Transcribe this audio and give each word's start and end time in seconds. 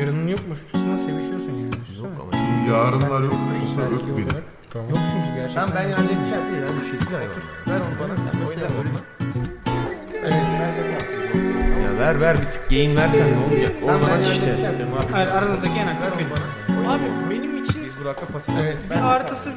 yarının 0.00 0.26
yokmuşçasına 0.28 0.98
sevişiyorsun 0.98 1.52
yani. 1.52 1.70
Yok 1.98 2.12
ama. 2.22 2.30
Yarınlar 2.72 3.22
yokmuşçasına 3.22 3.82
Belki 3.90 3.94
öp 3.94 4.18
beni. 4.18 4.24
olarak. 4.24 4.90
Yok 4.90 4.98
çünkü 5.12 5.28
gerçekten. 5.34 5.66
Tamam 5.66 5.70
ben 5.76 5.92
halledeceğim. 5.92 6.44
Ya 6.62 6.68
bir 6.80 6.86
şekilde 6.92 7.14
hayvan. 7.16 7.36
Ver 7.68 7.80
onu 7.86 7.94
bana. 8.00 8.12
Mesela 8.40 8.66
oyna 8.78 8.88
öyle. 8.88 8.90
Evet. 10.22 10.34
Ya 11.84 11.98
ver 11.98 12.20
ver 12.20 12.36
bir 12.40 12.44
tık 12.52 12.70
gain 12.70 12.96
versen 12.96 13.26
ne 13.32 13.54
olacak? 13.54 13.72
Olmaz 13.82 14.20
işte. 14.32 14.56
Hayır 15.12 15.28
aranızdaki 15.28 15.78
en 15.78 15.86
aktif 15.86 16.26
benim. 16.68 16.88
Abi 16.90 17.02
benim 17.30 17.64
için 17.64 17.84
Biz 17.84 17.98
Burak'la 18.00 18.26
pasif. 18.26 18.54
Evet, 18.62 18.76
bir 18.90 19.04
artısı 19.14 19.50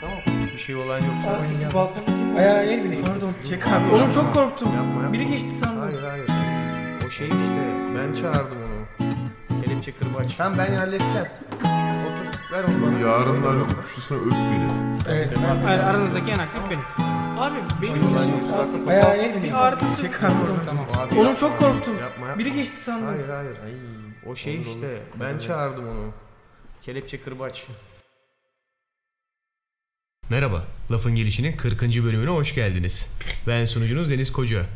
Tamam. 0.00 0.16
Bir 0.54 0.58
şey 0.58 0.74
olan 0.76 0.98
yoksa 0.98 1.40
oynayalım. 1.40 1.74
balkon 1.74 2.02
ayağa 2.38 2.62
el 2.62 2.84
bile. 2.84 3.02
Pardon. 3.02 3.32
Çek 3.48 3.66
abi. 3.66 3.94
Oğlum 3.94 4.12
çok 4.14 4.34
korktum. 4.34 4.68
Yapma 4.76 5.02
yapma. 5.02 5.12
Biri 5.12 5.28
geçti 5.28 5.50
sandım. 5.64 5.80
Hayır 5.82 6.02
hayır. 6.02 6.26
O 7.06 7.10
şey 7.10 7.26
işte 7.28 7.62
ben 7.96 8.14
çağırdım 8.14 8.58
onu. 8.66 8.69
Kelepçe 9.80 10.04
kırbaç. 10.04 10.34
Tamam 10.36 10.58
ben 10.58 10.74
halledeceğim. 10.74 11.26
Otur 11.56 12.52
ver 12.52 12.64
onu 12.64 12.82
bana. 12.86 12.98
Yarınlar 12.98 13.54
yokmuşçasına 13.54 14.18
öp 14.18 14.32
beni. 14.32 14.70
Evet. 15.08 15.28
Hayır 15.64 15.78
aranızdaki 15.78 16.30
en 16.30 16.38
aktif 16.38 16.70
benim. 16.70 16.84
Abi 17.38 17.56
benim 17.82 17.96
için 17.96 18.14
el 18.90 19.34
bile. 19.34 19.42
Bir 19.42 19.66
artısı. 19.66 20.02
Çek 20.02 20.24
abi 20.24 20.32
onu. 20.32 20.58
Tamam. 20.66 20.86
Abi 20.98 21.20
Oğlum 21.20 21.34
çok 21.34 21.58
korktum. 21.58 21.98
Yapma 21.98 22.26
yapma. 22.26 22.38
Biri 22.38 22.52
geçti 22.54 22.82
sandım. 22.82 23.06
Hayır 23.08 23.28
hayır. 23.28 23.56
O 24.26 24.36
şey 24.36 24.62
işte 24.62 25.02
ben 25.20 25.38
çağırdım 25.38 25.88
onu. 25.88 26.12
Kelepçe 26.82 27.22
kırbaç. 27.22 27.66
Merhaba. 30.30 30.64
Lafın 30.90 31.14
Gelişi'nin 31.14 31.56
40. 31.56 31.82
bölümüne 31.82 32.30
hoş 32.30 32.54
geldiniz. 32.54 33.10
Ben 33.46 33.64
sunucunuz 33.64 34.10
Deniz 34.10 34.32
Koca. 34.32 34.66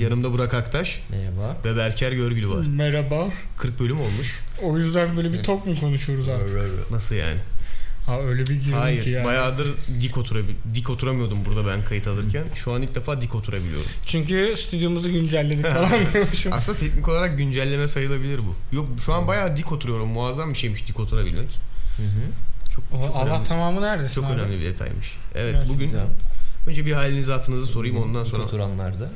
Yanımda 0.00 0.32
Burak 0.32 0.54
Aktaş 0.54 1.00
Merhaba. 1.10 1.56
ve 1.64 1.76
Berker 1.76 2.12
Görgülü 2.12 2.48
var. 2.48 2.66
Merhaba. 2.66 3.28
40 3.56 3.80
bölüm 3.80 4.00
olmuş. 4.00 4.40
O 4.62 4.78
yüzden 4.78 5.16
böyle 5.16 5.32
bir 5.32 5.42
tok 5.42 5.66
mu 5.66 5.80
konuşuyoruz 5.80 6.28
artık? 6.28 6.90
Nasıl 6.90 7.14
yani? 7.14 7.38
Ha 8.06 8.20
öyle 8.20 8.40
bir 8.40 8.54
girdim 8.54 8.62
ki 8.70 8.76
Hayır. 8.76 9.06
yani. 9.06 9.24
Bayağıdır 9.24 9.68
dik, 10.00 10.18
oturabil 10.18 10.54
dik 10.74 10.90
oturamıyordum 10.90 11.38
burada 11.44 11.66
ben 11.66 11.84
kayıt 11.84 12.06
alırken. 12.06 12.44
Şu 12.54 12.72
an 12.72 12.82
ilk 12.82 12.94
defa 12.94 13.20
dik 13.20 13.34
oturabiliyorum. 13.34 13.86
Çünkü 14.06 14.54
stüdyomuzu 14.56 15.12
güncelledik 15.12 15.66
falan 15.74 15.90
diyormuşum. 16.12 16.52
Aslında 16.52 16.78
teknik 16.78 17.08
olarak 17.08 17.38
güncelleme 17.38 17.88
sayılabilir 17.88 18.38
bu. 18.38 18.76
Yok 18.76 18.86
şu 19.04 19.12
an 19.14 19.28
bayağı 19.28 19.56
dik 19.56 19.72
oturuyorum. 19.72 20.08
Muazzam 20.08 20.52
bir 20.52 20.58
şeymiş 20.58 20.88
dik 20.88 21.00
oturabilmek. 21.00 21.48
Hı 21.96 22.02
hı. 22.02 22.70
Çok, 22.74 22.84
O, 23.00 23.06
çok 23.06 23.16
Allah 23.16 23.30
önemli. 23.34 23.48
tamamı 23.48 23.82
neredesin 23.82 24.14
Çok 24.14 24.24
abi? 24.24 24.32
önemli 24.32 24.60
bir 24.60 24.64
detaymış. 24.64 25.16
Evet 25.34 25.52
Gerçekten. 25.52 25.74
bugün 25.76 25.86
Güzel. 25.90 26.06
Önce 26.66 26.86
bir 26.86 26.92
halinizi 26.92 27.32
hatırınızı 27.32 27.66
sorayım 27.66 27.96
ondan 27.96 28.24
sonra. 28.24 28.42
Oturanlarda. 28.42 29.10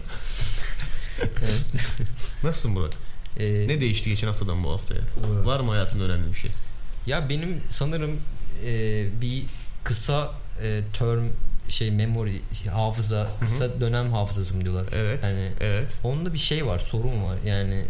Nasılsın 2.44 2.76
Burak? 2.76 2.92
Ee, 3.38 3.68
Ne 3.68 3.80
değişti 3.80 4.10
geçen 4.10 4.26
haftadan 4.28 4.64
bu 4.64 4.70
haftaya? 4.72 5.00
Var 5.44 5.60
mı 5.60 5.70
hayatında 5.70 6.04
önemli 6.04 6.32
bir 6.32 6.38
şey? 6.38 6.50
Ya 7.06 7.28
benim 7.28 7.60
sanırım 7.68 8.20
e, 8.66 8.70
bir 9.20 9.44
kısa 9.84 10.32
e, 10.62 10.80
term 10.98 11.24
şey 11.68 11.90
memory 11.90 12.40
hafıza 12.72 13.30
kısa 13.40 13.80
dönem 13.80 14.12
hafızası 14.12 14.54
mı 14.56 14.62
diyorlar. 14.64 14.86
Evet. 14.92 15.24
Yani 15.24 15.52
Evet. 15.60 15.92
onda 16.04 16.32
bir 16.32 16.38
şey 16.38 16.66
var 16.66 16.78
sorun 16.78 17.24
var 17.24 17.36
yani 17.46 17.84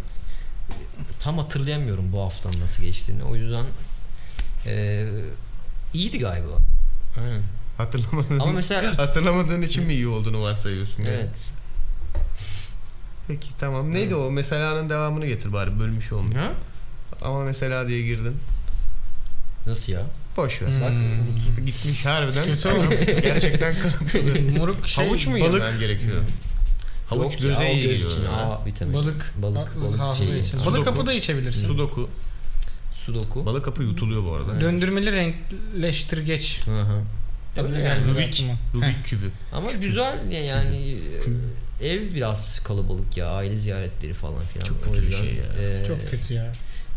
tam 1.21 1.39
hatırlayamıyorum 1.39 2.13
bu 2.13 2.21
haftanın 2.21 2.61
nasıl 2.61 2.83
geçtiğini 2.83 3.23
o 3.25 3.37
yüzden 3.37 3.65
e, 4.67 5.05
iyiydi 5.95 6.19
galiba. 6.19 6.53
Aynen. 7.21 7.43
Hatırlamadığın, 7.79 8.39
Ama 8.41 8.53
mesela 8.53 8.99
hatırlamadığın 8.99 9.63
için 9.63 9.87
mi 9.87 9.93
iyi 9.95 10.09
olduğunu 10.09 10.43
varsayıyorsun? 10.43 11.03
yani? 11.03 11.15
evet. 11.15 11.51
Peki 13.29 13.49
tamam. 13.59 13.95
Neydi 13.95 14.15
o? 14.15 14.31
Mesela'nın 14.31 14.91
devamını 14.91 15.27
getir 15.27 15.53
bari 15.53 15.79
bölmüş 15.81 16.13
olmuş. 16.13 16.37
Ha? 16.37 16.53
Ama 17.23 17.45
mesela 17.45 17.89
diye 17.89 18.03
girdin. 18.03 18.37
Nasıl 19.67 19.93
ya? 19.93 20.01
Boş 20.37 20.63
ver. 20.63 20.69
Hmm. 20.69 20.81
Bak 20.81 20.93
gitmiş 21.67 22.07
harbiden. 22.07 22.45
Kötü 22.45 22.69
olmuş. 22.69 22.97
Gerçekten 23.23 23.75
kırmızı. 23.75 24.53
Moruk 24.59 24.89
şey, 24.89 25.05
Havuç 25.07 25.27
mu 25.27 25.41
balık, 25.41 25.63
yemen 25.63 25.79
gerekiyor? 25.81 26.23
Havuç 27.09 27.33
Yok 27.33 27.41
ya, 27.43 27.49
göze 27.49 27.61
o 27.61 27.65
iyi 27.73 27.83
geliyor. 27.83 28.11
için. 28.11 28.25
A 28.25 28.67
vitamini. 28.67 28.95
balık, 28.97 29.35
balık, 29.43 29.81
balık 29.81 30.01
hafıza 30.01 30.25
şeyi. 30.25 30.43
için. 30.43 30.59
Sudoku. 30.59 30.75
Balık 30.75 30.85
kapı 30.85 31.07
da 31.07 31.13
içebilirsin. 31.13 31.67
Sudoku. 31.67 32.09
Sudoku. 32.93 33.47
Balık 33.47 33.65
kapı 33.65 33.83
yutuluyor 33.83 34.25
bu 34.25 34.33
arada. 34.35 34.61
Döndürmeli 34.61 35.13
renkleştirgeç. 35.13 36.61
Hı 36.67 36.81
hı. 36.83 37.01
Öyle 37.65 37.81
Yani 37.81 38.07
Rubik. 38.07 38.45
Rubik 38.75 39.05
kübü. 39.05 39.31
Ama 39.53 39.73
güzel 39.73 40.33
ya- 40.33 40.45
yani 40.45 40.99
e, 41.81 41.89
ev 41.89 42.15
biraz 42.15 42.61
kalabalık 42.65 43.17
ya 43.17 43.27
aile 43.31 43.59
ziyaretleri 43.59 44.15
falan 44.15 44.47
filan. 44.47 44.65
Çok 44.65 44.77
O 44.77 44.81
kötü 44.81 44.93
bir 44.93 45.07
yüzden, 45.07 45.19
şey 45.25 45.35
ya. 45.35 45.81
e, 45.81 45.85
Çok 45.87 46.11
kötü 46.11 46.35
ya. 46.35 46.53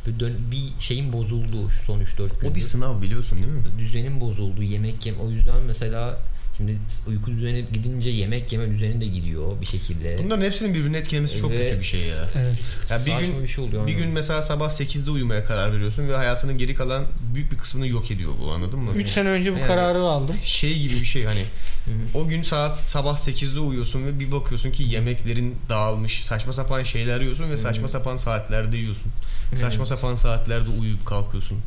Bir, 0.08 0.20
dön- 0.20 0.52
bir 0.52 0.80
şeyin 0.80 1.14
bozuldu 1.14 1.70
şu 1.70 1.84
son 1.86 2.00
3-4 2.00 2.18
gündür. 2.40 2.52
O 2.52 2.56
bir 2.56 2.62
sınav 2.62 3.02
biliyorsun 3.02 3.38
değil 3.38 3.50
mi? 3.52 3.64
Düzenin 3.80 4.22
bozuldu 4.22 4.64
yemek 4.64 5.06
yem. 5.06 5.16
O 5.20 5.30
yüzden 5.30 5.62
mesela 5.64 6.20
şimdi 6.62 6.78
uyku 7.08 7.32
düzeni 7.32 7.66
gidince 7.74 8.10
yemek 8.10 8.52
yeme 8.54 8.70
düzeni 8.70 9.02
de 9.02 9.06
gidiyor 9.06 9.62
bir 9.62 9.66
şekilde. 9.66 10.20
Bunların 10.24 10.42
hepsinin 10.46 10.74
birbirine 10.74 10.98
etkilemesi 10.98 11.38
çok 11.42 11.52
Ve- 11.52 11.58
kötü 11.70 11.80
bir 11.80 11.86
şey 11.86 12.02
ya. 12.02 12.30
Evet. 12.36 12.60
Ya 12.90 12.96
bir 12.98 13.02
Saçma 13.12 13.22
gün 13.22 13.44
bir 13.44 13.48
şey 13.48 13.64
oluyor. 13.64 13.88
bir 13.88 13.92
gün 13.94 14.10
mesela 14.10 14.42
sabah 14.42 14.70
8'de 14.70 15.10
uyumaya 15.12 15.46
karar 15.46 15.74
veriyorsun 15.74 16.08
ve 16.08 16.16
hayatının 16.16 16.58
geri 16.58 16.76
kalan 16.76 17.06
büyük 17.34 17.52
bir 17.52 17.58
kısmını 17.58 17.88
yok 17.88 18.12
ediyor 18.12 18.32
bu 18.46 18.52
anladın 18.52 18.80
mı? 18.80 18.92
3 18.96 19.10
sene 19.10 19.30
önce 19.30 19.54
bu 19.54 19.58
Yani- 19.58 19.68
kararı 19.68 20.00
aldım. 20.02 20.36
şey 20.42 20.80
gibi 20.80 20.96
bir 20.96 21.06
şey 21.06 21.26
hani 21.26 21.44
o 22.14 22.28
gün 22.28 22.42
saat 22.42 22.78
sabah 22.80 23.18
8'de 23.18 23.60
uyuyorsun 23.60 24.06
ve 24.06 24.20
bir 24.20 24.32
bakıyorsun 24.32 24.72
ki 24.72 24.84
yemeklerin 24.84 25.56
dağılmış 25.70 26.24
saçma 26.24 26.54
sapan 26.54 26.84
şeyler 26.84 27.22
yiyorsun 27.22 27.50
ve 27.52 27.58
saçma 27.58 27.88
sapan 27.88 28.18
saatlerde 28.18 28.78
yiyorsun. 28.78 29.12
Saçma 29.56 29.68
Evet. 29.78 29.88
sapan 29.88 30.16
saatlerde 30.16 30.70
uyuyup 30.82 31.06
kalkıyorsun. 31.06 31.58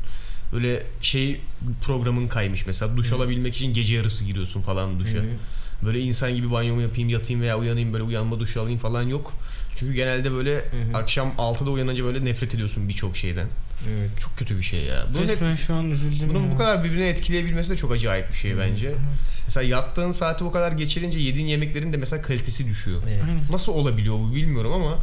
Öyle 0.54 0.82
şey 1.02 1.40
programın 1.82 2.28
kaymış 2.28 2.66
mesela 2.66 2.96
duş 2.96 3.12
alabilmek 3.12 3.56
için 3.56 3.74
gece 3.74 3.94
yarısı 3.94 4.24
giriyorsun 4.24 4.62
falan 4.62 5.00
duşa. 5.00 5.18
Hı 5.18 5.22
hı. 5.22 5.86
Böyle 5.86 6.00
insan 6.00 6.34
gibi 6.36 6.50
banyomu 6.50 6.82
yapayım 6.82 7.08
yatayım 7.08 7.42
veya 7.42 7.58
uyanayım 7.58 7.92
böyle 7.92 8.04
uyanma 8.04 8.40
duşu 8.40 8.60
alayım 8.60 8.78
falan 8.78 9.02
yok. 9.02 9.32
Çünkü 9.76 9.94
genelde 9.94 10.32
böyle 10.32 10.56
hı. 10.56 10.62
akşam 10.94 11.28
6'da 11.38 11.70
uyanınca 11.70 12.04
böyle 12.04 12.24
nefret 12.24 12.54
ediyorsun 12.54 12.88
birçok 12.88 13.16
şeyden. 13.16 13.46
Evet. 13.88 14.20
Çok 14.20 14.36
kötü 14.36 14.58
bir 14.58 14.62
şey 14.62 14.84
ya. 14.84 15.04
Bunun, 15.08 15.22
hep- 15.22 15.28
Resmen 15.28 15.54
şu 15.54 15.74
an 15.74 15.90
üzüldüm 15.90 16.28
bunun 16.28 16.44
ya. 16.44 16.52
bu 16.52 16.58
kadar 16.58 16.84
birbirine 16.84 17.08
etkileyebilmesi 17.08 17.70
de 17.70 17.76
çok 17.76 17.92
acayip 17.92 18.32
bir 18.32 18.36
şey 18.36 18.58
bence. 18.58 18.86
Evet. 18.86 19.42
Mesela 19.44 19.66
yattığın 19.66 20.12
saati 20.12 20.44
o 20.44 20.52
kadar 20.52 20.72
geçirince 20.72 21.18
yediğin 21.18 21.46
yemeklerin 21.46 21.92
de 21.92 21.96
mesela 21.96 22.22
kalitesi 22.22 22.66
düşüyor. 22.68 23.02
Evet. 23.08 23.50
Nasıl 23.50 23.72
olabiliyor 23.72 24.14
bu 24.18 24.34
bilmiyorum 24.34 24.72
ama 24.72 24.98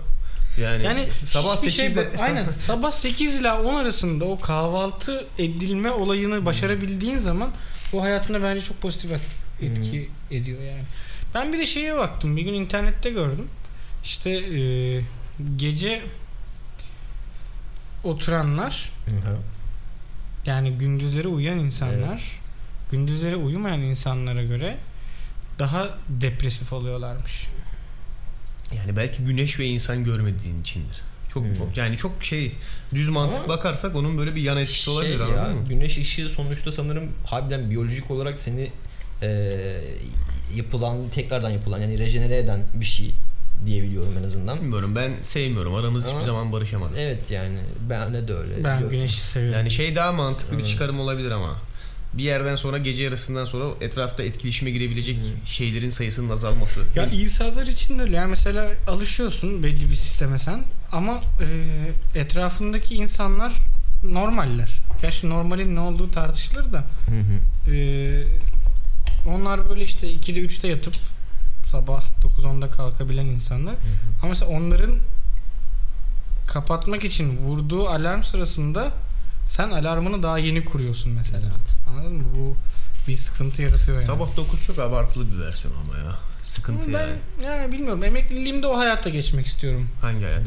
yani, 0.57 0.84
Yani 0.84 1.07
sabah 1.25 1.57
hiçbir 1.57 1.67
8'de 1.69 1.72
şey 1.72 1.95
bak, 1.95 2.07
aynen 2.19 2.45
sabah 2.59 2.91
8 2.91 3.35
ile 3.39 3.51
10 3.51 3.75
arasında 3.75 4.25
o 4.25 4.39
kahvaltı 4.39 5.25
edilme 5.38 5.91
olayını 5.91 6.45
başarabildiğin 6.45 7.17
zaman 7.17 7.50
o 7.94 8.01
hayatına 8.01 8.44
bence 8.44 8.62
çok 8.66 8.81
pozitif 8.81 9.12
et- 9.12 9.22
etki 9.62 10.09
ediyor 10.31 10.62
yani. 10.62 10.84
Ben 11.34 11.53
bir 11.53 11.57
de 11.59 11.66
şeye 11.66 11.97
baktım 11.97 12.38
bir 12.38 12.41
gün 12.41 12.53
internette 12.53 13.09
gördüm. 13.09 13.47
İşte 14.03 14.29
e, 14.29 15.01
gece 15.56 16.01
oturanlar 18.03 18.91
Hı 19.06 19.12
hı. 19.16 19.38
yani 20.45 20.72
gündüzleri 20.72 21.28
uyuyan 21.28 21.59
insanlar 21.59 22.39
gündüzleri 22.91 23.35
uyumayan 23.35 23.81
insanlara 23.81 24.44
göre 24.44 24.78
daha 25.59 25.89
depresif 26.09 26.73
oluyorlarmış. 26.73 27.47
Yani 28.77 28.97
belki 28.97 29.23
güneş 29.23 29.59
ve 29.59 29.65
insan 29.65 30.03
görmediğin 30.03 30.61
içindir. 30.61 31.01
Çok 31.33 31.43
Hmm. 31.43 31.51
yani 31.75 31.97
çok 31.97 32.23
şey 32.23 32.51
düz 32.95 33.07
mantık 33.09 33.37
Ama- 33.37 33.47
bakarsak 33.49 33.95
onun 33.95 34.17
böyle 34.17 34.35
bir 34.35 34.41
yan 34.41 34.57
etkisi 34.57 34.83
Şey 34.83 34.93
olabilir 34.93 35.19
ya, 35.19 35.25
anladın 35.25 35.55
mı? 35.57 35.67
Güneş 35.69 35.97
ışığı 35.97 36.29
sonuçta 36.29 36.71
sanırım 36.71 37.11
harbiden 37.25 37.69
biyolojik 37.69 38.11
olarak 38.11 38.39
seni 38.39 38.71
e, 39.21 39.51
yapılan 40.55 41.09
tekrardan 41.09 41.49
yapılan 41.49 41.79
yani 41.81 41.99
rejenere 41.99 42.37
eden 42.37 42.63
bir 42.73 42.85
şey 42.85 43.11
diyebiliyorum 43.65 44.13
en 44.19 44.23
azından. 44.23 44.61
Bilmiyorum 44.61 44.95
ben 44.95 45.11
sevmiyorum. 45.23 45.75
Aramız 45.75 46.03
hiçbir 46.03 46.15
Ama- 46.15 46.25
zaman 46.25 46.51
barışamadı. 46.51 46.93
Evet 46.97 47.31
yani 47.31 47.57
ben 47.89 48.13
de 48.13 48.33
öyle. 48.33 48.63
Ben 48.63 48.79
Yok. 48.79 48.91
güneşi 48.91 49.21
seviyorum. 49.21 49.57
Yani 49.59 49.71
şey 49.71 49.95
daha 49.95 50.12
mantıklı 50.12 50.51
bir 50.57 50.62
Evet. 50.62 50.71
çıkarım 50.71 51.00
olabilir 51.00 51.31
ama 51.31 51.57
bir 52.13 52.24
yerden 52.24 52.56
sonra 52.56 52.78
gece 52.78 53.04
yarısından 53.04 53.46
sonra 53.46 53.66
etrafta 53.81 54.24
etkileşime 54.24 54.72
girebilecek 54.72 55.18
şeylerin 55.46 55.90
sayısının 55.90 56.30
azalması. 56.30 56.80
Ya 56.96 57.06
insanlar 57.06 57.68
için 57.68 58.00
de 58.00 58.02
öyle. 58.02 58.16
Yani 58.16 58.30
mesela 58.30 58.72
alışıyorsun 58.88 59.63
belli 59.63 59.90
bir 59.90 59.96
sisteme 59.96 60.40
sen 60.40 60.63
ama 60.92 61.22
e, 62.16 62.19
etrafındaki 62.19 62.96
insanlar 62.96 63.54
normaller. 64.04 64.69
Gerçi 65.02 65.30
normalin 65.30 65.75
ne 65.75 65.80
olduğu 65.80 66.12
tartışılır 66.12 66.74
da 66.74 66.84
Hı 67.06 67.19
hı. 67.69 67.75
e, 67.75 68.28
onlar 69.25 69.69
böyle 69.69 69.84
işte 69.84 70.13
2'de 70.13 70.40
3'te 70.40 70.68
yatıp 70.68 70.94
sabah 71.66 72.04
9-10'da 72.22 72.72
kalkabilen 72.72 73.25
insanlar. 73.25 73.75
Ama 74.22 74.30
mesela 74.30 74.52
onların 74.52 74.96
kapatmak 76.48 77.04
için 77.04 77.38
vurduğu 77.38 77.90
alarm 77.90 78.24
sırasında 78.24 78.92
sen 79.48 79.69
alarmını 79.69 80.24
daha 80.24 80.38
yeni 80.38 80.66
kuruyorsun 80.66 81.13
mesela. 81.13 81.50
Anladın 81.91 82.13
mı? 82.15 82.23
Bu 82.38 82.55
bir 83.07 83.15
sıkıntı 83.15 83.61
yaratıyor 83.61 83.97
yani. 83.97 84.07
Sabah 84.07 84.38
9 84.38 84.63
çok 84.63 84.79
abartılı 84.79 85.31
bir 85.31 85.39
versiyon 85.45 85.73
ama 85.75 85.97
ya. 85.97 86.15
Sıkıntı 86.43 86.93
ben 86.93 86.99
yani. 86.99 87.11
yani 87.45 87.71
bilmiyorum. 87.71 88.03
Emekliliğimde 88.03 88.67
o 88.67 88.77
hayatta 88.77 89.09
geçmek 89.09 89.45
istiyorum. 89.47 89.88
Hangi 90.01 90.23
hayat? 90.25 90.41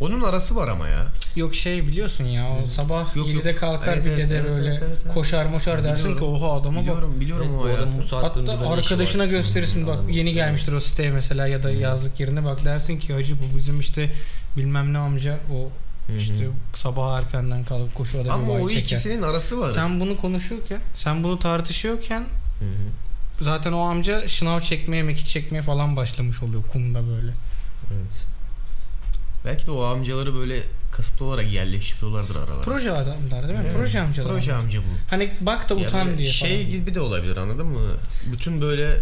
Onun 0.00 0.22
arası 0.22 0.56
var 0.56 0.68
ama 0.68 0.88
ya. 0.88 1.06
Yok 1.36 1.54
şey 1.54 1.86
biliyorsun 1.86 2.24
ya 2.24 2.48
o 2.62 2.66
sabah 2.66 3.16
Yok, 3.16 3.28
7'de 3.28 3.50
yok. 3.50 3.58
kalkar 3.60 3.92
Evet, 3.94 4.04
bir 4.04 4.10
dede 4.10 4.36
evet, 4.36 4.50
böyle 4.50 4.68
evet, 4.68 4.82
evet, 4.88 4.98
evet. 5.04 5.14
koşar 5.14 5.46
moşar 5.46 5.84
dersin 5.84 6.08
ki 6.08 6.14
Biliyorum. 6.16 6.42
oha 6.42 6.60
adama 6.60 6.76
bak. 6.76 6.82
Biliyorum 6.82 7.20
biliyorum 7.20 7.46
Evet, 7.54 7.64
o 7.64 8.16
hayatı. 8.16 8.42
bu 8.42 8.42
Hatta 8.44 8.54
işi 8.54 8.64
arkadaşına 8.64 9.26
gösterirsin 9.26 9.86
bak 9.86 9.94
Adam- 9.94 10.08
yeni 10.08 10.32
gelmiştir 10.34 10.72
o 10.72 10.80
siteye 10.80 11.10
mesela 11.10 11.46
ya 11.46 11.62
da 11.62 11.70
yazlık 11.70 12.20
yerine 12.20 12.44
bak 12.44 12.64
dersin 12.64 12.98
ki 12.98 13.14
hacı 13.14 13.34
bu 13.40 13.56
bizim 13.56 13.80
işte 13.80 14.12
bilmem 14.56 14.92
ne 14.92 14.98
amca 14.98 15.38
o 15.54 15.68
Hı 16.10 16.14
hı. 16.14 16.18
işte 16.18 16.48
sabah 16.74 17.18
erkenden 17.18 17.64
kalkıp 17.64 17.94
koşuyor 17.94 18.24
da 18.24 18.32
Ama 18.32 18.52
o 18.52 18.68
çeker. 18.68 18.82
ikisinin 18.82 19.22
arası 19.22 19.60
var. 19.60 19.70
Sen 19.70 20.00
bunu 20.00 20.16
konuşuyorken, 20.16 20.80
sen 20.94 21.24
bunu 21.24 21.38
tartışıyorken 21.38 22.20
Hı 22.58 22.64
hı. 22.64 23.44
zaten 23.44 23.72
o 23.72 23.80
amca 23.80 24.28
şınav 24.28 24.60
çekmeye, 24.60 25.02
mekik 25.02 25.26
çekmeye 25.26 25.62
falan 25.62 25.96
başlamış 25.96 26.42
oluyor 26.42 26.62
kumda 26.72 27.08
böyle. 27.08 27.32
Evet. 27.92 28.26
Belki 29.44 29.66
de 29.66 29.70
o 29.70 29.82
amcaları 29.82 30.34
böyle 30.34 30.62
kasıtlı 30.92 31.26
olarak 31.26 31.52
yerleştiriyorlardır 31.52 32.36
aralara. 32.36 32.60
Proje 32.60 32.92
adamlar 32.92 33.48
değil 33.48 33.58
mi? 33.58 33.64
Evet. 33.64 33.76
Proje 33.76 34.00
amcalar. 34.00 34.32
Proje 34.32 34.54
amca 34.54 34.78
bu. 34.78 35.10
Hani 35.10 35.32
bak 35.40 35.68
da 35.68 35.74
utan 35.74 36.06
böyle 36.06 36.18
diye 36.18 36.32
şey 36.32 36.58
falan. 36.58 36.70
gibi 36.70 36.94
de 36.94 37.00
olabilir 37.00 37.36
anladın 37.36 37.66
mı? 37.66 37.80
Bütün 38.32 38.60
böyle 38.60 38.92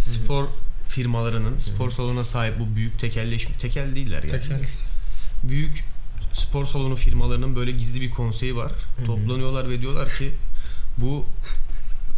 spor 0.00 0.44
firmalarının 0.86 1.58
spor 1.58 1.90
salonuna 1.90 2.24
sahip 2.24 2.54
bu 2.60 2.76
büyük 2.76 2.98
tekelleşme 3.00 3.56
tekel 3.56 3.94
değiller 3.94 4.22
yani. 4.22 4.30
Tekel. 4.42 4.60
Büyük 5.42 5.84
spor 6.38 6.66
salonu 6.66 6.96
firmalarının 6.96 7.56
böyle 7.56 7.70
gizli 7.70 8.00
bir 8.00 8.10
konseyi 8.10 8.56
var. 8.56 8.72
Toplanıyorlar 9.06 9.70
ve 9.70 9.80
diyorlar 9.80 10.08
ki 10.18 10.30
bu 10.98 11.26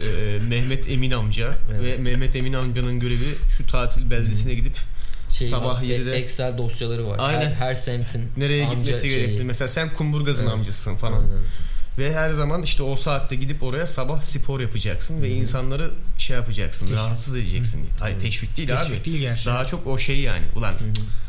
e, 0.02 0.38
Mehmet 0.48 0.90
Emin 0.90 1.10
amca 1.10 1.54
Evet. 1.72 1.82
ve 1.84 2.02
Mehmet 2.02 2.36
Emin 2.36 2.52
amcanın 2.52 3.00
görevi 3.00 3.34
şu 3.56 3.66
tatil 3.66 4.10
beldesine 4.10 4.54
gidip 4.54 4.76
Şey 5.30 5.48
sabah 5.48 5.74
var, 5.78 5.82
7'de 5.82 6.16
Excel 6.16 6.58
dosyaları 6.58 7.08
var. 7.08 7.16
Aynen. 7.20 7.40
Her, 7.46 7.52
her 7.54 7.74
semtin 7.74 8.28
nereye 8.36 8.66
amca 8.66 8.78
gitmesi 8.78 9.00
şeyi. 9.00 9.16
gerektiğini. 9.16 9.44
Mesela 9.44 9.68
sen 9.68 9.92
Kumburgaz'ın 9.94 10.42
Evet. 10.42 10.52
amcasısın 10.52 10.96
falan. 10.96 11.20
Aynen. 11.20 11.28
Ve 11.98 12.14
her 12.14 12.30
zaman 12.30 12.62
işte 12.62 12.82
o 12.82 12.96
saatte 12.96 13.36
gidip 13.36 13.62
oraya 13.62 13.86
sabah 13.86 14.22
spor 14.22 14.60
yapacaksın 14.60 15.22
ve 15.22 15.28
insanları 15.28 15.90
şey 16.18 16.36
yapacaksın, 16.36 16.86
Teşvik. 16.86 16.98
rahatsız 17.00 17.36
edeceksin. 17.36 17.86
Hayır 18.00 18.18
teşvik 18.18 18.56
değil 18.56 18.68
Teşvik 18.68 19.00
abi. 19.00 19.04
değil 19.04 19.20
gerçekten. 19.20 19.54
Daha 19.54 19.66
çok 19.66 19.86
o 19.86 19.98
şey 19.98 20.20
yani. 20.20 20.44
Ulan 20.56 20.74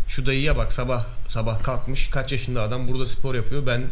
şu 0.08 0.26
dayıya 0.26 0.58
bak 0.58 0.74
sabah 0.74 1.06
sabah 1.30 1.64
kalkmış 1.64 2.10
kaç 2.10 2.32
yaşında 2.32 2.62
adam 2.62 2.88
burada 2.88 3.06
spor 3.06 3.36
yapıyor. 3.36 3.68
Ben 3.68 3.84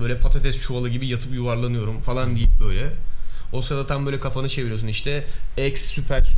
böyle 0.00 0.18
patates 0.18 0.60
çuvalı 0.60 0.88
gibi 0.88 1.06
yatıp 1.08 1.32
yuvarlanıyorum 1.34 2.00
falan 2.00 2.36
deyip 2.36 2.60
böyle. 2.60 2.92
O 3.56 3.62
sırada 3.62 3.86
tam 3.86 4.06
böyle 4.06 4.20
kafanı 4.20 4.48
çeviriyorsun 4.48 4.86
işte 4.86 5.24
X 5.68 5.84
süper 5.84 6.28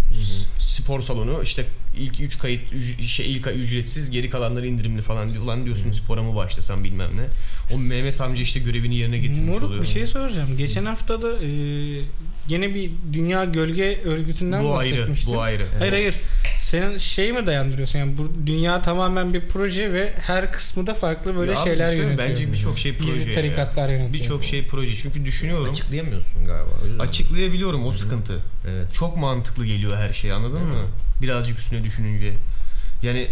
spor 0.59 1.03
salonu 1.03 1.43
işte 1.43 1.65
ilk 1.97 2.21
3 2.21 2.39
kayıt 2.39 2.61
şey 3.07 3.33
ilk 3.33 3.47
ücretsiz 3.47 4.11
geri 4.11 4.31
kalanları 4.31 4.67
indirimli 4.67 5.03
falan 5.03 5.33
diyor. 5.33 5.43
Ulan 5.43 5.65
diyorsun 5.65 5.93
spora 5.93 6.23
mı 6.23 6.37
başlasam 6.37 6.85
bilmem 6.85 7.11
ne. 7.17 7.27
O 7.75 7.79
Mehmet 7.79 8.21
amca 8.21 8.43
işte 8.43 8.61
görevini 8.61 8.95
yerine 8.95 9.19
getirmiş 9.19 9.49
Moruk 9.49 9.65
oluyor. 9.65 9.83
bir 9.83 9.87
şey 9.87 10.07
soracağım. 10.07 10.57
Geçen 10.57 10.85
hafta 10.85 11.23
da 11.23 11.45
e, 11.45 11.49
gene 12.49 12.75
bir 12.75 12.91
Dünya 13.13 13.45
Gölge 13.45 14.01
Örgütü'nden 14.05 14.65
bu 14.65 14.77
ayrı, 14.77 14.97
bahsetmiştin. 14.97 15.35
bu 15.35 15.41
ayrı. 15.41 15.63
Hayır 15.79 15.93
hayır. 15.93 16.15
Senin 16.59 16.99
şey 16.99 17.33
mi 17.33 17.47
dayandırıyorsun? 17.47 17.99
Yani 17.99 18.19
bu 18.19 18.47
dünya 18.47 18.83
tamamen 18.83 19.35
bir 19.35 19.41
proje 19.41 19.93
ve 19.93 20.13
her 20.27 20.53
kısmı 20.53 20.87
da 20.87 20.95
farklı 20.95 21.37
böyle 21.37 21.53
Ya 21.53 21.57
şeyler 21.57 21.87
şey 21.87 21.97
yönetiyor. 21.97 22.29
Bence 22.29 22.53
birçok 22.53 22.79
şey 22.79 22.97
proje. 22.97 23.13
Gizli 23.13 23.35
tarikatlar 23.35 23.89
yönetiyor. 23.89 24.13
Birçok 24.13 24.45
şey 24.45 24.67
proje. 24.67 24.95
Çünkü 24.97 25.25
düşünüyorum. 25.25 25.71
Açıklayamıyorsun 25.71 26.45
galiba. 26.45 27.03
Açıklayabiliyorum 27.03 27.87
o 27.87 27.93
sıkıntı. 27.93 28.43
Evet. 28.69 28.93
Çok 28.93 29.17
mantıklı 29.17 29.67
geliyor 29.67 29.97
her 29.97 30.13
şey 30.13 30.33
anladın 30.33 30.63
mı? 30.63 30.85
Birazcık 31.23 31.59
üstüne 31.59 31.85
düşününce. 31.85 32.33
Yani 33.03 33.29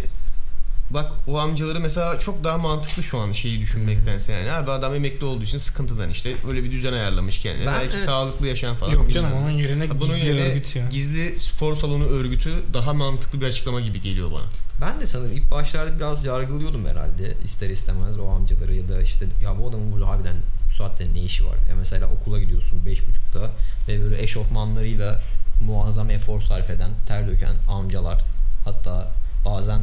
bak 0.91 1.13
o 1.29 1.39
amcaları 1.39 1.81
mesela 1.81 2.19
çok 2.19 2.45
daha 2.45 2.59
mantıklı 2.59 3.03
şu 3.03 3.19
an 3.19 3.33
şeyi 3.33 3.61
düşünmektense 3.61 4.33
yani. 4.33 4.53
Abi 4.53 4.71
adam 4.71 4.95
emekli 4.95 5.25
olduğu 5.25 5.43
için 5.45 5.59
sıkıntıdan 5.59 6.11
işte 6.11 6.35
öyle 6.49 6.65
bir 6.65 6.71
düzen 6.71 6.93
ayarlamış 6.93 7.39
kendine. 7.39 7.67
Ben- 7.67 7.75
Belki 7.75 7.97
evet. 7.97 8.05
sağlıklı 8.05 8.47
yaşam 8.47 8.77
falan. 8.77 8.93
Yok 8.93 9.13
canım 9.13 9.33
onun 9.33 9.51
yerine 9.51 9.87
Ha, 9.87 10.01
Bunun 10.01 10.15
gizli 10.15 10.29
yerine 10.29 10.43
örgüt 10.43 10.77
ya. 10.77 10.89
gizli 10.89 11.39
spor 11.39 11.77
salonu 11.77 12.05
örgütü 12.05 12.53
daha 12.75 12.93
mantıklı 12.95 13.41
bir 13.41 13.47
açıklama 13.47 13.81
gibi 13.81 14.01
geliyor 14.03 14.31
bana. 14.33 14.45
Ben 14.81 15.01
de 15.01 15.07
sanırım 15.07 15.33
ilk 15.37 15.51
başlarda 15.51 15.97
biraz 15.97 16.25
yargılıyordum 16.25 16.87
herhalde 16.87 17.35
ister 17.45 17.71
istemez 17.71 18.19
o 18.19 18.29
amcaları 18.29 18.75
ya 18.75 18.89
da 18.89 19.03
işte 19.03 19.27
ya 19.43 19.59
bu 19.59 19.69
adamın 19.69 19.93
burada 19.93 20.09
harbiden 20.09 20.37
bu 20.69 20.73
saatte 20.73 21.15
ne 21.15 21.21
işi 21.21 21.47
var? 21.47 21.57
Ya 21.71 21.77
mesela 21.79 22.07
okula 22.09 22.41
gidiyorsun 22.41 22.81
5.30'da 22.87 23.51
ve 23.89 24.01
böyle 24.03 24.23
eşofmanlarıyla 24.23 25.21
muazzam 25.61 26.11
efor 26.11 26.41
sarf 26.41 26.71
eden, 26.71 26.91
ter 27.09 27.29
döken 27.29 27.55
amcalar 27.69 28.21
hatta 28.65 29.13
bazen 29.45 29.81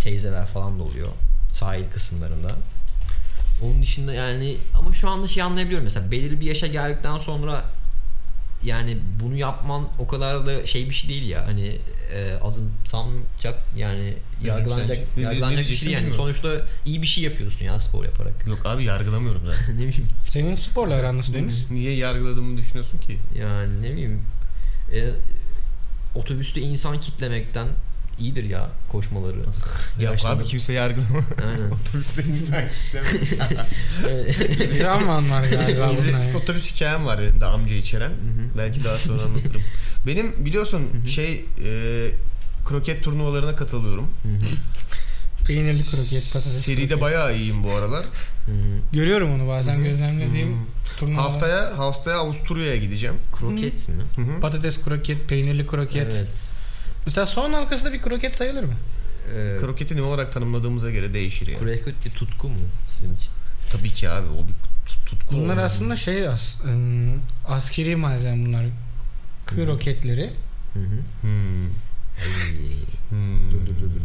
teyzeler 0.00 0.46
falan 0.46 0.78
da 0.78 0.82
oluyor 0.82 1.08
sahil 1.52 1.84
kısımlarında. 1.94 2.56
Onun 3.62 3.82
dışında 3.82 4.12
yani 4.14 4.56
ama 4.78 4.92
şu 4.92 5.08
anda 5.08 5.28
şey 5.28 5.42
anlayabiliyorum 5.42 5.84
mesela 5.84 6.10
belirli 6.10 6.40
bir 6.40 6.46
yaşa 6.46 6.66
geldikten 6.66 7.18
sonra 7.18 7.64
yani 8.64 8.98
bunu 9.20 9.36
yapman 9.36 9.88
o 9.98 10.06
kadar 10.08 10.46
da 10.46 10.66
şey 10.66 10.88
bir 10.90 10.94
şey 10.94 11.10
değil 11.10 11.28
ya 11.28 11.46
hani 11.46 11.78
e, 12.14 12.34
azımsanacak 12.42 13.58
yani 13.76 14.14
yargılanacak. 14.44 14.98
Ne- 15.16 15.22
ne 15.22 15.26
yargılanacak 15.26 15.50
bir 15.50 15.56
diyeceksin 15.56 15.84
şey 15.84 15.92
yani 15.92 16.02
bilmiyorum. 16.02 16.24
sonuçta 16.24 16.66
iyi 16.84 17.02
bir 17.02 17.06
şey 17.06 17.24
yapıyorsun 17.24 17.64
ya 17.64 17.80
spor 17.80 18.04
yaparak 18.04 18.46
Yok 18.46 18.66
abi 18.66 18.84
yargılamıyorum 18.84 19.42
zaten. 19.46 19.74
ne 19.76 19.88
bileyim 19.88 20.08
Senin 20.26 20.54
sporla 20.54 20.94
aran 20.94 21.18
nasıl 21.18 21.34
Deniz? 21.34 21.70
Niye 21.70 21.96
yargıladığımı 21.96 22.58
düşünüyorsun 22.58 22.98
ki? 22.98 23.18
yani 23.38 23.82
ne 23.82 23.92
bileyim 23.92 24.22
e, 24.94 25.10
otobüste 26.14 26.60
insan 26.60 27.00
kitlemekten 27.00 27.66
iyidir 28.20 28.44
ya 28.44 28.68
koşmaları 28.88 29.36
Yaşlanıp- 30.00 30.36
abi 30.40 30.44
kimse 30.44 30.72
yargılama. 30.72 31.24
Aynen. 31.50 31.70
Otobüste 31.80 32.22
insan 32.22 32.62
kitleme. 32.68 33.06
Bir 34.70 34.78
travman 34.78 35.30
var 35.30 35.44
galiba 35.44 35.80
ya. 35.80 36.36
otobüs 36.36 36.72
hikayem 36.74 37.06
var 37.06 37.20
benim 37.20 37.40
de 37.40 37.44
amca 37.44 37.74
içeren. 37.74 38.12
Belki 38.58 38.84
daha 38.84 38.98
sonra 38.98 39.22
anlatırım. 39.22 39.62
Benim 40.06 40.32
biliyorsun 40.44 40.86
şey 41.06 41.44
e, 41.64 42.10
kroket 42.64 43.04
turnuvalarına 43.04 43.56
katılıyorum. 43.56 44.10
Peynirli 45.46 45.84
kroket, 45.84 46.32
patates 46.32 46.62
Seride 46.64 46.86
kroket. 46.86 47.00
bayağı 47.00 47.36
iyiyim 47.36 47.64
bu 47.64 47.70
aralar. 47.70 48.04
Hı 48.46 48.52
hı. 48.52 48.56
Görüyorum 48.92 49.32
onu 49.34 49.48
bazen 49.48 49.84
gözlemlediğim 49.84 50.52
Hı. 50.52 50.96
turnuvalar. 50.98 51.30
Haftaya 51.30 51.78
haftaya 51.78 52.16
Avusturya'ya 52.16 52.76
gideceğim. 52.76 53.16
kroket 53.32 53.88
mi? 53.88 53.94
Hı 54.16 54.22
hı. 54.22 54.40
Patates 54.40 54.82
kroket, 54.82 55.28
peynirli 55.28 55.66
kroket. 55.66 56.12
evet 56.16 56.50
Mesela 57.06 57.26
soğan 57.26 57.52
halkası 57.52 57.84
da 57.84 57.92
bir 57.92 58.02
kroket 58.02 58.36
sayılır 58.36 58.62
mı? 58.64 58.74
e, 59.36 59.56
Kroketi 59.60 59.96
ne 59.96 60.02
olarak 60.02 60.32
tanımladığımıza 60.32 60.90
göre 60.90 61.14
değişir 61.14 61.46
yani. 61.46 61.58
kroket 61.58 62.04
bir 62.04 62.10
tutku 62.10 62.48
mu 62.48 62.56
sizin 62.88 63.14
için? 63.14 63.30
Tabii 63.72 63.88
ki 63.90 64.10
abi 64.10 64.26
o 64.28 64.38
bir 64.48 64.52
tut- 64.86 65.06
tutku. 65.06 65.34
Bunlar 65.36 65.56
o. 65.56 65.60
aslında 65.60 65.96
şey 65.96 66.28
as, 66.28 66.60
ım, 66.64 67.20
askeri 67.48 67.96
malzeme 67.96 68.46
bunlar. 68.46 68.66
Kroketleri. 69.46 70.30
Hı 70.74 70.78
hı. 70.80 70.98
Hmm. 71.22 71.66
Hmm. 73.10 73.50
Dur 73.50 73.66
dur 73.66 73.74
dur 73.80 73.90
dur. 73.94 74.00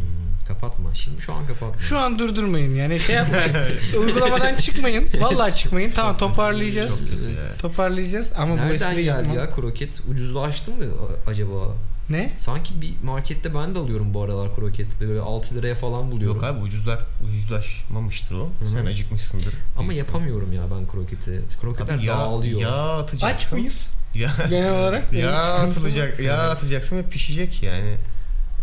Kapatma. 0.48 0.94
Şimdi 0.96 1.22
şu 1.22 1.34
an 1.34 1.48
kapatma. 1.48 1.80
Şu 1.80 1.98
an 2.00 2.20
durdurmayın 2.20 2.76
yani 2.76 3.00
şey 3.00 3.16
yapmayın. 3.16 3.56
Uygulamadan 4.02 4.56
çıkmayın. 4.56 5.10
Vallahi 5.22 5.56
çıkmayın. 5.56 5.92
Tamam 5.96 6.18
toparlayacağız. 6.18 7.00
Çok 7.00 7.10
kötü 7.10 7.30
ya. 7.30 7.58
Toparlayacağız 7.62 8.34
ama 8.38 8.54
bu 8.54 8.58
Nereden 8.58 8.74
espriyi 8.76 9.06
geldi 9.06 9.18
yapmam. 9.18 9.36
ya 9.38 9.52
kroket? 9.52 10.02
Ucuzlaştı 10.12 10.72
mı 10.72 10.84
acaba? 11.28 11.76
Ne? 12.10 12.34
Sanki 12.38 12.82
bir 12.82 12.94
markette 13.04 13.56
ben 13.56 13.76
de 13.76 13.80
alıyorum 13.80 14.14
bu 14.14 14.24
aralar 14.24 14.56
kroket. 14.56 15.02
Böyle 15.02 15.20
6 15.20 15.56
liraya 15.56 15.76
falan 15.76 16.12
buluyorum. 16.12 16.36
Yok 16.38 16.46
abi 16.46 16.60
ucuzlar 16.60 17.00
ucuzlaşmamıştır 17.28 18.36
o. 18.36 18.44
Hı 18.60 18.66
hı. 18.66 18.70
Sen 18.70 18.86
acıkmışsındır. 18.86 19.54
Ama 19.78 19.94
yapamıyorum 19.94 20.54
ya 20.54 20.64
ben 20.78 20.88
kroketi. 20.88 21.42
Kroketler 21.62 21.96
Abi 21.98 22.06
yağ, 22.06 22.18
dağılıyor. 22.18 22.62
yağ 22.62 22.98
atacaksın. 23.00 23.28
Aç 23.28 23.52
mıyız? 23.52 23.92
Ya, 24.16 24.32
Genel 24.50 24.72
olarak. 24.80 25.14
var. 25.14 25.60
atılacak, 25.68 26.20
yağ 26.20 26.50
atacaksın 26.50 26.98
ve 26.98 27.04
pişecek 27.10 27.64
yani. 27.64 27.96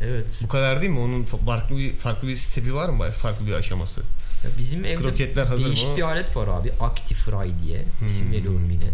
Evet. 0.02 0.40
Bu 0.44 0.49
kadar 0.49 0.80
değil 0.82 0.92
mi? 0.92 0.99
Onun 0.99 1.25
farklı 1.25 1.76
bir 1.76 1.96
farklı 1.96 2.28
bir 2.28 2.37
stepi 2.37 2.75
var 2.75 2.88
mı? 2.88 3.04
Farklı 3.04 3.46
bir 3.46 3.52
aşaması. 3.52 4.00
Ya 4.44 4.50
bizim 4.58 4.84
evde 4.84 4.96
Kroketler 5.02 5.46
hazır 5.46 5.66
değişik 5.66 5.88
mı? 5.88 5.96
bir 5.96 6.02
alet 6.02 6.37
var 6.37 6.49
abi. 6.49 6.72
Actifry 6.80 7.64
diye. 7.64 7.84
İsim 8.08 8.26
Hmm. 8.26 8.32
veriyorum 8.32 8.70
yine. 8.70 8.84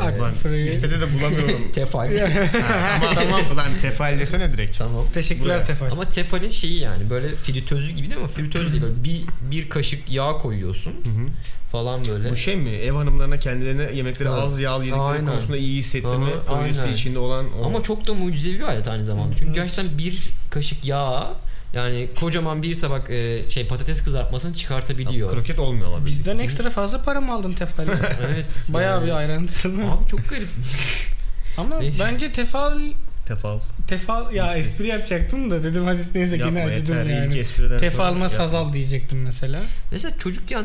Ak- 0.00 0.14
Ee, 0.14 0.18
Ulan 0.20 0.32
Fırıyı- 0.42 0.66
listede 0.66 1.00
de 1.00 1.04
bulamıyorum. 1.18 1.72
Tefal. 1.74 2.16
ha, 2.16 3.00
ama 3.02 3.14
tamam. 3.14 3.40
Ulan 3.52 3.66
tefal 3.82 4.18
desene 4.18 4.52
direkt. 4.52 4.78
tamam. 4.78 5.04
Teşekkürler 5.14 5.56
Buraya. 5.56 5.64
Tefal. 5.64 5.90
Ama 5.90 6.10
tefalin 6.10 6.48
şeyi 6.48 6.78
yani 6.80 7.10
böyle 7.10 7.28
fritözü 7.34 7.92
gibi 7.92 8.10
değil 8.10 8.20
mi? 8.22 8.28
Fritöz 8.28 8.72
değil 8.72 8.82
böyle 8.82 9.04
bir, 9.04 9.22
bir 9.50 9.68
kaşık 9.68 10.10
yağ 10.12 10.32
koyuyorsun 10.32 10.90
Hı 10.90 10.96
hı. 11.08 11.26
falan 11.72 12.08
böyle. 12.08 12.30
Bu 12.30 12.36
şey 12.36 12.56
mi? 12.56 12.70
Ev 12.70 12.92
hanımlarına 12.92 13.38
kendilerine 13.38 13.82
yemekleri 13.96 14.28
Evet. 14.28 14.38
az 14.42 14.60
yağlı 14.60 14.84
yedikleri 14.84 15.02
Aynen. 15.04 15.26
konusunda 15.26 15.56
iyi 15.56 15.78
hissettirme 15.78 16.26
projesi 16.46 16.88
içinde 16.92 17.18
olan 17.18 17.46
o. 17.62 17.66
Ama 17.66 17.82
çok 17.82 18.06
da 18.06 18.14
mucizevi 18.14 18.54
bir 18.58 18.64
alet 18.64 18.88
aynı 18.88 19.04
zamanda. 19.04 19.34
Çünkü 19.34 19.44
Evet. 19.46 19.54
gerçekten 19.54 19.98
bir 19.98 20.18
kaşık 20.50 20.84
yağ 20.84 21.34
yani 21.74 22.08
kocaman 22.20 22.62
bir 22.62 22.78
tabak 22.78 23.10
e, 23.10 23.50
şey 23.50 23.66
patates 23.66 24.04
kızartmasını 24.04 24.54
çıkartabiliyor. 24.54 25.30
kroket 25.30 25.58
olmuyor 25.58 25.86
ama. 25.86 26.06
Bizden 26.06 26.38
ekstra 26.38 26.70
fazla 26.70 27.02
para 27.02 27.20
mı 27.20 27.32
aldın 27.34 27.52
Tefal'e? 27.52 27.90
evet. 28.24 28.68
Bayağı 28.68 28.96
yani. 28.98 29.06
bir 29.06 29.12
ayrıntısın. 29.12 29.80
Abi 29.80 30.08
çok 30.08 30.28
garip. 30.28 30.48
Ama 31.58 31.78
Neyse. 31.78 32.04
bence 32.04 32.32
Tefal 32.32 32.80
Tefal. 33.26 33.60
Tefal 33.88 34.32
ya 34.34 34.56
espri 34.56 34.86
yapacaktım 34.86 35.50
da 35.50 35.62
dedim 35.64 35.84
hadi 35.84 36.02
neyse 36.14 36.34
yine 36.34 36.58
Yapma 36.58 36.60
acıdım 36.60 36.98
yeter. 36.98 37.16
yani. 37.16 37.80
Tefalma 37.80 38.28
sazal 38.28 38.72
diyecektim 38.72 39.22
mesela. 39.22 39.60
Mesela 39.90 40.18
çocukken 40.18 40.64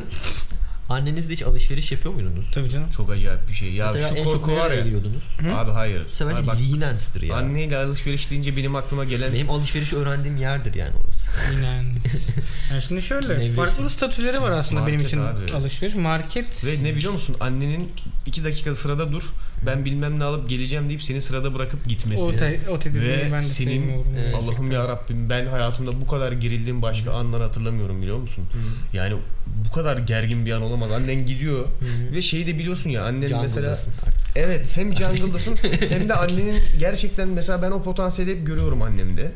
annenizle 0.89 1.33
hiç 1.33 1.43
alışveriş 1.43 1.91
yapıyor 1.91 2.13
muydunuz? 2.13 2.51
Tabii 2.51 2.69
canım. 2.69 2.89
Çok 2.97 3.11
acayip 3.11 3.47
bir 3.49 3.53
şey. 3.53 3.73
Ya 3.73 3.85
Mesela 3.85 4.09
şu 4.09 4.15
en 4.15 4.23
çok 4.23 4.33
korku 4.33 4.51
var 4.57 4.65
nereye 4.65 4.75
ya. 4.75 4.83
giriyordunuz? 4.83 5.23
Abi 5.53 5.71
hayır. 5.71 6.03
Mesela 6.09 6.29
Abi 6.31 6.37
bence 6.37 6.47
bak 6.47 6.59
Linens'tir 6.59 7.21
ya. 7.21 7.35
anneyle 7.35 7.77
alışveriş 7.77 8.29
deyince 8.31 8.57
benim 8.57 8.75
aklıma 8.75 9.05
gelen 9.05 9.33
Benim 9.33 9.49
alışverişi 9.49 9.95
öğrendiğim 9.95 10.37
yerdir 10.37 10.73
yani 10.73 10.91
orası. 11.03 11.29
Yani. 11.65 11.89
yani 12.71 12.81
şimdi 12.81 13.01
şöyle 13.01 13.27
Nevresim. 13.29 13.55
farklı 13.55 13.89
statüleri 13.89 14.41
var 14.41 14.51
aslında 14.51 14.87
benim 14.87 14.99
Market 14.99 15.07
için 15.07 15.21
abi. 15.21 15.53
alışveriş. 15.53 15.95
Market 15.95 16.65
ve 16.65 16.83
ne 16.83 16.95
biliyor 16.95 17.13
musun? 17.13 17.35
Annenin 17.39 17.91
iki 18.25 18.43
dakika 18.43 18.75
sırada 18.75 19.11
dur. 19.11 19.23
Ben 19.65 19.85
bilmem 19.85 20.19
ne 20.19 20.23
alıp 20.23 20.49
geleceğim 20.49 20.89
deyip 20.89 21.03
seni 21.03 21.21
sırada 21.21 21.55
bırakıp 21.55 21.85
gitmesi. 21.87 22.21
o, 22.21 22.35
te, 22.35 22.59
o 22.69 22.79
tedirginliği 22.79 23.17
Ve 23.17 23.23
ben 23.31 23.39
de 23.39 23.43
senin 23.43 23.79
sevmiyorum. 23.79 24.13
Evet. 24.19 24.35
Allah'ım 24.35 24.71
ya 24.71 24.87
Rabbim 24.87 25.29
ben 25.29 25.45
hayatımda 25.45 26.01
bu 26.01 26.07
kadar 26.07 26.31
gerildiğim 26.31 26.81
başka 26.81 27.11
anlar 27.13 27.41
hatırlamıyorum 27.41 28.01
biliyor 28.01 28.17
musun? 28.17 28.43
Yani 28.93 29.15
bu 29.69 29.71
kadar 29.75 29.97
gergin 29.97 30.45
bir 30.45 30.51
an 30.51 30.61
olamaz. 30.61 30.78
Annen 30.85 31.25
gidiyor 31.25 31.65
ve 32.15 32.21
şeyi 32.21 32.47
de 32.47 32.57
biliyorsun 32.57 32.89
ya 32.89 33.03
annen 33.03 33.29
mesela 33.41 33.71
artık. 33.71 34.27
Evet 34.35 34.71
hem 34.75 34.95
jungle'dasın 34.95 35.55
hem 35.89 36.09
de 36.09 36.13
annenin 36.13 36.61
gerçekten 36.79 37.27
mesela 37.29 37.61
ben 37.61 37.71
o 37.71 37.83
potansiyeli 37.83 38.31
hep 38.39 38.47
görüyorum 38.47 38.81
annemde. 38.81 39.31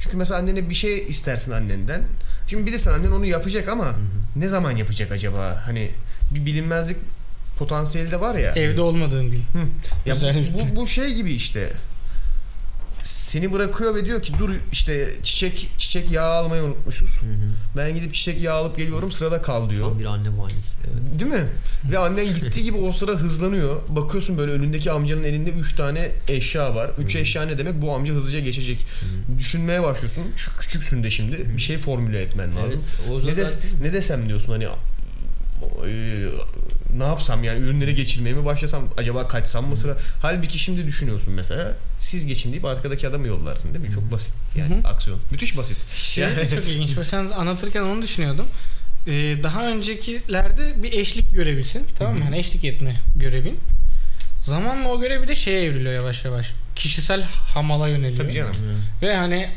Çünkü 0.00 0.16
mesela 0.16 0.40
annene 0.40 0.70
bir 0.70 0.74
şey 0.74 1.06
istersin 1.08 1.52
annenden. 1.52 2.02
Şimdi 2.48 2.66
bilirsin 2.66 2.90
annen 2.90 3.10
onu 3.10 3.26
yapacak 3.26 3.68
ama 3.68 3.94
ne 4.36 4.48
zaman 4.48 4.76
yapacak 4.76 5.12
acaba? 5.12 5.62
Hani 5.66 5.90
bir 6.30 6.46
bilinmezlik 6.46 6.96
potansiyeli 7.58 8.10
de 8.10 8.20
var 8.20 8.34
ya. 8.34 8.52
Evde 8.52 8.80
olmadığın 8.80 9.30
gün. 9.30 9.42
Ya 10.06 10.16
bu, 10.16 10.58
bu, 10.58 10.76
bu 10.76 10.86
şey 10.86 11.14
gibi 11.14 11.32
işte. 11.32 11.72
Seni 13.32 13.52
bırakıyor 13.52 13.94
ve 13.94 14.04
diyor 14.04 14.22
ki 14.22 14.32
dur 14.38 14.50
işte 14.72 15.08
çiçek 15.22 15.70
çiçek 15.78 16.12
yağı 16.12 16.32
almayı 16.32 16.62
unutmuşuz. 16.62 17.10
Ben 17.76 17.94
gidip 17.94 18.14
çiçek 18.14 18.40
yağı 18.40 18.56
alıp 18.56 18.76
geliyorum 18.76 19.12
sırada 19.12 19.42
kal 19.42 19.70
diyor. 19.70 19.88
Tam 19.88 19.98
bir 19.98 20.04
anne 20.04 20.28
muayenesi. 20.28 20.76
Evet. 20.84 21.20
Değil 21.20 21.30
mi? 21.30 21.48
Ve 21.90 21.98
annen 21.98 22.26
gittiği 22.26 22.62
gibi 22.62 22.76
o 22.76 22.92
sıra 22.92 23.12
hızlanıyor. 23.12 23.76
Bakıyorsun 23.88 24.38
böyle 24.38 24.52
önündeki 24.52 24.90
amcanın 24.90 25.22
elinde 25.22 25.50
3 25.50 25.76
tane 25.76 26.12
eşya 26.28 26.74
var. 26.74 26.90
3 26.98 27.16
eşya 27.16 27.42
ne 27.42 27.58
demek? 27.58 27.82
Bu 27.82 27.94
amca 27.94 28.14
hızlıca 28.14 28.40
geçecek. 28.40 28.86
Düşünmeye 29.38 29.82
başlıyorsun. 29.82 30.22
Şu 30.36 30.56
küçüksün 30.58 31.02
de 31.02 31.10
şimdi. 31.10 31.56
Bir 31.56 31.62
şey 31.62 31.78
formüle 31.78 32.20
etmen 32.20 32.56
lazım. 32.56 32.80
Evet, 33.08 33.24
ne, 33.24 33.36
de, 33.36 33.46
zaten- 33.46 33.82
ne 33.82 33.92
desem 33.92 34.28
diyorsun 34.28 34.52
hani 34.52 34.66
ne 36.96 37.04
yapsam 37.04 37.44
yani 37.44 37.58
ürünleri 37.60 37.94
geçirmeye 37.94 38.34
mi 38.34 38.44
başlasam 38.44 38.82
acaba 38.96 39.28
kaçsam 39.28 39.66
mı 39.66 39.76
sıra 39.76 39.96
halbuki 40.22 40.58
şimdi 40.58 40.86
düşünüyorsun 40.86 41.32
mesela 41.34 41.72
siz 42.00 42.26
geçin 42.26 42.52
deyip 42.52 42.64
arkadaki 42.64 43.08
adamı 43.08 43.26
yollarsın 43.26 43.74
değil 43.74 43.84
mi 43.84 43.90
çok 43.94 44.12
basit 44.12 44.34
yani 44.56 44.76
aksiyon 44.84 45.20
müthiş 45.30 45.56
basit 45.56 45.76
Şey 45.94 46.24
Yani- 46.24 46.50
çok 46.54 46.64
ilginç. 46.68 47.06
Sen 47.06 47.26
anlatırken 47.30 47.82
onu 47.82 48.02
düşünüyordum. 48.02 48.46
Ee, 49.06 49.12
daha 49.42 49.68
öncekilerde 49.68 50.82
bir 50.82 50.92
eşlik 50.92 51.34
görevisin. 51.34 51.86
Tamam 51.98 52.18
mı? 52.18 52.24
Hani 52.24 52.38
eşlik 52.38 52.64
etme 52.64 52.94
görevin. 53.16 53.58
Zamanla 54.42 54.88
o 54.88 55.00
görev 55.00 55.22
bir 55.22 55.28
de 55.28 55.34
şeye 55.34 55.64
evriliyor 55.64 55.94
yavaş 55.94 56.24
yavaş. 56.24 56.52
Kişisel 56.76 57.22
hamala 57.22 57.88
yöneliyor. 57.88 58.16
tabii 58.22 58.32
canım 58.32 58.54
Ve 59.02 59.16
hani 59.16 59.48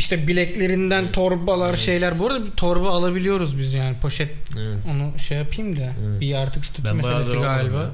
işte 0.00 0.26
bileklerinden 0.28 1.12
torbalar 1.12 1.76
şeyler. 1.76 2.18
Bu 2.18 2.26
arada 2.26 2.46
bir 2.46 2.50
torba 2.50 2.90
alabiliyoruz 2.90 3.58
biz 3.58 3.74
yani 3.74 3.96
poşet. 3.98 4.30
Evet. 4.58 4.84
Onu 4.90 5.18
şey 5.18 5.38
yapayım 5.38 5.76
da. 5.76 5.80
Evet. 5.80 6.20
Bir 6.20 6.34
artık 6.34 6.64
statü 6.64 6.84
ben 6.84 6.96
meselesi 6.96 7.36
galiba. 7.36 7.90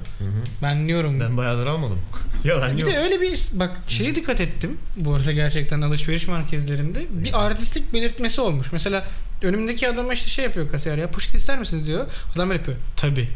Ben 0.62 0.88
diyorum. 0.88 1.20
ben 1.20 1.36
bayağıdır 1.36 1.66
almadım 1.66 1.98
yalan 2.44 2.76
Bir 2.76 2.82
yok 2.82 2.90
de 2.90 2.98
öyle 2.98 3.20
bir 3.20 3.38
bak 3.52 3.70
şeye 3.88 4.14
dikkat 4.14 4.40
ettim. 4.40 4.78
Bu 4.96 5.14
arada 5.14 5.32
gerçekten 5.32 5.80
alışveriş 5.80 6.26
merkezlerinde 6.28 7.06
bir 7.10 7.46
artistlik 7.46 7.92
belirtmesi 7.92 8.40
olmuş. 8.40 8.72
Mesela 8.72 9.04
önümdeki 9.42 9.88
adama 9.88 10.12
işte 10.12 10.28
şey 10.28 10.44
yapıyor 10.44 10.70
kasiyer 10.70 10.98
ya 10.98 11.10
poşet 11.10 11.34
ister 11.34 11.58
misiniz 11.58 11.86
diyor. 11.86 12.06
Adam 12.34 12.48
böyle 12.48 12.58
yapıyor. 12.58 12.78
Tabi. 12.96 13.28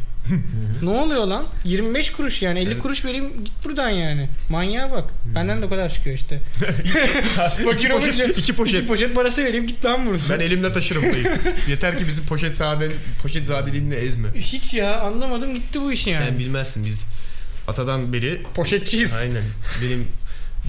Ne 0.81 0.89
oluyor 0.89 1.25
lan? 1.27 1.45
25 1.65 2.11
kuruş 2.11 2.41
yani 2.41 2.59
50 2.59 2.67
Evet. 2.71 2.81
kuruş 2.81 3.05
vereyim 3.05 3.25
git 3.45 3.53
buradan 3.65 3.89
yani. 3.89 4.29
Manyağa 4.49 4.91
bak. 4.91 5.03
Benden 5.35 5.61
de 5.61 5.65
o 5.65 5.69
kadar 5.69 5.93
çıkıyor 5.93 6.15
işte. 6.15 6.39
iki 7.73 7.89
poşet, 7.89 8.37
iki 8.37 8.55
poşet. 8.55 8.79
İki 8.79 8.87
poşet 8.87 9.15
parası 9.15 9.45
vereyim 9.45 9.67
git 9.67 9.85
lan 9.85 10.05
buradan. 10.05 10.25
ben 10.29 10.39
elimle 10.39 10.73
taşırım 10.73 11.03
dayı. 11.03 11.37
Yeter 11.69 11.97
ki 11.99 12.07
bizi 12.07 12.21
poşet 12.25 12.55
sade 12.55 12.89
poşet 13.23 13.47
zadeliğinle 13.47 13.95
ezme. 13.95 14.27
Hiç 14.35 14.73
ya 14.73 14.99
anlamadım 15.01 15.53
gitti 15.55 15.81
bu 15.81 15.91
iş 15.91 16.07
yani. 16.07 16.25
Sen 16.25 16.39
bilmezsin 16.39 16.85
biz 16.85 17.05
atadan 17.67 18.13
beri 18.13 18.41
Poşetçiyiz. 18.55 19.13
aynen 19.13 19.43
benim 19.81 20.07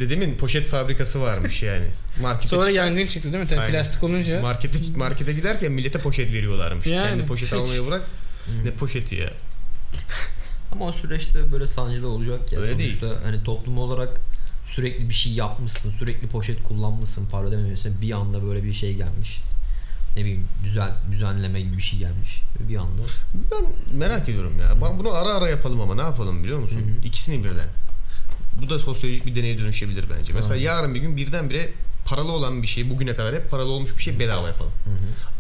dedemin 0.01 0.37
poşet 0.37 0.67
fabrikası 0.67 1.21
varmış 1.21 1.63
yani. 1.63 1.85
Markete 2.23 2.49
Sonra 2.49 2.67
çık- 2.67 2.75
yangın 2.77 3.07
çıktı 3.07 3.33
değil 3.33 3.45
mi? 3.45 3.49
Tabii 3.49 3.61
Aynen. 3.61 3.73
plastik 3.73 4.03
olunca. 4.03 4.41
markete 4.41 4.79
markete 4.97 5.33
giderken 5.33 5.73
millete 5.73 5.99
poşet 5.99 6.33
veriyorlarmış. 6.33 6.87
Yani, 6.87 7.09
Kendi 7.09 7.27
poşet 7.27 7.47
hiç. 7.49 7.53
almayı 7.55 7.87
bırak. 7.87 8.03
Ne 8.65 8.71
poşeti 8.71 9.15
ya? 9.15 9.31
Ama 10.73 10.85
o 10.85 10.93
süreçte 10.93 11.53
böyle 11.53 11.67
sancılı 11.67 12.09
olacak 12.09 12.53
ya. 12.53 12.61
Öyle 12.61 12.79
değil. 12.79 13.01
Sonuçta 13.01 13.27
hani 13.27 13.45
toplum 13.45 13.79
olarak 13.79 14.21
sürekli 14.65 15.09
bir 15.09 15.15
şey 15.15 15.33
yapmışsın, 15.33 15.91
sürekli 15.91 16.29
poşet 16.29 16.63
kullanmışsın, 16.63 17.27
para 17.27 17.47
ödememişsin. 17.47 18.01
Bir 18.01 18.13
anda 18.13 18.45
böyle 18.45 18.65
bir 18.65 18.73
şey 18.73 18.95
gelmiş. 18.95 19.41
Ne 20.17 20.23
bileyim 20.23 20.47
düzen 20.65 20.91
düzenleme 21.13 21.61
gibi 21.61 21.77
bir 21.77 21.83
şey 21.83 21.99
gelmiş. 21.99 22.43
Bir 22.69 22.77
anda 22.77 23.03
Ben 23.35 23.97
merak 23.99 24.29
ediyorum 24.29 24.59
ya. 24.61 24.81
Ben 24.83 24.99
bunu 24.99 25.13
ara 25.13 25.29
ara 25.29 25.49
yapalım 25.49 25.81
ama 25.81 25.95
ne 25.95 26.01
yapalım 26.01 26.45
biliyor 26.45 26.59
musun? 26.59 26.79
İkisini 27.05 27.45
birden. 27.45 27.69
Bu 28.63 28.71
da 28.71 28.79
sosyolojik 28.79 29.27
bir 29.27 29.35
deneye 29.35 29.59
dönüşebilir 29.59 30.05
bence. 30.19 30.33
Mesela 30.33 30.57
yarın 30.57 30.95
bir 30.95 31.01
gün 31.01 31.17
birdenbire 31.17 31.69
paralı 32.05 32.33
olan 32.33 32.63
bir 32.63 32.67
şey 32.67 32.91
bugüne 32.91 33.17
kadar 33.17 33.35
hep 33.35 33.51
paralı 33.51 33.69
olmuş 33.71 33.97
bir 33.99 34.03
şey 34.03 34.19
bedava 34.19 34.47
yapalım. 34.49 34.73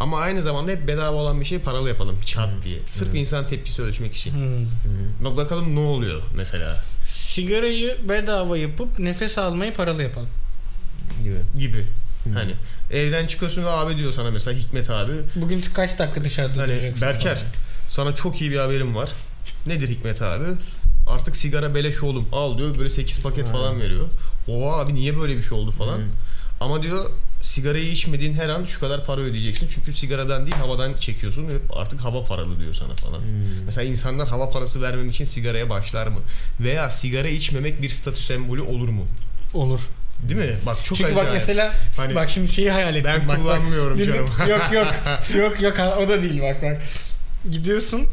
Ama 0.00 0.18
aynı 0.20 0.42
zamanda 0.42 0.70
hep 0.72 0.86
bedava 0.88 1.16
olan 1.16 1.40
bir 1.40 1.44
şey 1.44 1.58
paralı 1.58 1.88
yapalım 1.88 2.16
çat 2.24 2.50
diye. 2.64 2.78
Sırf 2.90 3.14
insan 3.14 3.46
tepkisi 3.46 3.82
ölçmek 3.82 4.14
için. 4.14 4.32
Hmm. 4.32 4.66
Bak 5.24 5.36
bakalım 5.36 5.74
ne 5.76 5.80
oluyor 5.80 6.22
mesela 6.36 6.84
Sigarayı 7.08 7.96
bedava 8.08 8.58
yapıp 8.58 8.98
nefes 8.98 9.38
almayı 9.38 9.74
paralı 9.74 10.02
yapalım. 10.02 10.28
gibi. 11.24 11.38
gibi. 11.58 11.86
Hani 12.34 12.54
evden 12.92 13.26
çıkıyorsun 13.26 13.62
ve 13.64 13.68
abi 13.68 13.96
diyor 13.96 14.12
sana 14.12 14.30
mesela 14.30 14.58
Hikmet 14.58 14.90
abi. 14.90 15.12
Bugün 15.36 15.64
kaç 15.74 15.98
dakika 15.98 16.24
dışarıda 16.24 16.62
Hani 16.62 16.72
duracaksın? 16.72 17.02
Berker 17.08 17.34
falan. 17.36 17.46
sana 17.88 18.14
çok 18.14 18.40
iyi 18.40 18.50
bir 18.50 18.56
haberim 18.58 18.94
var. 18.96 19.10
Nedir 19.66 19.88
Hikmet 19.88 20.22
abi? 20.22 20.44
Artık 21.06 21.36
sigara 21.36 21.74
beleş 21.74 22.02
oğlum 22.02 22.28
al 22.32 22.58
diyor 22.58 22.78
böyle 22.78 22.90
8 22.90 23.22
paket 23.22 23.48
falan 23.48 23.80
veriyor. 23.80 24.04
Oha 24.48 24.76
abi 24.80 24.94
niye 24.94 25.18
böyle 25.18 25.36
bir 25.36 25.42
şey 25.42 25.58
oldu 25.58 25.70
falan. 25.70 26.00
Ama 26.62 26.82
diyor 26.82 27.10
sigarayı 27.42 27.88
içmediğin 27.88 28.34
her 28.34 28.48
an 28.48 28.64
şu 28.64 28.80
kadar 28.80 29.06
para 29.06 29.20
ödeyeceksin. 29.20 29.68
Çünkü 29.74 29.94
sigaradan 29.94 30.42
değil 30.46 30.56
havadan 30.56 30.94
çekiyorsun 30.94 31.48
ve 31.48 31.52
artık 31.72 32.00
hava 32.00 32.24
paralı 32.24 32.58
diyor 32.60 32.74
sana 32.74 32.94
falan. 32.94 33.20
Mesela 33.66 33.84
insanlar 33.84 34.28
hava 34.28 34.50
parası 34.50 34.82
vermemek 34.82 35.14
için 35.14 35.24
sigaraya 35.24 35.70
başlar 35.70 36.06
mı? 36.06 36.20
Veya 36.60 36.90
sigara 36.90 37.28
içmemek 37.28 37.82
bir 37.82 37.88
statü 37.88 38.22
sembolü 38.22 38.60
olur 38.60 38.88
mu? 38.88 39.06
Olur. 39.54 39.80
Değil 40.28 40.40
mi? 40.40 40.56
Bak 40.66 40.76
çok 40.84 40.98
Çünkü 40.98 41.16
bak 41.16 41.28
mesela 41.32 41.74
Hani 41.96 42.14
bak 42.14 42.30
şimdi 42.30 42.52
şeyi 42.52 42.70
hayal 42.70 42.94
ettim. 42.96 43.10
ben 43.14 43.20
bak, 43.20 43.28
bak. 43.28 43.36
kullanmıyorum 43.36 43.98
Dinle- 43.98 44.06
canım. 44.06 44.26
yok 44.48 44.72
yok. 44.72 44.92
yok 45.36 45.62
yok 45.62 45.76
o 45.98 46.08
da 46.08 46.22
değil 46.22 46.42
bak 46.42 46.62
bak. 46.62 46.82
Gidiyorsun 47.50 48.06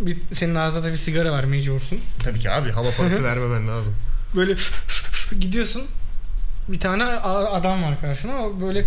bir, 0.00 0.18
senin 0.32 0.54
ağzında 0.54 0.84
da 0.86 0.92
bir 0.92 0.96
sigara 0.96 1.32
var 1.32 1.44
mecbursun. 1.44 2.00
Tabii 2.18 2.38
ki 2.40 2.50
abi 2.50 2.70
hava 2.70 2.90
parası 2.90 3.24
vermemen 3.24 3.68
lazım. 3.68 3.94
Böyle 4.36 4.54
gidiyorsun 5.40 5.82
bir 6.72 6.80
tane 6.80 7.04
adam 7.04 7.82
var 7.82 8.00
karşına 8.00 8.46
o 8.46 8.60
böyle 8.60 8.84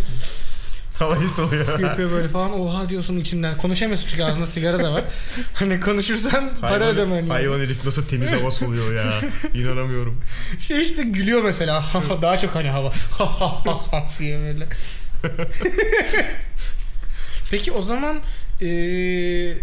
Havayı 1.00 1.30
soluyor. 1.30 1.80
yapıyor 1.80 2.12
böyle 2.12 2.28
falan 2.28 2.60
oha 2.62 2.90
diyorsun 2.90 3.20
içinden 3.20 3.58
konuşamıyorsun 3.58 4.08
çünkü 4.10 4.24
ağzında 4.24 4.48
sigara 4.48 4.80
da 4.84 4.94
var 4.94 5.04
hani 5.54 5.80
konuşursan 5.80 6.50
para 6.62 6.72
Hayvan- 6.86 6.88
ödemen 6.96 7.18
lazım. 7.18 7.30
Hayvan 7.30 7.60
herif 7.60 7.86
nasıl 7.86 8.06
temiz 8.08 8.32
hava 8.32 8.52
soluyor 8.52 8.94
ya. 8.96 9.22
İnanamıyorum. 9.54 10.22
Şey 10.60 10.82
işte 10.82 11.04
gülüyor 11.04 11.44
mesela 11.44 11.84
daha 12.22 12.38
çok 12.38 12.56
hani 12.56 12.70
hava 12.70 12.92
diye 14.20 14.40
böyle. 14.40 14.66
Peki 17.52 17.72
o 17.72 17.82
zaman 17.82 18.20
eee, 18.62 19.58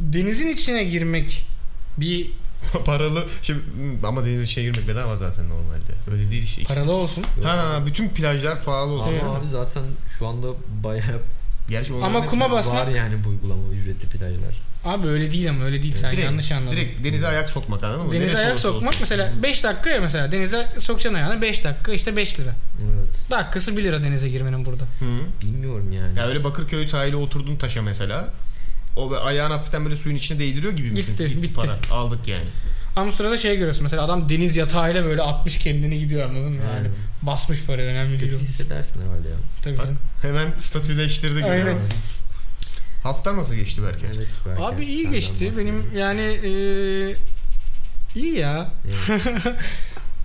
denizin 0.00 0.48
içine 0.48 0.84
girmek 0.84 1.46
bir 1.98 2.30
Paralı. 2.84 3.26
Şimdi 3.42 3.60
hmm, 3.74 4.04
ama 4.04 4.24
deniz 4.24 4.42
içine 4.42 4.64
girmek 4.64 4.88
bedava 4.88 5.16
zaten 5.16 5.44
normalde. 5.48 5.92
Öyle 6.12 6.30
değil 6.30 6.42
işte. 6.42 6.62
paralı 6.64 6.92
olsun. 6.92 7.24
Ha 7.42 7.86
bütün 7.86 8.08
plajlar 8.08 8.62
pahalı 8.64 8.92
Ama 8.92 9.02
oluyor. 9.04 9.22
Evet. 9.24 9.36
abi 9.38 9.46
zaten 9.46 9.82
şu 10.18 10.26
anda 10.26 10.46
bayağı 10.84 11.20
Gerçi 11.68 11.92
onların 11.92 12.08
Ama 12.08 12.18
hepsi 12.18 12.30
kuma 12.30 12.44
var. 12.44 12.52
basmak 12.52 12.86
var 12.86 12.92
yani 12.92 13.14
bu 13.24 13.28
uygulama 13.28 13.62
ücretli 13.72 14.06
plajlar. 14.08 14.54
abi 14.84 15.08
öyle 15.08 15.32
değil 15.32 15.50
ama 15.50 15.64
öyle 15.64 15.82
değil 15.82 15.94
sen 15.96 16.12
direkt, 16.12 16.24
yanlış 16.24 16.52
anladın. 16.52 16.76
Direkt 16.76 17.04
denize 17.04 17.26
ayak 17.28 17.50
sokmak 17.50 17.84
anladın 17.84 18.06
mı? 18.06 18.12
Denize 18.12 18.26
Neresi 18.26 18.38
ayak 18.38 18.50
olursa 18.50 18.68
sokmak 18.68 18.88
olsun. 18.88 19.00
mesela 19.00 19.32
5 19.42 19.64
dakika 19.64 19.90
ya 19.90 20.00
mesela 20.00 20.32
denize 20.32 20.68
sokacaksın 20.78 21.14
ayağını 21.14 21.42
5 21.42 21.64
dakika 21.64 21.92
işte 21.92 22.16
5 22.16 22.40
lira. 22.40 22.54
Evet. 22.82 23.30
Dakikası 23.30 23.76
1 23.76 23.82
lira 23.82 24.02
denize 24.02 24.28
girmenin 24.28 24.64
burada. 24.64 24.84
Hı. 24.84 25.18
Bilmiyorum 25.42 25.92
yani. 25.92 26.18
Ya 26.18 26.26
öyle 26.26 26.44
Bakırköy 26.44 26.86
sahile 26.86 27.16
oturdun 27.16 27.56
taşa 27.56 27.82
mesela. 27.82 28.28
O 28.96 29.10
be- 29.10 29.16
ayağın 29.18 29.50
hafiften 29.50 29.84
böyle 29.84 29.96
suyun 29.96 30.16
içine 30.16 30.38
değdiriyor 30.38 30.72
gibi 30.72 30.90
misin? 30.90 31.16
Gitti, 31.16 31.42
bitti. 31.42 31.54
para. 31.54 31.78
Aldık 31.90 32.28
yani. 32.28 32.44
Ama 32.96 33.12
sırada 33.12 33.38
şey 33.38 33.56
görüyorsun 33.56 33.82
mesela 33.82 34.02
adam 34.04 34.28
deniz 34.28 34.56
yatağıyla 34.56 35.04
böyle 35.04 35.22
atmış 35.22 35.58
kendini 35.58 35.98
gidiyor 35.98 36.22
anladın 36.30 36.48
mı? 36.48 36.54
Yani 36.64 36.76
Aynen. 36.76 36.90
basmış 37.22 37.62
para 37.62 37.82
önemli 37.82 38.20
değil. 38.20 38.38
Hissedersin 38.38 39.00
herhalde 39.02 39.28
ya. 39.28 39.34
Tabii 39.62 39.78
Bak 39.78 39.84
canım. 39.84 39.98
hemen 40.22 40.52
statüleştirdi 40.58 41.34
gibi. 41.38 41.48
Aynen. 41.48 41.78
Hafta 43.02 43.36
nasıl 43.36 43.54
geçti 43.54 43.82
Berker? 43.82 44.08
Evet, 44.16 44.28
belki 44.46 44.62
Abi 44.62 44.84
iyi 44.84 45.10
geçti. 45.10 45.52
Benim 45.58 45.96
yani 45.96 46.20
eee 46.20 47.16
iyi 48.14 48.38
ya. 48.38 48.72
Evet. 48.88 49.22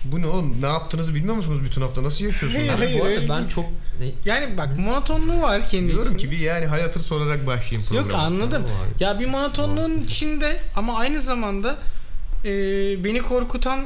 Bu 0.04 0.20
ne 0.22 0.26
oğlum? 0.26 0.62
Ne 0.62 0.66
yaptığınızı 0.68 1.14
bilmiyor 1.14 1.34
musunuz 1.34 1.64
bütün 1.64 1.80
hafta? 1.80 2.02
Nasıl 2.02 2.24
yaşıyorsunuz? 2.24 2.62
Hayır, 2.68 2.78
hayır. 2.78 3.00
Bu 3.00 3.04
arada 3.04 3.28
ben 3.42 3.48
çok 3.48 3.64
Yani 4.24 4.58
bak 4.58 4.78
monotonluğu 4.78 5.40
var 5.42 5.68
kendi 5.68 5.88
Diyorum 5.88 6.16
içinde. 6.16 6.22
ki 6.22 6.30
bir 6.30 6.38
yani 6.38 6.66
hal 6.66 6.80
hatır 6.80 7.00
sorarak 7.00 7.46
başlayayım 7.46 7.88
programa. 7.88 8.08
Yok 8.12 8.18
anladım. 8.20 8.66
Ya 9.00 9.20
bir 9.20 9.26
monotonluğun 9.26 9.98
içinde 9.98 10.60
ama 10.76 10.98
aynı 10.98 11.20
zamanda 11.20 11.78
eee, 12.44 12.50
beni 13.04 13.22
korkutan 13.22 13.80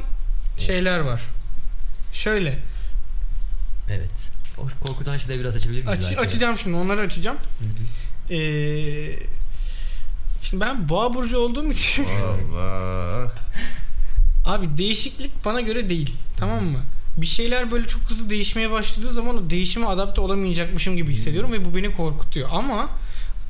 şeyler 0.59 0.99
var. 0.99 1.21
Şöyle 2.13 2.59
Evet. 3.91 4.31
O 4.59 4.87
korkutan 4.87 5.19
şeyleri 5.19 5.41
biraz 5.41 5.57
açabilir 5.57 5.85
miyiz? 5.85 5.89
aç, 5.89 6.03
belki? 6.11 6.21
açacağım 6.21 6.59
şimdi 6.59 6.77
onları 6.77 7.01
açacağım. 7.01 7.37
Eee 8.31 9.19
şimdi 10.43 10.61
ben 10.61 10.89
boğa 10.89 11.15
burcu 11.15 11.39
olduğum 11.39 11.71
için 11.71 12.05
Allah. 12.05 13.33
Abi 14.45 14.79
değişiklik 14.79 15.45
bana 15.45 15.61
göre 15.61 15.89
değil. 15.89 16.15
Tamam 16.37 16.65
mı? 16.65 16.79
Bir 17.17 17.27
şeyler 17.27 17.71
böyle 17.71 17.87
çok 17.89 18.03
hızlı 18.03 18.31
değişmeye 18.31 18.71
başladığı 18.71 19.11
zaman 19.11 19.37
o 19.37 19.51
değişime 19.51 19.87
adapte 19.87 20.21
olamayacakmışım 20.21 20.97
gibi 20.97 21.13
hissediyorum 21.13 21.53
ve 21.53 21.65
bu 21.65 21.77
beni 21.77 21.97
korkutuyor. 21.97 22.49
Ama 22.53 22.89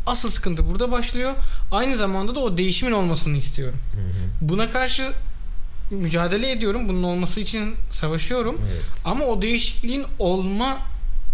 asıl 0.07 0.29
sıkıntı 0.29 0.69
burada 0.69 0.91
başlıyor. 0.91 1.33
Aynı 1.73 1.97
zamanda 1.97 2.35
da 2.35 2.41
o 2.41 2.57
değişimin 2.57 2.93
olmasını 2.93 3.37
istiyorum. 3.37 3.79
Buna 4.41 4.71
karşı 4.71 5.13
mücadele 5.91 6.51
ediyorum. 6.51 6.89
Bunun 6.89 7.03
olması 7.03 7.41
için 7.41 7.75
savaşıyorum. 7.91 8.57
Evet. 8.73 8.83
Ama 9.05 9.25
o 9.25 9.43
değişikliğin 9.43 10.05
olma 10.19 10.79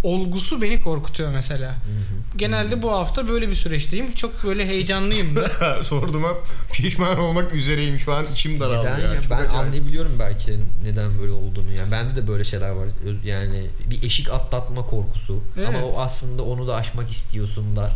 olgusu 0.03 0.63
beni 0.63 0.81
korkutuyor 0.81 1.31
mesela. 1.33 1.69
Hı 1.71 1.75
hı. 1.75 2.39
Genelde 2.39 2.83
bu 2.83 2.93
hafta 2.93 3.29
böyle 3.29 3.49
bir 3.49 3.55
süreçteyim. 3.55 4.13
Çok 4.15 4.45
böyle 4.45 4.67
heyecanlıyım 4.67 5.37
da. 5.37 5.83
Sorduğuma 5.83 6.29
pişman 6.73 7.19
olmak 7.19 7.55
üzereyim 7.55 7.99
şu 7.99 8.13
an 8.15 8.27
içim 8.33 8.61
daraldı 8.61 8.87
Neden 8.89 8.99
ya. 8.99 9.15
ya? 9.15 9.23
Çok 9.23 9.31
Ben 9.31 9.37
acayip. 9.37 9.55
anlayabiliyorum 9.55 10.13
belki 10.19 10.59
neden 10.85 11.19
böyle 11.19 11.33
olduğunu. 11.33 11.73
Yani 11.73 11.91
bende 11.91 12.17
de 12.17 12.29
böyle 12.29 12.45
şeyler 12.45 12.71
var. 12.71 12.89
Yani 13.25 13.67
bir 13.91 14.03
eşik 14.03 14.31
atlatma 14.31 14.87
korkusu. 14.87 15.41
Evet. 15.57 15.69
Ama 15.69 15.85
o 15.85 15.99
aslında 16.01 16.43
onu 16.43 16.69
da 16.69 16.75
aşmak 16.77 17.11
istiyorsun 17.11 17.77
da 17.77 17.91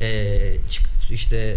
eee, 0.00 0.56
çık- 0.70 1.10
işte 1.12 1.56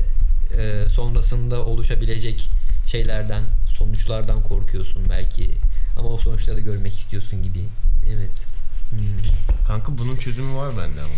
eee, 0.58 0.90
sonrasında 0.90 1.66
oluşabilecek 1.66 2.50
şeylerden, 2.92 3.44
sonuçlardan 3.78 4.44
korkuyorsun 4.44 5.04
belki. 5.10 5.50
Ama 5.98 6.10
o 6.10 6.18
sonuçları 6.18 6.58
da 6.58 6.62
görmek 6.62 6.94
istiyorsun 6.94 7.44
gibi. 7.44 7.60
Evet. 8.10 8.53
Kanka 9.68 9.98
bunun 9.98 10.16
çözümü 10.16 10.56
var 10.56 10.78
bende 10.78 11.02
ama. 11.02 11.14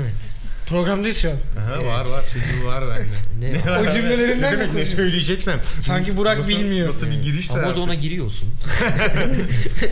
Evet. 0.00 0.34
Programdayız 0.68 1.16
şu 1.18 1.30
an. 1.30 1.34
Aha, 1.34 1.74
Evet. 1.76 1.86
Var 1.86 2.04
var 2.06 2.24
çözümü 2.32 2.64
var 2.66 2.84
bende. 2.88 3.06
Ne? 3.40 3.60
O 3.80 3.94
cümlelerinden 3.94 4.52
ne 4.52 4.56
mi 4.56 4.60
demek 4.62 4.74
ne 4.74 4.86
söyleyeceksem. 4.86 5.60
Sanki 5.80 6.16
Burak 6.16 6.38
nasıl, 6.38 6.50
bilmiyor. 6.50 6.88
Nasıl 6.88 7.06
bir 7.06 7.22
girişse. 7.22 7.52
Amazon'a 7.52 7.94
giriyorsun. 7.94 8.48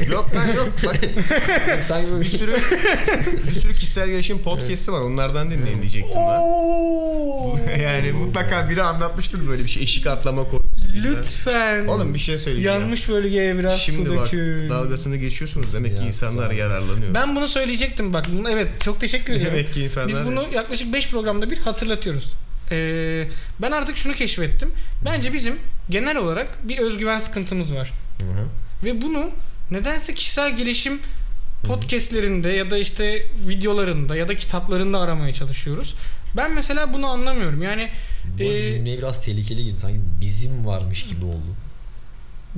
yok 0.13 0.35
lan 0.35 0.47
yok. 0.57 0.69
Bak, 0.87 0.97
Sanki 1.85 2.11
böyle 2.13 2.21
bir 2.21 2.39
sürü 2.39 2.53
bir 3.49 3.61
sürü 3.61 3.75
kişisel 3.75 4.09
gelişim 4.09 4.39
podcast'i 4.39 4.93
var. 4.93 5.01
Onlardan 5.01 5.51
dinleyin 5.51 5.83
diyecektim 5.83 6.17
ben. 6.17 7.83
yani 7.83 8.13
mutlaka 8.13 8.71
biri 8.71 8.83
anlatmıştır 8.83 9.49
böyle 9.49 9.63
bir 9.65 9.69
şey. 9.69 9.83
Eşik 9.83 10.07
atlama 10.07 10.45
korkusu. 10.45 10.85
Lütfen. 11.05 11.87
Oğlum 11.87 12.15
bir 12.15 12.19
şey 12.19 12.39
söyleyeceğim. 12.39 12.81
Yanlış 12.81 13.09
bölgeye 13.09 13.59
biraz 13.59 13.81
Şimdi 13.81 14.09
su 14.09 14.17
bak 14.17 14.27
dökün. 14.27 14.69
dalgasını 14.71 15.17
geçiyorsunuz. 15.17 15.75
Demek 15.75 15.93
ki 15.97 16.03
Ya, 16.03 16.07
insanlar 16.09 16.47
sağ 16.47 16.51
ol. 16.53 16.57
yararlanıyor. 16.59 17.15
Ben 17.15 17.37
bunu 17.37 17.49
söyleyecektim 17.49 18.13
bak. 18.13 18.27
Evet 18.51 18.69
çok 18.85 19.01
teşekkür 19.01 19.33
ediyorum. 19.33 19.57
Demek 19.59 19.75
ki 19.75 19.83
insanlar... 19.83 20.09
Biz 20.09 20.27
bunu 20.27 20.47
yaklaşık 20.65 20.93
5 20.93 21.11
programda 21.11 21.51
bir 21.51 21.59
hatırlatıyoruz. 21.59 22.33
Ee, 22.71 23.29
ben 23.63 23.71
artık 23.71 23.97
şunu 23.97 24.15
keşfettim. 24.15 24.71
Bence 25.05 25.33
bizim 25.33 25.59
genel 25.91 26.17
olarak 26.17 26.69
bir 26.69 26.79
özgüven 26.79 27.19
sıkıntımız 27.19 27.75
var. 27.75 27.93
Hı 28.19 28.25
hı. 28.25 28.47
Ve 28.85 29.03
bunu 29.03 29.31
nedense 29.71 30.15
kişisel 30.15 30.57
gelişim 30.57 31.01
podcastlerinde 31.65 32.49
ya 32.49 32.71
da 32.71 32.79
işte 32.79 33.27
videolarında 33.49 34.17
ya 34.17 34.29
da 34.29 34.37
kitaplarında 34.37 35.01
aramaya 35.01 35.35
çalışıyoruz. 35.35 35.95
Ben 36.37 36.53
mesela 36.53 36.93
bunu 36.93 37.07
anlamıyorum. 37.07 37.63
Yani 37.63 37.91
Bu 38.39 38.43
Ee, 38.43 38.65
cümleye 38.65 38.99
biraz 38.99 39.25
tehlikeli 39.25 39.65
girdi. 39.65 39.77
Sanki 39.79 40.01
bizim 40.21 40.67
varmış 40.67 41.05
gibi 41.05 41.25
oldu. 41.25 41.51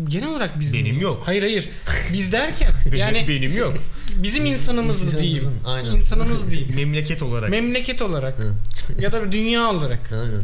Genel 0.08 0.28
olarak 0.28 0.60
bizim 0.60 0.84
Benim 0.84 1.00
yok. 1.00 1.22
Hayır 1.26 1.42
hayır. 1.42 1.68
Biz 2.12 2.32
derken 2.32 2.70
Benim, 2.86 2.98
yani 2.98 3.28
benim 3.28 3.56
yok. 3.56 3.74
bizim 4.16 4.46
insanımız 4.46 5.18
diyeyim. 5.18 5.60
aynen. 5.66 5.90
İnsanımız 5.90 6.50
değil. 6.50 6.74
Memleket 6.74 7.22
olarak. 7.22 7.50
Memleket 7.50 8.02
olarak 8.02 8.34
ya 8.98 9.12
da 9.12 9.32
dünya 9.32 9.70
olarak. 9.70 10.12
Aynen. 10.12 10.42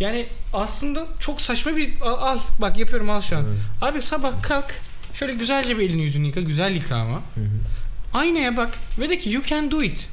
Yani 0.00 0.26
aslında 0.52 1.06
çok 1.20 1.40
saçma 1.40 1.76
bir 1.76 2.00
al, 2.00 2.14
al 2.20 2.38
bak 2.58 2.78
yapıyorum 2.78 3.10
al 3.10 3.20
şu 3.20 3.36
an. 3.36 3.42
Hı. 3.42 3.46
Abi 3.80 4.02
sabah 4.02 4.42
kalk 4.42 4.74
şöyle 5.14 5.34
güzelce 5.34 5.78
bir 5.78 5.88
elini 5.90 6.02
yüzünü 6.02 6.26
yıka 6.26 6.40
güzel 6.40 6.74
yıka 6.74 6.96
ama. 6.96 7.16
Hı 7.16 7.40
hı. 7.40 7.44
Aynaya 8.14 8.56
bak 8.56 8.70
ve 8.98 9.10
de 9.10 9.18
ki 9.18 9.30
you 9.30 9.42
can 9.44 9.70
do 9.70 9.82
it. 9.82 10.08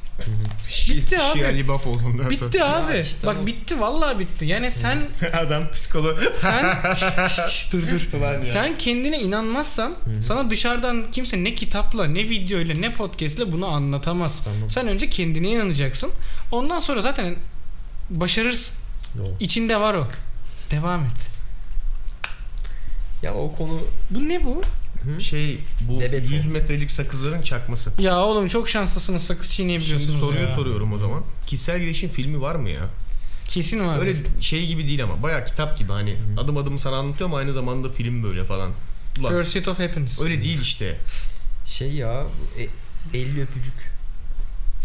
Bitti 0.89 1.17
abi. 1.19 1.39
Şia 1.39 1.47
Libaf 1.47 1.87
olduğundan 1.87 2.29
Bitti 2.29 2.63
abi. 2.63 2.97
işte 2.99 3.27
bak 3.27 3.35
o. 3.43 3.45
bitti 3.47 3.79
vallahi 3.79 4.19
bitti. 4.19 4.45
Yani 4.45 4.71
sen 4.71 5.01
sonra. 5.19 5.37
Adam 5.47 5.71
psikolo. 5.71 6.15
sen 6.33 6.77
Şş, 6.95 7.03
şş, 7.49 7.71
dur 7.73 7.81
dur. 7.91 8.19
Ulan 8.19 8.33
ya. 8.33 8.41
Sen 8.41 8.77
kendine 8.77 9.19
inanmazsan 9.19 9.95
sana 10.21 10.49
dışarıdan 10.49 11.11
kimse 11.11 11.43
ne 11.43 11.55
kitapla 11.55 12.05
ne 12.07 12.19
videoyla 12.19 12.75
ne 12.75 12.93
podcastle 12.93 13.51
bunu 13.51 13.67
anlatamaz. 13.67 14.43
Tamam. 14.43 14.69
Sen 14.69 14.87
önce 14.87 15.09
kendine 15.09 15.47
inanacaksın. 15.49 16.11
Ondan 16.51 16.79
sonra 16.79 17.01
zaten 17.01 17.35
başarırsın. 18.09 18.75
Doğru. 19.17 19.35
İçinde 19.39 19.79
var 19.79 19.93
o. 19.93 20.07
Devam 20.71 21.03
et. 21.03 21.27
Ya 23.23 23.33
o 23.33 23.55
konu 23.55 23.81
Bu 24.09 24.29
ne 24.29 24.43
bu? 24.45 24.61
Şey 25.19 25.59
bu 25.81 25.99
Debet 26.01 26.29
100 26.29 26.47
o. 26.47 26.49
metrelik 26.49 26.91
sakızların 26.91 27.41
çakması. 27.41 27.91
Ya 28.01 28.19
oğlum 28.19 28.47
çok 28.47 28.69
şanslısınız 28.69 29.23
sakız 29.23 29.51
çiğneyebiliyorsunuz 29.51 30.13
Şimdi 30.15 30.25
soruyu 30.25 30.41
ya. 30.49 30.55
soruyorum 30.55 30.93
o 30.93 30.97
zaman. 30.97 31.23
Kişisel 31.47 31.79
gelişim 31.79 32.09
filmi 32.09 32.41
var 32.41 32.55
mı 32.55 32.69
ya? 32.69 32.89
Kesin 33.47 33.87
var. 33.87 33.99
Öyle 33.99 34.15
şey 34.41 34.67
gibi 34.67 34.87
değil 34.87 35.03
ama 35.03 35.23
baya 35.23 35.45
kitap 35.45 35.77
gibi 35.77 35.91
hani 35.91 36.15
adım 36.37 36.57
adım 36.57 36.79
sana 36.79 36.95
anlatıyorum 36.95 37.35
aynı 37.35 37.53
zamanda 37.53 37.89
film 37.89 38.23
böyle 38.23 38.45
falan. 38.45 38.71
Ulan 39.19 39.31
Pursuit 39.31 39.67
of 39.67 39.79
Happiness. 39.79 40.21
öyle 40.21 40.43
değil 40.43 40.61
işte. 40.61 40.97
şey 41.65 41.91
ya 41.93 42.25
e, 43.13 43.17
50 43.19 43.41
öpücük 43.41 43.73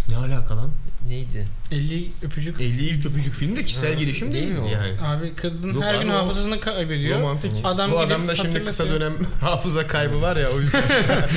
Ne 0.09 0.17
alaka 0.17 0.57
lan? 0.57 0.71
Neydi? 1.09 1.47
50 1.73 2.11
öpücük. 2.23 2.61
50 2.61 2.85
ilk 2.87 3.07
öpücük 3.07 3.35
film 3.35 3.57
de 3.57 3.65
kişisel 3.65 3.95
Ha, 3.95 4.01
gelişim 4.01 4.33
değil 4.33 4.43
değil 4.47 4.59
mi 4.59 4.61
o? 4.61 4.69
yani? 4.69 5.01
Abi 5.07 5.35
kadın 5.37 5.75
Yok 5.75 5.83
her 5.85 6.03
gün 6.03 6.09
o 6.09 6.15
hafızasını 6.15 6.61
kaybediyor. 6.61 7.21
Romantik. 7.21 7.51
Adam 7.65 7.91
Bu 7.91 7.95
gidip 7.97 8.07
adam 8.13 8.29
da 8.29 8.37
şimdi 8.37 8.65
kısa 8.65 8.85
hatırlatıyor. 8.85 9.13
dönem 9.15 9.27
hafıza 9.41 9.87
kaybı 9.87 10.23
var 10.23 10.37
ya 10.37 10.51
o 10.51 10.61
yüzden. 10.61 10.83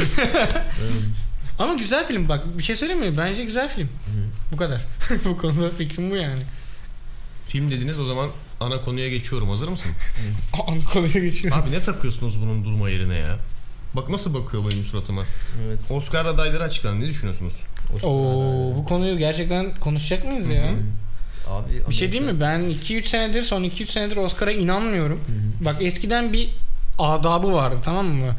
Ama 1.60 1.74
güzel 1.74 2.08
film 2.08 2.30
bak 2.30 2.58
bir 2.58 2.64
şey 2.64 2.76
söyleyeyim 2.76 3.02
mi? 3.06 3.18
Bence 3.18 3.44
güzel 3.46 3.70
film. 3.70 3.90
Bu 4.52 4.58
kadar. 4.58 4.82
bu 5.26 5.38
konuda 5.38 5.70
fikrim 5.70 6.12
bu 6.12 6.16
yani. 6.16 6.40
film 7.48 7.72
dediniz 7.72 8.00
o 8.00 8.06
zaman 8.06 8.30
ana 8.60 8.82
konuya 8.82 9.10
geçiyorum. 9.10 9.50
Hazır 9.50 9.68
mısın? 9.68 9.92
An 10.68 10.82
konuya 10.82 11.20
geçiyorum. 11.26 11.62
Abi 11.62 11.72
ne 11.72 11.84
takıyorsunuz 11.84 12.42
bunun 12.42 12.66
durma 12.66 12.90
yerine 12.90 13.16
ya? 13.16 13.38
Bak 13.94 14.10
nasıl 14.10 14.34
bakıyor 14.34 14.64
benim 14.72 14.84
suratıma. 14.84 15.24
Evet. 15.68 15.92
Oscar 15.92 16.26
adayları 16.26 16.64
açıklandı. 16.64 17.06
Ne 17.06 17.10
düşünüyorsunuz? 17.10 17.54
Oo 18.04 18.76
bu 18.78 18.86
konuyu 18.86 19.18
gerçekten 19.18 19.76
konuşacak 19.80 20.26
mıyız 20.26 20.50
ya? 20.50 20.70
Abi 21.48 21.90
Bir 21.90 21.94
şey 21.96 22.12
değil 22.12 22.24
mi? 22.24 22.40
Ben 22.42 22.60
2-3 22.62 23.06
senedir 23.06 23.44
son 23.44 23.64
2-3 23.64 23.92
senedir 23.92 24.18
Oscar'a 24.18 24.52
inanmıyorum. 24.52 25.20
Bak 25.60 25.76
eskiden 25.80 26.34
bir 26.34 26.50
adabı 27.00 27.54
vardı 27.54 27.76
tamam 27.84 28.06
mı? 28.06 28.36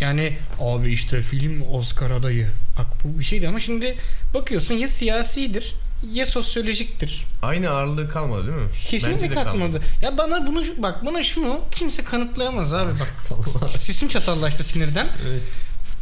Yani 0.00 0.38
abi 0.60 0.92
işte 0.92 1.22
film 1.22 1.62
Oscar 1.72 2.10
adayı. 2.10 2.46
Bak 2.78 2.86
bu 3.04 3.18
bir 3.18 3.24
şeydi 3.24 3.48
ama 3.48 3.60
şimdi 3.60 3.96
bakıyorsun 4.34 4.74
ya 4.74 4.88
siyasidir 4.88 5.74
ya 6.12 6.26
sosyolojiktir. 6.26 7.24
Aynı 7.42 7.70
ağırlığı 7.70 8.08
kalmadı 8.08 8.46
değil 8.46 8.58
mi? 8.58 8.68
Kesinlikle 8.88 9.22
Bence 9.22 9.30
de 9.30 9.34
katmadı. 9.34 9.80
Ya 10.02 10.18
bana 10.18 10.46
bunu 10.46 10.62
bak 10.78 11.06
bana 11.06 11.22
şunu 11.22 11.60
kimse 11.70 12.04
kanıtlayamaz 12.04 12.74
abi 12.74 13.00
bak. 13.00 13.14
Tamam. 13.28 13.68
Sesim 13.68 14.08
çatallaştı 14.08 14.64
sinirden. 14.64 15.08
Evet. 15.28 15.42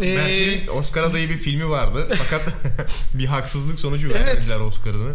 Ee, 0.00 0.16
Berkel'in 0.16 0.68
Oscar 0.68 1.02
adayı 1.02 1.28
bir 1.28 1.38
filmi 1.38 1.68
vardı. 1.68 2.08
Fakat 2.18 2.54
bir 3.14 3.26
haksızlık 3.26 3.80
sonucu 3.80 4.08
Evet. 4.08 4.26
vermediler 4.26 4.60
Oscar'ını. 4.60 5.14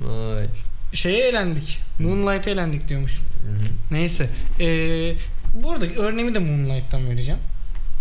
Vay. 0.00 0.46
şeye 0.92 1.28
elendik. 1.28 1.80
Moonlight'a 1.98 2.50
elendik 2.50 2.88
diyormuş. 2.88 3.12
Hı 3.12 3.50
hı. 3.52 3.62
Neyse. 3.90 4.30
Ee, 4.60 5.14
bu 5.54 5.72
arada 5.72 5.86
örneğimi 5.86 6.34
de 6.34 6.38
Moonlight'tan 6.38 7.10
vereceğim. 7.10 7.40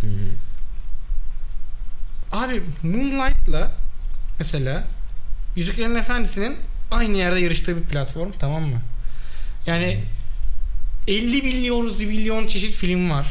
Hı 0.02 0.08
hı. 0.08 0.12
Abi 2.32 2.62
Moonlight'la 2.84 3.72
mesela 4.40 4.88
Yüzüklerin 5.56 5.96
Efendisi'nin 5.96 6.58
aynı 6.92 7.18
yerde 7.18 7.40
yarıştığı 7.40 7.78
bir 7.78 7.82
platform 7.82 8.32
tamam 8.40 8.64
mı? 8.64 8.82
Yani 9.66 10.04
50 11.08 11.42
milyon 11.42 11.98
milyon 12.08 12.48
çeşit 12.48 12.74
film 12.76 13.10
var. 13.10 13.28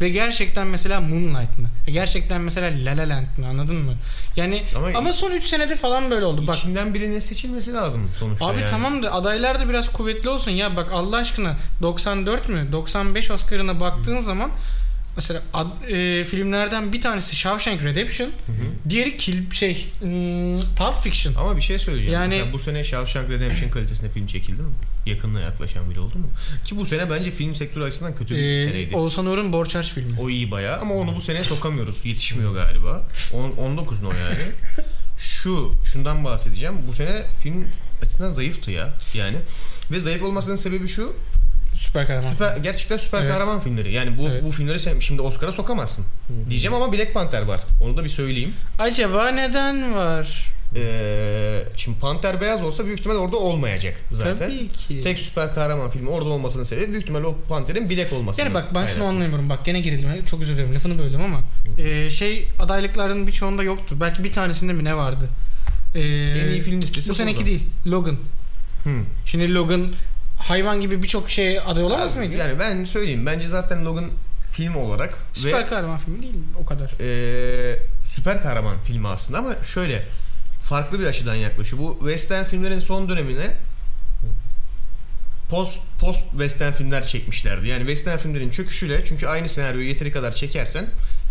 Ve 0.00 0.08
gerçekten 0.08 0.66
mesela 0.66 1.00
Moonlight 1.00 1.58
mı? 1.58 1.68
E 1.86 1.90
Gerçekten 1.90 2.40
mesela 2.40 2.84
La 2.84 2.96
La 2.96 3.08
Land 3.08 3.38
mi? 3.38 3.46
Anladın 3.46 3.76
mı? 3.76 3.94
Yani 4.36 4.62
ama, 4.76 4.88
Ama- 4.98 5.12
son 5.12 5.30
3 5.30 5.44
senede 5.44 5.76
falan 5.76 6.10
böyle 6.10 6.24
oldu. 6.24 6.46
Bak 6.46 6.56
İçinden 6.56 6.94
birinin 6.94 7.18
seçilmesi 7.18 7.72
lazım 7.74 8.10
sonuçta 8.18 8.46
Abi 8.46 8.60
yani. 8.60 8.70
tamam 8.70 9.02
da 9.02 9.12
adaylar 9.12 9.60
da 9.60 9.68
biraz 9.68 9.92
kuvvetli 9.92 10.28
olsun 10.28 10.50
ya 10.50 10.76
bak 10.76 10.92
Allah 10.92 11.16
aşkına 11.16 11.56
94 11.82 12.48
mü 12.48 12.72
95 12.72 13.30
Oscar'ına 13.30 13.80
baktığın 13.80 14.20
zaman 14.20 14.50
mesela 15.18 15.42
ad- 15.54 15.88
e, 15.90 16.24
filmlerden 16.24 16.92
bir 16.92 17.00
tanesi 17.00 17.36
Shawshank 17.36 17.84
Redemption 17.84 18.30
diğeri 18.88 19.16
Kill 19.16 19.50
şey 19.50 19.86
hmm, 20.00 20.58
Pulp 20.58 21.02
Fiction 21.02 21.34
Ama 21.34 21.56
bir 21.56 21.62
şey 21.62 21.78
söyleyeceğim. 21.78 22.14
Yani- 22.14 22.28
Mesela 22.34 22.52
bu 22.52 22.58
sene 22.58 22.84
Shawshank 22.84 23.30
Redemption 23.30 23.70
kalitesinde 23.70 24.10
film 24.10 24.26
çekildi 24.26 24.62
mi? 24.62 24.72
Yakınına 25.06 25.40
yaklaşan 25.40 25.90
bile 25.90 26.00
oldu 26.00 26.18
mu? 26.18 26.30
Ki 26.64 26.76
bu 26.76 26.86
sene 26.86 27.10
bence 27.10 27.30
film 27.30 27.54
sektörü 27.54 27.84
açısından 27.84 28.16
kötü 28.16 28.34
bir 28.34 28.42
ee, 28.42 28.68
seneydi. 28.68 28.96
Oğuzhan 28.96 29.26
Uğur'un 29.26 29.52
Borç 29.52 29.74
Harç 29.74 29.92
filmi 29.92 30.20
O 30.20 30.30
iyi 30.30 30.50
bayağı 30.50 30.80
ama 30.80 30.94
onu 30.94 31.16
bu 31.16 31.20
sene 31.20 31.44
sokamıyoruz. 31.44 31.96
Yetişmiyor 32.04 32.54
galiba. 32.54 33.02
On, 33.32 33.50
19 33.50 34.04
o 34.04 34.06
yani. 34.06 34.42
Şu, 35.18 35.72
şundan 35.92 36.24
bahsedeceğim. 36.24 36.74
Bu 36.88 36.92
sene 36.92 37.22
film 37.42 37.66
açısından 38.02 38.32
zayıftı 38.32 38.70
ya. 38.70 38.88
Yani. 39.14 39.36
Ve 39.90 40.00
zayıf 40.00 40.22
olmasının 40.22 40.56
sebebi 40.56 40.88
şu. 40.88 41.16
Süper 41.88 42.06
kahraman 42.06 42.30
Süper, 42.32 42.56
gerçekten 42.56 42.96
süper 42.96 43.22
Evet. 43.22 43.32
kahraman 43.32 43.60
filmleri. 43.60 43.92
Yani 43.92 44.18
bu 44.18 44.28
Evet. 44.28 44.44
bu 44.44 44.50
filmleri 44.50 44.80
sen 44.80 45.00
şimdi 45.00 45.22
Oscar'a 45.22 45.52
sokamazsın. 45.52 46.04
Diyeceğim 46.50 46.74
ama 46.74 46.92
Black 46.92 47.14
Panther 47.14 47.42
var. 47.42 47.60
Onu 47.82 47.96
da 47.96 48.04
bir 48.04 48.08
söyleyeyim. 48.08 48.52
acaba 48.78 49.28
neden 49.28 49.94
var 49.94 50.44
Ee, 50.76 51.62
şimdi 51.76 51.98
Panther 51.98 52.40
beyaz 52.40 52.62
olsa 52.62 52.84
büyük 52.84 52.98
ihtimal 52.98 53.16
orada 53.16 53.36
olmayacak 53.36 54.00
zaten. 54.10 54.36
tabii 54.36 54.68
ki 54.72 55.00
Tek 55.02 55.18
süper 55.18 55.54
kahraman 55.54 55.90
filmi 55.90 56.08
orada 56.10 56.28
olmasının 56.28 56.64
sebebi 56.64 56.88
büyük 56.92 57.02
ihtimal 57.02 57.22
o 57.22 57.36
Panther'in 57.48 57.90
Black 57.90 58.12
olması. 58.12 58.40
yani 58.40 58.54
bak 58.54 58.74
ben 58.74 58.86
şunu 58.86 59.04
anlayamıyorum 59.04 59.48
bak 59.48 59.64
gene 59.64 59.80
gerildim 59.80 60.24
çok 60.24 60.40
özür 60.42 60.54
dilerim 60.54 60.74
lafını 60.74 60.98
böldüm 60.98 61.20
ama 61.20 61.40
e, 61.78 62.10
şey 62.10 62.48
adaylıkların 62.58 63.26
birçoğunda 63.26 63.62
yoktu 63.62 63.96
belki 64.00 64.24
bir 64.24 64.32
tanesinde 64.32 64.72
mi 64.72 64.84
ne 64.84 64.96
vardı 64.96 65.28
E, 65.94 66.00
En 66.00 66.48
iyi 66.48 66.60
film 66.60 66.82
listesi 66.82 67.10
bu 67.10 67.14
seneki 67.14 67.36
burada. 67.36 67.46
değil 67.46 67.64
Logan 67.86 68.16
Hı. 68.84 68.90
Şimdi 69.26 69.54
Logan 69.54 69.92
hayvan 70.38 70.80
gibi 70.80 71.02
birçok 71.02 71.30
şey 71.30 71.58
aday 71.66 71.84
olamaz 71.84 72.16
mıydı? 72.16 72.36
Yani 72.36 72.58
ben 72.58 72.84
söyleyeyim. 72.84 73.26
Bence 73.26 73.48
zaten 73.48 73.84
Logan 73.84 74.04
film 74.52 74.74
olarak 74.76 75.14
Süper 75.32 75.60
ve 75.64 75.66
kahraman 75.66 75.98
filmi 75.98 76.22
değil 76.22 76.34
o 76.62 76.66
kadar. 76.66 76.90
e, 77.00 77.78
süper 78.04 78.42
kahraman 78.42 78.76
filmi 78.84 79.08
aslında 79.08 79.38
ama 79.38 79.54
şöyle 79.64 80.06
farklı 80.68 81.00
bir 81.00 81.06
açıdan 81.06 81.34
yaklaşıyor. 81.34 81.82
Bu 81.82 81.98
western 82.00 82.44
filmlerin 82.44 82.78
son 82.78 83.08
dönemine 83.08 83.54
post 85.50 85.80
post 86.00 86.20
western 86.30 86.72
filmler 86.72 87.06
çekmişlerdi. 87.06 87.68
Yani 87.68 87.80
western 87.80 88.18
filmlerin 88.18 88.50
çöküşüyle 88.50 89.04
çünkü 89.04 89.26
aynı 89.26 89.48
senaryoyu 89.48 89.88
yeteri 89.88 90.12
kadar 90.12 90.32
çekersen 90.32 90.86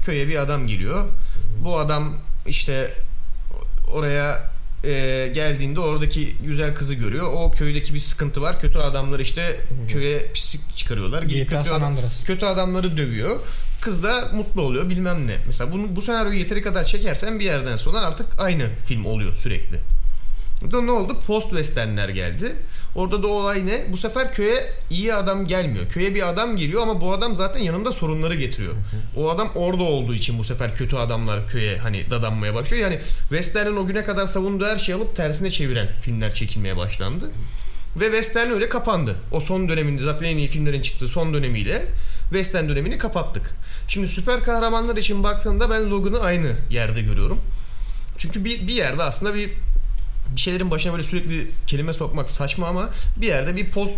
köye 0.06 0.28
bir 0.28 0.36
adam 0.42 0.68
geliyor. 0.68 1.06
Bu 1.64 1.80
adam 1.80 2.14
işte 2.48 2.94
oraya 3.94 4.50
e, 4.84 5.32
geldiğinde 5.34 5.80
oradaki 5.80 6.36
güzel 6.44 6.76
kızı 6.76 6.94
görüyor. 6.94 7.28
O 7.34 7.52
köydeki 7.52 7.94
bir 7.94 8.00
sıkıntı 8.00 8.42
var. 8.42 8.62
Kötü 8.62 8.78
adamlar 8.78 9.20
işte 9.20 9.60
köye 9.90 10.20
pislik 10.34 10.76
çıkarıyorlar. 10.76 11.24
Gidip 11.24 11.50
kötü, 11.50 11.58
adam- 11.70 11.82
kötü 12.26 12.46
adamları 12.46 12.98
dövüyor. 12.98 13.40
Kız 13.82 14.04
da 14.04 14.30
mutlu 14.34 14.62
oluyor 14.62 14.90
bilmem 14.90 15.28
ne. 15.28 15.38
Mesela 15.48 15.72
bunu, 15.72 15.96
bu 15.96 16.02
senaryoyu 16.02 16.40
yeteri 16.40 16.62
kadar 16.62 16.84
çekersen 16.84 17.40
bir 17.40 17.46
yerden 17.46 17.78
sonra 17.78 17.98
artık 18.00 18.26
aynı 18.40 18.68
film 18.88 19.06
oluyor 19.06 19.36
sürekli. 19.36 19.80
Burada 20.62 20.82
ne 20.82 20.92
oldu? 20.92 21.18
Post 21.28 21.50
westernler 21.50 22.10
geldi. 22.10 22.52
Orada 22.96 23.24
da 23.24 23.28
olay 23.28 23.66
ne? 23.66 23.86
Bu 23.92 23.98
sefer 23.98 24.34
köye 24.34 24.70
iyi 24.90 25.14
adam 25.14 25.48
gelmiyor. 25.48 25.90
Köye 25.90 26.16
bir 26.16 26.30
adam 26.30 26.56
geliyor 26.56 26.82
ama 26.82 27.02
bu 27.02 27.14
adam 27.14 27.36
zaten 27.36 27.60
yanında 27.60 27.92
sorunları 27.92 28.36
getiriyor. 28.36 28.74
O 29.16 29.30
adam 29.30 29.50
orada 29.56 29.84
olduğu 29.84 30.14
için 30.14 30.40
bu 30.40 30.44
sefer 30.44 30.76
kötü 30.76 30.96
adamlar 30.96 31.48
köye 31.48 31.78
hani 31.78 32.12
dadanmaya 32.12 32.56
başlıyor. 32.56 32.84
Yani 32.84 33.00
western'in 33.30 33.78
o 33.78 33.86
güne 33.86 34.04
kadar 34.04 34.28
savunduğu 34.28 34.66
her 34.66 34.78
şeyi 34.78 34.96
alıp 34.96 35.16
tersine 35.16 35.52
çeviren 35.52 35.88
filmler 36.02 36.34
çekilmeye 36.34 36.78
başlandı. 36.78 37.26
Ve 37.96 38.06
western 38.06 38.50
öyle 38.50 38.70
kapandı. 38.70 39.16
O 39.32 39.40
son 39.40 39.70
döneminde 39.70 40.04
zaten 40.04 40.26
en 40.26 40.38
iyi 40.38 40.48
filmlerin 40.48 40.82
çıktığı 40.82 41.08
son 41.08 41.34
dönemiyle 41.34 41.86
western 42.30 42.70
dönemini 42.70 42.98
kapattık. 42.98 43.50
Şimdi 43.88 44.08
süper 44.08 44.44
kahramanlar 44.44 44.98
için 44.98 45.24
baktığımda 45.24 45.70
ben 45.70 45.90
Logan'ı 45.90 46.20
aynı 46.20 46.56
yerde 46.70 47.02
görüyorum. 47.02 47.40
Çünkü 48.18 48.46
bir, 48.46 48.68
bir 48.68 48.74
yerde 48.74 49.04
aslında 49.04 49.36
bir 49.36 49.50
bir 50.36 50.42
şeylerin 50.42 50.72
başına 50.72 50.94
böyle 50.94 51.04
sürekli 51.04 51.52
kelime 51.68 51.94
sokmak 51.94 52.32
saçma 52.32 52.68
ama 52.68 52.90
bir 53.18 53.28
yerde 53.28 53.56
bir 53.56 53.72
post 53.72 53.96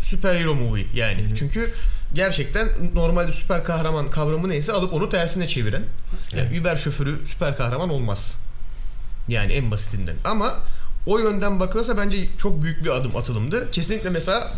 süper 0.00 0.40
hero 0.40 0.54
movie 0.54 0.86
yani. 0.94 1.24
Çünkü 1.38 1.74
gerçekten 2.14 2.68
normalde 2.94 3.32
süper 3.32 3.64
kahraman 3.64 4.10
kavramı 4.10 4.48
neyse 4.48 4.72
alıp 4.72 4.92
onu 4.92 5.10
tersine 5.10 5.48
çeviren. 5.48 5.82
Yani 6.36 6.60
Uber 6.60 6.76
şoförü 6.76 7.26
süper 7.26 7.56
kahraman 7.56 7.88
olmaz. 7.88 8.34
Yani 9.28 9.52
en 9.52 9.70
basitinden. 9.70 10.16
Ama 10.24 10.58
o 11.06 11.18
yönden 11.18 11.60
bakılırsa 11.60 11.96
bence 11.96 12.28
çok 12.38 12.62
büyük 12.62 12.84
bir 12.84 12.90
adım 12.90 13.16
atılımdı. 13.16 13.70
Kesinlikle 13.70 14.10
mesela 14.10 14.52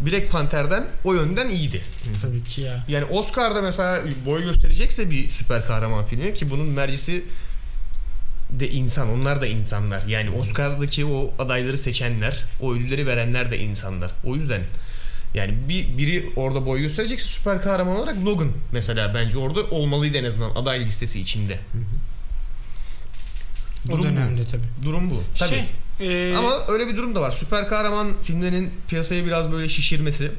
Black 0.00 0.30
Panther'den 0.30 0.86
o 1.04 1.14
yönden 1.14 1.48
iyiydi. 1.48 1.82
Tabii 2.22 2.44
ki 2.44 2.60
ya. 2.60 2.84
Yani 2.88 3.04
Oscar'da 3.04 3.62
mesela 3.62 4.00
boy 4.26 4.44
gösterecekse 4.44 5.10
bir 5.10 5.30
süper 5.30 5.66
kahraman 5.66 6.04
filmi 6.04 6.34
ki 6.34 6.50
bunun 6.50 6.66
mercisi 6.66 7.24
de 8.60 8.70
insan. 8.70 9.08
Onlar 9.08 9.40
da 9.40 9.46
insanlar. 9.46 10.06
Yani 10.06 10.30
Oscar'daki 10.30 11.04
o 11.06 11.34
adayları 11.38 11.78
seçenler, 11.78 12.44
o 12.60 12.72
ödülleri 12.72 13.06
verenler 13.06 13.50
de 13.50 13.58
insanlar. 13.58 14.10
O 14.24 14.34
yüzden 14.36 14.62
yani 15.34 15.54
bir 15.68 15.98
biri 15.98 16.30
orada 16.36 16.66
boy 16.66 16.80
gösterecekse 16.80 17.26
süper 17.26 17.62
kahraman 17.62 17.96
olarak 17.96 18.24
Logan 18.24 18.52
mesela 18.72 19.14
bence 19.14 19.38
orada 19.38 19.64
olmalıydı 19.64 20.18
en 20.18 20.24
azından 20.24 20.50
aday 20.50 20.86
listesi 20.86 21.20
içinde. 21.20 21.58
O 23.88 23.92
Durum 23.92 24.04
dönemde 24.04 24.46
tabii. 24.46 24.62
Durum 24.82 25.10
bu. 25.10 25.22
Tabii. 25.38 25.64
Şey, 25.98 26.32
e, 26.32 26.36
Ama 26.36 26.52
öyle 26.68 26.88
bir 26.88 26.96
durum 26.96 27.14
da 27.14 27.20
var. 27.20 27.32
Süper 27.32 27.68
kahraman 27.68 28.08
filmlerinin 28.22 28.70
piyasayı 28.88 29.26
biraz 29.26 29.52
böyle 29.52 29.68
şişirmesi. 29.68 30.30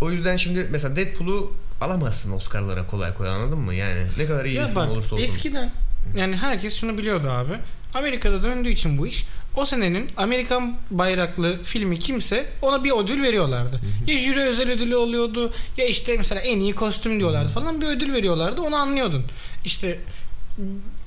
O 0.00 0.10
yüzden 0.10 0.36
şimdi 0.36 0.66
mesela 0.70 0.96
Deadpool'u 0.96 1.52
alamazsın 1.80 2.32
Oscar'lara 2.32 2.86
kolay 2.86 3.14
kolay 3.14 3.30
anladın 3.30 3.58
mı? 3.58 3.74
Yani 3.74 4.00
ne 4.18 4.26
kadar 4.26 4.44
iyi 4.44 4.54
bir 4.54 4.60
ya 4.60 4.66
film 4.66 4.76
bak 4.76 4.90
olursa 4.90 5.14
olsun. 5.14 5.24
eskiden 5.24 5.72
yani 6.16 6.36
herkes 6.36 6.80
şunu 6.80 6.98
biliyordu 6.98 7.30
abi. 7.30 7.52
Amerika'da 7.94 8.42
döndüğü 8.42 8.70
için 8.70 8.98
bu 8.98 9.06
iş 9.06 9.24
o 9.56 9.66
senenin 9.66 10.10
Amerikan 10.16 10.76
bayraklı 10.90 11.62
filmi 11.62 11.98
kimse 11.98 12.46
ona 12.62 12.84
bir 12.84 12.92
ödül 13.04 13.22
veriyorlardı. 13.22 13.80
Ya 14.06 14.18
jüri 14.18 14.40
özel 14.40 14.70
ödülü 14.70 14.96
oluyordu 14.96 15.52
ya 15.76 15.86
işte 15.86 16.16
mesela 16.16 16.40
en 16.40 16.60
iyi 16.60 16.74
kostüm 16.74 17.18
diyorlardı 17.18 17.48
falan 17.48 17.80
bir 17.80 17.86
ödül 17.86 18.12
veriyorlardı 18.12 18.60
onu 18.60 18.76
anlıyordun. 18.76 19.24
İşte 19.64 19.98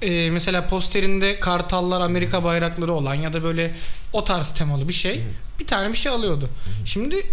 e, 0.02 0.30
mesela 0.30 0.68
posterinde 0.68 1.40
kartallar 1.40 2.02
Amerika 2.02 2.44
bayrakları 2.44 2.94
olan 2.94 3.16
ya 3.16 3.34
da 3.34 3.44
böyle 3.44 3.76
o 4.14 4.24
tarz 4.24 4.54
temalı 4.54 4.88
bir 4.88 4.94
şey 4.94 5.22
bir 5.60 5.68
tane 5.68 5.94
bir 5.94 5.98
şey 5.98 6.12
alıyordu. 6.12 6.50
Şimdi 6.86 7.26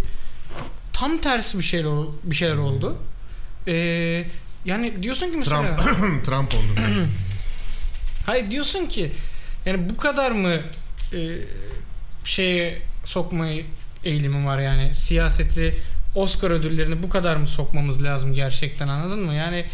tam 0.93 1.17
tersi 1.17 1.57
bir 1.57 1.63
şeyler 1.63 1.93
bir 2.23 2.35
şeyler 2.35 2.55
oldu. 2.55 2.97
E, 3.67 3.73
yani 4.65 5.03
diyorsun 5.03 5.31
ki 5.31 5.37
mesela 5.37 5.77
Trump 5.77 6.25
Trump 6.25 6.53
oldu. 6.53 6.73
Hayır 8.25 8.51
diyorsun 8.51 8.85
ki 8.85 9.11
yani 9.65 9.89
bu 9.89 9.97
kadar 9.97 10.31
mı 10.31 10.59
e, 11.13 11.37
şeye 12.23 12.81
sokmayı 13.05 13.65
eğilimi 14.03 14.45
var 14.45 14.59
yani 14.59 14.95
siyaseti 14.95 15.77
Oscar 16.15 16.51
ödüllerini 16.51 17.03
bu 17.03 17.09
kadar 17.09 17.35
mı 17.35 17.47
sokmamız 17.47 18.03
lazım 18.03 18.33
gerçekten 18.33 18.87
anladın 18.87 19.19
mı? 19.19 19.33
Yani 19.33 19.65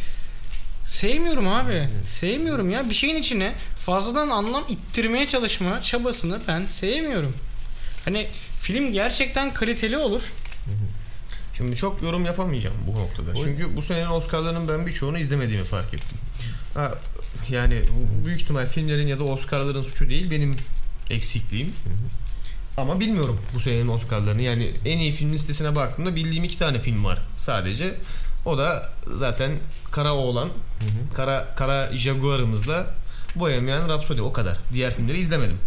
sevmiyorum 0.88 1.48
abi. 1.48 1.90
Sevmiyorum 2.12 2.70
ya. 2.70 2.90
Bir 2.90 2.94
şeyin 2.94 3.16
içine 3.16 3.56
fazladan 3.78 4.30
anlam 4.30 4.64
ittirmeye 4.70 5.28
çalışma 5.28 5.82
çabasını 5.82 6.40
ben 6.48 6.66
sevmiyorum. 6.68 7.34
Hani 8.06 8.28
film 8.62 8.94
gerçekten 8.94 9.54
kaliteli 9.54 9.98
olur. 9.98 10.22
Şimdi 11.58 11.76
çok 11.76 12.02
yorum 12.02 12.26
yapamayacağım 12.26 12.76
bu 12.88 13.00
noktada. 13.00 13.36
Çünkü 13.36 13.78
bu 13.78 13.82
senenin 13.82 14.10
Oscar'larının 14.10 14.68
ben 14.68 14.88
birçoğunu 14.88 15.20
izlemediğimi 15.20 15.64
fark 15.64 15.94
ettim. 15.94 16.18
Ha, 16.74 16.94
yani 17.50 17.82
büyük 18.26 18.42
ihtimal 18.42 18.66
filmlerin 18.66 19.08
ya 19.08 19.20
da 19.20 19.24
Oscar'ların 19.24 19.84
suçu 19.84 20.10
değil 20.10 20.32
benim 20.32 20.56
eksikliğim. 21.10 21.74
Ama 22.78 23.00
bilmiyorum 23.00 23.40
bu 23.56 23.60
senenin 23.60 23.88
Oscar'larını. 23.88 24.42
Yani 24.42 24.72
en 24.86 24.98
iyi 24.98 25.12
film 25.12 25.34
listesine 25.34 25.76
baktığımda 25.76 26.16
bildiğim 26.16 26.44
iki 26.44 26.60
tane 26.60 26.80
film 26.80 27.06
var 27.06 27.20
sadece. 27.38 27.96
O 28.46 28.58
da 28.58 28.90
zaten 29.18 29.52
Kara 29.92 30.14
Oğlan, 30.14 30.50
Kara 31.14 31.56
Kara 31.56 31.98
Jaguar'ımızla 31.98 32.86
Bohemian 33.36 33.90
Rhapsody 33.90 34.22
o 34.22 34.34
kadar. 34.34 34.58
Diğer 34.74 34.96
filmleri 34.96 35.20
izlemedim. 35.20 35.58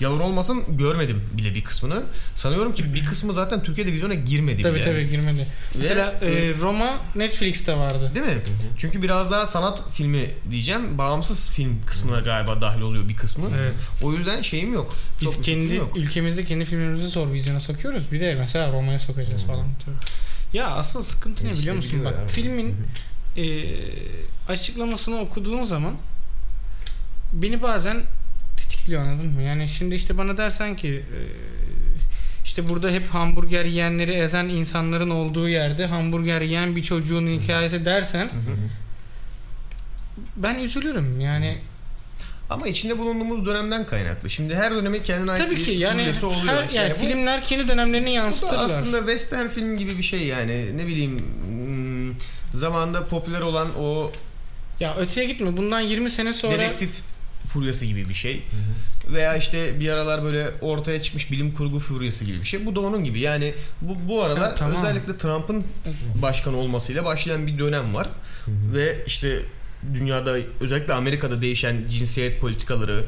Yalan 0.00 0.20
olmasın 0.20 0.64
görmedim 0.68 1.22
bile 1.36 1.54
bir 1.54 1.64
kısmını. 1.64 2.02
Sanıyorum 2.34 2.74
ki 2.74 2.94
bir 2.94 3.04
kısmı 3.04 3.32
zaten 3.32 3.62
Türkiye'de 3.62 3.92
vizyona 3.92 4.14
girmedi 4.14 4.62
Tabii 4.62 4.74
bile. 4.76 4.84
tabii 4.84 5.08
girmedi. 5.08 5.46
Mesela 5.74 6.14
Ve- 6.22 6.26
e, 6.26 6.54
Roma 6.54 7.00
Netflix'te 7.16 7.76
vardı. 7.76 8.12
Değil 8.14 8.26
mi? 8.26 8.42
Çünkü 8.78 9.02
biraz 9.02 9.30
daha 9.30 9.46
sanat 9.46 9.82
filmi 9.94 10.30
diyeceğim. 10.50 10.98
Bağımsız 10.98 11.48
film 11.48 11.80
kısmına 11.86 12.20
galiba 12.20 12.60
dahil 12.60 12.80
oluyor 12.80 13.08
bir 13.08 13.16
kısmı. 13.16 13.50
Evet. 13.58 13.74
O 14.02 14.12
yüzden 14.12 14.42
şeyim 14.42 14.72
yok. 14.74 14.94
Biz 15.20 15.32
Çok 15.34 15.44
kendi 15.44 15.74
yok. 15.74 15.96
ülkemizde 15.96 16.44
kendi 16.44 16.64
filmlerimizi 16.64 17.08
zor 17.08 17.32
vizyona 17.32 17.60
sokuyoruz. 17.60 18.12
Bir 18.12 18.20
de 18.20 18.34
mesela 18.34 18.72
Roma'ya 18.72 18.98
sokacağız 18.98 19.42
falan. 19.44 19.66
Ya 20.52 20.66
asıl 20.68 21.02
sıkıntı 21.02 21.46
ne 21.46 21.52
biliyor 21.52 21.76
musun? 21.76 22.04
Bak 22.04 22.14
yani. 22.18 22.28
filmin 22.28 22.74
e, 23.36 23.44
açıklamasını 24.48 25.20
okuduğun 25.20 25.62
zaman 25.62 25.94
beni 27.32 27.62
bazen 27.62 28.02
tetikliyor 28.88 29.02
anladın 29.02 29.32
mı? 29.32 29.42
Yani 29.42 29.68
şimdi 29.68 29.94
işte 29.94 30.18
bana 30.18 30.36
dersen 30.36 30.76
ki 30.76 30.88
e, 30.88 31.18
işte 32.44 32.68
burada 32.68 32.90
hep 32.90 33.08
hamburger 33.08 33.64
yiyenleri 33.64 34.12
ezen 34.12 34.44
insanların 34.44 35.10
olduğu 35.10 35.48
yerde 35.48 35.86
hamburger 35.86 36.40
yiyen 36.40 36.76
bir 36.76 36.82
çocuğun 36.82 37.26
hikayesi 37.26 37.84
dersen 37.84 38.30
ben 40.36 40.58
üzülürüm. 40.58 41.20
Yani 41.20 41.58
Ama 42.50 42.66
içinde 42.66 42.98
bulunduğumuz 42.98 43.46
dönemden 43.46 43.86
kaynaklı. 43.86 44.30
Şimdi 44.30 44.54
her 44.54 44.70
dönemin 44.70 45.02
kendine 45.02 45.30
ait 45.30 45.42
tabii 45.42 45.56
bir 45.56 45.64
ki 45.64 45.70
yani, 45.70 46.00
furyası 46.00 46.26
oluyor. 46.26 46.54
her, 46.54 46.68
yani, 46.68 46.94
bu- 46.94 46.98
filmler 47.06 47.44
kendi 47.44 47.68
dönemlerini 47.68 48.10
Bu 48.10 48.14
yansıtırlar. 48.14 48.64
aslında 48.64 48.98
western 48.98 49.48
film 49.48 49.76
gibi 49.76 49.98
bir 49.98 50.02
şey 50.02 50.26
yani. 50.26 50.76
Ne 50.76 50.86
bileyim 50.86 51.18
hmm, 51.18 52.14
zamanda 52.54 53.06
popüler 53.06 53.40
olan 53.40 53.68
o 53.80 54.12
Ya 54.80 54.96
öteye 54.96 55.26
gitme. 55.26 55.56
Bundan 55.56 55.80
20 55.80 56.10
sene 56.10 56.32
sonra 56.32 56.52
dedektif 56.52 56.90
furyası 57.48 57.84
gibi 57.84 58.08
bir 58.08 58.14
şey. 58.14 58.42
Veya 59.12 59.36
işte 59.36 59.80
bir 59.80 59.88
aralar 59.88 60.24
böyle 60.24 60.48
ortaya 60.60 61.02
çıkmış 61.02 61.30
bilim 61.32 61.54
kurgu 61.54 61.78
furyası 61.78 62.24
gibi 62.24 62.40
bir 62.40 62.44
şey. 62.44 62.66
Bu 62.66 62.76
da 62.76 62.80
onun 62.80 63.04
gibi. 63.04 63.20
Yani 63.20 63.54
bu 63.82 63.96
bu 64.08 64.22
aralar 64.22 64.48
Ha, 64.50 64.54
tamam. 64.54 64.82
özellikle 64.82 65.18
Trump'ın 65.18 65.64
başkan 66.22 66.54
olmasıyla 66.54 67.04
başlayan 67.04 67.46
bir 67.46 67.58
dönem 67.58 67.94
var. 67.94 68.08
Ve 68.48 68.96
işte 69.06 69.38
dünyada 69.94 70.36
özellikle 70.60 70.92
Amerika'da 70.92 71.42
değişen 71.42 71.76
cinsiyet 71.88 72.40
politikaları, 72.40 73.04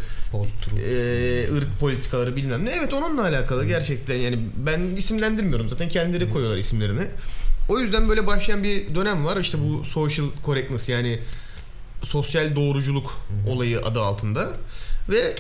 e, 0.91 1.55
ırk 1.57 1.81
politikaları 1.81 2.37
bilmem 2.37 2.65
ne. 2.65 2.71
Evet 2.71 2.93
onunla 2.93 3.23
alakalı 3.23 3.65
gerçekten 3.67 4.17
yani 4.17 4.39
ben 4.57 4.81
isimlendirmiyorum 4.97 5.69
zaten 5.69 5.89
kendileri 5.89 6.31
koyuyorlar 6.31 6.59
isimlerini. 6.59 7.03
O 7.69 7.79
yüzden 7.79 8.09
böyle 8.09 8.27
başlayan 8.27 8.63
bir 8.63 8.95
dönem 8.95 9.25
var 9.25 9.37
işte 9.37 9.59
bu 9.59 9.85
social 9.85 10.27
correctness 10.47 10.89
yani 10.89 11.19
sosyal 12.03 12.57
doğruculuk 12.57 13.21
olayı 13.49 13.81
adı 13.81 14.01
altında 14.01 14.49
ve 15.09 15.35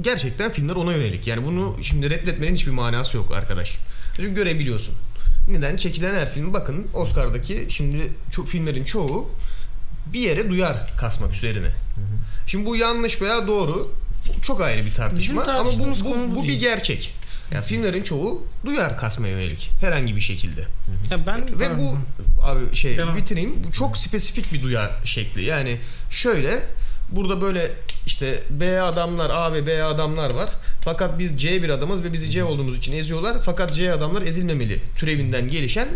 gerçekten 0.00 0.52
filmler 0.52 0.76
ona 0.76 0.92
yönelik. 0.92 1.26
Yani 1.26 1.46
bunu 1.46 1.76
şimdi 1.82 2.10
reddetmenin 2.10 2.54
hiçbir 2.54 2.70
manası 2.70 3.16
yok 3.16 3.32
arkadaş. 3.32 3.76
Çünkü 4.16 4.34
görebiliyorsun. 4.34 4.94
Neden? 5.48 5.76
Çekilen 5.76 6.14
her 6.14 6.32
film 6.32 6.52
bakın 6.52 6.86
Oscar'daki 6.94 7.66
şimdi 7.68 8.12
çok 8.32 8.48
filmlerin 8.48 8.84
çoğu 8.84 9.30
bir 10.12 10.20
yere 10.20 10.48
duyar 10.48 10.92
kasmak 10.96 11.34
üzerine. 11.34 11.70
Şimdi 12.46 12.66
bu 12.66 12.76
yanlış 12.76 13.22
veya 13.22 13.46
doğru 13.46 13.92
çok 14.42 14.60
ayrı 14.60 14.86
bir 14.86 14.94
tartışma 14.94 15.42
Bizim 15.42 15.54
ama 15.54 15.72
bu, 15.72 16.04
bu, 16.04 16.30
bu 16.30 16.36
bu 16.36 16.44
bir 16.44 16.60
gerçek. 16.60 17.14
Ya 17.52 17.62
filmlerin 17.62 18.02
çoğu 18.02 18.46
duyar 18.66 18.98
kasmaya 18.98 19.28
yönelik 19.28 19.70
herhangi 19.80 20.16
bir 20.16 20.20
şekilde. 20.20 20.60
ya 21.10 21.26
ben 21.26 21.60
Ve 21.60 21.78
bu 21.78 21.98
abi 22.42 22.76
şey 22.76 22.98
Devam. 22.98 23.16
bitireyim. 23.16 23.64
Bu 23.64 23.72
çok 23.72 23.98
spesifik 23.98 24.52
bir 24.52 24.62
duyar 24.62 24.90
şekli. 25.04 25.44
Yani 25.44 25.78
şöyle 26.10 26.62
burada 27.10 27.40
böyle 27.40 27.70
işte 28.06 28.42
B 28.50 28.80
adamlar 28.80 29.30
A 29.30 29.52
ve 29.52 29.66
B 29.66 29.82
adamlar 29.82 30.30
var. 30.30 30.48
Fakat 30.84 31.18
biz 31.18 31.30
C 31.36 31.62
bir 31.62 31.68
adamız 31.68 32.02
ve 32.02 32.12
bizi 32.12 32.30
C 32.30 32.44
olduğumuz 32.44 32.78
için 32.78 32.92
eziyorlar. 32.92 33.36
Fakat 33.44 33.74
C 33.74 33.92
adamlar 33.92 34.22
ezilmemeli. 34.22 34.80
Türevinden 34.96 35.48
gelişen 35.48 35.88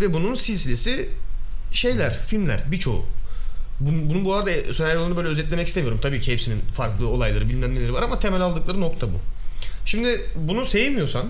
ve 0.00 0.12
bunun 0.12 0.34
silsilesi 0.34 1.08
şeyler, 1.72 2.18
filmler 2.20 2.72
birçoğu. 2.72 3.04
Bunun, 3.80 4.10
bunun 4.10 4.24
bu 4.24 4.34
arada 4.34 4.50
senaryolarını 4.74 5.16
böyle 5.16 5.28
özetlemek 5.28 5.68
istemiyorum. 5.68 5.98
Tabii 6.02 6.20
ki 6.20 6.32
hepsinin 6.32 6.58
farklı 6.58 7.08
olayları 7.08 7.48
bilmem 7.48 7.74
neleri 7.74 7.92
var 7.92 8.02
ama 8.02 8.18
temel 8.20 8.40
aldıkları 8.40 8.80
nokta 8.80 9.06
bu. 9.12 9.20
Şimdi 9.86 10.20
bunu 10.36 10.66
sevmiyorsan 10.66 11.26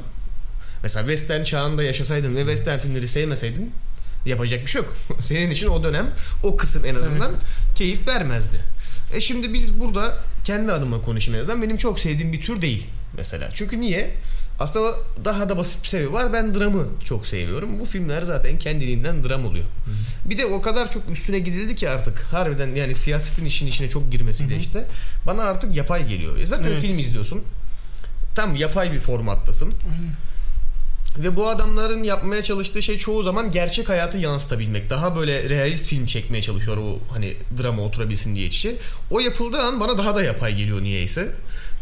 mesela 0.82 1.06
western 1.06 1.44
çağında 1.44 1.82
yaşasaydın 1.82 2.36
ve 2.36 2.40
western 2.40 2.78
filmleri 2.78 3.08
sevmeseydin 3.08 3.72
yapacak 4.26 4.62
bir 4.62 4.70
şey 4.70 4.82
yok. 4.82 4.96
Senin 5.20 5.50
için 5.50 5.66
o 5.66 5.84
dönem 5.84 6.06
o 6.42 6.56
kısım 6.56 6.84
en 6.84 6.94
azından 6.94 7.32
keyif 7.74 8.08
vermezdi. 8.08 8.60
E 9.14 9.20
şimdi 9.20 9.54
biz 9.54 9.80
burada 9.80 10.14
kendi 10.44 10.72
adıma 10.72 11.02
konuşayım 11.02 11.38
en 11.40 11.44
azından 11.44 11.62
benim 11.62 11.76
çok 11.76 12.00
sevdiğim 12.00 12.32
bir 12.32 12.40
tür 12.40 12.62
değil 12.62 12.86
mesela. 13.16 13.50
Çünkü 13.54 13.80
niye? 13.80 14.10
Aslında 14.60 14.94
daha 15.24 15.48
da 15.48 15.56
basit 15.56 15.82
bir 15.82 15.88
sebebi 15.88 16.12
var. 16.12 16.32
Ben 16.32 16.54
dramı 16.54 16.86
çok 17.04 17.26
seviyorum. 17.26 17.80
Bu 17.80 17.84
filmler 17.84 18.22
zaten 18.22 18.58
kendiliğinden 18.58 19.24
dram 19.24 19.46
oluyor. 19.46 19.64
Bir 20.24 20.38
de 20.38 20.46
o 20.46 20.60
kadar 20.60 20.90
çok 20.90 21.10
üstüne 21.10 21.38
gidildi 21.38 21.74
ki 21.74 21.88
artık 21.88 22.18
harbiden 22.18 22.74
yani 22.74 22.94
siyasetin 22.94 23.44
işin 23.44 23.66
içine 23.66 23.88
çok 23.88 24.12
girmesiyle 24.12 24.56
işte 24.56 24.86
bana 25.26 25.42
artık 25.42 25.76
yapay 25.76 26.08
geliyor. 26.08 26.38
E 26.38 26.46
zaten 26.46 26.70
Evet. 26.70 26.82
film 26.82 26.98
izliyorsun. 26.98 27.42
Tam 28.36 28.56
yapay 28.56 28.92
bir 28.92 29.00
formattasın. 29.00 29.72
Ve 31.18 31.36
bu 31.36 31.48
adamların 31.48 32.02
yapmaya 32.02 32.42
çalıştığı 32.42 32.82
şey 32.82 32.98
çoğu 32.98 33.22
zaman 33.22 33.52
gerçek 33.52 33.88
hayatı 33.88 34.18
yansıtabilmek. 34.18 34.90
Daha 34.90 35.16
böyle 35.16 35.48
realist 35.50 35.86
film 35.86 36.06
çekmeye 36.06 36.42
çalışıyor 36.42 36.76
o 36.76 36.98
hani 37.12 37.36
drama 37.62 37.82
oturabilsin 37.82 38.34
diye 38.34 38.46
içi. 38.46 38.76
O 39.10 39.20
yapıldığı 39.20 39.62
an 39.62 39.80
bana 39.80 39.98
daha 39.98 40.16
da 40.16 40.22
yapay 40.22 40.56
geliyor 40.56 40.82
niyeyse. 40.82 41.32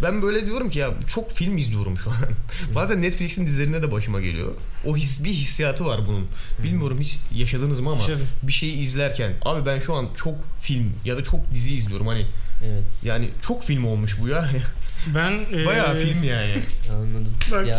Ben 0.02 0.22
böyle 0.22 0.46
diyorum 0.46 0.70
ki 0.70 0.78
ya 0.78 0.90
çok 1.14 1.32
film 1.32 1.58
izliyorum 1.58 1.98
şu 1.98 2.10
an. 2.10 2.16
Bazen 2.74 3.02
Netflix'in 3.02 3.46
dizilerinde 3.46 3.82
de 3.82 3.92
başıma 3.92 4.20
geliyor. 4.20 4.52
O 4.86 4.96
his 4.96 5.24
bir 5.24 5.30
hissiyatı 5.30 5.86
var 5.86 6.00
bunun. 6.08 6.26
Bilmiyorum 6.62 6.98
hiç 7.00 7.18
yaşadınız 7.34 7.80
mı 7.80 7.90
ama 7.90 8.00
Yaşadım. 8.00 8.26
bir 8.42 8.52
şeyi 8.52 8.72
izlerken 8.72 9.32
abi 9.42 9.66
ben 9.66 9.80
şu 9.80 9.94
an 9.94 10.08
çok 10.16 10.34
film 10.60 10.92
ya 11.04 11.16
da 11.16 11.22
çok 11.22 11.54
dizi 11.54 11.74
izliyorum. 11.74 12.06
Hani 12.06 12.26
Evet. 12.64 12.84
yani 13.04 13.30
çok 13.42 13.64
film 13.64 13.84
olmuş 13.86 14.16
bu 14.22 14.28
ya. 14.28 14.50
ben 15.14 15.32
e, 15.52 15.66
Bayağı 15.66 15.96
film 15.96 16.22
yani. 16.22 16.52
Anladım. 16.92 17.32
Bak, 17.50 17.66
ya 17.66 17.78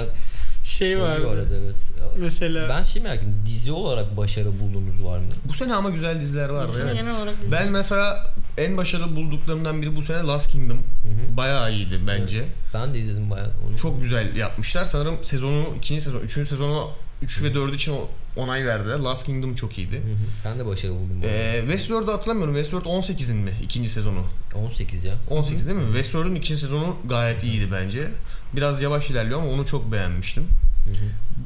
şey 0.63 0.95
oluyor 0.97 1.09
vardı. 1.09 1.29
arada 1.29 1.55
evet. 1.55 1.91
Mesela 2.17 2.69
Ben 2.69 2.83
şey 2.83 3.01
merak 3.01 3.17
ediyorum. 3.17 3.39
Dizi 3.45 3.71
olarak 3.71 4.17
başarı 4.17 4.59
bulduğunuz 4.59 5.03
var 5.05 5.17
mı? 5.17 5.25
Bu 5.45 5.53
sene 5.53 5.73
ama 5.73 5.89
güzel 5.89 6.21
diziler 6.21 6.49
vardı. 6.49 6.71
Bizim 6.73 6.87
Evet. 6.87 6.99
genel 6.99 7.17
olarak 7.17 7.33
Ben 7.51 7.71
mesela 7.71 8.33
en 8.57 8.77
başarılı 8.77 9.15
bulduklarımdan 9.15 9.81
biri 9.81 9.95
bu 9.95 10.01
sene 10.03 10.17
Last 10.17 10.51
Kingdom. 10.51 10.77
hı. 10.77 11.37
Bayağı 11.37 11.71
iyiydi 11.73 11.99
bence. 12.07 12.45
Ben 12.73 12.93
de 12.93 12.99
izledim 12.99 13.29
bayağı 13.31 13.51
onu. 13.69 13.77
Çok 13.77 14.01
güzel 14.01 14.35
yapmışlar. 14.35 14.85
Sanırım 14.85 15.15
sezonu, 15.23 15.65
ikinci 15.77 16.01
sezon, 16.01 16.19
üçüncü 16.19 16.49
sezonu 16.49 16.89
3 17.25 17.43
ve 17.43 17.53
4 17.55 17.75
için 17.75 17.95
onay 18.35 18.65
verdiler. 18.65 18.99
Last 18.99 19.25
Kingdom 19.25 19.55
çok 19.55 19.77
iyiydi. 19.77 19.95
Hı 19.95 19.99
hı. 19.99 20.25
Ben 20.45 20.59
de 20.59 20.65
başarı 20.65 20.91
buldum. 20.91 21.21
bu 21.21 21.27
arada. 21.27 21.37
Ee, 21.37 21.61
Westworld'u 21.61 22.13
hatırlamıyorum. 22.13 22.55
Westworld 22.55 22.85
18'in 22.85 23.37
mi 23.37 23.51
ikinci 23.63 23.89
sezonu? 23.89 24.23
18 24.55 25.03
ya. 25.03 25.13
18 25.29 25.67
değil 25.67 25.77
mi? 25.77 25.85
Westworld'un 25.85 26.35
ikinci 26.35 26.61
sezonu 26.61 26.95
gayet 27.05 27.43
iyiydi 27.43 27.69
bence. 27.71 28.11
Biraz 28.53 28.81
yavaş 28.81 29.09
ilerliyor 29.09 29.41
ama 29.41 29.49
onu 29.49 29.65
çok 29.65 29.91
beğenmiştim. 29.91 30.47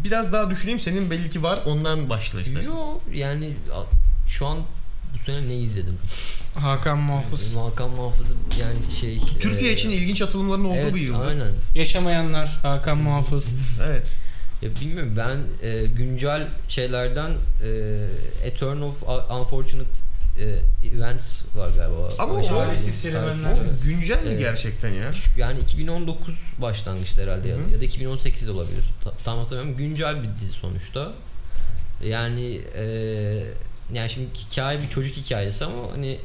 Biraz 0.04 0.34
daha 0.34 0.50
düşüneyim. 0.50 0.80
Senin 0.80 1.12
belli 1.12 1.30
ki 1.30 1.44
var. 1.44 1.60
Ondan 1.66 2.10
başla 2.10 2.42
istersen. 2.42 2.72
Yo 2.72 3.00
yani 3.14 3.54
şu 4.28 4.48
an 4.48 4.58
bu 5.14 5.18
sene 5.18 5.48
ne 5.48 5.56
izledim? 5.56 5.98
Hakan 6.56 6.98
Muhafız. 6.98 7.56
Hakan 7.56 7.90
Muhafız'ı 7.90 8.34
yani 8.62 8.78
şey... 9.00 9.22
Türkiye 9.40 9.72
e, 9.72 9.74
için 9.74 9.90
ilginç 9.90 10.22
atılımların 10.22 10.66
olduğu 10.66 10.76
evet, 10.76 10.96
bir 10.96 11.02
yıldı. 11.02 11.26
aynen. 11.28 11.52
Yaşamayanlar 11.76 12.60
Hakan 12.62 12.98
Muhafız. 12.98 13.56
Evet. 13.84 14.18
Ya 14.62 14.70
bilmiyorum 14.82 15.14
ben 15.18 15.68
e, 15.70 15.86
güncel 15.86 16.48
şeylerden 16.68 17.32
e, 18.44 18.54
Turn 18.60 18.82
of 18.82 19.04
Unfortunate 19.32 19.90
e, 20.40 20.60
Events 20.88 21.42
var 21.56 21.70
galiba. 21.78 22.10
Ama 22.20 22.34
o 22.34 22.38
O 22.38 23.86
güncel 23.86 24.24
mi 24.24 24.38
gerçekten 24.40 24.90
ya? 24.90 25.12
Yani 25.38 25.60
2019 25.60 26.54
başlangıçta 26.58 27.22
herhalde 27.22 27.48
ya, 27.48 27.56
Hı 27.56 27.60
hı. 27.60 27.72
ya 27.72 27.80
da 27.80 27.86
2018 27.86 28.48
de 28.48 28.52
olabilir. 28.52 28.84
Ta- 29.04 29.14
tam 29.26 29.38
hatırlamıyorum. 29.40 29.78
Güncel 29.84 30.24
bir 30.24 30.36
dizi 30.42 30.52
sonuçta. 30.52 31.12
Yani 32.04 32.62
e, 32.76 32.84
yani 33.94 34.10
şimdi 34.10 34.28
hikaye 34.38 34.82
bir 34.82 34.90
çocuk 34.90 35.18
hikayesi 35.18 35.66
ama 35.66 35.92
hani 35.92 36.18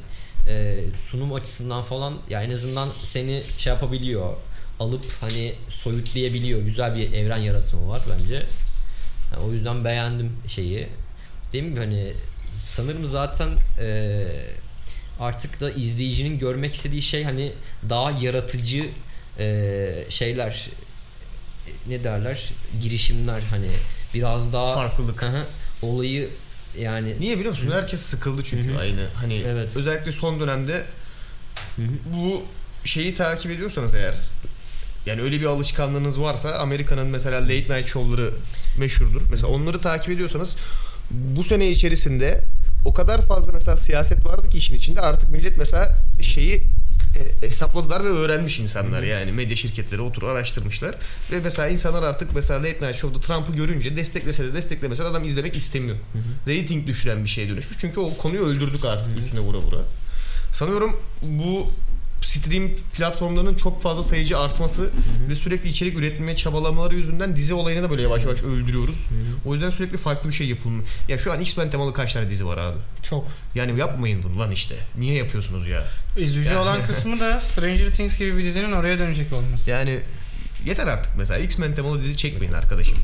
e, 0.49 0.85
sunum 0.99 1.33
açısından 1.35 1.83
falan 1.83 2.19
ya 2.31 2.43
en 2.43 2.51
azından 2.51 2.89
seni 2.89 3.43
şey 3.59 3.73
yapabiliyor. 3.73 4.33
Alıp 4.81 5.05
hani 5.21 5.53
soyutlayabiliyor. 5.69 6.61
Güzel 6.63 6.97
bir 6.97 7.13
evren 7.13 7.39
yaratımı 7.39 7.89
var 7.89 8.03
bence. 8.11 8.35
Yani 9.33 9.43
o 9.47 9.53
yüzden 9.53 9.85
beğendim 9.85 10.33
şeyi. 10.47 10.89
Değil 11.53 11.65
mi 11.65 11.79
hani 11.79 12.13
sanırım 12.49 13.07
zaten 13.07 13.49
e, 13.81 14.27
artık 15.21 15.61
da 15.61 15.71
izleyicinin 15.71 16.39
görmek 16.39 16.75
istediği 16.75 17.03
şey 17.03 17.25
hani 17.25 17.53
daha 17.89 18.11
yaratıcı 18.11 18.89
e, 19.39 20.05
şeyler 20.09 20.69
ne 21.89 22.05
derler 22.05 22.51
girişimler 22.83 23.43
hani 23.51 23.71
biraz 24.15 24.53
daha 24.53 24.75
Farklılık. 24.75 25.23
Hı 25.23 25.27
hı. 25.27 25.47
olayı 25.83 26.31
yani 26.79 27.17
Niye 27.21 27.37
biliyor 27.39 27.51
musun? 27.51 27.71
Herkes 27.73 28.01
sıkıldı 28.01 28.43
çünkü 28.45 28.69
Hı 28.71 28.75
hı. 28.75 28.79
aynı. 28.79 29.01
Hani 29.15 29.43
Evet. 29.47 29.77
özellikle 29.77 30.13
son 30.13 30.41
dönemde 30.41 30.85
Hı 31.77 31.83
hı. 31.83 31.89
bu 32.17 32.43
şeyi 32.85 33.15
takip 33.15 33.51
ediyorsanız 33.51 33.95
eğer 33.95 34.15
Yani 35.07 35.23
öyle 35.23 35.41
bir 35.41 35.47
alışkanlığınız 35.47 36.21
varsa 36.21 36.51
Amerika'nın 36.51 37.07
mesela 37.07 37.43
late 37.43 37.55
night 37.55 37.89
show'ları 37.89 38.35
meşhurdur. 38.79 39.23
Mesela 39.31 39.49
onları 39.49 39.81
takip 39.81 40.11
ediyorsanız 40.11 40.57
bu 41.11 41.45
sene 41.45 41.71
içerisinde 41.71 42.45
o 42.85 42.95
kadar 42.95 43.23
fazla 43.23 43.53
mesela 43.53 43.77
siyaset 43.77 44.27
vardı 44.27 44.49
ki 44.49 44.59
işin 44.59 44.75
içinde 44.75 45.01
artık 45.01 45.31
millet 45.31 45.59
mesela 45.59 45.99
şeyi 46.21 46.63
e, 47.17 47.49
hesapladılar 47.49 48.05
ve 48.05 48.09
öğrenmiş 48.09 48.59
insanlar 48.59 49.03
yani 49.03 49.33
medya 49.33 49.57
şirketleri 49.57 50.01
oturup 50.01 50.29
araştırmışlar 50.29 50.95
ve 51.33 51.41
mesela 51.41 51.69
insanlar 51.69 52.03
artık 52.03 52.35
mesela 52.35 52.59
Late 52.59 52.87
Night 52.87 52.97
Show'da 52.97 53.21
Trump'ı 53.21 53.53
görünce 53.53 53.97
desteklese 53.97 54.45
de 54.45 54.55
desteklemese 54.55 55.03
de 55.03 55.07
adam 55.07 55.25
izlemek 55.25 55.57
istemiyor. 55.57 55.97
Rating 56.49 56.87
düşüren 56.87 57.25
bir 57.25 57.29
şeye 57.29 57.49
dönüşmüş 57.49 57.77
çünkü 57.81 58.01
o 58.01 58.17
konuyu 58.17 58.43
öldürdük 58.43 58.85
artık 58.85 59.19
üstüne 59.19 59.41
vura 59.41 59.59
vura. 59.59 59.81
Sanıyorum 60.53 60.97
bu 61.23 61.71
stream 62.25 62.71
platformlarının 62.97 63.55
çok 63.55 63.83
fazla 63.83 64.03
sayıcı 64.03 64.39
artması 64.39 64.91
ve 65.29 65.35
sürekli 65.35 65.69
içerik 65.71 65.99
üretmeye 65.99 66.37
çabalamaları 66.37 66.95
yüzünden 66.95 67.37
dizi 67.37 67.55
olayını 67.55 67.83
da 67.83 67.91
böyle 67.91 68.03
yavaş 68.03 68.23
yavaş 68.25 68.43
öldürüyoruz. 68.43 68.97
O 69.47 69.55
yüzden 69.55 69.71
sürekli 69.71 69.99
farklı 69.99 70.29
bir 70.29 70.35
şey 70.35 70.47
yapılmıyor. 70.47 70.85
Ya 71.09 71.19
şu 71.19 71.33
an 71.33 71.41
X-Men 71.41 71.71
temalı 71.71 71.93
kaç 71.95 72.13
tane 72.13 72.31
dizi 72.31 72.47
var 72.47 72.59
abi? 72.59 72.79
Çok. 73.03 73.27
Yani 73.55 73.81
yapmayın 73.81 74.23
bunu 74.23 74.39
lan 74.41 74.51
işte. 74.51 74.75
Niye 74.99 75.15
yapıyorsunuz 75.15 75.69
ya? 75.69 75.85
Üzücü 76.17 76.49
Yani. 76.49 76.59
olan 76.59 76.87
kısmı 76.87 77.21
da 77.21 77.41
Stranger 77.41 77.93
Things 77.93 78.19
gibi 78.19 78.39
bir 78.39 78.45
dizinin 78.45 78.73
oraya 78.73 78.99
dönecek 78.99 79.33
olması. 79.33 79.71
Yani 79.71 79.99
yeter 80.67 80.87
artık 80.87 81.13
mesela 81.19 81.39
X-Men 81.41 81.75
temalı 81.75 82.03
dizi 82.03 82.17
çekmeyin 82.17 82.53
arkadaşım. 82.53 82.99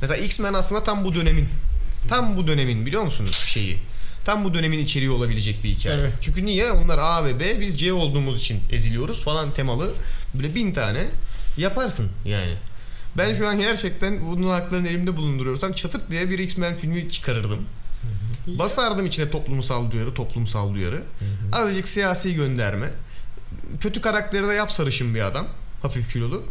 Mesela 0.00 0.24
X-Men 0.24 0.54
aslında 0.54 0.84
tam 0.84 1.04
bu 1.04 1.14
dönemin 1.14 1.48
tam 2.08 2.36
bu 2.36 2.46
dönemin 2.46 2.86
biliyor 2.86 3.02
musunuz 3.02 3.36
şeyi? 3.36 3.78
Tam 4.28 4.44
bu 4.44 4.54
dönemin 4.54 4.78
içeriği 4.78 5.10
olabilecek 5.10 5.64
bir 5.64 5.68
hikaye. 5.68 5.98
Evet. 5.98 6.12
Çünkü 6.20 6.46
niye? 6.46 6.72
Onlar 6.72 6.98
A 6.98 7.24
ve 7.24 7.40
B 7.40 7.60
biz 7.60 7.80
C 7.80 7.92
olduğumuz 7.92 8.40
için 8.40 8.60
eziliyoruz 8.70 9.22
falan 9.24 9.54
temalı. 9.54 9.94
Böyle 10.34 10.54
bin 10.54 10.72
tane 10.72 11.06
yaparsın 11.56 12.10
yani. 12.24 12.52
Ben 13.16 13.34
şu 13.34 13.48
an 13.48 13.60
gerçekten 13.60 14.30
bunun 14.30 14.48
haklarını 14.50 14.88
elimde 14.88 15.16
bulunduruyorsam 15.16 15.72
çatık 15.72 16.10
diye 16.10 16.30
bir 16.30 16.38
X-Men 16.38 16.76
filmi 16.76 17.10
çıkarırdım. 17.10 17.58
Basardım 18.46 19.06
içine 19.06 19.30
toplumsal 19.30 19.90
duyarı, 19.90 20.14
toplumsal 20.14 20.74
duyarı. 20.74 21.02
Azıcık 21.52 21.88
siyasi 21.88 22.34
gönderme. 22.34 22.86
Kötü 23.80 24.00
karakteri 24.00 24.48
de 24.48 24.52
yap 24.52 24.72
sarışın 24.72 25.14
bir 25.14 25.20
adam. 25.20 25.46
Hafif 25.82 26.12
kilolu. 26.12 26.44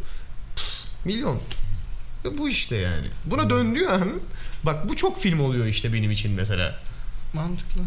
Pff, 0.56 1.06
milyon. 1.06 1.40
Ve 2.26 2.38
bu 2.38 2.50
işte 2.50 2.76
yani. 2.76 3.08
Buna 3.26 3.50
döndüğü 3.50 3.86
an 3.86 4.10
bak 4.64 4.90
bu 4.90 4.96
çok 4.96 5.22
film 5.22 5.40
oluyor 5.40 5.66
işte 5.66 5.94
benim 5.94 6.12
için 6.12 6.32
mesela. 6.32 6.87
Mantıklı. 7.38 7.82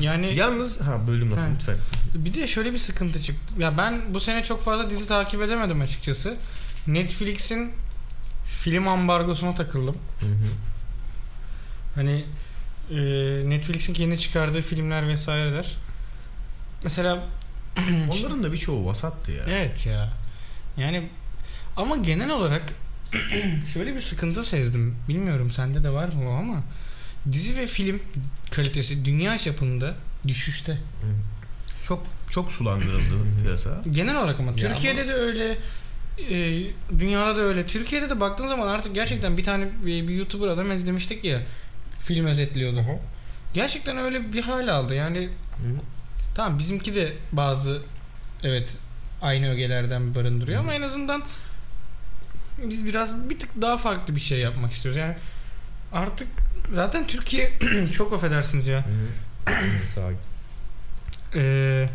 Yani 0.00 0.34
Yalnız 0.36 0.80
ha 0.80 1.06
böldüm 1.06 1.30
lafı 1.32 1.42
lütfen. 1.54 1.76
bir 2.14 2.34
de 2.34 2.46
şöyle 2.46 2.72
bir 2.72 2.78
sıkıntı 2.78 3.22
çıktı. 3.22 3.54
Ya 3.58 3.78
ben 3.78 4.14
bu 4.14 4.20
sene 4.20 4.44
çok 4.44 4.64
fazla 4.64 4.90
dizi 4.90 5.08
takip 5.08 5.42
edemedim 5.42 5.80
açıkçası. 5.80 6.36
Netflix'in 6.86 7.72
film 8.46 8.88
ambargosuna 8.88 9.54
takıldım. 9.54 9.96
Hani 11.94 12.24
e, 12.90 12.96
Netflix'in 13.50 13.94
kendi 13.94 14.18
çıkardığı 14.18 14.62
filmler 14.62 15.08
vesaireler. 15.08 15.76
Mesela 16.84 17.26
Onların 18.10 18.42
da 18.42 18.52
birçoğu 18.52 18.86
vasattı 18.86 19.32
ya. 19.32 19.44
Evet 19.48 19.86
ya. 19.86 20.08
Yani 20.76 21.08
ama 21.76 21.96
genel 21.96 22.30
olarak 22.30 22.72
şöyle 23.72 23.94
bir 23.94 24.00
sıkıntı 24.00 24.44
sezdim. 24.44 24.96
Bilmiyorum 25.08 25.50
sende 25.50 25.84
de 25.84 25.90
var 25.90 26.08
mı 26.08 26.38
ama 26.38 26.62
dizi 27.32 27.56
ve 27.56 27.66
film 27.66 28.00
kalitesi 28.50 29.04
dünya 29.04 29.38
çapında 29.38 29.94
düşüşte. 30.28 30.78
Çok 31.82 32.06
çok 32.30 32.52
sulandırıldı 32.52 33.02
piyasa. 33.42 33.82
Genel 33.90 34.16
olarak 34.16 34.40
ama 34.40 34.50
Ya 34.50 34.56
Türkiye'de 34.56 35.02
ama- 35.02 35.10
de 35.12 35.14
öyle 35.14 35.58
e, 36.18 36.66
dünyada 36.98 37.36
da 37.36 37.40
öyle. 37.40 37.64
Türkiye'de 37.64 38.10
de 38.10 38.20
baktığın 38.20 38.46
zaman 38.46 38.66
artık 38.68 38.94
gerçekten 38.94 39.36
bir 39.36 39.44
tane 39.44 39.68
bir, 39.86 40.08
bir 40.08 40.14
YouTuber 40.14 40.48
adam 40.48 40.72
izlemiştik 40.72 41.24
ya 41.24 41.42
film 42.00 42.26
özetliyordu. 42.26 42.84
Gerçekten 43.54 43.98
öyle 43.98 44.32
bir 44.32 44.42
hal 44.42 44.68
aldı. 44.68 44.94
Yani 44.94 45.28
tamam 46.34 46.58
bizimki 46.58 46.94
de 46.94 47.12
bazı 47.32 47.82
evet 48.42 48.76
aynı 49.22 49.50
ögelerden 49.50 50.14
barındırıyor 50.14 50.60
ama 50.60 50.74
en 50.74 50.82
azından 50.82 51.22
biz 52.64 52.86
biraz 52.86 53.30
bir 53.30 53.38
tık 53.38 53.62
daha 53.62 53.76
farklı 53.76 54.16
bir 54.16 54.20
şey 54.20 54.38
yapmak 54.38 54.72
istiyoruz. 54.72 55.00
Yani 55.00 55.14
artık 55.92 56.28
zaten 56.72 57.06
Türkiye 57.06 57.52
çok 57.92 58.12
affedersiniz 58.12 58.66
ya. 58.66 58.84
Sağ 59.94 60.10
Ee, 61.34 61.88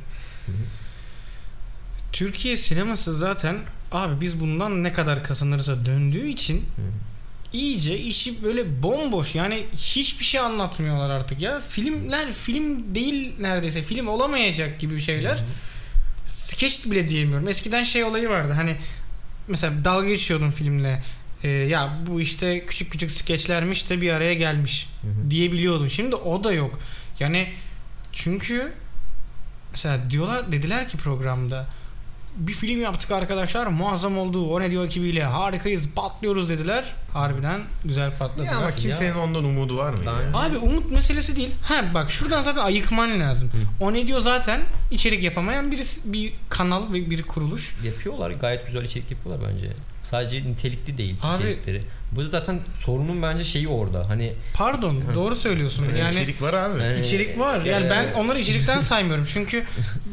Türkiye 2.11 2.57
sineması 2.57 3.17
zaten 3.17 3.57
abi 3.91 4.21
biz 4.21 4.39
bundan 4.39 4.83
ne 4.83 4.93
kadar 4.93 5.23
kazanırsa 5.23 5.85
döndüğü 5.85 6.27
için 6.27 6.65
iyice 7.53 7.99
işi 7.99 8.43
böyle 8.43 8.83
bomboş 8.83 9.35
yani 9.35 9.65
hiçbir 9.75 10.25
şey 10.25 10.41
anlatmıyorlar 10.41 11.09
artık 11.09 11.41
ya. 11.41 11.59
Filmler 11.69 12.31
film 12.31 12.95
değil 12.95 13.33
neredeyse 13.39 13.81
film 13.81 14.07
olamayacak 14.07 14.79
gibi 14.79 14.99
şeyler. 15.01 15.43
Skeç 16.25 16.85
bile 16.85 17.09
diyemiyorum. 17.09 17.47
Eskiden 17.47 17.83
şey 17.83 18.03
olayı 18.03 18.29
vardı 18.29 18.53
hani 18.53 18.77
mesela 19.47 19.85
dalga 19.85 20.07
geçiyordum 20.07 20.51
filmle. 20.51 21.03
Ee, 21.43 21.49
ya 21.49 21.97
bu 22.07 22.21
işte 22.21 22.65
küçük 22.65 22.91
küçük 22.91 23.11
skeçlermiş 23.11 23.89
de 23.89 24.01
bir 24.01 24.13
araya 24.13 24.33
gelmiş 24.33 24.89
diyebiliyordun. 25.29 25.87
Şimdi 25.87 26.15
o 26.15 26.43
da 26.43 26.51
yok. 26.51 26.79
Yani 27.19 27.53
çünkü 28.11 28.73
mesela 29.71 30.09
diyorlar 30.09 30.51
dediler 30.51 30.89
ki 30.89 30.97
programda 30.97 31.65
bir 32.37 32.53
film 32.53 32.81
yaptık 32.81 33.11
arkadaşlar 33.11 33.67
muazzam 33.67 34.17
oldu 34.17 34.45
o 34.49 34.59
ne 34.61 34.71
diyor 34.71 34.85
ekibiyle 34.85 35.23
harikayız 35.23 35.89
patlıyoruz 35.95 36.49
dediler 36.49 36.95
harbiden 37.13 37.61
güzel 37.85 38.17
patladılar. 38.17 38.45
Ya 38.45 38.57
ama 38.57 38.71
kimsenin 38.71 39.15
ondan 39.15 39.43
umudu 39.43 39.77
var 39.77 39.93
mı? 39.93 40.05
Daha- 40.05 40.21
ya? 40.21 40.27
Abi 40.33 40.57
umut 40.57 40.91
meselesi 40.91 41.35
değil. 41.35 41.49
Ha 41.63 41.83
bak 41.93 42.11
şuradan 42.11 42.41
zaten 42.41 42.61
ayıkman 42.61 43.19
lazım. 43.19 43.51
O 43.79 43.93
ne 43.93 44.07
diyor 44.07 44.19
zaten 44.19 44.61
içerik 44.91 45.23
yapamayan 45.23 45.71
birisi 45.71 46.13
bir 46.13 46.33
kanal 46.49 46.93
ve 46.93 47.09
bir 47.09 47.23
kuruluş. 47.23 47.75
Yapıyorlar 47.83 48.31
gayet 48.31 48.65
güzel 48.65 48.83
içerik 48.83 49.11
yapıyorlar 49.11 49.49
bence. 49.53 49.71
Sadece 50.03 50.43
nitelikli 50.43 50.97
değil 50.97 51.15
Abi- 51.23 51.39
içerikleri. 51.43 51.81
Bu 52.11 52.23
zaten 52.23 52.59
sorunun 52.75 53.21
bence 53.21 53.43
şeyi 53.43 53.67
orada. 53.67 54.09
Hani 54.09 54.33
Pardon 54.53 55.01
doğru 55.15 55.35
söylüyorsun. 55.35 55.83
Yani 55.85 55.99
Yani 55.99 56.09
içerik 56.15 56.41
var 56.41 56.53
abi. 56.53 56.83
Yani- 56.83 56.99
içerik 56.99 57.39
var. 57.39 57.61
Yani 57.65 57.89
ben 57.89 58.13
onları 58.13 58.39
içerikten 58.39 58.79
saymıyorum. 58.91 59.25
Çünkü 59.33 59.63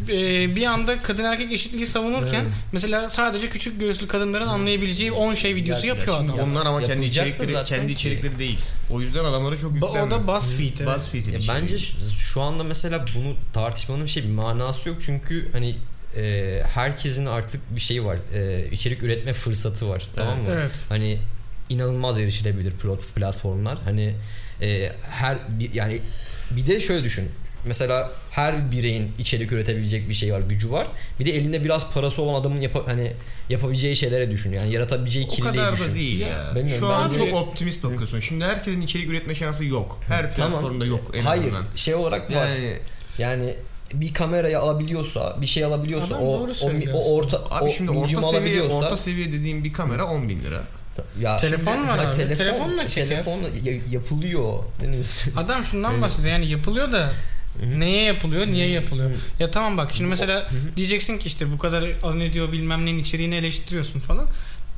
e, 0.09 0.57
bir 0.57 0.67
anda 0.67 1.03
kadın 1.03 1.25
erkek 1.25 1.53
eşitliği 1.53 1.87
savunurken 1.87 2.41
Evet. 2.43 2.53
mesela 2.73 3.09
sadece 3.09 3.49
küçük 3.49 3.81
göğüslü 3.81 4.09
kadınların 4.09 4.47
anlayabileceği 4.49 5.13
10 5.13 5.35
şey 5.35 5.55
videosu 5.55 5.87
Ya- 5.87 5.95
yapıyor 5.95 6.17
adam. 6.17 6.39
onlar 6.39 6.67
ama 6.67 6.81
kendi 6.81 7.07
içerikleri 7.07 7.65
kendi 7.65 7.87
ki. 7.87 7.93
içerikleri 7.93 8.39
değil. 8.39 8.59
O 8.91 9.01
yüzden 9.01 9.25
adamları 9.25 9.59
çok 9.59 9.75
yüklenme. 9.75 10.03
o 10.03 10.11
da 10.11 10.27
BuzzFeed. 10.27 10.79
evet. 10.81 10.89
BuzzFeed'in 10.97 11.45
bence 11.49 11.79
şu, 11.79 11.93
şu 12.19 12.41
anda 12.41 12.65
mesela 12.65 13.05
bunu 13.17 13.35
tartışmanın 13.53 14.05
bir 14.05 14.11
şey 14.11 14.23
bir 14.23 14.29
manası 14.29 14.89
yok 14.89 14.99
çünkü 15.07 15.49
hani 15.53 15.77
e, 16.17 16.61
herkesin 16.75 17.27
artık 17.27 17.75
bir 17.77 17.81
şeyi 17.81 18.05
var. 18.05 18.17
E, 18.35 18.69
içerik 18.73 19.03
üretme 19.03 19.33
fırsatı 19.33 19.89
var. 19.89 20.09
Tamam 20.17 20.39
mı? 20.39 20.49
Evet. 20.53 20.73
Hani 20.89 21.19
inanılmaz 21.69 22.19
erişilebilir 22.19 22.73
plat- 22.73 23.13
platformlar. 23.15 23.79
Hani 23.85 24.15
e, 24.63 24.93
her 25.11 25.39
bir, 25.61 25.75
yani 25.75 26.01
bir 26.51 26.67
de 26.67 26.81
şöyle 26.81 27.05
düşün. 27.05 27.29
Mesela 27.65 28.13
her 28.31 28.71
bireyin 28.73 29.13
içerik 29.19 29.53
üretebilecek 29.53 30.09
bir 30.09 30.15
şey 30.15 30.33
var, 30.33 30.41
gücü 30.41 30.71
var. 30.71 30.87
Bir 31.21 31.25
de 31.27 31.31
elinde 31.37 31.65
biraz 31.65 31.93
parası 31.95 32.23
olan 32.23 32.41
adamın 32.41 32.61
yapa, 32.61 32.87
hani 32.87 33.13
yapabileceği 33.49 33.97
şeylere 33.97 34.31
düşün. 34.31 34.53
Yani 34.53 34.73
yaratabileceği 34.73 35.27
o 35.27 35.29
kirliliği 35.29 35.53
kadar 35.61 35.73
düşün. 35.73 35.91
da 35.91 35.95
değil 35.95 36.21
Ya, 36.21 36.29
ya. 36.29 36.55
bilmiyorum, 36.55 36.81
Şu 36.89 36.93
an 36.95 37.13
çok 37.13 37.35
optimist 37.35 37.85
bakıyorsun. 37.85 38.21
Şimdi 38.21 38.45
herkesin 38.45 38.81
içerik 38.81 39.09
üretme 39.09 39.35
şansı 39.35 39.65
yok. 39.65 40.01
Her 40.09 40.35
platformda 40.35 40.87
yok 40.87 41.11
en 41.15 41.23
Hayır, 41.23 41.43
azından. 41.43 41.65
şey 41.77 41.95
olarak 41.95 42.31
var. 42.31 42.47
Yani 42.49 42.73
Yani 43.19 43.55
bir 43.95 44.15
kamerayı 44.15 44.59
alabiliyorsa, 44.59 45.37
bir 45.41 45.47
şey 45.47 45.65
alabiliyorsa, 45.65 46.15
Adam 46.15 46.25
o 46.27 46.49
o, 46.63 46.99
o 46.99 47.15
orta 47.15 47.37
abi 47.51 47.65
o 47.65 47.73
şimdi 47.73 47.91
orta 47.91 48.07
seviye 48.09 48.27
alabiliyorsa 48.31 48.75
orta 48.77 48.97
seviye 48.97 49.33
dediğim 49.33 49.65
bir 49.65 49.73
kamera 49.73 50.05
10 50.07 50.29
bin 50.29 50.41
lira. 50.45 50.63
ya 51.21 51.37
Telefon 51.37 51.75
şimdi- 51.75 51.89
var 51.89 51.99
abi, 51.99 52.17
Telefon, 52.17 52.45
telefonla 52.45 52.89
çeker. 52.89 53.09
telefonla 53.09 53.49
ya- 53.63 53.81
yapılıyor. 53.91 54.59
Deniz. 54.83 55.29
Adam 55.37 55.65
şundan 55.65 56.03
bahsediyor. 56.03 56.33
Yani 56.33 56.51
yapılıyor 56.51 56.93
da 56.93 57.13
neye 57.77 58.03
yapılıyor 58.05 58.47
niye 58.47 58.69
yapılıyor? 58.69 59.11
Ya 59.39 59.51
tamam 59.51 59.77
bak 59.79 59.91
şimdi 59.95 60.11
mesela 60.11 60.51
diyeceksin 60.77 61.19
ki 61.19 61.27
işte 61.27 61.53
bu 61.53 61.59
kadar 61.59 61.85
diyor 62.33 62.53
bilmem 62.53 62.87
neyin 62.87 62.99
içeriğini 62.99 63.35
eleştiriyorsun 63.35 64.01
falan 64.01 64.27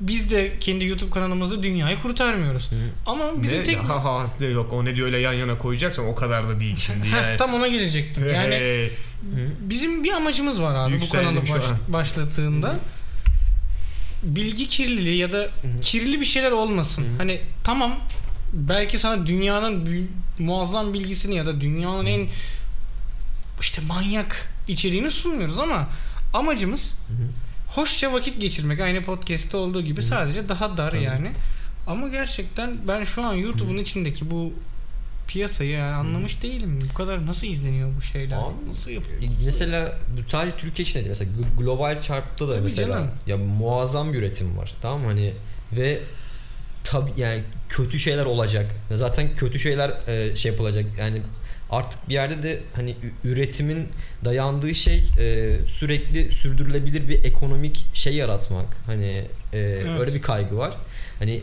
biz 0.03 0.31
de 0.31 0.53
kendi 0.61 0.85
YouTube 0.85 1.11
kanalımızda 1.11 1.63
dünyayı 1.63 2.01
kurtarmıyoruz. 2.01 2.71
Ama 3.07 3.43
bizim 3.43 3.59
ne? 3.59 3.65
tek 3.65 3.79
Ha 3.79 4.05
ha 4.05 4.27
de 4.41 4.47
yok 4.47 4.73
o 4.73 4.85
ne 4.85 4.97
diyor 4.97 5.07
öyle 5.07 5.19
yan 5.19 5.33
yana 5.33 5.59
koyacaksan 5.59 6.07
o 6.07 6.15
kadar 6.15 6.49
da 6.49 6.61
değil 6.61 6.77
şimdi 6.77 7.07
Heh, 7.07 7.13
yani. 7.23 7.37
tam 7.37 7.55
ona 7.55 7.69
gelecektim. 7.69 8.29
Yani 8.35 8.91
bizim 9.61 10.05
bir 10.05 10.13
amacımız 10.13 10.63
var 10.63 10.75
abi 10.75 10.93
bu 10.93 10.97
Yükseldim 10.97 11.29
kanalı 11.29 11.47
şu 11.47 11.55
baş- 11.55 11.89
başlattığında. 11.89 12.79
Bilgi 14.23 14.69
kirliliği 14.69 15.17
ya 15.19 15.33
da 15.33 15.49
kirli 15.83 16.21
bir 16.21 16.27
şeyler 16.27 16.51
olmasın. 16.51 17.05
Hani 17.19 17.41
tamam 17.65 17.99
belki 18.53 18.99
sana 18.99 19.27
dünyanın 19.27 20.09
muazzam 20.39 20.95
bilgisini 20.95 21.35
ya 21.37 21.47
da 21.47 21.61
dünyanın 21.61 22.07
en 22.07 22.29
işte 23.61 23.83
manyak 23.83 24.49
içeriğini 24.69 25.11
sunmuyoruz 25.11 25.59
ama 25.59 25.89
amacımız 26.35 26.99
hoşça 27.75 28.13
vakit 28.13 28.41
geçirmek 28.41 28.81
aynı 28.81 29.03
podcast'te 29.03 29.57
olduğu 29.57 29.83
gibi 29.83 30.03
sadece 30.03 30.49
daha 30.49 30.77
dar 30.77 30.93
yani. 30.93 31.33
Ama 31.87 32.09
gerçekten 32.09 32.77
ben 32.89 33.05
şu 33.05 33.23
an 33.23 33.35
YouTube'un 33.35 33.77
içindeki 33.79 34.31
bu 34.31 34.53
piyasayı 35.29 35.71
yani 35.71 35.95
anlamış 35.95 36.43
değilim. 36.43 36.79
Bu 36.91 36.95
kadar 36.95 37.27
nasıl 37.27 37.47
izleniyor 37.47 37.91
bu 37.99 38.03
şeyler? 38.03 38.37
Abi, 38.37 38.69
nasıl 38.69 38.91
yapıyor? 38.91 39.23
E, 39.23 39.27
Mesela 39.47 39.99
bu 40.17 40.31
sadece 40.31 40.57
Türkiye 40.57 40.85
için 40.89 40.95
de 40.95 41.05
değil. 41.05 41.09
Mesela 41.09 41.31
gl- 41.31 41.59
global 41.63 42.01
çarpta 42.01 42.49
da 42.49 42.53
Tabii 42.53 42.63
mesela 42.63 42.89
canım. 42.89 43.11
ya 43.27 43.37
muazzam 43.37 44.13
bir 44.13 44.19
üretim 44.19 44.57
var. 44.57 44.75
Tamam 44.83 45.01
mı? 45.01 45.07
Hani 45.07 45.33
ve 45.73 46.01
tabi 46.85 47.11
yani 47.17 47.41
kötü 47.69 47.99
şeyler 47.99 48.25
olacak. 48.25 48.67
Zaten 48.95 49.37
kötü 49.37 49.59
şeyler 49.59 49.91
e, 50.09 50.37
şey 50.37 50.53
yapılacak. 50.53 50.85
Yani 50.99 51.23
artık 51.73 52.09
bir 52.09 52.15
yerde 52.15 52.43
de 52.43 52.61
hani 52.77 52.97
üretimin 53.25 53.89
dayandığı 54.25 54.75
şey 54.75 55.05
e, 55.19 55.57
sürekli 55.67 56.33
sürdürülebilir 56.33 57.09
bir 57.09 57.25
ekonomik 57.25 57.87
şey 57.95 58.15
yaratmak. 58.15 58.67
Hani 58.87 59.25
e, 59.53 59.59
öyle 60.01 60.15
bir 60.15 60.23
kaygı 60.23 60.57
var. 60.57 60.75
Hani 61.19 61.41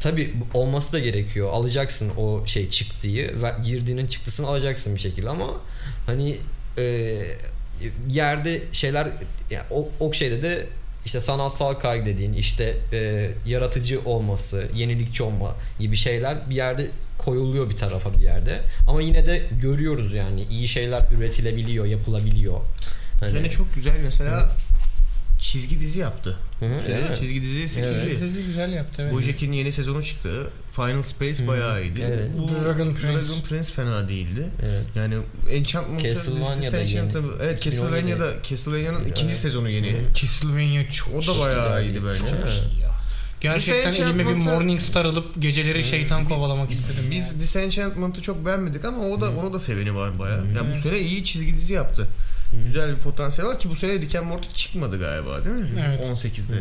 tabi 0.00 0.34
olması 0.54 0.92
da 0.92 0.98
gerekiyor. 0.98 1.48
Alacaksın 1.52 2.10
o 2.16 2.46
şey 2.46 2.70
çıktıyı 2.70 3.42
ve 3.42 3.52
girdiğinin 3.64 4.06
çıktısını 4.06 4.46
alacaksın 4.46 4.94
bir 4.94 5.00
şekilde 5.00 5.30
ama 5.30 5.60
hani 6.06 6.36
e, 6.78 7.22
yerde 8.08 8.62
şeyler 8.72 9.08
yani 9.50 9.64
o, 9.70 9.88
o 10.00 10.12
şeyde 10.12 10.42
de 10.42 10.66
işte 11.06 11.20
sanatsal 11.20 11.74
kaygı 11.74 12.06
dediğin 12.06 12.32
işte 12.32 12.76
e, 12.92 13.30
yaratıcı 13.46 14.00
olması, 14.04 14.68
yenilikçi 14.74 15.22
olma 15.22 15.54
gibi 15.78 15.96
şeyler 15.96 16.50
bir 16.50 16.54
yerde 16.54 16.86
koyuluyor 17.24 17.70
bir 17.70 17.76
tarafa 17.76 18.14
bir 18.14 18.22
yerde. 18.22 18.62
Ama 18.88 19.02
yine 19.02 19.26
de 19.26 19.42
görüyoruz 19.62 20.14
yani 20.14 20.42
iyi 20.50 20.68
şeyler 20.68 21.06
üretilebiliyor, 21.18 21.86
yapılabiliyor. 21.86 22.60
Hani- 23.20 23.32
sene 23.32 23.50
çok 23.50 23.74
güzel 23.74 24.00
mesela 24.04 24.52
çizgi 25.40 25.80
dizi 25.80 25.98
yaptı. 25.98 26.38
Hı 26.60 26.66
hı, 26.66 26.70
evet. 26.88 27.18
çizgi 27.18 27.42
dizi 27.42 27.68
sekizli. 27.68 28.16
Sizi 28.16 28.42
güzel 28.42 28.72
yaptı 28.72 29.02
evet. 29.02 29.14
Bojack'in 29.14 29.52
yeni 29.52 29.72
sezonu 29.72 30.02
çıktı. 30.02 30.50
Final 30.76 31.02
Space 31.02 31.46
bayağı 31.46 31.82
iyiydi. 31.82 32.00
Evet. 32.06 32.30
Bu 32.38 32.48
Dragon 32.48 32.94
Prince. 32.94 33.08
Dragon 33.08 33.40
Prince 33.48 33.72
fena 33.72 34.08
değildi. 34.08 34.48
Evet. 34.62 34.96
Yani 34.96 35.14
Enchantment'ı 35.50 36.08
Castlevania'da 36.08 36.78
yeni. 36.78 37.10
Evet 37.42 37.66
2017'de. 37.66 37.70
Castlevania'da 37.70 38.30
Castlevania'nın 38.48 39.04
ikinci 39.04 39.26
Evet. 39.26 39.36
sezonu 39.36 39.70
yeni. 39.70 39.96
Castlevania 40.14 40.90
çok 40.90 41.14
O 41.14 41.26
da 41.26 41.40
bayağı 41.40 41.84
iyiydi 41.84 42.00
bence. 42.08 42.20
çok 42.20 42.28
Evet. 42.44 42.62
iyi 42.72 42.80
ya. 42.80 42.89
Gerçekten 43.40 43.92
elime 43.92 44.28
bir 44.28 44.34
Morning 44.34 44.80
Star 44.80 45.04
alıp 45.04 45.42
geceleri 45.42 45.84
şeytan 45.84 46.24
kovalamak 46.28 46.70
istedim. 46.70 47.04
Biz 47.10 47.28
yani. 47.28 47.40
Disenchantment'ı 47.40 48.22
çok 48.22 48.46
beğenmedik 48.46 48.84
ama 48.84 49.02
o 49.06 49.20
da 49.20 49.30
onu 49.30 49.52
da 49.52 49.60
seveni 49.60 49.94
var 49.94 50.18
bayağı. 50.18 50.46
Yani 50.56 50.72
bu 50.72 50.76
sene 50.76 50.98
iyi 50.98 51.24
çizgi 51.24 51.56
dizi 51.56 51.72
yaptı. 51.72 52.08
Güzel 52.64 52.96
bir 52.96 52.96
potansiyel 52.96 53.50
var 53.50 53.58
ki 53.58 53.70
bu 53.70 53.76
sene 53.76 53.92
Rick 53.92 54.14
and 54.14 54.26
Morty 54.26 54.48
çıkmadı 54.54 54.98
galiba 54.98 55.44
değil 55.44 55.56
mi? 55.56 55.84
Evet. 55.88 56.00
18'de. 56.00 56.60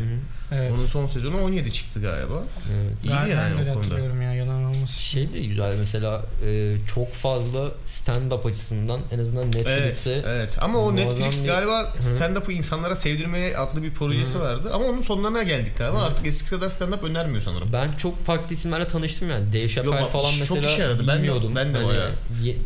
Evet. 0.51 0.71
Onun 0.71 0.85
son 0.85 1.07
sezonu 1.07 1.41
17 1.41 1.73
çıktı 1.73 2.01
galiba. 2.01 2.43
Evet. 2.73 3.03
İyi 3.03 3.07
Zaten 3.09 3.27
yani 3.27 3.53
o 3.53 3.57
konuda. 3.57 3.79
hatırlıyorum 3.79 4.21
ya 4.21 4.33
olmasın. 4.69 4.99
Şey 4.99 5.33
de 5.33 5.39
güzel 5.39 5.75
mesela 5.79 6.21
e, 6.45 6.75
çok 6.95 7.13
fazla 7.13 7.71
stand-up 7.85 8.49
açısından 8.49 8.99
en 9.11 9.19
azından 9.19 9.43
Evet, 9.51 9.55
Netflix'e 9.67 10.23
evet. 10.27 10.49
Ama 10.61 10.79
o 10.79 10.95
Netflix 10.95 11.41
bir- 11.43 11.47
galiba 11.47 11.93
stand-up'ı 11.99 12.51
insanlara 12.51 12.95
sevdirmeye 12.95 13.57
adlı 13.57 13.83
bir 13.83 13.93
projesi 13.93 14.39
vardı. 14.39 14.69
Ama 14.73 14.85
onun 14.85 15.01
sonlarına 15.01 15.43
geldik 15.43 15.77
galiba. 15.77 16.01
Artık 16.01 16.25
eskisi 16.27 16.49
kadar 16.49 16.67
stand-up 16.69 17.05
önermiyor 17.09 17.41
sanırım. 17.41 17.69
ben 17.73 17.91
çok 17.97 18.25
farklı 18.25 18.53
isimlerle 18.53 18.87
tanıştım 18.87 19.29
yani. 19.29 19.53
Dave 19.53 19.69
Chappelle 19.69 20.01
bak, 20.01 20.11
falan 20.11 20.31
çok 20.31 20.39
mesela 20.39 20.67
işe 20.67 20.81
yaradı. 20.81 21.07
Ben 21.07 21.15
de- 21.17 21.17
bilmiyordum. 21.17 21.53
ben 21.55 21.73
de 21.73 21.77
Hani 21.77 21.87
bayağı. 21.87 22.11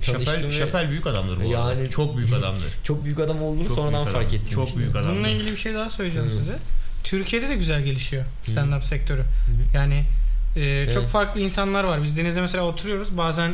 Şapel, 0.02 0.48
ve 0.48 0.52
Şapel 0.52 0.90
büyük 0.90 1.08
adamdır 1.08 1.38
bu 1.38 1.44
Yani- 1.44 1.58
arada. 1.58 1.90
Çok 1.90 2.18
büyük 2.18 2.34
adamdır. 2.34 2.64
çok 2.84 3.04
büyük 3.06 3.20
adam 3.20 3.42
olduğunu 3.44 3.68
Çok 3.68 3.76
sonradan 3.76 4.04
fark 4.06 4.16
adam. 4.16 4.36
ettim. 4.36 4.50
Çok 4.50 4.68
işte. 4.68 4.80
büyük 4.80 4.96
adamdır. 4.96 5.10
Bununla 5.16 5.28
ilgili 5.28 5.52
bir 5.52 5.58
şey 5.58 5.74
daha 5.74 5.90
söyleyeceğim 5.90 6.32
size. 6.32 6.54
Türkiye'de 7.04 7.50
de 7.50 7.56
güzel 7.56 7.82
gelişiyor 7.84 8.26
stand-up 8.48 8.82
sektörü. 8.82 9.24
Yani 9.74 10.04
e, 10.56 10.86
çok 10.94 11.02
Evet. 11.04 11.12
farklı 11.12 11.42
insanlar 11.42 11.84
var. 11.84 12.04
Biz 12.04 12.18
Deniz'de 12.18 12.42
mesela 12.42 12.64
oturuyoruz. 12.64 13.18
Bazen 13.18 13.54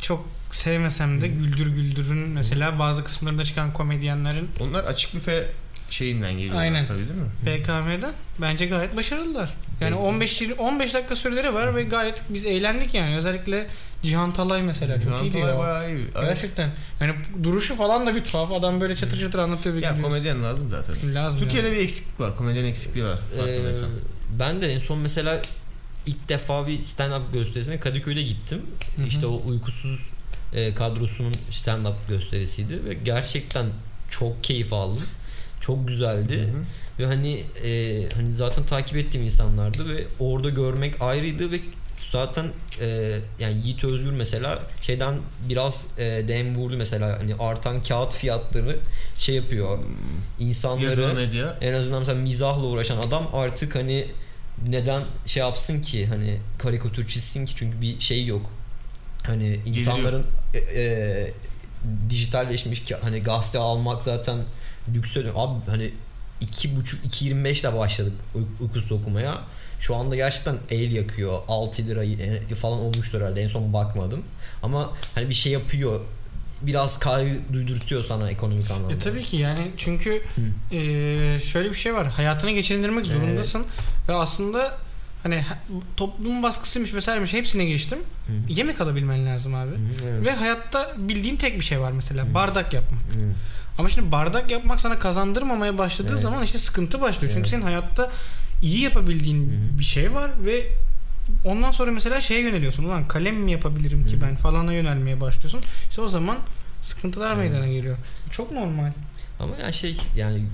çok 0.00 0.26
sevmesem 0.50 1.20
de 1.22 1.28
Güldür 1.28 1.66
Güldür'ün 1.66 2.28
mesela 2.28 2.78
bazı 2.78 3.04
kısımlarında 3.04 3.44
çıkan 3.44 3.72
komedyenlerin 3.72 4.48
Onlar 4.60 4.84
açık 4.84 5.14
büfe 5.14 5.44
şeyinden 5.90 6.32
geliyorlar 6.32 6.60
Aynen. 6.62 6.86
tabii 6.86 6.98
değil 7.08 7.20
mi? 7.20 7.28
BKM'den 7.46 8.12
bence 8.38 8.66
gayet 8.66 8.96
başarılılar. 8.96 9.50
Yani 9.80 9.94
15 9.94 10.40
20 10.40 10.54
15 10.54 10.94
dakika 10.94 11.16
süreleri 11.16 11.54
var 11.54 11.74
ve 11.76 11.82
gayet 11.82 12.22
biz 12.28 12.46
eğlendik 12.46 12.94
yani. 12.94 13.16
Özellikle 13.16 13.66
Cihan 14.02 14.32
Talay 14.32 14.62
mesela 14.62 14.94
çok 14.94 15.02
Cihan 15.04 15.24
iyiydi 15.24 15.34
Talay 15.40 15.52
ya. 15.52 15.58
bayağı 15.58 15.90
iyi. 15.90 16.04
Gerçekten. 16.14 16.70
Yani 17.00 17.14
duruşu 17.42 17.76
falan 17.76 18.06
da 18.06 18.14
bir 18.14 18.24
tuhaf. 18.24 18.52
Adam 18.52 18.80
böyle 18.80 18.96
çatır 18.96 19.20
çatır 19.20 19.38
anlatıyor. 19.38 19.76
bir 19.76 19.82
Ya 19.82 19.90
gülüyorsun. 19.90 20.12
komedyen 20.14 20.42
lazım 20.42 20.68
zaten. 20.70 21.14
Lazım 21.14 21.40
Türkiye'de 21.40 21.66
yani. 21.68 21.76
bir 21.78 21.82
eksiklik 21.82 22.20
var. 22.20 22.36
Komedyen 22.36 22.64
eksikliği 22.64 23.04
var. 23.06 23.18
Ee, 23.48 23.58
ben 24.38 24.62
de 24.62 24.72
en 24.72 24.78
son 24.78 24.98
mesela 24.98 25.42
ilk 26.06 26.28
defa 26.28 26.66
bir 26.66 26.78
stand-up 26.78 27.32
gösterisine 27.32 27.80
Kadıköy'de 27.80 28.22
gittim. 28.22 28.62
Hı 28.96 29.02
hı. 29.02 29.06
İşte 29.06 29.26
o 29.26 29.42
uykusuz 29.46 30.10
e, 30.54 30.74
kadrosunun 30.74 31.34
stand-up 31.50 31.94
gösterisiydi 32.08 32.84
ve 32.84 32.94
gerçekten 32.94 33.66
çok 34.10 34.44
keyif 34.44 34.72
aldım. 34.72 35.06
Çok 35.60 35.88
güzeldi. 35.88 36.38
Hı 36.38 36.42
hı. 36.42 36.64
Ve 36.98 37.06
hani 37.06 37.44
e, 37.64 38.02
hani 38.14 38.32
zaten 38.32 38.64
takip 38.64 38.96
ettiğim 38.96 39.24
insanlardı 39.24 39.88
ve 39.88 40.06
orada 40.18 40.48
görmek 40.48 41.02
ayrıydı 41.02 41.52
ve 41.52 41.60
zaten 41.98 42.46
e, 42.80 43.18
yani 43.40 43.54
Yiğit 43.64 43.84
Özgür 43.84 44.10
mesela 44.10 44.62
şeyden 44.80 45.14
biraz 45.48 45.98
e, 45.98 46.28
dem 46.28 46.56
vurdu 46.56 46.76
mesela 46.76 47.18
hani 47.20 47.34
artan 47.34 47.82
kağıt 47.82 48.14
fiyatları 48.14 48.78
şey 49.18 49.34
yapıyor 49.34 49.78
insanları 50.40 50.84
Yazılı 50.84 51.14
medya. 51.14 51.58
en 51.60 51.72
azından 51.72 51.98
mesela 51.98 52.18
mizahla 52.18 52.66
uğraşan 52.66 52.96
adam 52.96 53.30
artık 53.32 53.74
hani 53.74 54.06
neden 54.68 55.02
şey 55.26 55.40
yapsın 55.40 55.82
ki 55.82 56.06
hani 56.06 56.38
karikatür 56.58 57.06
çizsin 57.06 57.46
ki 57.46 57.52
çünkü 57.56 57.80
bir 57.80 58.00
şey 58.00 58.26
yok. 58.26 58.50
Hani 59.22 59.58
insanların 59.66 60.26
e, 60.54 60.58
e, 60.58 61.32
dijitalleşmiş 62.10 62.84
ki 62.84 62.94
hani 62.94 63.20
gazete 63.22 63.58
almak 63.58 64.02
zaten 64.02 64.38
lüks 64.94 65.16
ödü- 65.16 65.32
Abi 65.36 65.60
hani 65.66 65.92
iki 66.40 66.76
buçuk 66.76 67.04
2.25 67.04 67.60
ile 67.60 67.78
başladık 67.78 68.12
uy- 68.34 68.42
uykusuz 68.60 68.92
okumaya. 68.92 69.40
Şu 69.80 69.96
anda 69.96 70.16
gerçekten 70.16 70.56
el 70.70 70.92
yakıyor. 70.92 71.38
6 71.48 71.86
lira 71.86 72.04
e, 72.04 72.54
falan 72.54 72.78
olmuştur 72.78 73.20
herhalde. 73.20 73.42
En 73.42 73.48
son 73.48 73.72
bakmadım. 73.72 74.22
Ama 74.62 74.92
hani 75.14 75.28
bir 75.28 75.34
şey 75.34 75.52
yapıyor. 75.52 76.00
Biraz 76.66 76.98
kaygı 76.98 77.34
duydurtuyor 77.52 78.02
sana 78.04 78.30
ekonomik 78.30 78.70
anlamda. 78.70 78.94
E 78.94 78.98
tabii 78.98 79.22
ki 79.22 79.36
yani 79.36 79.58
çünkü 79.76 80.22
e, 80.72 80.78
şöyle 81.40 81.68
bir 81.70 81.74
şey 81.74 81.94
var. 81.94 82.06
Hayatını 82.06 82.50
geçindirmek 82.50 83.06
zorundasın 83.06 83.66
ve 84.08 84.14
aslında 84.14 84.78
hani 85.22 85.40
ha- 85.40 85.58
toplum 85.96 86.42
baskısıymış 86.42 86.94
vesaireymiş 86.94 87.32
hepsine 87.32 87.64
geçtim. 87.64 87.98
Hı. 88.26 88.32
Yemek 88.52 88.80
alabilmen 88.80 89.26
lazım 89.26 89.54
abi. 89.54 89.70
Hı, 89.70 89.78
evet. 90.08 90.24
Ve 90.24 90.32
hayatta 90.32 90.92
bildiğin 90.98 91.36
tek 91.36 91.56
bir 91.60 91.64
şey 91.64 91.80
var 91.80 91.92
mesela 91.92 92.34
bardak 92.34 92.72
yapmak. 92.72 93.00
Hı. 93.02 93.32
Ama 93.78 93.88
şimdi 93.88 94.12
bardak 94.12 94.50
yapmak 94.50 94.80
sana 94.80 94.98
kazandırmamaya 94.98 95.78
başladığı 95.78 96.12
Evet. 96.12 96.22
zaman 96.22 96.42
işte 96.42 96.58
sıkıntı 96.58 97.00
başlıyor. 97.00 97.28
Çünkü 97.34 97.40
Evet. 97.40 97.48
senin 97.50 97.62
hayatta 97.62 98.10
iyi 98.62 98.80
yapabildiğin 98.80 99.46
Hı 99.46 99.50
hı. 99.74 99.78
bir 99.78 99.84
şey 99.84 100.14
var 100.14 100.30
ve 100.44 100.66
ondan 101.44 101.70
sonra 101.70 101.90
mesela 101.92 102.20
şeye 102.20 102.40
yöneliyorsun. 102.40 102.84
Ulan 102.84 103.08
kalem 103.08 103.36
mi 103.36 103.52
yapabilirim 103.52 104.06
ki 104.06 104.20
ben 104.22 104.36
falana 104.36 104.72
yönelmeye 104.72 105.20
başlıyorsun. 105.20 105.60
İşte 105.90 106.00
o 106.02 106.08
zaman 106.08 106.38
sıkıntılar 106.82 107.26
Evet. 107.36 107.38
meydana 107.38 107.66
geliyor. 107.72 107.96
Çok 108.30 108.52
normal. 108.52 108.92
Ama 109.40 109.56
yani 109.62 109.72
şey 109.74 109.96
yani 110.16 110.44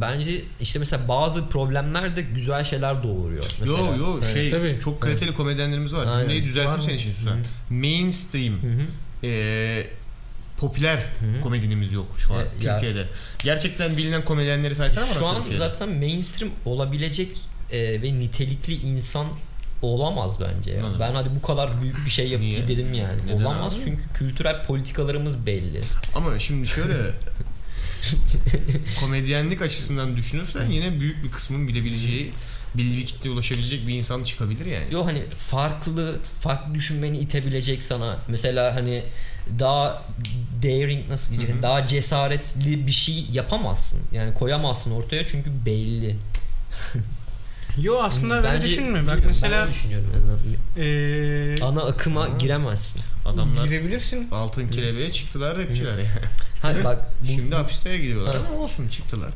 bence 0.00 0.42
işte 0.60 0.78
mesela 0.78 1.08
bazı 1.08 1.48
problemler 1.48 2.16
de 2.16 2.22
güzel 2.22 2.64
şeyler 2.64 3.02
doğuruyor. 3.02 3.44
Mesela. 3.60 3.78
Yo 3.78 3.96
yo 3.96 4.18
Evet. 4.24 4.34
şey 4.34 4.50
tabii. 4.50 4.78
çok 4.84 5.00
kaliteli 5.00 5.34
komedyenlerimiz 5.34 5.92
var. 5.94 6.06
Aynen. 6.06 6.20
Cümleyi 6.20 6.40
Var 6.40 6.48
düzelttim 6.48 6.82
senin 6.82 6.96
için 6.96 7.12
Susan. 7.14 7.38
Mainstream 7.70 8.54
Hı 8.62 8.66
hı. 8.66 8.82
eee, 9.26 9.86
popüler 10.58 10.96
hı. 10.96 11.40
komedyenimiz 11.40 11.92
yok 11.92 12.06
şu 12.18 12.34
an 12.34 12.40
E, 12.40 12.64
ya- 12.64 12.74
Türkiye'de. 12.74 13.06
Gerçekten 13.38 13.96
bilinen 13.96 14.24
komedyenleri 14.24 14.74
saysana 14.74 15.04
bana 15.06 15.14
Şu 15.14 15.26
an 15.26 15.36
Türkiye'de. 15.36 15.58
zaten 15.58 15.88
mainstream 15.88 16.52
olabilecek 16.64 17.36
e, 17.72 18.02
ve 18.02 18.14
nitelikli 18.14 18.74
insan 18.74 19.26
olamaz 19.82 20.38
bence. 20.40 20.70
ya. 20.70 20.80
Anladım. 20.80 21.00
Ben 21.00 21.12
hadi 21.12 21.28
bu 21.36 21.42
kadar 21.42 21.82
büyük 21.82 22.06
bir 22.06 22.10
şey 22.10 22.28
yap 22.28 22.40
Niye? 22.40 22.68
dedim 22.68 22.94
yani. 22.94 23.18
Neden 23.26 23.44
Olamaz 23.44 23.74
abi? 23.74 23.80
çünkü 23.84 24.02
kültürel 24.14 24.64
politikalarımız 24.64 25.46
belli. 25.46 25.80
Ama 26.14 26.38
şimdi 26.38 26.68
şöyle 26.68 26.94
komedyenlik 29.00 29.62
açısından 29.62 30.16
düşünürsen 30.16 30.70
yine 30.70 31.00
büyük 31.00 31.24
bir 31.24 31.30
kısmın 31.30 31.68
bilebileceği 31.68 32.32
belli 32.74 32.96
bir 32.96 33.06
kitleye 33.06 33.34
ulaşabilecek 33.34 33.86
bir 33.86 33.94
insan 33.94 34.24
çıkabilir 34.24 34.66
yani. 34.66 34.84
Yo 34.90 35.06
hani 35.06 35.22
farklı 35.38 36.18
farklı 36.40 36.74
düşünmeni 36.74 37.18
itebilecek 37.18 37.84
sana. 37.84 38.18
Mesela 38.28 38.74
hani 38.74 39.02
daha 39.58 40.02
daring 40.62 41.08
nasıl 41.08 41.36
diyecek? 41.36 41.62
Daha 41.62 41.86
cesaretli 41.86 42.86
bir 42.86 42.92
şey 42.92 43.26
yapamazsın. 43.32 44.00
Yani 44.12 44.34
koyamazsın 44.34 44.90
ortaya 44.90 45.26
çünkü 45.26 45.50
belli. 45.66 46.16
Yo 47.80 47.98
aslında 48.02 48.34
öyle 48.36 48.48
Bence- 48.48 48.68
düşünme. 48.68 49.06
Bak 49.06 49.20
mesela 49.26 49.52
ben 49.52 49.62
öyle 49.62 49.72
düşünüyorum. 49.72 50.06
eee 50.76 51.54
ana 51.62 51.82
akıma 51.82 52.28
giremezsin. 52.38 53.02
Adamlar 53.26 53.64
girebilirsin. 53.64 54.28
altın 54.32 54.68
kelebeğe 54.68 55.12
çıktılar 55.12 55.58
rapçiler 55.58 55.98
ya. 55.98 56.06
Hani 56.62 56.84
bak 56.84 57.10
bu, 57.22 57.26
Şimdi 57.26 57.54
hapisteye 57.54 57.98
gidiyorlar 57.98 58.34
ama 58.50 58.58
olsun 58.64 58.88
çıktılar. 58.88 59.30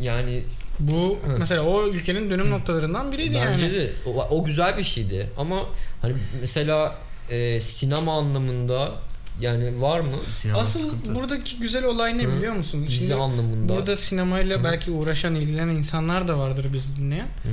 yani 0.00 0.44
Bu 0.80 1.18
mesela 1.38 1.62
o 1.62 1.86
ülkenin 1.88 2.30
dönüm 2.30 2.50
noktalarından 2.50 3.12
biriydi 3.12 3.34
bence 3.46 3.64
yani. 3.64 3.74
de 3.74 3.92
o, 4.06 4.26
o 4.30 4.44
güzel 4.44 4.78
bir 4.78 4.82
şeydi 4.84 5.30
ama 5.38 5.66
hani 6.02 6.14
mesela 6.40 6.96
e, 7.30 7.60
sinema 7.60 8.18
anlamında 8.18 8.92
yani 9.40 9.80
var 9.80 10.00
mı 10.00 10.10
Sinema 10.32 10.58
Asıl 10.58 10.80
sıkıntı. 10.80 11.14
buradaki 11.14 11.56
güzel 11.58 11.84
olay 11.84 12.18
ne 12.18 12.22
Hı. 12.22 12.36
biliyor 12.36 12.52
musun? 12.54 12.86
dizi 12.86 12.98
Şimdi 12.98 13.14
anlamında? 13.14 13.76
burada 13.76 13.96
sinemayla 13.96 14.64
belki 14.64 14.90
uğraşan, 14.90 15.34
ilgilenen 15.34 15.74
insanlar 15.74 16.28
da 16.28 16.38
vardır 16.38 16.66
bizi 16.72 16.96
dinleyen. 16.96 17.26
Hı 17.42 17.48
hı. 17.48 17.52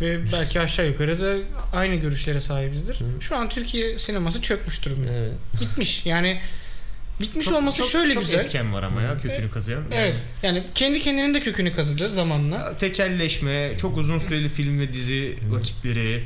Ve 0.00 0.32
belki 0.32 0.60
aşağı 0.60 0.86
yukarı 0.86 1.20
da 1.20 1.36
aynı 1.76 1.94
görüşlere 1.94 2.40
sahibizdir. 2.40 2.94
Hı. 3.00 3.04
Şu 3.20 3.36
an 3.36 3.48
Türkiye 3.48 3.98
sineması 3.98 4.42
çökmüş 4.42 4.84
durumda. 4.86 5.12
Evet. 5.12 5.32
Bitmiş. 5.60 6.06
Yani 6.06 6.40
bitmiş 7.20 7.46
Çok- 7.46 7.56
olması 7.56 7.78
çok- 7.78 7.88
şöyle 7.90 8.14
çok 8.14 8.22
güzel. 8.22 8.38
etken 8.38 8.72
var 8.72 8.82
ama 8.82 9.02
ya 9.02 9.18
kökünü 9.18 9.50
kazıyan. 9.50 9.80
Yani 9.80 9.94
Evet. 9.94 10.16
Yani 10.42 10.64
kendi 10.74 11.00
kendinin 11.02 11.34
de 11.34 11.40
kökünü 11.40 11.72
kazıdı 11.72 12.08
zamanla. 12.08 12.76
Tekelleşme, 12.78 13.70
çok 13.78 13.96
uzun 13.98 14.18
süreli 14.18 14.48
film 14.48 14.80
ve 14.80 14.92
dizi 14.92 15.36
vakitleri, 15.48 16.24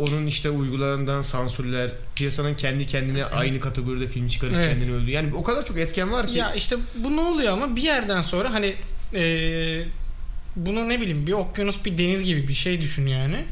onun 0.00 0.26
işte 0.26 0.50
uygulanan 0.50 1.22
sansürler, 1.22 1.90
piyasanın 2.14 2.54
kendi 2.54 2.86
kendine 2.86 3.24
aynı 3.24 3.60
kategoride 3.60 4.06
film 4.08 4.28
çıkarıp 4.28 4.54
Evet. 4.54 4.70
kendini 4.72 4.94
öldü. 4.96 5.10
Yani 5.10 5.34
o 5.34 5.42
kadar 5.42 5.64
çok 5.64 5.78
etken 5.78 6.12
var 6.12 6.26
ki. 6.28 6.38
Ya 6.38 6.54
işte 6.54 6.76
bu 6.94 7.16
ne 7.16 7.20
oluyor 7.20 7.52
ama 7.52 7.76
bir 7.76 7.82
yerden 7.82 8.22
sonra 8.22 8.52
hani 8.52 8.74
eee 9.14 9.84
bunu 10.56 10.88
ne 10.88 11.00
bileyim 11.00 11.26
bir 11.26 11.32
okyanus 11.32 11.84
bir 11.84 11.98
deniz 11.98 12.22
gibi 12.22 12.48
bir 12.48 12.54
şey 12.54 12.80
düşün 12.82 13.06
yani. 13.06 13.44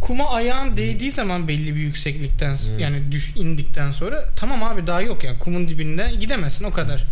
Kuma 0.00 0.30
ayağın 0.30 0.76
değdiği 0.76 1.10
zaman 1.10 1.48
belli 1.48 1.74
bir 1.74 1.80
yükseklikten 1.80 2.54
Hmm. 2.56 2.78
yani 2.78 3.12
düş 3.12 3.32
indikten 3.36 3.90
sonra 3.90 4.24
tamam 4.36 4.62
abi 4.62 4.86
daha 4.86 5.00
yok 5.00 5.24
yani 5.24 5.38
kumun 5.38 5.68
dibinde 5.68 6.12
gidemezsin 6.20 6.64
o 6.64 6.72
kadar. 6.72 7.04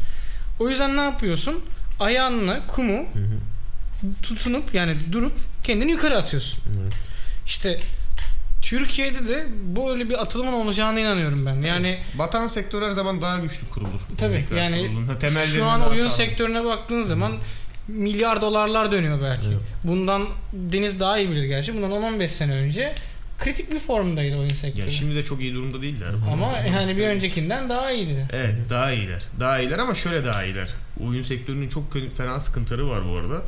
O 0.60 0.68
yüzden 0.68 0.96
ne 0.96 1.00
yapıyorsun? 1.00 1.64
Ayağınla 2.00 2.66
kumu 2.66 2.98
hı. 2.98 3.06
tutunup 4.22 4.74
yani 4.74 4.96
durup 5.12 5.32
kendini 5.64 5.90
yukarı 5.90 6.16
atıyorsun. 6.16 6.58
Evet. 6.82 6.92
İşte 7.46 7.80
Türkiye'de 8.62 9.28
de 9.28 9.46
böyle 9.76 10.08
bir 10.08 10.22
atılımın 10.22 10.52
olacağına 10.52 11.00
inanıyorum 11.00 11.46
ben. 11.46 11.54
Yani 11.62 11.98
Batan 12.14 12.46
sektör 12.46 12.82
her 12.82 12.90
zaman 12.90 13.22
daha 13.22 13.38
güçlü 13.38 13.68
kurulur. 13.68 14.00
Tabii 14.18 14.34
Tekrar 14.34 14.56
yani 14.56 14.90
temellerini 15.20 15.46
şu 15.56 15.64
an 15.64 15.80
oyun 15.82 15.96
sağlam. 15.96 16.10
sektörüne 16.10 16.64
baktığın 16.64 17.02
zaman 17.02 17.32
milyar 17.88 18.40
dolarlar 18.40 18.92
dönüyor 18.92 19.22
belki. 19.22 19.46
Evet. 19.46 19.56
Bundan 19.84 20.26
Deniz 20.52 21.00
daha 21.00 21.18
iyi 21.18 21.30
bilir 21.30 21.44
gerçi. 21.44 21.74
Bundan 21.74 21.90
10-15 21.90 22.28
sene 22.28 22.52
önce 22.52 22.94
kritik 23.38 23.70
bir 23.72 23.78
formdaydı 23.78 24.38
oyun 24.38 24.48
sektörü. 24.48 24.84
Ya 24.84 24.90
şimdi 24.90 25.14
de 25.14 25.24
çok 25.24 25.40
iyi 25.40 25.54
durumda 25.54 25.82
değiller. 25.82 26.08
Ama 26.32 26.52
yani 26.58 26.96
bir 26.96 27.06
öncekinden 27.06 27.68
daha 27.70 27.92
iyiydi. 27.92 28.26
Evet 28.32 28.54
daha 28.70 28.92
iyiler. 28.92 29.22
Daha 29.40 29.60
iyiler 29.60 29.78
ama 29.78 29.94
şöyle 29.94 30.24
daha 30.26 30.44
iyiler. 30.44 30.68
Oyun 31.06 31.22
sektörünün 31.22 31.68
çok 31.68 32.16
fena 32.16 32.40
sıkıntıları 32.40 32.88
var 32.88 33.00
bu 33.12 33.18
arada. 33.18 33.42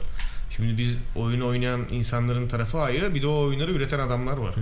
Şimdi 0.56 0.78
biz 0.78 0.98
oyun 1.16 1.40
oynayan 1.40 1.80
insanların 1.90 2.48
tarafı 2.48 2.78
ayrı 2.78 3.14
bir 3.14 3.22
de 3.22 3.26
o 3.26 3.44
oyunları 3.46 3.72
üreten 3.72 3.98
adamlar 3.98 4.36
var. 4.36 4.54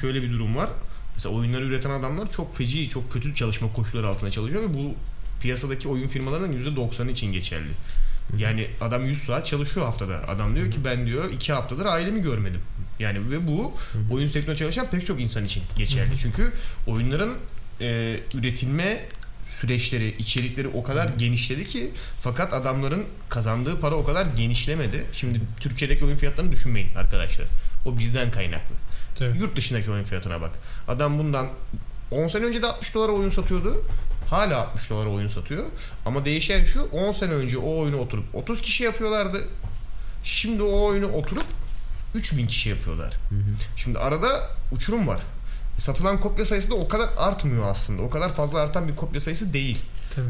Şöyle 0.00 0.22
bir 0.22 0.32
durum 0.32 0.56
var. 0.56 0.70
Mesela 1.14 1.34
oyunları 1.34 1.64
üreten 1.64 1.90
adamlar 1.90 2.32
çok 2.32 2.56
feci, 2.56 2.88
çok 2.88 3.12
kötü 3.12 3.34
çalışma 3.34 3.72
koşulları 3.72 4.08
altında 4.08 4.30
çalışıyor 4.30 4.62
ve 4.62 4.74
bu 4.74 4.94
piyasadaki 5.40 5.88
oyun 5.88 6.08
firmalarının 6.08 6.74
%90'ı 6.74 7.10
için 7.10 7.32
geçerli. 7.32 7.70
Yani 8.38 8.66
adam 8.80 9.06
100 9.06 9.18
saat 9.18 9.46
çalışıyor 9.46 9.86
haftada. 9.86 10.28
Adam 10.28 10.56
diyor 10.56 10.70
ki 10.70 10.78
ben 10.84 11.06
diyor 11.06 11.30
2 11.32 11.52
haftadır 11.52 11.86
ailemi 11.86 12.22
görmedim. 12.22 12.60
Yani 12.98 13.30
ve 13.30 13.46
bu 13.46 13.74
oyun 14.10 14.28
sektöründe 14.28 14.58
çalışan 14.58 14.86
pek 14.90 15.06
çok 15.06 15.20
insan 15.20 15.44
için 15.44 15.62
geçerli. 15.76 16.18
Çünkü 16.18 16.52
oyunların 16.86 17.34
e, 17.80 18.20
üretilme 18.34 19.08
süreçleri, 19.60 20.16
içerikleri 20.18 20.68
o 20.68 20.82
kadar 20.82 21.08
genişledi 21.08 21.64
ki 21.64 21.90
fakat 22.22 22.52
adamların 22.52 23.04
kazandığı 23.28 23.80
para 23.80 23.94
o 23.94 24.04
kadar 24.04 24.26
genişlemedi. 24.26 25.06
Şimdi 25.12 25.40
Türkiye'deki 25.60 26.04
oyun 26.04 26.16
fiyatlarını 26.16 26.52
düşünmeyin 26.52 26.94
arkadaşlar. 26.94 27.46
O 27.86 27.98
bizden 27.98 28.30
kaynaklı. 28.30 28.74
Tabii. 29.14 29.38
Yurt 29.38 29.56
dışındaki 29.56 29.90
oyun 29.90 30.04
fiyatına 30.04 30.40
bak. 30.40 30.50
Adam 30.88 31.18
bundan 31.18 31.48
10 32.10 32.28
sene 32.28 32.44
önce 32.44 32.62
de 32.62 32.66
60 32.66 32.94
dolara 32.94 33.12
oyun 33.12 33.30
satıyordu. 33.30 33.84
Hala 34.30 34.56
60 34.56 34.90
dolara 34.90 35.08
oyun 35.08 35.28
satıyor. 35.28 35.64
Ama 36.06 36.24
değişen 36.24 36.64
şu 36.64 36.82
10 36.82 37.12
sene 37.12 37.32
önce 37.32 37.58
o 37.58 37.78
oyunu 37.78 37.96
oturup 37.96 38.34
30 38.34 38.60
kişi 38.60 38.84
yapıyorlardı. 38.84 39.44
Şimdi 40.24 40.62
o 40.62 40.84
oyunu 40.84 41.06
oturup 41.06 41.44
3000 42.14 42.46
kişi 42.46 42.68
yapıyorlar. 42.68 43.14
Şimdi 43.76 43.98
arada 43.98 44.28
uçurum 44.72 45.06
var. 45.06 45.20
Satılan 45.80 46.20
kopya 46.20 46.44
sayısı 46.44 46.70
da 46.70 46.74
o 46.74 46.88
kadar 46.88 47.08
artmıyor 47.18 47.68
aslında. 47.68 48.02
O 48.02 48.10
kadar 48.10 48.34
fazla 48.34 48.58
artan 48.60 48.88
bir 48.88 48.96
kopya 48.96 49.20
sayısı 49.20 49.52
değil. 49.52 49.78
Tabii. 50.14 50.26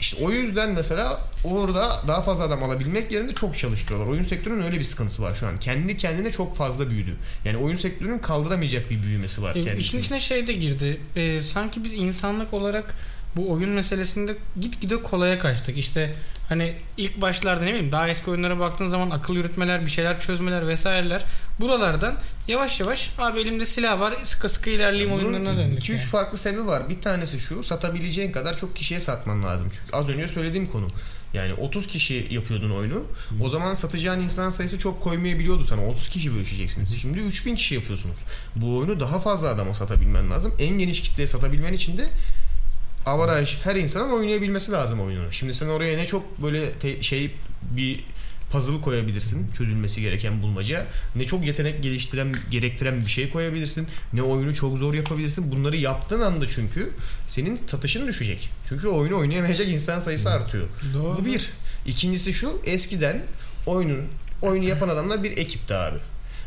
İşte 0.00 0.24
o 0.24 0.30
yüzden 0.30 0.70
mesela 0.70 1.20
orada 1.44 2.02
daha 2.08 2.22
fazla 2.22 2.44
adam 2.44 2.62
alabilmek 2.62 3.12
yerine 3.12 3.32
çok 3.34 3.58
çalıştırıyorlar. 3.58 4.06
Oyun 4.12 4.22
sektörünün 4.22 4.62
öyle 4.62 4.78
bir 4.78 4.84
sıkıntısı 4.84 5.22
var 5.22 5.34
şu 5.34 5.46
an. 5.46 5.58
Kendi 5.60 5.96
kendine 5.96 6.30
çok 6.30 6.56
fazla 6.56 6.90
büyüdü. 6.90 7.16
Yani 7.44 7.56
oyun 7.56 7.76
sektörünün 7.76 8.18
kaldıramayacak 8.18 8.90
bir 8.90 9.02
büyümesi 9.02 9.42
var 9.42 9.56
E, 9.56 9.58
İşin 9.58 9.68
kendisinin. 9.70 10.02
içine 10.02 10.20
şey 10.20 10.46
de 10.46 10.52
girdi. 10.52 11.00
E, 11.16 11.40
sanki 11.40 11.84
biz 11.84 11.94
insanlık 11.94 12.52
olarak 12.54 12.94
bu 13.36 13.50
oyun 13.50 13.70
meselesinde 13.70 14.36
gitgide 14.60 15.02
kolaya 15.02 15.38
kaçtık. 15.38 15.78
İşte 15.78 16.14
hani 16.48 16.76
ilk 16.96 17.20
başlarda 17.20 17.64
ne 17.64 17.68
bileyim 17.70 17.92
daha 17.92 18.08
eski 18.08 18.30
oyunlara 18.30 18.58
baktığın 18.58 18.86
zaman 18.86 19.10
akıl 19.10 19.34
yürütmeler, 19.34 19.86
bir 19.86 19.90
şeyler 19.90 20.20
çözmeler 20.20 20.68
vesaireler 20.68 21.24
buralardan 21.60 22.14
yavaş 22.48 22.80
yavaş 22.80 23.10
abi 23.18 23.40
elimde 23.40 23.66
silah 23.66 24.00
var 24.00 24.14
sıkı 24.24 24.48
sıkı 24.48 24.70
ilerleyeyim 24.70 25.12
oyunlarına 25.12 25.56
döndük. 25.56 25.82
2-3 25.82 25.90
yani. 25.90 26.00
farklı 26.00 26.38
sebebi 26.38 26.66
var. 26.66 26.88
Bir 26.88 27.02
tanesi 27.02 27.40
şu 27.40 27.62
satabileceğin 27.62 28.32
kadar 28.32 28.56
çok 28.56 28.76
kişiye 28.76 29.00
satman 29.00 29.42
lazım. 29.44 29.68
Çünkü 29.72 29.96
az 29.96 30.08
önce 30.08 30.28
söylediğim 30.28 30.70
konu. 30.70 30.86
Yani 31.34 31.54
30 31.54 31.86
kişi 31.86 32.26
yapıyordun 32.30 32.70
oyunu. 32.70 33.02
O 33.40 33.48
zaman 33.48 33.74
satacağın 33.74 34.20
insan 34.20 34.50
sayısı 34.50 34.78
çok 34.78 35.02
koymayabiliyordu 35.02 35.64
sana. 35.64 35.86
30 35.86 36.08
kişi 36.08 36.34
bölüşeceksiniz. 36.34 37.00
Şimdi 37.00 37.18
3000 37.18 37.56
kişi 37.56 37.74
yapıyorsunuz. 37.74 38.16
Bu 38.56 38.76
oyunu 38.76 39.00
daha 39.00 39.20
fazla 39.20 39.48
adama 39.48 39.74
satabilmen 39.74 40.30
lazım. 40.30 40.54
En 40.58 40.78
geniş 40.78 41.02
kitleye 41.02 41.28
satabilmen 41.28 41.72
için 41.72 41.98
de 41.98 42.08
avaraj 43.06 43.56
her 43.64 43.76
insanın 43.76 44.10
oynayabilmesi 44.10 44.72
lazım 44.72 45.00
oyunu. 45.00 45.32
Şimdi 45.32 45.54
sen 45.54 45.66
oraya 45.66 45.96
ne 45.96 46.06
çok 46.06 46.42
böyle 46.42 46.72
te- 46.72 47.02
şey 47.02 47.30
bir 47.76 48.04
puzzle 48.52 48.80
koyabilirsin. 48.80 49.50
Çözülmesi 49.52 50.00
gereken 50.00 50.42
bulmaca. 50.42 50.86
Ne 51.16 51.26
çok 51.26 51.46
yetenek 51.46 51.82
geliştiren, 51.82 52.34
gerektiren 52.50 53.00
bir 53.00 53.10
şey 53.10 53.30
koyabilirsin. 53.30 53.86
Ne 54.12 54.22
oyunu 54.22 54.54
çok 54.54 54.78
zor 54.78 54.94
yapabilirsin. 54.94 55.52
Bunları 55.52 55.76
yaptığın 55.76 56.20
anda 56.20 56.48
çünkü 56.48 56.90
senin 57.28 57.60
satışın 57.66 58.06
düşecek. 58.06 58.50
Çünkü 58.68 58.88
oyunu 58.88 59.18
oynayamayacak 59.18 59.68
insan 59.68 59.98
sayısı 59.98 60.30
artıyor. 60.30 60.68
Doğru. 60.94 61.18
Bu 61.18 61.24
bir. 61.26 61.50
İkincisi 61.86 62.32
şu. 62.32 62.60
Eskiden 62.64 63.22
oyunun 63.66 64.02
oyunu 64.42 64.64
yapan 64.64 64.88
adamlar 64.88 65.24
bir 65.24 65.30
ekipti 65.38 65.74
abi. 65.74 65.98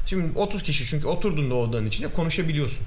Şimdi 0.06 0.40
30 0.40 0.64
kişi 0.64 0.86
çünkü 0.86 1.08
oturduğunda 1.08 1.56
odanın 1.56 1.88
içinde 1.88 2.08
konuşabiliyorsun. 2.08 2.80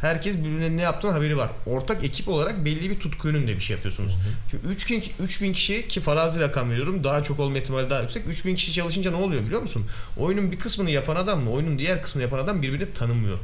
Herkes 0.00 0.36
birbirine 0.36 0.76
ne 0.76 0.82
yaptığının 0.82 1.12
haberi 1.12 1.36
var. 1.36 1.50
Ortak 1.66 2.04
ekip 2.04 2.28
olarak 2.28 2.64
belli 2.64 2.90
bir 2.90 3.00
tutku 3.00 3.28
yönünde 3.28 3.56
bir 3.56 3.60
şey 3.60 3.76
yapıyorsunuz. 3.76 4.16
Şimdi 4.50 4.66
3000, 4.66 5.04
3000 5.20 5.52
kişi 5.52 5.88
ki 5.88 6.00
farazi 6.00 6.40
rakam 6.40 6.70
veriyorum 6.70 7.04
daha 7.04 7.22
çok 7.22 7.40
olma 7.40 7.58
ihtimali 7.58 7.90
daha 7.90 8.02
yüksek. 8.02 8.26
3000 8.26 8.56
kişi 8.56 8.72
çalışınca 8.72 9.10
ne 9.10 9.16
oluyor 9.16 9.42
biliyor 9.42 9.62
musun? 9.62 9.86
Oyunun 10.16 10.52
bir 10.52 10.58
kısmını 10.58 10.90
yapan 10.90 11.16
adamla 11.16 11.50
oyunun 11.50 11.78
diğer 11.78 12.02
kısmını 12.02 12.22
yapan 12.22 12.38
adam 12.38 12.62
birbirini 12.62 12.92
tanımıyor. 12.92 13.38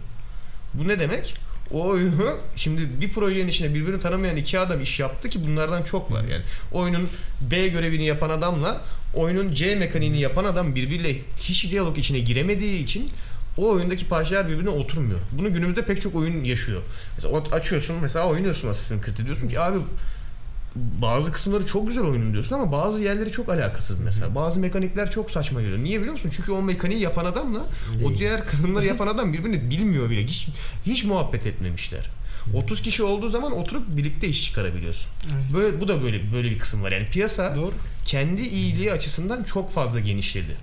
Bu 0.75 0.89
ne 0.89 1.01
demek? 1.01 1.35
O 1.71 1.87
oyunu 1.89 2.39
şimdi 2.57 3.01
bir 3.01 3.11
projenin 3.11 3.49
içinde 3.49 3.75
birbirini 3.75 3.99
tanımayan 3.99 4.37
iki 4.37 4.59
adam 4.59 4.83
iş 4.83 5.01
yaptı 5.01 5.29
ki 5.29 5.45
bunlardan 5.45 5.83
çok 5.83 6.13
var 6.13 6.25
yani. 6.25 6.43
Oyunun 6.73 7.09
B 7.41 7.69
görevini 7.69 8.07
yapan 8.07 8.31
adamla 8.31 8.81
oyunun 9.15 9.55
C 9.55 9.75
mekaniğini 9.75 10.21
yapan 10.21 10.45
adam 10.45 10.75
birbiriyle 10.75 11.17
hiç 11.39 11.71
diyalog 11.71 11.99
içine 11.99 12.19
giremediği 12.19 12.83
için 12.83 13.11
o 13.59 13.71
oyundaki 13.71 14.09
parçalar 14.09 14.49
birbirine 14.49 14.71
oturmuyor. 14.71 15.19
Bunu 15.33 15.53
günümüzde 15.55 15.85
pek 15.85 16.03
çok 16.03 16.15
oyun 16.15 16.45
yaşıyor. 16.45 16.81
Mesela 17.17 17.35
o- 17.35 17.55
açıyorsun 17.57 17.97
mesela 18.03 18.27
oynuyorsun 18.27 18.69
Assassin's 18.69 19.05
Creed'i 19.05 19.25
diyorsun 19.25 19.49
ki 19.49 19.61
abi 19.61 19.79
bazı 21.03 21.33
kısımları 21.33 21.67
çok 21.67 21.89
güzel 21.89 22.03
oyunun 22.05 22.33
diyorsun 22.33 22.55
ama 22.55 22.73
bazı 22.73 23.03
yerleri 23.03 23.31
çok 23.31 23.49
alakasız 23.49 24.01
mesela. 24.01 24.35
Bazı 24.35 24.61
mekanikler 24.61 25.11
çok 25.11 25.31
saçma 25.31 25.61
geliyor. 25.63 25.79
Niye 25.79 25.99
biliyor 25.99 26.13
musun? 26.13 26.31
Çünkü 26.37 26.53
o 26.53 26.63
mekaniği 26.63 27.01
yapan 27.01 27.25
adamla 27.25 27.59
o 28.05 28.09
Değil. 28.09 28.19
diğer 28.19 28.47
kısımları 28.47 28.87
yapan 28.93 29.07
adam 29.07 29.33
birbirini 29.33 29.71
bilmiyor 29.71 30.11
bile. 30.11 30.25
Hiç 30.25 30.49
hiç 30.87 31.05
muhabbet 31.05 31.47
etmemişler. 31.47 32.11
30 32.55 32.83
kişi 32.83 33.03
olduğu 33.03 33.29
zaman 33.29 33.53
oturup 33.53 33.97
birlikte 33.97 34.29
iş 34.29 34.45
çıkarabiliyorsun. 34.45 35.07
Evet. 35.35 35.45
Böyle 35.55 35.81
bu 35.81 35.89
da 35.89 36.03
böyle 36.03 36.33
böyle 36.33 36.51
bir 36.51 36.59
kısım 36.59 36.83
var. 36.83 36.93
Yani 36.93 37.07
piyasa 37.07 37.57
Doğru. 37.57 37.73
kendi 38.05 38.43
iyiliği 38.43 38.93
açısından 38.93 39.43
çok 39.43 39.71
fazla 39.73 40.01
genişledi. 40.01 40.57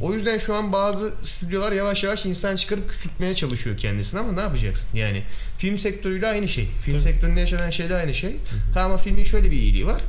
O 0.00 0.14
yüzden 0.14 0.38
şu 0.38 0.54
an 0.54 0.72
bazı 0.72 1.12
stüdyolar 1.22 1.72
yavaş 1.72 2.04
yavaş 2.04 2.26
insan 2.26 2.56
çıkarıp 2.56 2.90
küçültmeye 2.90 3.34
çalışıyor 3.34 3.76
kendisini 3.76 4.20
ama 4.20 4.32
ne 4.32 4.40
yapacaksın? 4.40 4.88
Yani 4.94 5.22
film 5.58 5.78
sektörüyle 5.78 6.26
aynı 6.26 6.48
şey. 6.48 6.68
Film 6.84 6.94
Tabii. 6.98 7.02
sektöründe 7.02 7.40
yaşanan 7.40 7.70
şeyle 7.70 7.94
aynı 7.94 8.14
şey. 8.14 8.36
Ha 8.74 8.80
ama 8.80 8.96
filmin 8.96 9.24
şöyle 9.24 9.50
bir 9.50 9.56
iyiliği 9.56 9.86
var. 9.86 10.02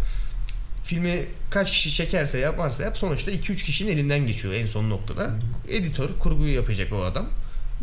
Filmi 0.83 1.25
kaç 1.49 1.71
kişi 1.71 1.91
çekerse 1.91 2.39
yaparsa 2.39 2.83
yap 2.83 2.97
sonuçta 2.97 3.31
2-3 3.31 3.55
kişinin 3.55 3.91
elinden 3.91 4.27
geçiyor 4.27 4.53
en 4.53 4.67
son 4.67 4.89
noktada. 4.89 5.29
Editör, 5.69 6.09
kurguyu 6.19 6.53
yapacak 6.53 6.93
o 6.93 7.03
adam. 7.03 7.25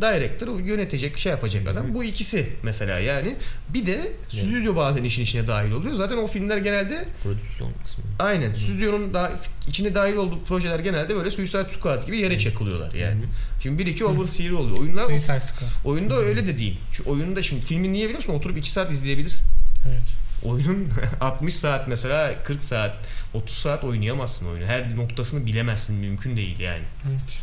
Director 0.01 0.49
o 0.49 0.59
yönetecek 0.59 1.19
şey 1.19 1.31
yapacak 1.33 1.69
adam. 1.69 1.95
Bu 1.95 2.05
ikisi 2.05 2.49
mesela 2.63 2.99
yani. 2.99 3.37
Bir 3.69 3.87
de 3.87 4.13
stüdyo 4.29 4.77
bazen 4.77 5.05
işin 5.05 5.23
içine 5.23 5.49
dahil 5.49 5.71
oluyor. 5.71 5.95
Zaten 5.95 6.17
o 6.17 6.27
filmler 6.27 6.59
genelde 6.59 7.05
Prodüksiyon 7.23 7.73
kısmı. 7.85 8.05
aynen 8.19 8.55
stüdyonun 8.55 9.15
da 9.15 9.33
içine 9.69 9.95
dahil 9.95 10.17
olduğu 10.17 10.45
projeler 10.45 10.79
genelde 10.79 11.17
böyle 11.17 11.31
Suicide 11.31 11.65
Squad 11.71 12.07
gibi 12.07 12.19
yere 12.21 12.39
çakılıyorlar 12.39 12.93
yani. 12.95 13.21
Şimdi 13.63 13.79
bir 13.79 13.87
iki 13.87 14.05
overseer 14.05 14.51
oluyor. 14.51 14.79
Oyunlar 14.79 15.05
Suicide 15.07 15.41
Squad. 15.41 15.69
oyunda 15.85 16.15
öyle 16.17 16.47
de 16.47 16.59
değil. 16.59 16.79
Şu 16.93 17.11
oyunda 17.11 17.43
şimdi 17.43 17.67
filmi 17.67 17.93
niye 17.93 18.05
biliyor 18.05 18.19
musun? 18.19 18.35
Oturup 18.35 18.59
2 18.59 18.71
saat 18.71 18.91
izleyebilirsin. 18.93 19.47
Evet. 19.89 20.15
Oyunun 20.45 20.89
60 21.21 21.55
saat 21.55 21.89
mesela 21.89 22.35
40 22.45 22.65
saat 22.65 22.97
30 23.35 23.57
saat 23.59 23.85
oynayamazsın 23.85 24.47
oyunu. 24.49 24.67
Her 24.67 24.97
noktasını 24.97 25.47
bilemezsin 25.47 25.97
mümkün 25.97 26.37
değil 26.37 26.59
yani. 26.61 26.83
evet. 27.09 27.39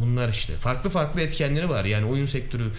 Bunlar 0.00 0.28
işte 0.28 0.52
farklı 0.54 0.90
farklı 0.90 1.20
etkenleri 1.20 1.68
var 1.68 1.84
yani 1.84 2.06
oyun 2.06 2.26
sektörü. 2.26 2.72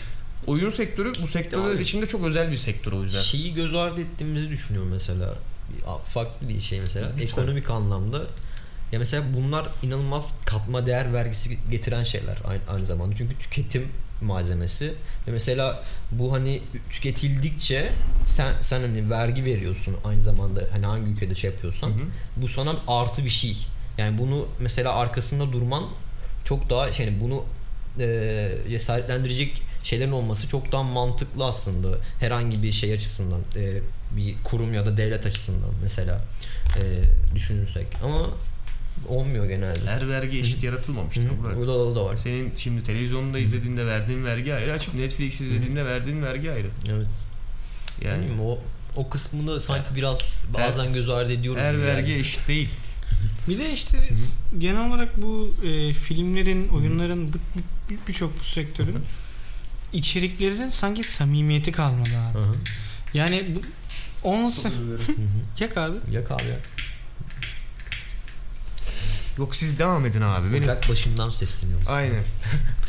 Oyun 0.48 0.70
sektörü 0.70 1.12
bu 1.22 1.28
sektörler 1.28 1.70
Yani- 1.70 1.82
içinde 1.82 2.08
çok 2.08 2.26
özel 2.26 2.52
bir 2.52 2.58
sektör 2.58 2.92
o 2.92 3.04
yüzden. 3.04 3.22
Şeyi 3.22 3.54
göz 3.54 3.74
ardı 3.76 4.02
ettiğimizi 4.02 4.50
düşünüyorum 4.50 4.90
mesela. 4.92 5.34
Farklı 6.14 6.50
bir 6.50 6.62
şey 6.62 6.82
mesela. 6.82 7.08
Lütfen. 7.08 7.22
Ekonomik 7.22 7.70
anlamda. 7.70 8.26
Ya 8.92 9.00
mesela 9.00 9.24
bunlar 9.38 9.68
inanılmaz 9.84 10.36
katma 10.46 10.86
değer 10.86 11.14
vergisi 11.14 11.58
getiren 11.72 12.04
şeyler 12.04 12.38
aynı, 12.48 12.62
aynı 12.70 12.86
zamanda. 12.86 13.16
Çünkü 13.16 13.38
tüketim 13.38 13.88
malzemesi 14.22 14.94
ve 15.28 15.32
mesela 15.32 15.84
bu 16.12 16.34
hani 16.34 16.62
tüketildikçe 16.90 17.92
sen 18.28 18.54
sen 18.62 18.82
hani 18.82 19.10
vergi 19.10 19.46
veriyorsun 19.46 19.96
aynı 20.06 20.22
zamanda 20.22 20.62
hani 20.72 20.86
hangi 20.86 21.12
ülkede 21.12 21.36
şey 21.36 21.50
yapıyorsan 21.52 21.90
Hı 21.90 21.94
hı. 21.94 22.04
bu 22.38 22.48
sana 22.48 22.76
artı 22.88 23.26
bir 23.26 23.30
şey. 23.30 23.58
Yani 23.98 24.18
bunu 24.18 24.48
mesela 24.60 24.94
arkasında 24.96 25.52
durman 25.52 25.84
çok 26.46 26.70
daha 26.70 26.94
şey 26.94 27.06
yani 27.06 27.18
bunu 27.22 27.46
e, 28.00 28.50
cesaretlendirecek 28.70 29.62
şeylerin 29.84 30.12
olması 30.12 30.48
çok 30.48 30.72
daha 30.72 30.84
mantıklı 30.84 31.46
aslında 31.46 31.98
herhangi 32.20 32.64
bir 32.64 32.72
şey 32.72 32.94
açısından 32.94 33.40
e, 33.56 33.80
bir 34.16 34.36
kurum 34.44 34.74
ya 34.74 34.86
da 34.86 34.98
devlet 34.98 35.26
açısından 35.26 35.70
mesela 35.82 36.22
e, 36.78 36.82
düşünürsek 37.36 37.88
ama 38.04 38.30
olmuyor 39.08 39.46
genelde. 39.46 39.86
Her 39.86 40.10
vergi 40.10 40.40
eşit 40.40 40.64
Burak. 41.44 41.58
O 41.58 41.68
da, 41.68 41.72
o 41.72 41.96
da 41.96 42.06
var. 42.06 42.18
Senin 42.18 42.54
şimdi 42.58 42.84
televizyonda 42.84 43.40
izlediğinde 43.40 43.86
verdiğin 43.86 44.26
vergi 44.26 44.56
ayrı, 44.56 44.74
açıp 44.74 44.94
Netflix 44.94 45.42
izlediğinde 45.42 45.86
verdiğin 45.86 46.24
vergi 46.24 46.52
ayrı. 46.52 46.68
Evet. 46.90 47.26
Yani 48.06 48.26
Yani 48.26 48.42
o 48.42 48.60
o 48.96 49.10
kısmını 49.10 49.62
sanki 49.62 49.96
biraz 49.96 50.26
bazen 50.54 50.94
göz 50.94 51.10
ardı 51.10 51.34
ediyoruz. 51.34 51.62
her 51.62 51.82
vergi 51.82 52.12
yani. 52.12 52.22
eşit 52.22 52.48
değil. 52.48 52.70
Bir 53.48 53.60
de 53.60 53.72
işte 53.72 54.10
genel 54.58 54.88
olarak 54.90 55.22
bu 55.22 55.54
e, 55.66 55.94
filmlerin, 55.94 56.68
oyunların 56.68 57.34
bu- 57.34 57.38
bu- 57.56 58.08
birçok 58.08 58.40
bu 58.40 58.44
sektörün 58.44 58.98
içeriklerinin 59.94 60.70
sanki 60.70 61.04
samimiyeti 61.04 61.72
kalmadı 61.72 62.10
abi. 62.32 62.38
Hı 62.40 62.44
hı. 62.44 62.54
Yani 63.14 63.44
bu 63.56 63.62
hı. 65.14 65.18
yak 65.60 65.78
abi. 65.78 65.98
Yak 66.12 66.32
abi 66.32 66.44
ya. 66.44 66.58
Yok 69.38 69.56
siz 69.56 69.80
devam 69.80 70.06
edin 70.06 70.22
abi. 70.22 70.50
Benim 70.54 70.64
Ocak 70.64 70.90
başından 70.90 71.30
sesleniyoruz. 71.30 71.88
aynen. 71.88 72.24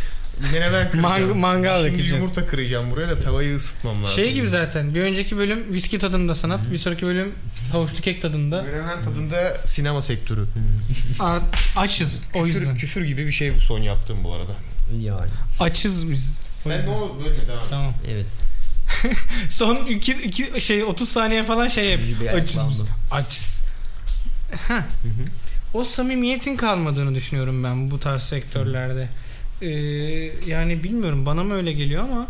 Menemen 0.52 0.90
kıracağım. 0.90 1.04
Mang- 1.30 1.34
mangal 1.38 1.76
Şimdi 1.82 1.86
yakacağız. 1.92 2.10
yumurta 2.22 2.46
kıracağım 2.46 2.90
buraya 2.90 3.08
da 3.10 3.20
tavayı 3.20 3.56
ısıtmam 3.56 4.02
lazım. 4.02 4.14
Şey 4.16 4.32
gibi 4.32 4.48
zaten 4.48 4.94
bir 4.94 5.00
önceki 5.02 5.36
bölüm 5.38 5.72
viski 5.74 5.98
tadında 5.98 6.34
sanat, 6.34 6.70
bir 6.72 6.78
sonraki 6.78 7.06
bölüm 7.06 7.32
havuçlu 7.72 8.00
kek 8.00 8.22
tadında. 8.22 8.62
Menemen 8.62 9.04
tadında 9.04 9.54
sinema 9.64 10.02
sektörü. 10.02 10.44
Art, 11.20 11.42
açız 11.76 12.22
o 12.34 12.42
Küfür, 12.44 12.60
yüzden. 12.60 12.76
küfür 12.76 13.04
gibi 13.04 13.26
bir 13.26 13.32
şey 13.32 13.56
bu 13.56 13.60
son 13.60 13.78
yaptığım 13.78 14.24
bu 14.24 14.32
arada. 14.34 14.52
Yani. 15.00 15.30
Açız 15.60 16.10
biz. 16.10 16.38
O 16.60 16.68
Sen 16.68 16.76
yüzden. 16.76 16.92
ne 16.92 16.96
ol 16.96 17.10
bölme 17.24 17.36
devam. 17.48 17.58
et. 17.64 17.66
Tamam. 17.70 17.94
Evet. 18.08 18.26
Son 19.50 19.76
iki, 19.76 20.12
iki 20.12 20.60
şey 20.60 20.84
30 20.84 21.08
saniye 21.08 21.44
falan 21.44 21.68
şey 21.68 21.90
yap. 21.90 22.00
Bir 22.20 22.26
Açız. 22.26 22.56
ayaklandı. 22.58 22.70
biz. 22.70 22.84
Açız. 23.12 23.62
Heh. 24.68 24.82
o 25.74 25.84
samimiyetin 25.84 26.56
kalmadığını 26.56 27.14
düşünüyorum 27.14 27.64
ben 27.64 27.90
bu 27.90 28.00
tarz 28.00 28.22
sektörlerde. 28.22 29.08
Ee, 29.62 29.68
yani 30.50 30.84
bilmiyorum 30.84 31.26
bana 31.26 31.44
mı 31.44 31.54
öyle 31.54 31.72
geliyor 31.72 32.02
ama 32.02 32.28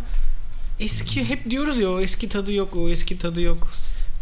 eski 0.81 1.29
hep 1.29 1.51
diyoruz 1.51 1.79
ya 1.79 1.91
o 1.91 2.01
eski 2.01 2.29
tadı 2.29 2.53
yok 2.53 2.77
o 2.77 2.89
eski 2.89 3.19
tadı 3.19 3.41
yok. 3.41 3.71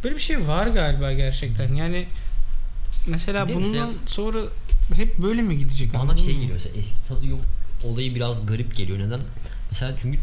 Böyle 0.04 0.14
bir 0.16 0.20
şey 0.20 0.48
var 0.48 0.66
galiba 0.66 1.12
gerçekten. 1.12 1.74
Yani 1.74 2.06
mesela 3.06 3.44
Bir 3.44 3.52
de 3.52 3.54
bundan 3.56 3.70
mesela- 3.70 3.88
sonra 4.06 4.38
hep 4.94 5.18
böyle 5.18 5.42
mi 5.42 5.58
gidecek? 5.58 5.94
Bana 5.94 6.02
anladın 6.02 6.18
şey 6.22 6.34
geliyor 6.34 6.52
mesela 6.52 6.74
eski 6.78 7.08
tadı 7.08 7.26
yok 7.26 7.40
olayı 7.84 8.14
biraz 8.14 8.46
garip 8.46 8.76
geliyor. 8.76 8.98
Neden? 8.98 9.20
Mesela 9.70 9.92
çünkü 10.02 10.18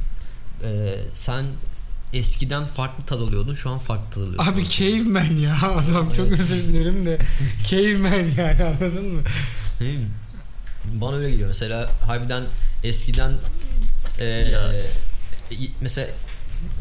e, 0.64 0.96
sen 1.14 1.46
eskiden 2.14 2.66
farklı 2.66 3.06
tad 3.06 3.22
alıyordun 3.22 3.54
şu 3.54 3.70
an 3.70 3.80
farklı 3.80 4.12
tad 4.12 4.22
alıyorsun. 4.22 4.52
Abi 4.54 4.66
caveman 4.70 5.38
ya 5.38 5.58
adam 5.78 6.10
çok 6.10 6.28
Evet. 6.28 6.40
özür 6.40 6.64
dilerim 6.74 7.06
de 7.06 7.18
caveman 7.70 8.24
yani 8.38 8.64
anladın 8.64 9.06
mı? 9.14 9.22
Bana 10.94 11.16
öyle 11.16 11.30
geliyor. 11.32 11.48
Mesela 11.48 11.92
harbiden 12.02 12.44
eskiden 12.84 13.38
e, 14.20 14.26
Ya. 14.26 14.72
mesela 15.82 16.08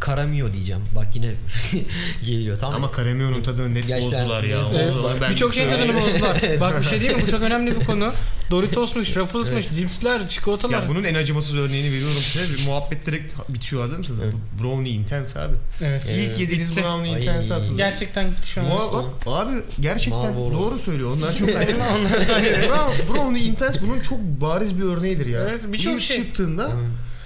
Karamio 0.00 0.52
diyeceğim. 0.52 0.82
Bak 0.96 1.06
yine 1.14 1.30
geliyor 2.26 2.58
tamam 2.58 2.74
Ama 2.76 2.90
Karamio'nun 2.90 3.42
tadını 3.42 3.74
net 3.74 3.86
Gerçekten 3.86 4.20
bozdular 4.22 4.44
ya. 4.44 4.58
Evet. 4.74 4.94
Birçok 5.30 5.54
söyleyeyim. 5.54 5.86
tadını 5.86 6.02
bozdular. 6.02 6.60
Bak 6.60 6.80
bir 6.80 6.86
şey 6.86 7.00
değil 7.00 7.16
mi? 7.16 7.22
Bu 7.26 7.30
çok 7.30 7.42
önemli 7.42 7.80
bir 7.80 7.86
konu. 7.86 8.12
Doritos'muş, 8.50 9.16
Ruffles'mış, 9.16 9.70
Dips'ler, 9.76 10.28
çikolatalar. 10.28 10.82
Ya 10.82 10.88
bunun 10.88 11.04
en 11.04 11.14
acımasız 11.14 11.54
örneğini 11.54 11.92
veriyorum 11.92 12.16
size. 12.16 12.54
Bir 12.54 12.66
muhabbet 12.66 13.06
direkt 13.06 13.34
bitiyor 13.48 13.82
hazır 13.82 13.98
mısınız? 13.98 14.20
Evet. 14.24 14.34
Brownie 14.62 14.92
Intense 14.92 15.40
abi. 15.40 15.54
Evet. 15.82 16.06
Evet. 16.10 16.28
İlk 16.30 16.40
yediğiniz 16.40 16.70
Bitti. 16.70 16.82
Brownie 16.82 17.14
Ay. 17.14 17.22
Intense 17.22 17.48
hatırlayın. 17.54 17.76
Gerçekten 17.76 18.30
gitti 18.30 18.48
şu 18.48 18.60
an. 18.60 18.70
Bak, 18.70 19.04
abi 19.26 19.50
gerçekten 19.80 20.20
Marlboro. 20.20 20.52
doğru 20.52 20.78
söylüyor. 20.78 21.16
Onlar 21.16 21.36
çok 21.38 21.48
Brownie, 21.48 23.08
Brownie 23.14 23.42
Intense 23.42 23.80
bunun 23.82 24.00
çok 24.00 24.18
bariz 24.20 24.78
bir 24.78 24.84
örneğidir 24.84 25.26
ya. 25.26 25.40
Evet, 25.50 25.62
birçok 25.72 25.94
İlk 25.94 26.02
şey. 26.02 26.16
çıktığında 26.16 26.70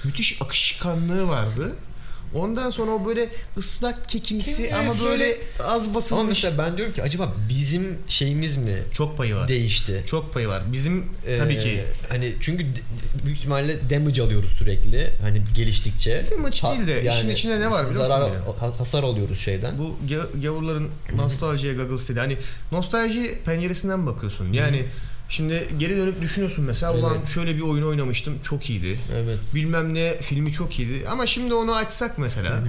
müthiş 0.04 0.42
akışkanlığı 0.42 1.28
vardı. 1.28 1.72
Ondan 2.34 2.70
sonra 2.70 2.90
o 2.90 3.06
böyle 3.06 3.28
ıslak 3.56 4.08
kekimsi 4.08 4.68
Kim- 4.68 4.76
ama 4.76 4.94
böyle 5.04 5.34
az 5.64 5.82
Ama 5.84 5.94
basılmış. 5.94 6.28
mesela 6.28 6.58
ben 6.58 6.76
diyorum 6.76 6.94
ki 6.94 7.02
acaba 7.02 7.34
bizim 7.48 7.98
şeyimiz 8.08 8.56
mi 8.56 8.82
çok 8.92 9.16
payı 9.16 9.34
var. 9.34 9.48
değişti? 9.48 10.04
Çok 10.06 10.34
payı 10.34 10.48
var. 10.48 10.62
Bizim 10.72 11.06
Ee, 11.26 11.36
tabii 11.36 11.58
ki 11.58 11.84
hani 12.08 12.34
çünkü 12.40 12.66
büyük 13.24 13.38
ihtimalle 13.38 13.90
damage 13.90 14.22
alıyoruz 14.22 14.50
sürekli 14.52 15.12
hani 15.20 15.42
geliştikçe. 15.56 16.26
Damage 16.30 16.60
Ha- 16.60 16.72
değil 16.74 16.86
de 16.86 17.12
işin 17.18 17.30
içinde 17.30 17.60
ne 17.60 17.70
var 17.70 17.86
biliyor 17.90 18.06
zarar, 18.08 18.30
musun 18.30 18.42
ha- 18.60 18.78
hasar 18.78 19.02
alıyoruz 19.02 19.38
şeyden. 19.40 19.78
Bu 19.78 19.96
ga- 20.08 20.42
gavurların 20.42 20.90
nostaljiye 21.16 21.74
goggles 21.74 22.08
dedi. 22.08 22.20
Hani 22.20 22.36
nostalji 22.72 23.38
penceresinden 23.44 24.06
bakıyorsun. 24.06 24.52
Yani 24.52 24.84
şimdi 25.30 25.68
geri 25.78 25.96
dönüp 25.96 26.20
düşünüyorsun 26.20 26.64
mesela 26.64 26.94
ulan 26.94 27.16
Evet. 27.18 27.28
şöyle 27.28 27.56
bir 27.56 27.60
oyun 27.60 27.82
oynamıştım 27.82 28.38
çok 28.42 28.70
iyiydi. 28.70 29.00
Evet. 29.14 29.38
Bilmem 29.54 29.94
ne 29.94 30.18
filmi 30.22 30.52
çok 30.52 30.78
iyiydi. 30.78 31.08
Ama 31.08 31.26
şimdi 31.26 31.54
onu 31.54 31.74
açsak 31.76 32.18
mesela 32.18 32.62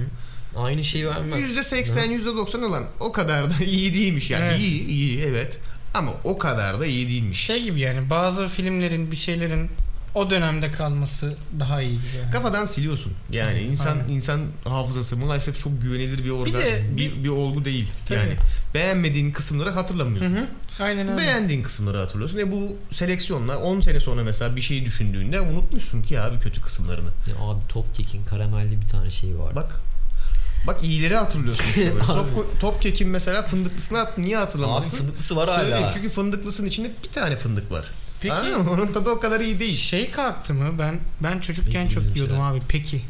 Aynı 0.56 0.84
şeyi 0.84 1.06
vermez. 1.08 1.56
%80 1.56 2.22
%90 2.24 2.64
olan 2.64 2.84
o 3.00 3.12
kadar 3.12 3.50
da 3.50 3.64
iyi 3.64 3.94
değilmiş 3.94 4.30
yani. 4.30 4.44
Evet. 4.44 4.58
İyi 4.60 4.86
iyi 4.86 5.20
evet. 5.20 5.58
Ama 5.94 6.12
o 6.24 6.38
kadar 6.38 6.80
da 6.80 6.86
iyi 6.86 7.08
değilmiş. 7.08 7.40
Şey 7.40 7.62
gibi 7.62 7.80
yani 7.80 8.10
bazı 8.10 8.48
filmlerin 8.48 9.10
bir 9.10 9.16
şeylerin 9.16 9.70
o 10.14 10.30
dönemde 10.30 10.72
kalması 10.72 11.36
daha 11.60 11.82
iyi 11.82 11.92
gibi. 11.92 12.16
Yani. 12.22 12.30
Kafadan 12.30 12.64
siliyorsun. 12.64 13.12
Yani 13.30 13.60
insan 13.60 13.98
Aynen. 13.98 14.08
insan 14.08 14.40
hafızası 14.64 15.16
maalesef 15.16 15.58
çok 15.58 15.82
güvenilir 15.82 16.24
bir 16.24 16.30
organ, 16.30 16.62
de 16.62 16.82
bir, 16.96 17.24
bir, 17.24 17.28
olgu 17.28 17.64
değil. 17.64 17.88
Tabii. 18.06 18.18
Yani 18.18 18.36
beğenmediğin 18.74 19.32
kısımları 19.32 19.70
hatırlamıyorsun. 19.70 20.36
Hı 20.36 20.40
hı. 20.40 20.84
Aynen 20.84 21.08
öyle. 21.08 21.18
Beğendiğin 21.18 21.62
kısımları 21.62 21.98
hatırlıyorsun. 21.98 22.38
E 22.38 22.52
bu 22.52 22.76
seleksiyonla 22.90 23.58
10 23.58 23.80
sene 23.80 24.00
sonra 24.00 24.24
mesela 24.24 24.56
bir 24.56 24.60
şeyi 24.60 24.84
düşündüğünde 24.84 25.40
unutmuşsun 25.40 26.02
ki 26.02 26.20
abi 26.20 26.38
kötü 26.38 26.60
kısımlarını. 26.60 27.10
Ya 27.28 27.44
abi 27.44 27.60
Top 27.68 27.94
Cake'in 27.94 28.24
karamelli 28.24 28.80
bir 28.80 28.88
tane 28.88 29.10
şeyi 29.10 29.38
var. 29.38 29.56
Bak 29.56 29.80
Bak 30.66 30.84
iyileri 30.84 31.16
hatırlıyorsun. 31.16 31.64
işte 31.64 31.94
böyle. 31.94 32.04
top, 32.06 32.60
top 32.60 32.82
kekin 32.82 33.08
mesela 33.08 33.42
fındıklısını 33.42 33.98
hat, 33.98 34.18
niye 34.18 34.38
Abi 34.38 34.44
hatırlamazsın? 34.44 34.96
fındıklısı 34.96 35.36
var 35.36 35.58
Söyleyeyim 35.58 35.82
hala. 35.82 35.92
çünkü 35.92 36.08
fındıklısının 36.10 36.68
içinde 36.68 36.90
bir 37.04 37.08
tane 37.08 37.36
fındık 37.36 37.70
var. 37.70 37.84
Peki 38.22 38.34
Anladın 38.34 38.64
mı? 38.64 38.70
Onun 38.70 38.86
tadı 38.92 39.10
o 39.10 39.20
kadar 39.20 39.40
iyi 39.40 39.60
değil. 39.60 39.76
şey 39.76 40.10
kalktı 40.10 40.54
mı? 40.54 40.78
Ben 40.78 41.00
ben 41.20 41.38
çocukken 41.40 41.82
Peki, 41.82 41.94
çok 41.94 42.04
yiyordum 42.16 42.36
şeyler. 42.36 42.50
abi 42.50 42.60
peki. 42.68 43.02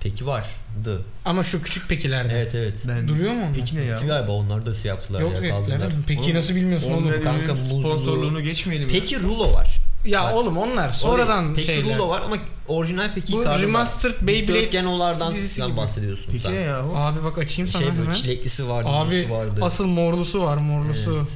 Peki 0.00 0.26
vardı. 0.26 1.02
Ama 1.24 1.42
şu 1.44 1.62
küçük 1.62 1.88
pekilerde. 1.88 2.32
Evet 2.34 2.54
evet. 2.54 2.84
Ben, 2.88 3.08
Duruyor 3.08 3.32
mu 3.32 3.40
onlar? 3.42 3.54
Peki 3.54 3.76
ne 3.76 3.84
ya? 3.84 3.94
Bitti 3.94 4.06
galiba 4.06 4.32
onlar 4.32 4.66
da 4.66 4.74
şey 4.74 4.88
yaptılar 4.88 5.20
Yok 5.20 5.32
ya 5.42 5.48
yok. 5.48 5.58
kaldırdılar. 5.58 5.92
Peki 6.06 6.20
Oğlum, 6.22 6.34
nasıl 6.34 6.54
bilmiyorsun 6.54 6.90
oğlum? 6.92 7.10
Kanka 7.24 7.52
muzlu- 7.52 7.80
sponsorluğunu 7.80 8.42
geçmeyelim. 8.42 8.88
ya. 8.88 8.92
Peki 9.00 9.20
Rulo 9.22 9.52
var. 9.52 9.76
Ya 10.04 10.22
Bak, 10.22 10.34
oğlum 10.34 10.56
onlar 10.56 10.92
sonradan 10.92 11.54
Peki 11.54 11.66
şeyler. 11.66 11.96
Rulo 11.96 12.08
var 12.08 12.20
ama 12.22 12.36
orijinal 12.68 13.10
Peki 13.14 13.32
Bu 13.32 13.44
remastered 13.44 14.14
Beyblade 14.22 14.62
Dörtgen 14.62 14.84
olardan 14.84 15.34
dizisi 15.34 15.54
sen 15.54 15.66
gibi. 15.68 15.76
bahsediyorsun 15.76 16.26
Peki 16.32 16.42
sen. 16.42 16.52
ne 16.52 16.56
yahu? 16.56 16.92
Abi 16.96 17.24
bak 17.24 17.38
açayım 17.38 17.70
sana 17.70 17.82
Şey 17.82 17.90
böyle 17.92 18.02
hemen. 18.02 18.14
çileklisi 18.14 18.68
vardı, 18.68 18.88
Abi 18.88 19.30
vardı. 19.30 19.60
asıl 19.62 19.86
morlusu 19.86 20.42
var 20.44 20.56
morlusu. 20.56 21.16
Evet. 21.16 21.28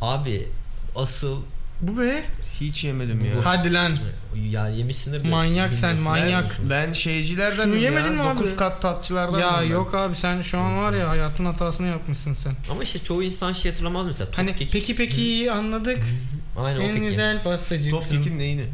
Abi 0.00 0.48
asıl 0.96 1.42
Bu 1.82 1.98
be. 2.00 2.24
Hiç 2.60 2.84
yemedim 2.84 3.24
ya. 3.24 3.32
Hadi 3.44 3.72
lan. 3.72 3.96
ya 4.50 4.68
yemişsindir 4.68 5.24
de. 5.24 5.28
Manyak 5.28 5.76
sen, 5.76 5.96
bilmiyorsun. 5.96 6.22
manyak. 6.22 6.42
Bilmiyorsun. 6.44 6.70
Ben 6.70 6.92
şeycilerden 6.92 7.64
Şunu 7.64 7.76
ya. 7.76 7.82
yemedin 7.82 8.12
mi 8.14 8.22
abi? 8.22 8.38
9 8.38 8.56
kat 8.56 8.82
tatçılardan 8.82 9.38
Ya 9.40 9.62
yok 9.62 9.94
abi 9.94 10.14
sen 10.14 10.42
şu 10.42 10.58
an 10.58 10.78
var 10.78 10.92
ya 10.92 11.08
hayatın 11.08 11.44
hatasını 11.44 11.86
yapmışsın 11.86 12.32
sen. 12.32 12.52
Ama 12.70 12.82
işte 12.82 12.98
çoğu 12.98 13.22
insan 13.22 13.52
şey 13.52 13.70
hatırlamaz 13.70 14.06
mesela. 14.06 14.26
Top 14.30 14.38
Hani 14.38 14.56
keki. 14.56 14.72
peki 14.72 14.96
peki 14.96 15.52
anladık. 15.52 15.98
Aynen 16.58 16.78
o 16.80 16.82
en 16.82 16.94
peki. 16.94 17.06
güzel 17.06 17.42
pastacıksın. 17.42 17.90
Topkek'in 17.90 18.38
neyini? 18.38 18.64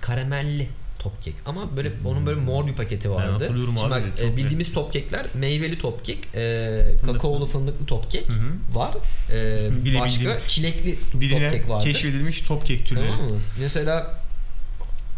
Karamelli 0.00 0.68
top 1.04 1.22
kek. 1.22 1.34
Ama 1.46 1.76
böyle 1.76 1.92
onun 2.04 2.26
böyle 2.26 2.40
mor 2.40 2.66
bir 2.66 2.72
paketi 2.72 3.10
vardı. 3.10 3.32
hatırlıyorum 3.32 3.74
Şimdi 3.80 3.94
abi, 3.94 4.04
bak, 4.04 4.18
çok 4.18 4.26
e, 4.26 4.36
bildiğimiz 4.36 4.72
top 4.72 4.92
kekler 4.92 5.26
meyveli 5.34 5.78
top 5.78 6.04
kek, 6.04 6.28
e, 6.34 6.96
kakaolu 7.06 7.46
fındıklı 7.46 7.86
top 7.86 8.10
kek 8.10 8.26
var. 8.72 8.94
E, 9.32 9.84
Bile 9.84 10.00
başka 10.00 10.40
çilekli 10.40 10.98
top 11.12 11.20
Birine 11.20 11.50
kek 11.50 11.70
vardı. 11.70 11.84
keşfedilmiş 11.84 12.40
Topkek 12.40 12.86
türleri. 12.86 13.08
Tamam 13.08 13.30
mı? 13.30 13.38
Mesela 13.60 14.20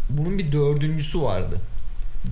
bunun 0.09 0.37
bir 0.37 0.51
dördüncüsü 0.51 1.21
vardı. 1.21 1.57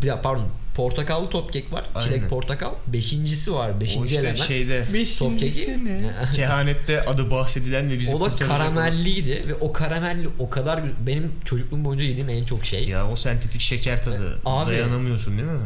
Bir, 0.01 0.11
pardon 0.23 0.47
portakallı 0.75 1.29
top 1.29 1.53
kek 1.53 1.71
var. 1.73 1.85
Çilek 2.03 2.13
Aynen. 2.17 2.29
portakal. 2.29 2.71
Beşincisi 2.87 3.53
var. 3.53 3.81
Beşinci 3.81 3.99
O 4.01 4.05
işte 4.05 4.15
element. 4.17 4.39
şeyde 4.39 4.79
top 4.85 4.93
Beşincisi 4.93 5.65
keki. 5.65 5.85
ne? 5.85 6.11
kehanette 6.35 7.01
adı 7.05 7.31
bahsedilen 7.31 7.89
ve 7.89 7.99
bizi 7.99 8.15
o 8.15 8.19
da 8.19 8.23
kurtaracak 8.29 8.49
olan- 8.49 8.75
karamelliydi 8.75 9.43
ve 9.47 9.53
o 9.55 9.73
karamelli 9.73 10.27
o 10.39 10.49
kadar 10.49 10.83
benim 11.07 11.31
çocukluğum 11.45 11.85
boyunca 11.85 12.05
yediğim 12.05 12.29
en 12.29 12.43
çok 12.43 12.65
şey. 12.65 12.87
Ya 12.87 13.11
o 13.11 13.15
sentetik 13.15 13.61
şeker 13.61 14.03
tadı. 14.03 14.39
Abi- 14.45 14.71
Dayanamıyorsun 14.71 15.33
değil 15.37 15.49
mi? 15.49 15.59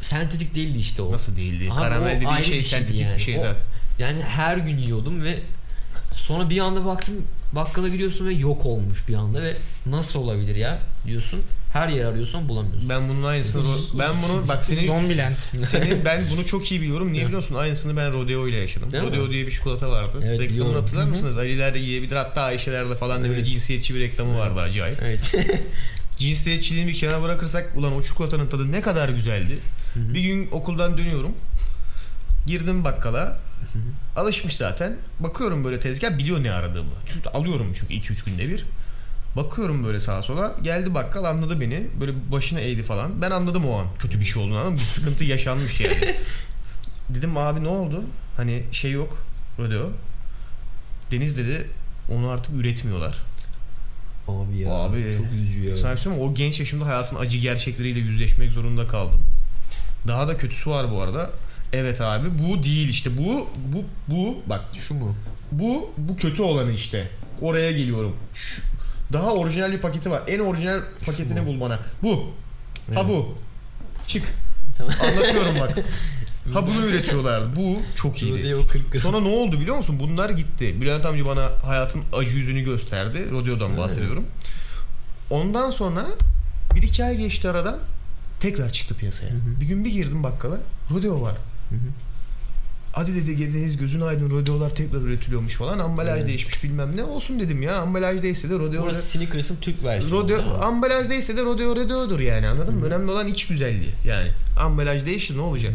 Sentetik 0.00 0.54
değildi 0.54 0.78
işte 0.78 1.02
o. 1.02 1.12
Nasıl 1.12 1.36
değildi? 1.36 1.68
Abi 1.72 1.78
Karamel 1.78 2.12
o 2.12 2.20
dediğin 2.20 2.42
şey 2.42 2.62
sentetik 2.62 3.00
yani. 3.00 3.16
bir 3.16 3.22
şey 3.22 3.36
O- 3.38 3.40
zaten. 3.40 3.62
Yani 3.98 4.22
her 4.22 4.56
gün 4.56 4.78
yiyordum 4.78 5.24
ve 5.24 5.38
sonra 6.14 6.50
bir 6.50 6.58
anda 6.58 6.84
baktım 6.84 7.14
bakkala 7.52 7.88
gidiyorsun 7.88 8.28
ve 8.28 8.32
yok 8.34 8.66
olmuş 8.66 9.08
bir 9.08 9.14
anda 9.14 9.42
ve 9.42 9.52
nasıl 9.86 10.20
olabilir 10.20 10.56
ya 10.56 10.78
diyorsun. 11.06 11.42
Her 11.72 11.88
yer 11.88 12.04
arıyorsun 12.04 12.48
bulamıyorsun. 12.48 12.88
Ben 12.88 13.08
bunun 13.08 13.22
aynısını 13.24 13.62
ben 13.98 14.10
bunu 14.28 14.48
bak 14.48 14.64
senin 14.64 14.86
Zombieland. 14.86 15.36
senin 15.66 16.04
ben 16.04 16.24
bunu 16.30 16.46
çok 16.46 16.70
iyi 16.72 16.80
biliyorum. 16.82 17.12
Niye 17.12 17.26
biliyorsun? 17.26 17.54
Aynısını 17.54 17.96
ben 17.96 18.12
Rodeo 18.12 18.48
ile 18.48 18.56
yaşadım. 18.56 18.92
Değil 18.92 19.04
mi? 19.04 19.10
Rodeo 19.10 19.30
diye 19.30 19.46
bir 19.46 19.52
çikolata 19.52 19.88
vardı. 19.90 20.10
Evet, 20.16 20.24
Reklamını 20.24 20.48
biliyorum. 20.48 20.74
hatırlar 20.74 21.04
mısınız? 21.04 21.38
Ali'ler 21.38 21.74
de 21.74 21.78
yiyebilir. 21.78 22.16
Hatta 22.16 22.42
Ayşe'lerde 22.42 22.96
falan 22.96 23.20
da 23.24 23.28
böyle 23.28 23.38
Evet. 23.38 23.46
cinsiyetçi 23.48 23.94
bir 23.94 24.00
reklamı 24.00 24.38
vardı 24.38 24.60
acayip. 24.60 24.98
Evet. 25.02 25.34
Cinsiyetçiliğini 26.18 26.88
bir 26.92 26.96
kenara 26.96 27.22
bırakırsak 27.22 27.72
ulan 27.76 27.92
o 27.96 28.02
çikolatanın 28.02 28.46
tadı 28.46 28.72
ne 28.72 28.80
kadar 28.80 29.08
güzeldi. 29.08 29.58
Bir 29.96 30.20
gün 30.20 30.48
okuldan 30.50 30.98
dönüyorum. 30.98 31.32
Girdim 32.46 32.84
bakkala. 32.84 33.38
Alışmış 34.16 34.56
zaten. 34.56 34.96
Bakıyorum 35.20 35.64
böyle 35.64 35.80
tezgah 35.80 36.18
biliyor 36.18 36.42
ne 36.42 36.52
aradığımı. 36.52 36.90
Çünkü 37.06 37.28
alıyorum 37.28 37.72
çünkü 37.80 37.94
2-3 37.94 38.24
günde 38.24 38.48
bir. 38.48 38.64
Bakıyorum 39.36 39.84
böyle 39.84 40.00
sağa 40.00 40.22
sola. 40.22 40.56
Geldi 40.62 40.94
bakkal 40.94 41.24
anladı 41.24 41.60
beni. 41.60 41.86
Böyle 42.00 42.12
başına 42.32 42.60
eğdi 42.60 42.82
falan. 42.82 43.22
Ben 43.22 43.30
anladım 43.30 43.66
o 43.66 43.78
an 43.78 43.86
kötü 43.98 44.20
bir 44.20 44.24
şey 44.24 44.42
olduğunu 44.42 44.58
anladım. 44.58 44.74
Bir 44.74 44.80
sıkıntı 44.80 45.24
yaşanmış 45.24 45.80
yani. 45.80 46.14
Dedim 47.10 47.36
abi 47.36 47.64
ne 47.64 47.68
oldu? 47.68 48.04
Hani 48.36 48.62
şey 48.72 48.92
yok. 48.92 49.26
Rodeo. 49.58 49.90
Deniz 51.10 51.36
dedi 51.38 51.66
onu 52.10 52.28
artık 52.28 52.54
üretmiyorlar. 52.54 53.18
Abi 54.28 54.58
ya. 54.58 54.70
Abi, 54.70 55.14
çok 55.18 55.32
üzücü 55.32 55.68
ya. 55.68 55.76
Sana 55.76 55.96
şey 55.96 56.02
söyleyeyim 56.02 56.28
o 56.30 56.34
genç 56.34 56.60
yaşımda 56.60 56.86
hayatın 56.86 57.16
acı 57.16 57.38
gerçekleriyle 57.38 57.98
yüzleşmek 57.98 58.52
zorunda 58.52 58.86
kaldım. 58.88 59.20
Daha 60.08 60.28
da 60.28 60.36
kötüsü 60.36 60.70
var 60.70 60.90
bu 60.90 61.02
arada. 61.02 61.30
Evet 61.72 62.00
abi 62.00 62.28
bu 62.38 62.62
değil 62.62 62.88
işte 62.88 63.10
bu 63.18 63.48
bu 63.74 63.84
bu 64.08 64.38
bak 64.46 64.64
Şu 64.88 64.94
mu? 64.94 65.16
bu 65.52 65.90
bu 65.98 66.16
kötü 66.16 66.42
olanı 66.42 66.72
işte. 66.72 67.08
Oraya 67.40 67.72
geliyorum. 67.72 68.16
Şu, 68.34 68.62
daha 69.12 69.32
orijinal 69.32 69.72
bir 69.72 69.78
paketi 69.78 70.10
var. 70.10 70.22
En 70.28 70.38
orijinal 70.38 70.80
paketini 71.06 71.46
bul 71.46 71.60
bana. 71.60 71.78
Bu. 72.02 72.24
Ha 72.94 73.08
bu. 73.08 73.34
Çık. 74.06 74.24
Tamam. 74.78 74.94
Anlatıyorum 75.00 75.54
bak. 75.60 75.78
Ha 76.52 76.66
bunu 76.66 76.86
üretiyorlardı. 76.86 77.56
Bu 77.56 77.78
çok 77.94 78.22
iyiydi. 78.22 78.52
Rodeo 78.52 78.66
40 78.66 78.92
gram. 78.92 79.02
Sonra 79.02 79.20
ne 79.20 79.28
oldu 79.28 79.60
biliyor 79.60 79.76
musun? 79.76 80.00
Bunlar 80.00 80.30
gitti. 80.30 80.80
Bülent 80.80 81.06
amca 81.06 81.26
bana 81.26 81.50
hayatın 81.64 82.02
acı 82.12 82.36
yüzünü 82.36 82.60
gösterdi. 82.60 83.30
Rodeo'dan 83.30 83.76
bahsediyorum. 83.76 84.24
Ondan 85.30 85.70
sonra 85.70 86.06
bir 86.74 86.82
iki 86.82 87.04
ay 87.04 87.16
geçti 87.16 87.48
aradan 87.48 87.78
tekrar 88.40 88.70
çıktı 88.70 88.94
piyasaya. 88.94 89.30
Bir 89.60 89.66
gün 89.66 89.84
bir 89.84 89.90
girdim 89.90 90.22
bakkala. 90.22 90.58
Rodeo 90.90 91.22
var. 91.22 91.36
Hadi 92.96 93.14
dedi 93.14 93.54
Deniz 93.54 93.76
gözün 93.76 94.00
aydın 94.00 94.30
Rodeo'lar 94.30 94.74
tekrar 94.74 95.00
üretiliyormuş 95.00 95.54
falan. 95.54 95.78
Ambalaj 95.78 96.18
Evet. 96.18 96.28
değişmiş 96.28 96.64
bilmem 96.64 96.96
ne. 96.96 97.04
Olsun 97.04 97.40
dedim 97.40 97.62
ya. 97.62 97.76
Ambalaj 97.76 98.22
değilse 98.22 98.50
de 98.50 98.54
Rodeo... 98.54 98.82
Burası 98.82 99.02
Snickers'ın 99.02 99.56
Türk 99.60 99.84
versiyonu. 99.84 100.22
Rodeo, 100.22 100.38
ambalaj 100.62 101.10
değilse 101.10 101.36
de 101.36 101.42
Rodeo 101.42 101.76
Rodeo'dur 101.76 102.20
yani 102.20 102.48
anladın 102.48 102.74
mı? 102.74 102.86
Önemli 102.86 103.10
olan 103.10 103.26
iç 103.26 103.46
güzelliği 103.46 103.90
yani. 104.04 104.28
Ambalaj 104.60 105.06
değişti 105.06 105.36
ne 105.36 105.40
olacak? 105.40 105.72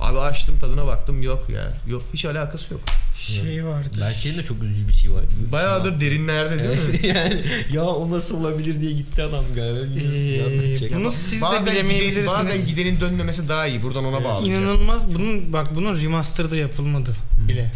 Abi 0.00 0.18
açtım 0.18 0.58
tadına 0.60 0.86
baktım 0.86 1.22
yok 1.22 1.50
ya. 1.50 1.72
Yok 1.86 2.02
hiç 2.14 2.24
alakası 2.24 2.74
yok. 2.74 2.82
Şey 3.16 3.64
vardı. 3.64 3.88
Berke'nin 4.00 4.38
de 4.38 4.44
çok 4.44 4.62
üzücü 4.62 4.88
bir 4.88 4.92
şey 4.92 5.12
var. 5.12 5.24
Bayağıdır 5.52 6.00
derinlerde 6.00 6.58
değil 6.58 7.02
mi? 7.02 7.06
Yani 7.06 7.44
ya 7.72 7.84
o 7.84 8.10
nasıl 8.10 8.40
olabilir 8.40 8.80
diye 8.80 8.92
gitti 8.92 9.22
adam 9.22 9.44
galiba. 9.54 10.00
Ee, 10.00 10.94
bunu 10.94 11.12
siz 11.12 11.40
de 11.40 11.44
bazen, 11.44 11.60
giden, 11.60 11.74
bilemeyebilirsiniz. 11.74 12.28
bazen 12.28 12.66
gidenin 12.66 13.00
dönmemesi 13.00 13.48
daha 13.48 13.66
iyi. 13.66 13.82
Buradan 13.82 14.04
ona 14.04 14.24
bağlayacağım. 14.24 14.62
İnanılmaz. 14.62 15.14
Bunun 15.14 15.52
bak 15.52 15.74
bunun 15.74 16.02
remaster'da 16.02 16.56
yapılmadı 16.56 17.16
bile. 17.48 17.72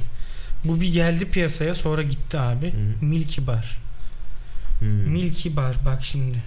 Bu 0.65 0.81
bir 0.81 0.93
geldi 0.93 1.31
piyasaya 1.31 1.75
sonra 1.75 2.03
gitti 2.03 2.39
abi. 2.39 2.73
Hı. 2.73 3.05
Milky 3.05 3.47
Bar. 3.47 3.79
Hmm. 4.79 4.89
Milky 4.89 5.57
Bar 5.57 5.77
bak 5.87 6.05
şimdi. 6.05 6.39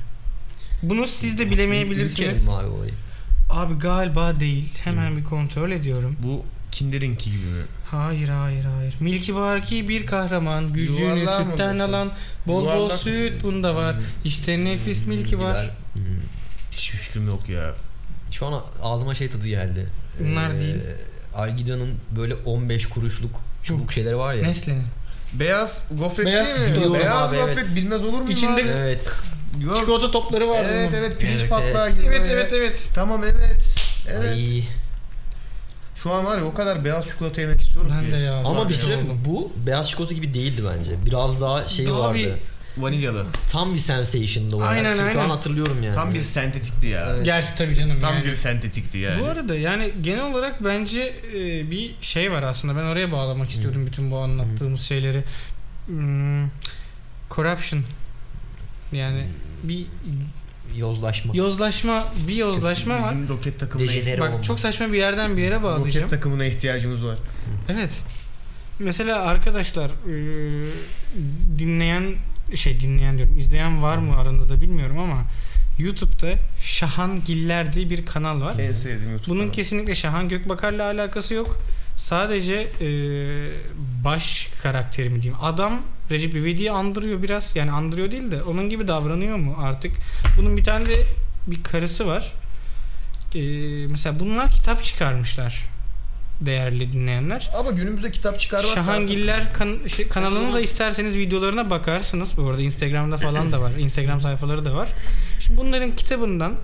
Bunu 0.83 1.07
siz 1.07 1.39
de 1.39 1.51
bilemeyebilirsiniz. 1.51 2.37
Ülkenin 2.37 2.45
mavi 2.45 2.67
olayı. 2.67 2.91
Abi 3.53 3.73
galiba 3.73 4.39
değil. 4.39 4.77
Hemen 4.83 5.17
bir 5.17 5.23
kontrol 5.23 5.71
ediyorum. 5.71 6.15
Bu 6.23 6.45
Kinder'inki 6.71 7.31
gibi 7.31 7.45
mi? 7.45 7.63
Hayır 7.91 8.29
hayır 8.29 8.65
hayır. 8.65 8.95
Milky 8.99 9.33
Bar 9.33 9.63
ki 9.65 9.89
bir 9.89 10.05
kahraman. 10.05 10.73
Gücünü 10.73 11.25
sütten 11.27 11.79
alan. 11.79 12.11
Bol 12.47 12.55
bol 12.55 12.63
Yuvarlak 12.63 12.97
süt 12.97 13.43
bunda 13.43 13.75
var. 13.75 13.95
İşte 14.23 14.63
nefis 14.63 15.07
Milky 15.07 15.39
Bar. 15.39 15.71
Hmm. 15.93 16.01
Hiçbir 16.71 16.97
fikrim 16.97 17.27
yok 17.27 17.49
ya. 17.49 17.75
Şu 18.31 18.45
an 18.45 18.63
ağzıma 18.81 19.15
şey 19.15 19.29
tadı 19.29 19.47
geldi. 19.47 19.89
Bunlar 20.19 20.59
değil. 20.59 20.75
Algida'nın 21.35 21.93
böyle 22.15 22.35
15 22.35 22.85
kuruşluk 22.85 23.31
çubuk 23.63 23.93
şeyleri 23.93 24.17
var 24.17 24.33
ya. 24.33 24.41
Nesle'nin. 24.41 24.83
Beyaz 25.33 25.87
gofret 25.91 26.25
Beyaz 26.25 26.59
değil 26.59 26.87
mi? 26.87 26.93
Beyaz 26.93 27.29
abi, 27.29 27.37
gofret 27.37 27.57
evet. 27.57 27.75
bilmez 27.75 28.03
olur 28.03 28.17
muyum 28.17 28.29
İçinde- 28.31 28.53
abi? 28.53 28.61
Evet. 28.61 29.23
Yok. 29.61 29.77
Çikolata 29.77 30.11
topları 30.11 30.49
var 30.49 30.63
Evet 30.69 30.89
bunun. 30.91 30.99
evet 30.99 31.19
pirinç 31.19 31.39
Evet, 31.39 31.49
patlağı 31.49 31.87
evet. 31.89 32.01
gibi. 32.01 32.05
Evet 32.13 32.27
evet 32.31 32.53
evet. 32.53 32.83
Tamam 32.93 33.23
evet. 33.23 33.75
Evet. 34.09 34.31
Ay. 34.31 34.63
Şu 35.95 36.11
an 36.13 36.25
var 36.25 36.37
ya 36.37 36.45
o 36.45 36.53
kadar 36.53 36.85
beyaz 36.85 37.05
çikolata 37.07 37.41
yemek 37.41 37.61
istiyorum 37.61 37.91
Ben 37.95 38.05
ki. 38.05 38.11
de 38.11 38.17
ya. 38.17 38.33
Ama 38.37 38.69
bir 38.69 38.73
ya 38.75 38.81
şey 38.81 38.97
bu 39.25 39.51
beyaz 39.65 39.89
çikolata 39.89 40.13
gibi 40.13 40.33
değildi 40.33 40.63
bence. 40.77 41.05
Biraz 41.05 41.41
daha 41.41 41.67
şey 41.67 41.87
Daha 41.87 41.99
vardı. 41.99 42.17
bir- 42.17 42.53
Vanilyalı. 42.77 43.25
Tam 43.51 43.73
bir 43.73 43.79
sensation'dı 43.79 44.55
o. 44.55 44.61
Aynen, 44.61 44.95
Şu 44.95 45.01
aynen. 45.01 45.17
an 45.17 45.29
hatırlıyorum 45.29 45.83
yani. 45.83 45.95
Tam 45.95 46.13
bir 46.13 46.21
sentetikti 46.21 46.87
ya. 46.87 47.07
Evet. 47.15 47.25
Gerçi 47.25 47.47
tabii 47.57 47.75
canım. 47.75 47.99
Tam 47.99 48.13
yani. 48.13 48.25
bir 48.25 48.35
sentetikti 48.35 48.97
yani. 48.97 49.21
Bu 49.21 49.25
arada 49.25 49.55
yani 49.55 49.93
genel 50.01 50.23
olarak 50.31 50.63
bence 50.65 51.13
e, 51.35 51.71
bir 51.71 51.95
şey 52.01 52.31
var 52.31 52.43
aslında. 52.43 52.75
Ben 52.75 52.83
oraya 52.83 53.11
bağlamak 53.11 53.49
istiyordum 53.49 53.85
bütün 53.85 54.11
bu 54.11 54.17
anlattığımız 54.17 54.81
şeyleri. 54.81 55.23
Hmm, 55.85 56.47
corruption. 57.29 57.83
Yani 58.91 59.27
bir 59.63 59.85
Yozlaşma. 60.77 61.31
yozlaşma, 61.35 62.03
bir 62.27 62.35
yozlaşma 62.35 63.01
var. 63.01 63.15
Bizim 63.15 63.29
roket 63.29 63.59
takımına, 63.59 63.87
Dejenere 63.89 64.21
olma. 64.21 64.33
Bak 64.33 64.43
çok 64.43 64.59
saçma 64.59 64.93
bir 64.93 64.97
yerden 64.97 65.37
bir 65.37 65.41
yere 65.41 65.63
bağlayacağım. 65.63 66.05
roket 66.05 66.09
takımına 66.09 66.45
ihtiyacımız 66.45 67.05
var. 67.05 67.17
Evet. 67.69 68.01
Mesela 68.79 69.21
arkadaşlar 69.21 69.85
e, 69.85 70.15
dinleyen 71.59 72.03
şey 72.55 72.79
dinleyen 72.79 73.17
diyorum 73.17 73.39
izleyen 73.39 73.81
var 73.83 73.97
mı 73.97 74.17
aranızda 74.17 74.61
bilmiyorum 74.61 74.99
ama 74.99 75.23
YouTube'da 75.79 76.33
Şahan 76.63 77.23
Giller 77.23 77.73
diye 77.73 77.89
bir 77.89 78.05
kanal 78.05 78.41
var. 78.41 78.59
En 78.59 78.71
sevdiğim 78.71 79.11
YouTube 79.11 79.29
Bunun 79.29 79.39
kanalı. 79.39 79.51
kesinlikle 79.55 79.95
Şahan 79.95 80.29
Gökbakar'la 80.29 80.83
alakası 80.85 81.33
yok. 81.33 81.57
Sadece 81.97 82.55
e, 82.81 82.87
baş 84.05 84.49
karakteri 84.63 85.09
mi 85.09 85.21
diyeyim. 85.21 85.43
Adam 85.43 85.81
Recep 86.11 86.35
İvedik'i 86.35 86.71
andırıyor 86.71 87.21
biraz. 87.23 87.55
Yani 87.55 87.71
andırıyor 87.71 88.11
değil 88.11 88.31
de 88.31 88.43
onun 88.43 88.69
gibi 88.69 88.87
davranıyor 88.87 89.37
mu 89.37 89.55
artık? 89.59 89.91
Bunun 90.37 90.57
bir 90.57 90.63
tane 90.63 90.85
de 90.85 91.05
bir 91.47 91.63
karısı 91.63 92.07
var. 92.07 92.33
E, 93.35 93.39
mesela 93.87 94.19
bunlar 94.19 94.51
kitap 94.51 94.83
çıkarmışlar. 94.83 95.65
Değerli 96.41 96.91
dinleyenler. 96.93 97.49
Ama 97.59 97.71
günümüzde 97.71 98.11
kitap 98.11 98.39
çıkarmak 98.39 98.73
Şahangiller 98.73 99.53
kan- 99.53 99.87
şey, 99.87 100.07
kanalını 100.07 100.53
da 100.53 100.61
isterseniz 100.61 101.17
videolarına 101.17 101.69
bakarsınız. 101.69 102.37
Bu 102.37 102.49
arada 102.49 102.61
Instagram'da 102.61 103.17
falan 103.17 103.51
da 103.51 103.61
var. 103.61 103.71
Instagram 103.79 104.21
sayfaları 104.21 104.65
da 104.65 104.75
var. 104.75 104.89
Şimdi 105.39 105.57
bunların 105.57 105.95
kitabından 105.95 106.55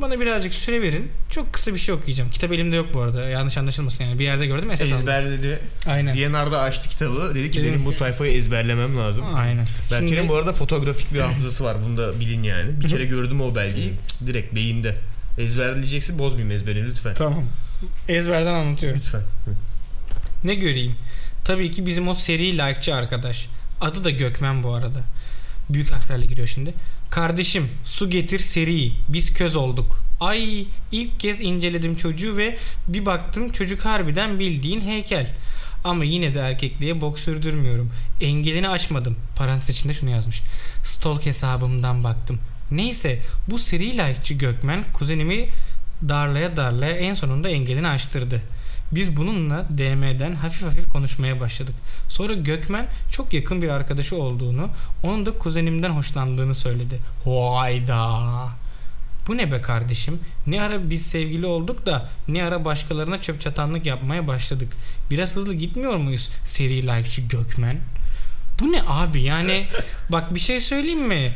Bana 0.00 0.20
birazcık 0.20 0.54
süre 0.54 0.82
verin. 0.82 1.10
Çok 1.30 1.52
kısa 1.52 1.74
bir 1.74 1.78
şey 1.78 1.94
okuyacağım. 1.94 2.30
Kitap 2.30 2.52
elimde 2.52 2.76
yok 2.76 2.86
bu 2.94 3.00
arada. 3.00 3.28
Yanlış 3.28 3.56
anlaşılmasın 3.58 4.04
yani. 4.04 4.18
Bir 4.18 4.24
yerde 4.24 4.46
gördüm 4.46 4.70
esas 4.70 4.86
aldım. 4.86 4.98
Ezberledi. 4.98 5.58
Aynen. 5.86 6.16
DNR'da 6.16 6.60
açtı 6.60 6.88
kitabı. 6.88 7.34
Dedi 7.34 7.50
ki 7.50 7.60
Dedim 7.60 7.72
benim 7.72 7.86
bu 7.86 7.90
ki- 7.90 7.96
sayfayı 7.96 8.32
ezberlemem 8.32 8.98
lazım. 8.98 9.24
Aynen. 9.34 9.66
Berker'in 9.90 10.08
Şimdi- 10.16 10.28
bu 10.28 10.34
arada 10.36 10.52
fotoğrafik 10.52 11.14
bir 11.14 11.20
hafızası 11.20 11.64
var. 11.64 11.76
Bunu 11.86 11.98
da 11.98 12.20
bilin 12.20 12.42
yani. 12.42 12.80
Bir 12.80 12.88
kere 12.88 13.04
gördüm 13.04 13.40
o 13.40 13.54
belgeyi. 13.54 13.92
Direkt 14.26 14.54
beyinde. 14.54 14.94
Ezberleyeceksin 15.38 16.18
bozmayayım 16.18 16.50
ezberini 16.50 16.88
lütfen. 16.90 17.14
Tamam. 17.14 17.44
Ezberden 18.08 18.54
anlatıyorum. 18.54 18.98
Lütfen. 19.00 19.22
Ne 20.44 20.54
göreyim? 20.54 20.94
Tabii 21.44 21.70
ki 21.70 21.86
bizim 21.86 22.08
o 22.08 22.14
seri 22.14 22.52
like'çı 22.58 22.94
arkadaş. 22.94 23.48
Adı 23.80 24.04
da 24.04 24.10
Gökmen 24.10 24.62
bu 24.62 24.74
arada. 24.74 25.00
Büyük 25.70 25.90
harflerle 25.90 26.26
giriyor 26.26 26.46
şimdi. 26.48 26.74
Kardeşim 27.12 27.68
su 27.84 28.10
getir 28.10 28.38
seri. 28.38 28.92
Biz 29.08 29.34
köz 29.34 29.56
olduk. 29.56 29.98
Ay 30.20 30.66
ilk 30.92 31.20
kez 31.20 31.40
inceledim 31.40 31.96
çocuğu 31.96 32.36
ve 32.36 32.58
bir 32.88 33.06
baktım 33.06 33.52
çocuk 33.52 33.84
harbiden 33.84 34.38
bildiğin 34.38 34.80
heykel. 34.80 35.34
Ama 35.84 36.04
yine 36.04 36.34
de 36.34 36.40
erkekliğe 36.40 37.00
bok 37.00 37.18
sürdürmüyorum. 37.18 37.90
Engelini 38.20 38.68
açmadım. 38.68 39.16
Parantez 39.36 39.70
içinde 39.70 39.92
şunu 39.92 40.10
yazmış. 40.10 40.42
Stalk 40.84 41.26
hesabımdan 41.26 42.04
baktım. 42.04 42.38
Neyse 42.70 43.18
bu 43.50 43.58
seri 43.58 43.92
like'çı 43.92 44.34
Gökmen 44.34 44.84
kuzenimi 44.92 45.48
darlaya 46.08 46.56
darlaya 46.56 46.94
en 46.94 47.14
sonunda 47.14 47.48
engelini 47.48 47.88
açtırdı. 47.88 48.42
Biz 48.92 49.16
bununla 49.16 49.66
DM'den 49.78 50.34
hafif 50.34 50.62
hafif 50.62 50.88
konuşmaya 50.88 51.40
başladık. 51.40 51.74
Sonra 52.08 52.34
Gökmen 52.34 52.86
çok 53.10 53.32
yakın 53.32 53.62
bir 53.62 53.68
arkadaşı 53.68 54.16
olduğunu, 54.16 54.68
onun 55.02 55.26
da 55.26 55.38
kuzenimden 55.38 55.90
hoşlandığını 55.90 56.54
söyledi. 56.54 56.98
Hayda. 57.24 58.18
Bu 59.28 59.36
ne 59.36 59.52
be 59.52 59.60
kardeşim? 59.60 60.20
Ne 60.46 60.62
ara 60.62 60.90
biz 60.90 61.06
sevgili 61.06 61.46
olduk 61.46 61.86
da 61.86 62.08
ne 62.28 62.44
ara 62.44 62.64
başkalarına 62.64 63.20
çöp 63.20 63.40
çatanlık 63.40 63.86
yapmaya 63.86 64.26
başladık. 64.26 64.72
Biraz 65.10 65.36
hızlı 65.36 65.54
gitmiyor 65.54 65.96
muyuz 65.96 66.30
seri 66.44 66.82
like'çı 66.82 67.22
Gökmen? 67.22 67.76
Bu 68.60 68.72
ne 68.72 68.82
abi 68.82 69.22
yani 69.22 69.66
bak 70.12 70.34
bir 70.34 70.40
şey 70.40 70.60
söyleyeyim 70.60 71.06
mi? 71.06 71.32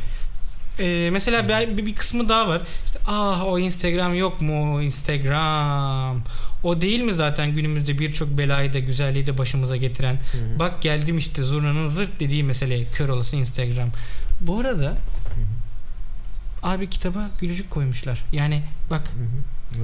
Ee, 0.79 1.09
mesela 1.11 1.49
bir, 1.77 1.85
bir 1.85 1.95
kısmı 1.95 2.29
daha 2.29 2.47
var. 2.47 2.61
İşte 2.85 2.99
ah 3.07 3.45
o 3.45 3.59
Instagram 3.59 4.15
yok 4.15 4.41
mu 4.41 4.81
Instagram? 4.81 6.23
O 6.63 6.81
değil 6.81 7.01
mi 7.01 7.13
zaten 7.13 7.53
günümüzde 7.53 7.99
birçok 7.99 8.37
belayı 8.37 8.73
da 8.73 8.79
güzelliği 8.79 9.27
de 9.27 9.37
başımıza 9.37 9.77
getiren? 9.77 10.17
Bak 10.59 10.81
geldim 10.81 11.17
işte 11.17 11.43
zurnanın 11.43 11.87
zırt 11.87 12.19
dediği 12.19 12.43
mesele 12.43 12.85
kör 12.85 13.09
olası 13.09 13.35
Instagram. 13.35 13.89
Bu 14.41 14.59
arada 14.59 14.97
abi 16.63 16.89
kitaba 16.89 17.29
gülücük 17.39 17.69
koymuşlar. 17.71 18.23
Yani 18.31 18.63
bak 18.89 19.11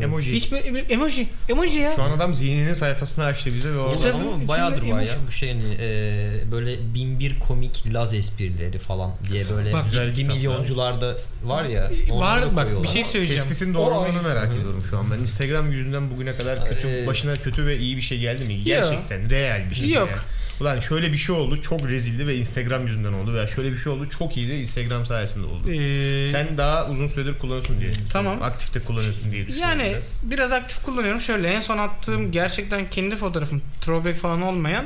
Emoji. 0.01 0.33
hiç 0.33 0.51
böyle 0.51 0.73
bir- 0.73 0.89
emoji 0.89 1.27
emoji 1.49 1.79
ya. 1.79 1.91
Şu 1.95 2.03
an 2.03 2.11
adam 2.11 2.35
zihninin 2.35 2.73
sayfasını 2.73 3.25
açtı 3.25 3.53
bize 3.53 3.71
ve 3.73 3.77
orada 3.77 4.13
ama 4.13 4.47
bayağıdır 4.47 4.89
var 4.89 5.01
ya 5.01 5.13
bu 5.27 5.31
şey 5.31 5.49
hani 5.53 5.77
e, 5.79 6.51
böyle 6.51 6.75
bin 6.95 7.19
bir 7.19 7.39
komik 7.39 7.83
Laz 7.93 8.13
esprileri 8.13 8.79
falan 8.79 9.11
diye 9.31 9.49
böyle 9.49 9.73
Bak, 9.73 9.85
bir 9.85 9.91
kitaplar. 10.15 10.35
milyoncularda 10.35 11.17
var 11.43 11.63
ya. 11.63 11.91
Var 12.09 12.55
bak 12.55 12.83
bir 12.83 12.87
şey 12.87 13.03
söyleyeceğim. 13.03 13.43
Tespitin 13.43 13.73
doğruluğunu 13.73 14.21
merak 14.21 14.51
ediyorum 14.53 14.83
şu 14.89 14.97
an 14.97 15.05
ben. 15.11 15.17
Instagram 15.21 15.71
yüzünden 15.71 16.11
bugüne 16.11 16.33
kadar 16.33 16.69
kötü 16.69 16.87
Ee, 16.87 17.07
başına 17.07 17.33
kötü 17.35 17.65
ve 17.65 17.77
iyi 17.77 17.97
bir 17.97 18.01
şey 18.01 18.19
geldi 18.19 18.45
mi? 18.45 18.63
Gerçekten 18.63 19.29
real 19.29 19.69
bir 19.69 19.75
şey. 19.75 19.89
Yok. 19.89 20.09
yani. 20.09 20.19
Ulan 20.61 20.79
şöyle 20.79 21.11
bir 21.13 21.17
şey 21.17 21.35
oldu 21.35 21.61
çok 21.61 21.89
rezildi 21.89 22.27
ve 22.27 22.35
Instagram 22.35 22.87
yüzünden 22.87 23.13
oldu 23.13 23.33
veya 23.33 23.47
şöyle 23.47 23.71
bir 23.71 23.77
şey 23.77 23.93
oldu 23.93 24.09
çok 24.09 24.37
iyiydi 24.37 24.53
Instagram 24.53 25.05
sayesinde 25.05 25.45
oldu. 25.45 25.71
Ee, 25.71 26.29
Sen 26.31 26.57
daha 26.57 26.87
uzun 26.89 27.07
süredir 27.07 27.39
kullanıyorsun 27.39 27.79
diye. 27.79 27.91
Tamam. 28.11 28.41
Aktifte 28.43 28.79
kullanıyorsun 28.79 29.31
diye 29.31 29.47
düşünüyorum 29.47 29.79
Yani 29.79 29.91
biraz. 29.93 30.13
biraz 30.23 30.51
aktif 30.51 30.83
kullanıyorum. 30.83 31.19
Şöyle 31.21 31.47
en 31.53 31.59
son 31.59 31.77
attığım 31.77 32.31
gerçekten 32.31 32.89
kendi 32.89 33.15
fotoğrafım 33.15 33.61
throwback 33.81 34.19
falan 34.19 34.41
olmayan 34.41 34.85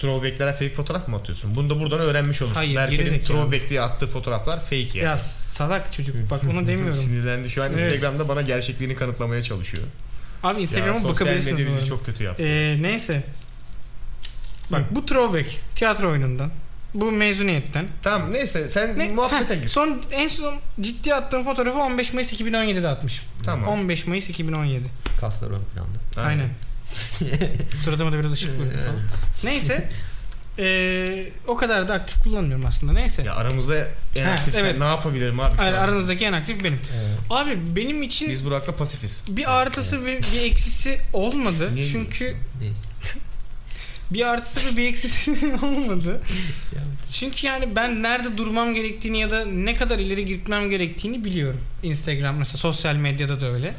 Throwback'lere 0.00 0.52
fake 0.52 0.74
fotoğraf 0.74 1.08
mı 1.08 1.16
atıyorsun? 1.16 1.54
Bunu 1.54 1.70
da 1.70 1.80
buradan 1.80 2.00
öğrenmiş 2.00 2.42
olursun. 2.42 2.56
Hayır, 2.56 2.76
Berker'in 2.76 2.98
gerizekalı. 2.98 3.38
throwback 3.38 3.70
diye 3.70 3.80
attığı 3.80 4.06
fotoğraflar 4.06 4.60
fake 4.60 4.76
yani. 4.76 4.98
ya 4.98 5.16
salak 5.16 5.92
çocuk 5.92 6.30
bak 6.30 6.40
onu 6.52 6.66
demiyorum. 6.66 6.92
Sinirlendi. 7.02 7.50
Şu 7.50 7.62
an 7.62 7.70
Evet. 7.72 7.82
Instagram'da 7.92 8.28
bana 8.28 8.42
gerçekliğini 8.42 8.94
kanıtlamaya 8.94 9.42
çalışıyor. 9.42 9.82
Abi 10.42 10.54
Ya 10.56 10.62
Instagram'a 10.62 10.94
sosyal 11.00 11.14
bakabilirsiniz. 11.14 11.52
medya 11.52 11.66
bu 11.66 11.68
bizi 11.70 11.78
arada. 11.78 11.88
çok 11.88 12.06
kötü 12.06 12.24
yaptı. 12.24 12.42
Ee, 12.42 12.76
neyse. 12.80 13.22
Bak 14.72 14.82
bu 14.90 15.06
throwback 15.06 15.48
tiyatro 15.74 16.10
oyunundan. 16.10 16.50
Bu 16.94 17.12
mezuniyetten. 17.12 17.86
Tamam 18.02 18.32
neyse 18.32 18.68
sen 18.68 18.98
Ne? 18.98 19.08
muhabbete 19.08 19.56
gir. 19.56 19.68
son 19.68 20.02
en 20.12 20.28
son 20.28 20.54
ciddi 20.80 21.14
attığım 21.14 21.44
fotoğrafı 21.44 21.78
15 21.78 22.12
Mayıs 22.12 22.32
2017'de 22.32 22.88
atmışım. 22.88 23.24
Tamam. 23.44 23.68
15 23.68 24.06
Mayıs 24.06 24.30
2017. 24.30 24.84
Kaslar 25.20 25.48
ön 25.50 25.60
planda. 25.74 26.28
Aynen. 26.28 26.48
Suratıma 27.84 28.12
da 28.12 28.18
biraz 28.18 28.32
ışık 28.32 28.50
vurdu 28.58 28.70
falan. 28.84 29.00
Neyse. 29.44 29.88
Ee, 30.60 31.24
o 31.46 31.56
kadar 31.56 31.88
da 31.88 31.94
aktif 31.94 32.22
kullanmıyorum 32.22 32.66
aslında. 32.66 32.92
Neyse. 32.92 33.22
Ya 33.22 33.34
aramızda 33.34 33.88
en 34.16 34.24
Ha, 34.24 34.30
aktif 34.30 34.54
sen 34.54 34.60
evet. 34.64 34.78
ne 34.78 34.84
yapabilirim 34.84 35.40
abi 35.40 35.62
an? 35.62 35.72
aranızdaki 35.72 36.24
en 36.24 36.32
aktif 36.32 36.64
benim. 36.64 36.78
Abi 37.30 37.76
benim 37.76 38.02
için 38.02 38.30
Biz 38.30 38.44
Burak'la 38.44 38.76
pasifiz. 38.76 39.22
bir 39.28 39.58
artısı 39.60 40.04
ve 40.06 40.18
bir 40.18 40.50
eksisi 40.50 40.98
olmadı. 41.12 41.70
Niye? 41.74 41.86
Çünkü 41.86 42.36
Neyse. 42.60 42.84
Bir 44.10 44.28
artısı 44.28 44.72
ve 44.72 44.76
bir 44.76 44.88
eksisi 44.88 45.54
olmadı. 45.62 46.20
Çünkü 47.12 47.46
yani 47.46 47.76
ben 47.76 48.02
nerede 48.02 48.38
durmam 48.38 48.74
gerektiğini 48.74 49.20
ya 49.20 49.30
da 49.30 49.44
ne 49.44 49.74
kadar 49.74 49.98
ileri 49.98 50.24
gitmem 50.24 50.70
gerektiğini 50.70 51.24
biliyorum. 51.24 51.60
Instagram 51.82 52.36
mesela 52.36 52.58
sosyal 52.58 52.94
medyada 52.94 53.40
da 53.40 53.46
öyle. 53.46 53.74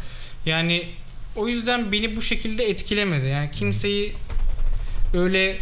Yani 0.46 0.88
o 1.36 1.48
yüzden 1.48 1.92
beni 1.92 2.16
bu 2.16 2.22
şekilde 2.22 2.70
etkilemedi. 2.70 3.28
Yani 3.28 3.52
kimseyi 3.52 4.14
öyle 5.14 5.58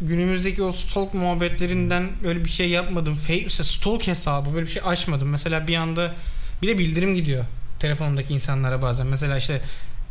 günümüzdeki 0.00 0.62
o 0.62 0.72
stalk 0.72 1.14
muhabbetlerinden 1.14 2.10
öyle 2.24 2.44
bir 2.44 2.50
şey 2.50 2.70
yapmadım. 2.70 3.14
Fake, 3.14 3.48
stalk 3.48 4.06
hesabı 4.06 4.54
böyle 4.54 4.66
bir 4.66 4.70
şey 4.70 4.82
açmadım. 4.84 5.28
Mesela 5.28 5.68
bir 5.68 5.76
anda 5.76 6.14
bir 6.62 6.68
de 6.68 6.78
bildirim 6.78 7.14
gidiyor 7.14 7.44
telefonundaki 7.78 8.34
insanlara 8.34 8.82
bazen. 8.82 9.06
Mesela 9.06 9.36
işte 9.36 9.60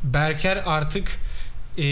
Berker 0.03 0.63
artık 0.65 1.07
e, 1.77 1.83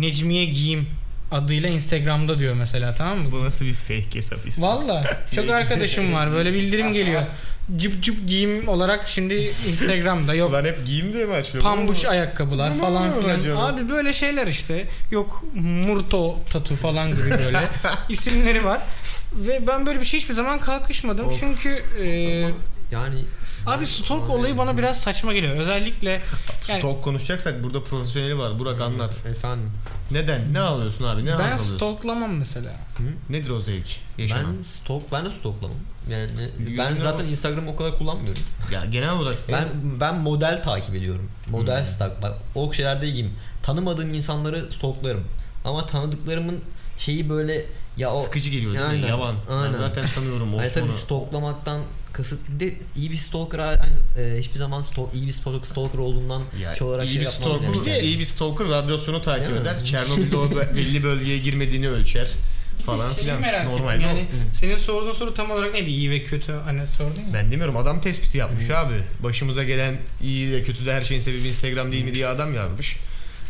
Necmiye 0.00 0.44
Giyim 0.44 0.88
adıyla 1.30 1.68
Instagram'da 1.68 2.38
diyor 2.38 2.54
mesela 2.54 2.94
tamam 2.94 3.18
mı? 3.18 3.30
Bu 3.32 3.44
nasıl 3.44 3.64
bir 3.64 3.74
fake 3.74 4.14
hesap 4.14 4.46
ismi? 4.46 4.64
Valla 4.64 5.04
çok 5.34 5.50
arkadaşım 5.50 6.12
var 6.14 6.32
böyle 6.32 6.52
bildirim 6.52 6.92
geliyor. 6.92 7.22
Cıp 7.76 8.02
cıp 8.02 8.28
giyim 8.28 8.68
olarak 8.68 9.08
şimdi 9.08 9.34
Instagram'da 9.34 10.34
yok. 10.34 10.50
Ulan 10.50 10.64
hep 10.64 10.86
giyim 10.86 11.12
diye 11.12 11.24
mi 11.24 11.34
açıyor? 11.34 11.64
Pambuç 11.64 12.04
ayakkabılar 12.04 12.70
Ne 12.70 12.74
falan 12.80 13.20
filan. 13.20 13.38
acaba? 13.38 13.66
Abi 13.66 13.88
böyle 13.88 14.12
şeyler 14.12 14.46
işte. 14.46 14.84
Yok 15.10 15.44
Murto 15.54 16.38
tatu 16.52 16.76
falan 16.76 17.10
gibi 17.10 17.30
böyle 17.30 17.58
isimleri 18.08 18.64
var. 18.64 18.80
Ve 19.34 19.66
ben 19.66 19.86
böyle 19.86 20.00
bir 20.00 20.04
şey 20.04 20.20
hiçbir 20.20 20.34
zaman 20.34 20.58
kalkışmadım. 20.60 21.26
Of. 21.26 21.40
Çünkü 21.40 21.68
e, 22.04 22.06
Yani 22.90 23.24
abi 23.66 23.86
stalk 23.86 24.30
olayı 24.30 24.58
bana 24.58 24.78
biraz 24.78 25.00
saçma 25.00 25.32
geliyor. 25.32 25.56
Özellikle 25.56 26.10
yani 26.68 26.80
Stalk 26.80 27.04
konuşacaksak 27.04 27.64
burada 27.64 27.84
profesyoneli 27.84 28.38
var. 28.38 28.58
Burak 28.58 28.80
anlat. 28.80 29.26
efendim 29.26 29.70
Neden? 30.10 30.54
Ne 30.54 30.60
alıyorsun 30.60 31.04
abi? 31.04 31.26
Ne 31.26 31.38
ben 31.38 31.56
stalklamam 31.56 32.36
mesela. 32.36 32.70
Nedir 33.30 33.50
o 33.50 33.60
zevk? 33.60 33.86
Yaşanan. 34.18 34.56
ben 34.56 34.62
stalk 34.62 35.12
ben 35.12 35.24
de 35.24 35.30
stalklamam. 35.30 35.76
Yani 36.10 36.30
Yüzüne 36.58 36.78
ben 36.78 36.96
zaten 36.98 37.24
bak. 37.24 37.30
Instagram'ı 37.30 37.70
o 37.70 37.76
kadar 37.76 37.98
kullanmıyorum. 37.98 38.42
Ya 38.72 38.84
genel 38.84 39.12
olarak 39.12 39.36
Ben 39.52 39.68
ben 40.00 40.14
model 40.14 40.62
takip 40.62 40.94
ediyorum. 40.94 41.28
Model 41.50 41.84
stalk. 41.84 42.22
Bak 42.22 42.34
o 42.54 42.72
şeylerde 42.72 43.08
iyiyim. 43.08 43.34
Tanımadığım 43.62 44.14
insanları 44.14 44.72
stalklarım. 44.72 45.24
Ama 45.64 45.86
tanıdıklarımın 45.86 46.60
şeyi 46.98 47.28
böyle 47.28 47.66
ya 47.96 48.12
o 48.12 48.22
sıkıcı 48.22 48.50
geliyor 48.50 48.72
değil 48.72 48.86
Aynen, 48.86 49.00
mi? 49.00 49.08
Yavan. 49.08 49.34
aynen. 49.50 49.72
Ben 49.72 49.78
zaten 49.78 50.06
tanıyorum. 50.14 50.54
Hani 50.56 50.72
tabii 50.72 50.88
Osman'ı. 50.88 51.82
Stalklamaktan 52.18 52.22
kasıt 52.22 52.40
bir 52.48 52.60
de 52.60 52.74
iyi 52.96 53.10
bir 53.10 53.16
stalker 53.16 53.58
aynı- 53.58 53.82
e, 54.18 54.38
hiçbir 54.38 54.58
zaman 54.58 54.80
stalk, 54.82 55.14
iyi 55.14 55.26
bir 55.26 55.32
stalker, 55.32 55.66
stalker 55.66 55.98
olduğundan 55.98 56.42
Ya, 56.62 56.74
şey 56.74 56.86
olarak 56.86 57.06
iyi 57.06 57.12
şey 57.12 57.20
bir 57.20 57.26
yapmaz 57.26 57.56
stalker, 57.60 57.92
yani. 57.92 58.02
iyi 58.04 58.18
bir 58.18 58.24
stalker 58.24 58.68
radyasyonu 58.68 59.22
takip 59.22 59.48
Değil 59.48 59.60
eder. 59.60 59.76
Çernobil'de 59.84 60.36
o 60.36 60.50
belli 60.76 61.02
bölgeye 61.02 61.38
girmediğini 61.38 61.88
ölçer 61.88 62.30
falan 62.86 63.12
filan. 63.12 63.40
merak 63.40 63.64
Normalde 63.66 63.94
ettim. 63.96 64.08
o. 64.14 64.16
Yani 64.16 64.26
senin 64.54 64.78
sorduğun 64.78 65.12
soru 65.12 65.34
tam 65.34 65.50
olarak 65.50 65.74
neydi? 65.74 65.90
İyi 65.90 66.10
ve 66.10 66.22
kötü 66.24 66.52
hani 66.52 66.80
sordun 66.98 67.20
ya. 67.20 67.34
Ben 67.34 67.50
demiyorum 67.52 67.76
adam 67.76 68.00
tespiti 68.00 68.38
yapmış 68.38 68.70
abi. 68.70 68.94
Başımıza 69.22 69.64
gelen 69.64 69.96
iyi 70.22 70.52
de 70.52 70.62
kötü 70.62 70.86
de 70.86 70.92
her 70.92 71.02
şeyin 71.02 71.20
sebebi 71.20 71.48
Instagram 71.48 71.92
değil 71.92 72.04
mi 72.04 72.14
diye 72.14 72.26
adam 72.26 72.54
yazmış. 72.54 72.96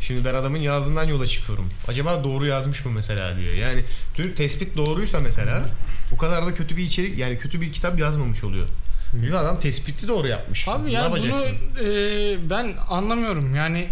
Şimdi 0.08 0.24
ben 0.24 0.34
adamın 0.34 0.58
yazdığından 0.58 1.04
yola 1.08 1.26
çıkıyorum. 1.26 1.68
Acaba 1.88 2.24
doğru 2.24 2.46
yazmış 2.46 2.84
mı 2.84 2.92
mesela 2.92 3.36
diyor. 3.36 3.54
Yani 3.54 3.84
tüm 4.14 4.34
tespit 4.34 4.76
doğruysa 4.76 5.20
mesela 5.20 5.62
bu 6.10 6.16
kadar 6.16 6.46
da 6.46 6.54
kötü 6.54 6.76
bir 6.76 6.82
içerik 6.82 7.18
yani 7.18 7.38
kötü 7.38 7.60
bir 7.60 7.72
kitap 7.72 7.98
yazmamış 7.98 8.44
oluyor. 8.44 8.68
Çünkü 9.10 9.34
adam 9.34 9.60
tespiti 9.60 10.08
doğru 10.08 10.28
yapmış. 10.28 10.68
Abi 10.68 10.88
ne 10.88 10.92
yani 10.92 11.10
bunu 11.12 11.26
yapacaksın? 11.26 11.56
e, 11.84 12.50
ben 12.50 12.74
anlamıyorum 12.90 13.54
yani 13.54 13.88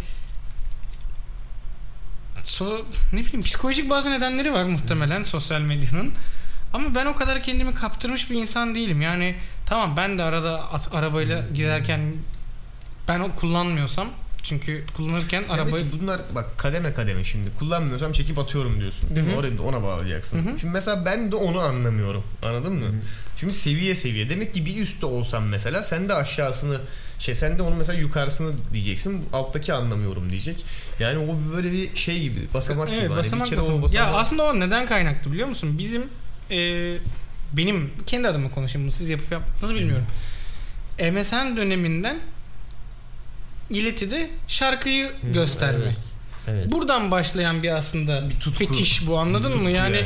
so, 2.42 2.84
ne 3.12 3.20
bileyim 3.20 3.42
psikolojik 3.42 3.90
bazı 3.90 4.10
nedenleri 4.10 4.52
var 4.52 4.64
muhtemelen 4.64 5.22
sosyal 5.22 5.60
medyanın. 5.60 6.12
Ama 6.72 6.94
ben 6.94 7.06
o 7.06 7.14
kadar 7.14 7.42
kendimi 7.42 7.74
kaptırmış 7.74 8.30
bir 8.30 8.36
insan 8.36 8.74
değilim. 8.74 9.02
Yani 9.02 9.36
tamam 9.66 9.96
ben 9.96 10.18
de 10.18 10.22
arada 10.22 10.72
at- 10.72 10.94
arabayla 10.94 11.44
giderken 11.54 12.00
Ben 13.08 13.20
o 13.20 13.34
kullanmıyorsam 13.34 14.08
çünkü 14.48 14.84
kullanırken 14.96 15.42
Demek 15.42 15.60
arabayı 15.60 15.90
ki 15.90 15.98
bunlar 16.00 16.20
bak 16.34 16.58
kademe 16.58 16.94
kademe 16.94 17.24
şimdi. 17.24 17.50
Kullanmıyorsam 17.58 18.12
çekip 18.12 18.38
atıyorum 18.38 18.80
diyorsun. 18.80 19.14
Değil 19.14 19.26
mi? 19.26 19.32
Hı 19.32 19.36
hı. 19.36 19.40
Oraya 19.40 19.62
ona 19.62 19.82
bağlayacaksın. 19.82 20.46
Hı 20.46 20.50
hı. 20.50 20.58
Şimdi 20.58 20.72
mesela 20.72 21.04
ben 21.04 21.32
de 21.32 21.36
onu 21.36 21.60
anlamıyorum. 21.60 22.24
Anladın 22.42 22.72
mı? 22.72 22.86
Şimdi 23.40 23.52
seviye 23.52 23.94
seviye. 23.94 24.30
Demek 24.30 24.54
ki 24.54 24.66
bir 24.66 24.82
üstte 24.82 25.06
olsam 25.06 25.46
mesela 25.46 25.82
sen 25.82 26.08
de 26.08 26.14
aşağısını 26.14 26.80
şey 27.18 27.34
sen 27.34 27.58
de 27.58 27.62
onun 27.62 27.78
mesela 27.78 27.98
yukarısını 27.98 28.52
diyeceksin. 28.72 29.24
Alttaki 29.32 29.72
anlamıyorum 29.72 30.30
diyecek. 30.30 30.64
Yani 31.00 31.18
o 31.18 31.54
böyle 31.56 31.72
bir 31.72 31.96
şey 31.96 32.20
gibi 32.20 32.40
basamak 32.54 32.88
gibi. 32.88 32.96
Evet, 32.96 33.10
Hani 33.10 33.18
basamak 33.18 33.46
bir 33.46 33.50
kere 33.50 33.60
basamak. 33.60 33.80
o 33.80 33.82
basamağı... 33.82 34.12
Ya 34.12 34.18
aslında 34.18 34.42
o 34.42 34.60
neden 34.60 34.86
kaynaklı 34.86 35.32
biliyor 35.32 35.48
musun? 35.48 35.78
Bizim 35.78 36.02
e, 36.50 36.92
benim 37.52 37.90
kendi 38.06 38.28
adıma 38.28 38.50
konuşayım 38.50 38.86
bunu 38.86 38.92
siz 38.92 39.08
yapıp 39.08 39.32
yapmanızı 39.32 39.74
bilmiyorum. 39.74 40.06
MSN 40.98 41.56
döneminden 41.56 42.20
iletide 43.70 44.30
şarkıyı 44.48 45.06
Hı, 45.08 45.32
gösterme. 45.32 45.84
Evet. 45.84 45.98
evet. 46.48 46.72
Buradan 46.72 47.10
başlayan 47.10 47.62
bir 47.62 47.76
aslında 47.76 48.28
Bir 48.30 48.34
tutku. 48.40 48.50
fetiş 48.64 49.06
bu 49.06 49.18
anladın 49.18 49.42
Tutku 49.50 49.62
mı? 49.64 49.70
Yani, 49.70 50.02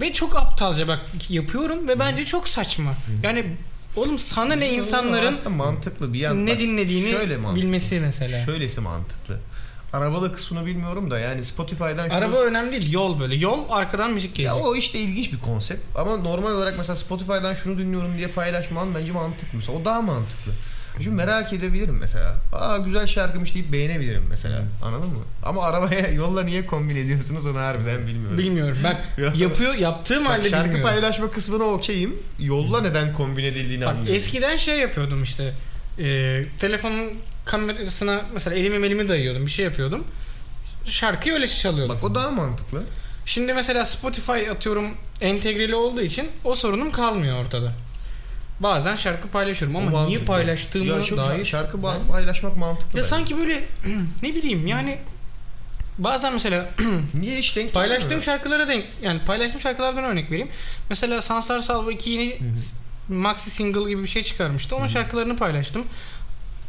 ve 0.00 0.12
çok 0.12 0.36
aptalca 0.36 0.88
bak 0.88 1.00
yapıyorum 1.28 1.88
ve 1.88 1.98
bence 2.00 2.24
çok 2.24 2.48
saçma. 2.48 2.94
Yani 3.22 3.44
oğlum 3.96 4.18
sana 4.18 4.54
ne 4.54 4.68
insanların 4.72 5.26
aslında 5.32 5.48
mantıklı 5.50 6.12
bir 6.12 6.18
yan. 6.18 6.46
ne 6.46 6.50
bak, 6.52 6.60
dinlediğini 6.60 7.10
şöyle 7.10 7.36
mantıklı. 7.36 7.66
bilmesi 7.66 8.00
mesela. 8.00 8.44
Şöylesi 8.44 8.80
mantıklı. 8.80 9.38
Arabalı 9.92 10.34
kısmını 10.34 10.66
bilmiyorum 10.66 11.10
da 11.10 11.18
yani 11.18 11.44
Spotify'dan 11.44 12.08
şunu- 12.08 12.18
Araba 12.18 12.36
önemli 12.36 12.72
değil, 12.72 12.92
yol 12.92 13.20
böyle. 13.20 13.34
Yol 13.34 13.58
arkadan 13.70 14.10
müzik 14.12 14.38
Ya 14.38 14.52
gelecek. 14.52 14.66
o 14.66 14.76
işte 14.76 14.98
ilginç 14.98 15.32
bir 15.32 15.38
konsept 15.38 15.98
ama 15.98 16.16
normal 16.16 16.50
olarak 16.50 16.74
mesela 16.78 16.96
Spotify'dan 16.96 17.54
şunu 17.54 17.78
dinliyorum 17.78 18.16
diye 18.18 18.26
paylaşman 18.28 18.94
bence 18.94 19.12
mantıklı 19.12 19.58
mesela. 19.58 19.78
O 19.78 19.84
daha 19.84 20.02
mantıklı. 20.02 20.52
Çünkü 20.96 21.10
merak 21.10 21.52
edebilirim 21.52 21.98
mesela. 22.00 22.34
Aa 22.52 22.78
güzel 22.78 23.06
şarkımış 23.06 23.54
deyip 23.54 23.72
beğenebilirim 23.72 24.26
mesela. 24.30 24.62
Anladın 24.84 25.08
mı? 25.08 25.24
Ama 25.42 25.62
arabaya 25.64 26.08
yolla 26.12 26.42
niye 26.42 26.66
kombin 26.66 26.96
ediyorsunuz 26.96 27.46
onu 27.46 27.58
harbiden 27.58 28.06
bilmiyorum. 28.06 28.38
Bilmiyorum. 28.38 28.78
Bak 28.84 28.96
Ya. 29.18 29.32
yapıyor 29.36 29.74
yaptığım 29.74 30.24
Bak, 30.24 30.32
halde 30.32 30.48
şarkı 30.48 30.64
bilmiyorum. 30.64 30.90
paylaşma 30.92 31.30
kısmına 31.30 31.64
okeyim. 31.64 32.18
Yolla 32.38 32.80
neden 32.80 33.12
kombin 33.12 33.44
edildiğini 33.44 33.84
Bak 33.84 33.88
anlıyorum. 33.90 34.14
eskiden 34.14 34.56
şey 34.56 34.78
yapıyordum 34.78 35.22
işte. 35.22 35.52
E, 35.98 36.42
telefonun 36.58 37.12
kamerasına 37.44 38.22
mesela 38.34 38.56
elimi 38.56 38.86
elimi 38.86 39.08
dayıyordum. 39.08 39.46
Bir 39.46 39.50
şey 39.50 39.64
yapıyordum. 39.64 40.04
Şarkıyı 40.84 41.34
öyle 41.34 41.46
çalıyordum. 41.48 41.96
Bak 41.96 42.04
o 42.04 42.14
daha 42.14 42.30
mantıklı. 42.30 42.82
Şimdi 43.26 43.52
mesela 43.54 43.84
Spotify 43.84 44.50
atıyorum 44.50 44.86
entegreli 45.20 45.74
olduğu 45.74 46.00
için 46.00 46.28
o 46.44 46.54
sorunum 46.54 46.90
kalmıyor 46.90 47.44
ortada. 47.44 47.72
Bazen 48.60 48.96
şarkı 48.96 49.28
paylaşıyorum 49.28 49.76
ama 49.76 50.06
niye 50.06 50.18
paylaştığımı 50.18 50.84
ya 50.86 50.96
dair 51.16 51.44
şarkı 51.44 51.78
ba- 51.78 52.06
paylaşmak 52.10 52.56
mantıklı. 52.56 52.98
Ya 52.98 53.04
sanki 53.04 53.38
böyle 53.38 53.64
ne 54.22 54.28
bileyim 54.28 54.66
yani 54.66 54.98
bazen 55.98 56.32
mesela 56.32 56.70
niye 57.14 57.38
hiç 57.38 57.56
denk 57.56 57.72
paylaştığım 57.74 58.22
şarkılara 58.22 58.68
denk 58.68 58.84
yani 59.02 59.20
paylaştığım 59.26 59.60
şarkılardan 59.60 60.04
örnek 60.04 60.30
vereyim. 60.30 60.48
Mesela 60.88 61.22
Sansar 61.22 61.58
Salvo 61.58 61.90
2 61.90 62.10
yeni 62.10 62.38
maxi 63.08 63.50
single 63.50 63.90
gibi 63.90 64.02
bir 64.02 64.08
şey 64.08 64.22
çıkarmıştı. 64.22 64.76
Onun 64.76 64.86
şarkılarını 64.88 65.36
paylaştım. 65.36 65.82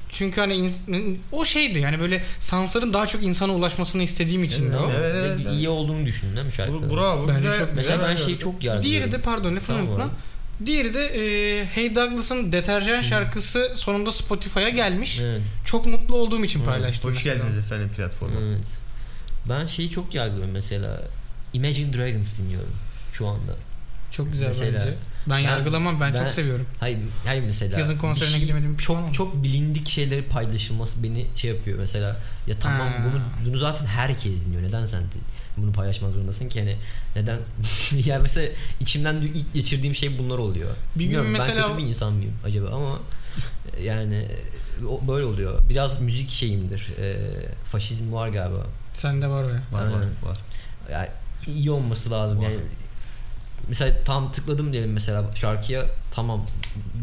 Çünkü 0.10 0.42
hani 0.42 0.54
ins- 0.54 1.16
o 1.32 1.46
şeydi 1.46 1.80
yani 1.80 2.00
böyle 2.00 2.24
Sansar'ın 2.40 2.94
daha 2.94 3.08
çok 3.08 3.24
insana 3.24 3.54
ulaşmasını 3.54 4.04
istediğim 4.04 4.44
için 4.44 4.72
de 4.72 4.78
o. 4.78 4.92
Evet, 4.92 5.16
evet, 5.16 5.38
Ve 5.38 5.42
evet. 5.44 5.54
iyi 5.54 5.70
olduğunu 5.70 6.06
düşündün 6.06 6.36
değil 6.36 6.46
mi 6.48 6.54
şarkının? 6.54 6.90
Bu- 6.90 6.96
Bravo. 6.96 7.28
Bence 7.28 7.40
güzel, 7.42 7.60
çok- 7.60 7.74
Mesela 7.76 7.96
güzel 7.96 8.10
ben 8.12 8.16
şeyi 8.16 8.28
gördüm. 8.28 8.38
çok 8.40 8.64
yargılıyorum. 8.64 8.84
Diğeri 8.84 9.12
de 9.12 9.18
pardon 9.22 9.56
lafını 9.56 9.78
Tamam 9.78 9.88
unutma. 9.88 10.04
abi. 10.04 10.12
Diğeri 10.66 10.94
de 10.94 11.06
e, 11.06 11.66
Hey 11.66 11.96
Douglas'ın 11.96 12.52
Deterjan 12.52 13.02
şarkısı 13.02 13.72
sonunda 13.76 14.12
Spotify'a 14.12 14.70
gelmiş. 14.70 15.20
Evet. 15.24 15.42
Çok 15.66 15.86
mutlu 15.86 16.16
olduğum 16.16 16.46
için 16.46 16.64
paylaştım. 16.64 17.10
Hoş 17.12 17.18
mesela. 17.26 17.36
geldiniz 17.36 17.58
efendim 17.58 17.90
platforma. 17.98 18.34
Evet. 18.42 18.68
Ben 19.50 19.66
şeyi 19.66 19.90
çok 19.90 20.16
yargılıyorum 20.16 20.52
mesela. 20.52 21.02
Imagine 21.54 21.94
Dragons 21.94 22.40
dinliyorum 22.40 22.74
şu 23.14 23.28
anda. 23.28 23.56
Çok 24.12 24.32
güzel 24.32 24.48
Mesela- 24.48 24.80
bence. 24.80 24.94
Ben, 25.28 25.40
yargılamam 25.40 26.02
ben, 26.02 26.14
ben- 26.14 26.24
çok 26.24 26.32
seviyorum. 26.32 26.66
Hayır, 26.80 26.98
hayır 27.26 27.44
mesela. 27.44 27.80
Yazın 27.80 27.98
konserine 27.98 28.32
şey- 28.32 28.40
gidemedim. 28.42 28.78
Pişman 28.78 29.02
oldum. 29.04 29.12
Çok 29.12 29.44
bilindik 29.44 29.90
şeyleri 29.90 30.22
paylaşılması 30.22 31.04
beni 31.04 31.28
şey 31.36 31.52
yapıyor 31.52 31.80
mesela. 31.80 32.18
Ya 32.48 32.60
tamam 32.60 32.88
Ha. 32.88 32.94
bunu 33.06 33.22
bunu 33.46 33.58
zaten 33.58 33.86
herkes 33.86 34.46
dinliyor. 34.46 34.64
Neden 34.64 34.86
sen 34.86 35.02
de 35.02 35.16
bunu 35.58 35.72
paylaşmak 35.74 36.14
zorundasın 36.14 36.50
ki 36.50 36.60
hani 36.60 36.78
neden 37.16 37.38
yani 38.06 38.22
mesela 38.22 38.48
içimden 38.80 39.16
ilk 39.16 39.54
geçirdiğim 39.54 39.96
şey 39.96 40.20
bunlar 40.20 40.38
oluyor. 40.38 40.70
Bir 40.96 41.00
gün 41.00 41.06
Bilmiyorum, 41.10 41.32
mesela- 41.32 41.62
ben 41.64 41.70
kötü 41.70 41.78
bir 41.84 41.88
insan 41.90 42.14
mıyım 42.14 42.34
acaba 42.46 42.70
ama 42.76 43.00
yani 43.84 44.28
o 44.90 45.08
böyle 45.08 45.26
oluyor. 45.26 45.70
Biraz 45.70 46.02
müzik 46.02 46.30
şeyimdir. 46.30 46.88
E, 47.02 47.16
faşizm 47.72 48.14
var 48.14 48.30
galiba. 48.30 48.66
Sende 48.94 49.28
var 49.28 49.44
ya. 49.44 49.50
Var 49.72 49.82
var 49.82 49.86
Aynen. 49.86 50.00
var. 50.24 50.38
Yani 50.92 51.08
iyi 51.48 51.72
olması 51.72 52.12
lazım. 52.12 52.40
Var. 52.40 52.44
Yani 52.44 52.56
mesela 53.68 53.98
tam 54.06 54.32
tıkladım 54.32 54.74
diyelim 54.74 54.94
mesela 54.94 55.26
şarkıya 55.36 55.86
tamam 56.12 56.46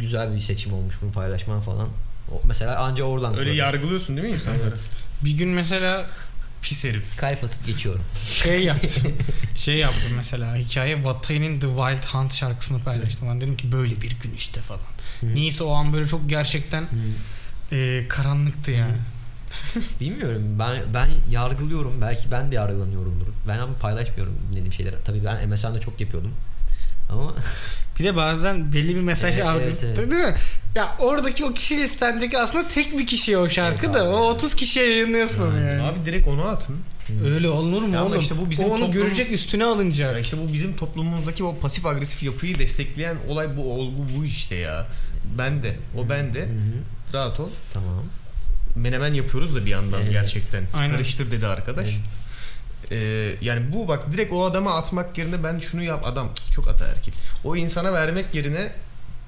güzel 0.01 0.35
bir 0.35 0.41
seçim 0.41 0.73
olmuş 0.73 0.95
bunu 1.03 1.13
paylaşman 1.13 1.61
falan. 1.61 1.89
O, 2.33 2.41
mesela 2.45 2.79
anca 2.79 3.05
oradan 3.05 3.31
Öyle 3.33 3.41
kurarım. 3.43 3.57
yargılıyorsun 3.59 4.17
değil 4.17 4.29
mi 4.29 4.35
insanları? 4.35 4.63
Evet. 4.69 4.91
Bir 5.25 5.31
gün 5.31 5.49
mesela 5.49 6.07
Pis 6.63 6.85
herif. 6.85 7.17
Kalp 7.17 7.45
atıp 7.45 7.67
geçiyorum. 7.67 8.03
şey 8.33 8.65
yaptım. 8.65 9.13
şey 9.57 9.77
yaptım 9.77 10.13
mesela 10.17 10.57
hikaye 10.57 11.05
Vatay'ın 11.05 11.61
The 11.61 11.67
Wild 11.67 12.05
Hunt 12.15 12.35
şarkısını 12.35 12.79
paylaştım. 12.83 13.29
Ben 13.29 13.41
dedim 13.41 13.57
ki 13.57 13.73
böyle 13.73 13.97
bir 13.97 14.17
gün 14.23 14.35
işte 14.37 14.61
falan. 14.61 14.81
Neyse 15.23 15.65
o 15.65 15.73
an 15.73 15.93
böyle 15.93 16.09
çok 16.09 16.29
gerçekten 16.29 16.85
e, 17.73 18.05
karanlıktı 18.09 18.71
yani. 18.71 18.97
Bilmiyorum. 20.01 20.43
Ben 20.59 20.83
ben 20.95 21.09
yargılıyorum. 21.31 22.01
Belki 22.01 22.31
ben 22.33 22.51
de 22.51 22.55
yargılanıyorumdur. 22.55 23.27
Ben 23.49 23.59
ama 23.59 23.75
paylaşmıyorum 23.75 24.39
dinlediğim 24.51 24.73
şeyleri. 24.73 24.97
Tabii 25.05 25.25
ben 25.25 25.49
MSN'de 25.49 25.81
çok 25.81 26.01
yapıyordum. 26.01 26.33
Ama 27.11 27.35
Bir 27.99 28.05
de 28.05 28.17
bazen 28.17 28.73
belli 28.73 28.97
bir 28.97 29.01
mesaj 29.01 29.35
Evet, 29.35 29.47
algısı 29.47 29.87
evet, 29.87 29.99
evet. 29.99 30.11
değil 30.11 30.23
mi? 30.25 30.35
Ya 30.75 30.97
oradaki 30.99 31.45
o 31.45 31.53
kişi 31.55 31.79
listendeki 31.79 32.39
aslında 32.39 32.69
tek 32.69 32.99
bir 32.99 33.07
kişiye 33.07 33.39
o 33.39 33.49
şarkı 33.49 33.87
Evet 33.87 33.95
da 33.95 34.01
abi. 34.03 34.09
o 34.09 34.19
30 34.31 34.55
kişiye 34.55 34.91
yayınlıyorsun 34.91 35.43
onu 35.43 35.61
yani. 35.61 35.83
Abi 35.83 36.05
direkt 36.07 36.29
onu 36.29 36.43
atın. 36.43 36.77
Öyle 37.25 37.49
olur 37.49 37.83
mu 37.83 37.95
Ya 37.95 38.05
oğlum? 38.05 38.21
işte 38.21 38.35
bu 38.39 38.51
bizim 38.51 38.65
o 38.65 38.69
onu 38.75 38.85
toplum- 38.85 38.93
görecek 38.93 39.33
üstüne 39.33 39.65
alınacak. 39.65 40.13
Ya 40.15 40.19
işte 40.21 40.37
bu 40.39 40.53
bizim 40.53 40.77
toplumumuzdaki 40.77 41.45
o 41.45 41.59
pasif 41.59 41.87
agresif 41.87 42.23
yapıyı 42.23 42.59
destekleyen 42.59 43.17
olay 43.29 43.57
bu 43.57 43.73
olgu 43.73 44.07
bu 44.19 44.25
işte 44.25 44.55
ya. 44.55 44.87
Ben 45.39 45.63
de. 45.63 45.77
O 45.99 46.09
ben 46.11 46.35
de. 46.35 46.49
Rahat 47.15 47.41
ol. 47.41 47.49
tamam. 47.73 48.05
Menemen 48.77 49.15
yapıyoruz 49.15 49.57
da 49.57 49.67
bir 49.67 49.71
yandan 49.71 50.01
Evet. 50.03 50.13
gerçekten. 50.13 50.65
Aynen. 50.75 50.93
Karıştır 50.95 51.31
dedi 51.31 51.47
arkadaş. 51.47 51.85
Evet. 51.87 51.99
Ee, 52.91 53.35
yani 53.41 53.73
bu 53.73 53.89
bak 53.89 54.13
direkt 54.13 54.33
o 54.33 54.45
adama 54.45 54.75
atmak 54.75 55.19
yerine 55.19 55.45
ben 55.45 55.59
şunu 55.59 55.83
yap 55.83 56.07
adam 56.07 56.29
çok 56.55 56.69
ataerkil. 56.69 57.13
O 57.45 57.57
insana 57.57 57.93
vermek 57.93 58.35
yerine 58.35 58.73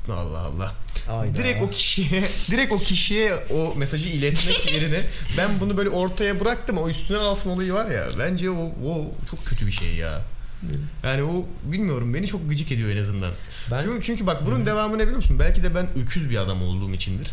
Allah 0.09 0.39
Allah. 0.39 0.75
Ayda. 1.11 1.35
Direkt 1.35 1.63
o 1.63 1.71
kişiye 1.71 2.23
direkt 2.51 2.73
o 2.73 2.79
kişiye 2.79 3.35
o 3.51 3.75
mesajı 3.75 4.09
iletmek 4.09 4.73
yerine 4.75 5.01
ben 5.39 5.61
bunu 5.61 5.77
böyle 5.77 5.91
ortaya 5.91 6.41
bıraktım 6.41 6.79
o 6.79 6.89
üstüne 6.89 7.19
alsın 7.19 7.51
olayı 7.51 7.73
var 7.73 7.91
ya. 7.91 8.05
Bence 8.19 8.51
o, 8.51 8.65
o 8.87 9.11
çok 9.31 9.45
kötü 9.47 9.67
bir 9.67 9.73
şey 9.73 9.95
ya. 9.95 10.23
Yani 11.05 11.23
o 11.23 11.47
bilmiyorum 11.73 12.15
beni 12.15 12.27
çok 12.27 12.49
gıcık 12.49 12.73
ediyor 12.73 12.91
en 12.91 12.97
azından. 12.97 13.31
Ben 13.71 13.83
Çünkü, 13.83 14.03
çünkü 14.03 14.27
bak 14.27 14.47
bunun 14.47 14.67
devamı 14.67 14.99
ne 14.99 15.03
biliyor 15.03 15.17
musun? 15.17 15.37
Belki 15.39 15.63
de 15.63 15.75
ben 15.75 15.87
öküz 16.03 16.31
bir 16.31 16.37
adam 16.37 16.63
olduğum 16.63 16.91
içindir. 16.93 17.31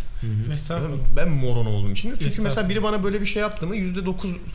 Estağfurullah. 0.53 0.97
Ben 1.15 1.29
moron 1.29 1.65
olduğum 1.65 1.91
içindir. 1.91 2.19
Çünkü 2.19 2.41
mesela 2.41 2.69
biri 2.69 2.83
bana 2.83 3.03
böyle 3.03 3.21
bir 3.21 3.25
şey 3.25 3.41
yaptı 3.41 3.67
mı 3.67 3.75
%9 3.75 4.07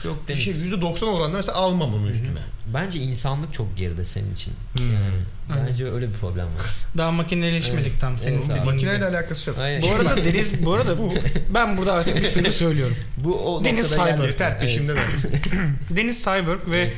yok 0.04 0.22
bir 0.28 0.34
Deniz. 0.34 0.44
şey 0.44 0.54
%90 0.54 1.04
oranında 1.04 1.36
mesela 1.36 1.58
almam 1.58 1.94
onun 1.94 2.06
üstüne. 2.06 2.38
Bence 2.74 2.98
insanlık 2.98 3.54
çok 3.54 3.76
geride 3.76 4.04
senin 4.04 4.34
için. 4.34 4.52
Hmm. 4.76 4.92
Yani 4.92 5.68
bence 5.68 5.90
öyle 5.92 6.08
bir 6.08 6.14
problem 6.14 6.46
var. 6.46 6.62
Daha 6.98 7.10
makineleşmedik 7.10 8.00
tam 8.00 8.18
senin 8.18 8.36
Evet 8.36 8.54
gibi. 8.54 8.64
Makineyle 8.64 9.04
alakası 9.06 9.50
yok. 9.50 9.58
Aynen. 9.58 9.82
Bu 9.82 9.92
arada 9.92 10.24
Deniz 10.24 10.64
bu 10.64 10.72
arada 10.72 10.96
ben 11.54 11.78
burada 11.78 11.92
artık 11.92 12.16
bir 12.16 12.24
sınır 12.24 12.50
söylüyorum. 12.62 12.96
Bu 13.24 13.54
o 13.54 13.64
Deniz 13.64 13.96
geldi. 13.96 14.22
Yeter 14.22 14.60
peşimde 14.60 14.94
ben. 14.96 15.10
Deniz 15.96 16.18
Cyberg 16.24 16.60
ve 16.70 16.92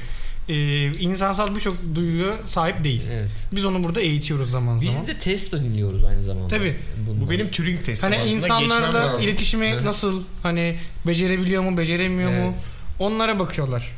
e, 0.49 0.87
insansal 0.93 1.55
birçok 1.55 1.77
duyguya 1.95 2.35
sahip 2.45 2.85
değil. 2.85 3.03
Evet. 3.13 3.49
Biz 3.53 3.65
onu 3.65 3.85
burada 3.85 4.01
eğitiyoruz 4.01 4.51
zaman 4.51 4.79
zaman. 4.79 4.95
Biz 4.95 5.07
de 5.07 5.19
testo 5.19 5.63
dinliyoruz 5.63 6.05
aynı 6.05 6.23
zamanda. 6.23 6.61
Bundan. 7.07 7.21
Bu 7.21 7.31
benim 7.31 7.51
Turing 7.51 7.85
testim 7.85 8.09
Hani 8.09 8.19
aslında. 8.19 8.35
İnsanlarla 8.35 9.21
iletişimi 9.21 9.67
Evet. 9.67 9.85
nasıl 9.85 10.23
hani 10.43 10.79
becerebiliyor 11.07 11.63
mu, 11.63 11.79
beceremiyor 11.79 12.31
mu? 12.31 12.45
Evet. 12.47 12.67
Onlara 12.99 13.39
bakıyorlar. 13.39 13.91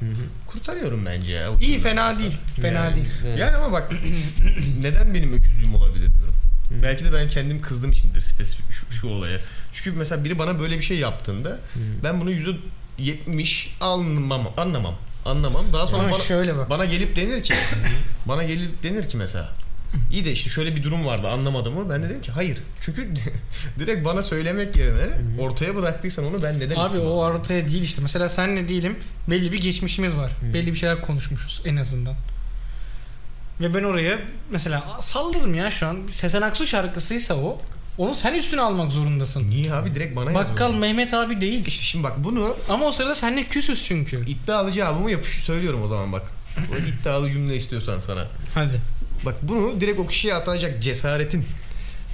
Kurtarıyorum 0.47 1.07
bence 1.07 1.33
ya. 1.33 1.51
İyi 1.61 1.79
fena 1.79 2.19
değil. 2.19 2.39
Fena 2.63 2.85
Yani. 2.85 2.95
değil. 2.95 3.07
Evet. 3.27 3.39
Yani 3.39 3.57
ama 3.57 3.73
bak 3.73 3.93
neden 4.81 5.15
benim 5.15 5.33
öküzlüğüm 5.33 5.75
olabilir 5.75 6.13
diyorum. 6.13 6.35
Belki 6.83 7.05
de 7.05 7.13
ben 7.13 7.29
kendim 7.29 7.61
kızdığım 7.63 7.93
içindir 7.93 8.21
spesifik 8.21 8.71
şu, 8.71 8.93
şu 8.93 9.09
olaya. 9.09 9.39
Çünkü 9.73 9.99
mesela 9.99 10.25
biri 10.25 10.39
bana 10.39 10.59
böyle 10.59 10.77
bir 10.79 10.83
şey 10.83 10.99
yaptığında 10.99 11.59
ben 12.05 12.21
bunu 12.21 12.31
yüzde 12.31 12.51
yetmiş 12.99 13.77
anlamam, 13.81 14.53
anlamam. 14.57 14.95
Anlamam. 15.27 15.65
Daha 15.73 15.87
sonra 15.87 16.03
Ama 16.03 16.13
bana, 16.13 16.23
şöyle 16.23 16.57
bak. 16.57 16.71
bana 16.71 16.85
gelip 16.85 17.17
denir 17.17 17.43
ki 17.43 17.55
bana 18.27 18.45
gelip 18.45 18.83
denir 18.83 19.09
ki 19.09 19.17
mesela 19.17 19.53
İyi 20.11 20.25
de 20.25 20.33
işte 20.33 20.51
şöyle 20.51 20.77
bir 20.77 20.83
durum 20.83 21.07
vardı 21.07 21.29
anlamadım 21.29 21.75
mı? 21.75 21.91
Ben 21.91 22.03
de 22.03 22.09
dedim 22.09 22.23
ki 22.23 22.33
hayır. 22.33 22.59
Çünkü 22.81 23.09
direkt 23.79 24.05
bana 24.05 24.23
söylemek 24.23 24.77
yerine 24.77 25.07
ortaya 25.39 25.77
bıraktıysan 25.77 26.25
onu 26.25 26.43
ben 26.43 26.61
neden 26.61 26.77
Abi 26.77 26.99
o 26.99 27.09
ortaya 27.11 27.69
değil 27.69 27.83
işte. 27.83 28.03
Mesela 28.03 28.29
senle 28.29 28.69
diyelim 28.69 28.97
belli 29.31 29.53
bir 29.53 29.61
geçmişimiz 29.61 30.17
var. 30.17 30.33
Belli 30.55 30.73
bir 30.73 30.79
şeyler 30.79 31.01
konuşmuşuz 31.01 31.63
en 31.65 31.77
azından. 31.77 32.15
Ve 33.61 33.75
ben 33.75 33.83
oraya 33.83 34.19
mesela 34.51 34.85
salladım 35.01 35.55
ya 35.55 35.71
şu 35.71 35.87
an. 35.87 35.99
Sezen 36.11 36.43
Aksu 36.43 36.67
şarkısıysa 36.67 37.35
o. 37.35 37.59
Onu 37.99 38.15
sen 38.15 38.35
üstüne 38.35 38.61
almak 38.61 38.93
zorundasın. 38.93 39.51
Niye 39.51 39.73
abi 39.73 39.95
direkt 39.95 40.17
bana 40.17 40.35
Bakkal 40.35 40.49
yazmadın? 40.51 40.77
Mehmet 40.77 41.15
abi 41.15 41.41
değil. 41.41 41.67
İşte 41.67 41.83
şimdi 41.85 42.05
bak 42.05 42.25
bunu 42.25 42.57
Ama 42.69 42.87
o 42.87 42.93
sırada 42.93 43.15
seninle 43.15 43.45
küsüz 43.49 43.85
çünkü. 43.85 44.25
iddialı 44.27 44.73
cevabımı 44.73 45.11
yapış 45.11 45.35
söylüyorum 45.45 45.83
o 45.83 45.89
zaman 45.89 46.13
bak. 46.13 46.23
O 46.73 46.77
iddialı 47.01 47.31
cümle 47.31 47.57
istiyorsan 47.57 48.01
sana. 48.01 48.27
Hadi. 48.55 48.81
Bak 49.25 49.35
bunu 49.43 49.81
direkt 49.81 50.01
o 50.01 50.07
kişiye 50.07 50.35
atacak 50.35 50.83
cesaretin 50.83 51.47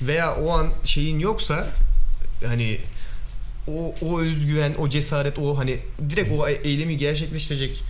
veya 0.03 0.35
o 0.37 0.51
an 0.51 0.67
şeyin 0.85 1.19
yoksa 1.19 1.67
hani 2.47 2.79
o, 3.69 3.95
o 4.03 4.21
özgüven, 4.21 4.75
o 4.79 4.89
cesaret, 4.89 5.39
o 5.39 5.59
hani 5.59 5.79
direkt 6.11 6.33
o 6.33 6.49
e- 6.49 6.53
eylemi 6.53 6.97
gerçekleştirecek 6.97 7.83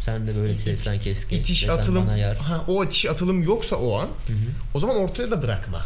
Sen 0.00 0.26
de 0.26 0.36
böyle 0.36 0.46
seslen 0.52 1.00
keski. 1.00 1.36
itiş 1.36 1.62
desen 1.64 1.78
atılım 1.78 2.06
bana 2.06 2.16
yar. 2.16 2.36
ha, 2.36 2.64
o 2.68 2.84
itiş 2.84 3.06
atılım 3.06 3.42
yoksa 3.42 3.76
o 3.76 3.98
an 3.98 4.04
Hı 4.26 4.32
hı. 4.32 4.36
o 4.74 4.80
zaman 4.80 4.96
ortaya 4.96 5.30
da 5.30 5.42
bırakma. 5.42 5.80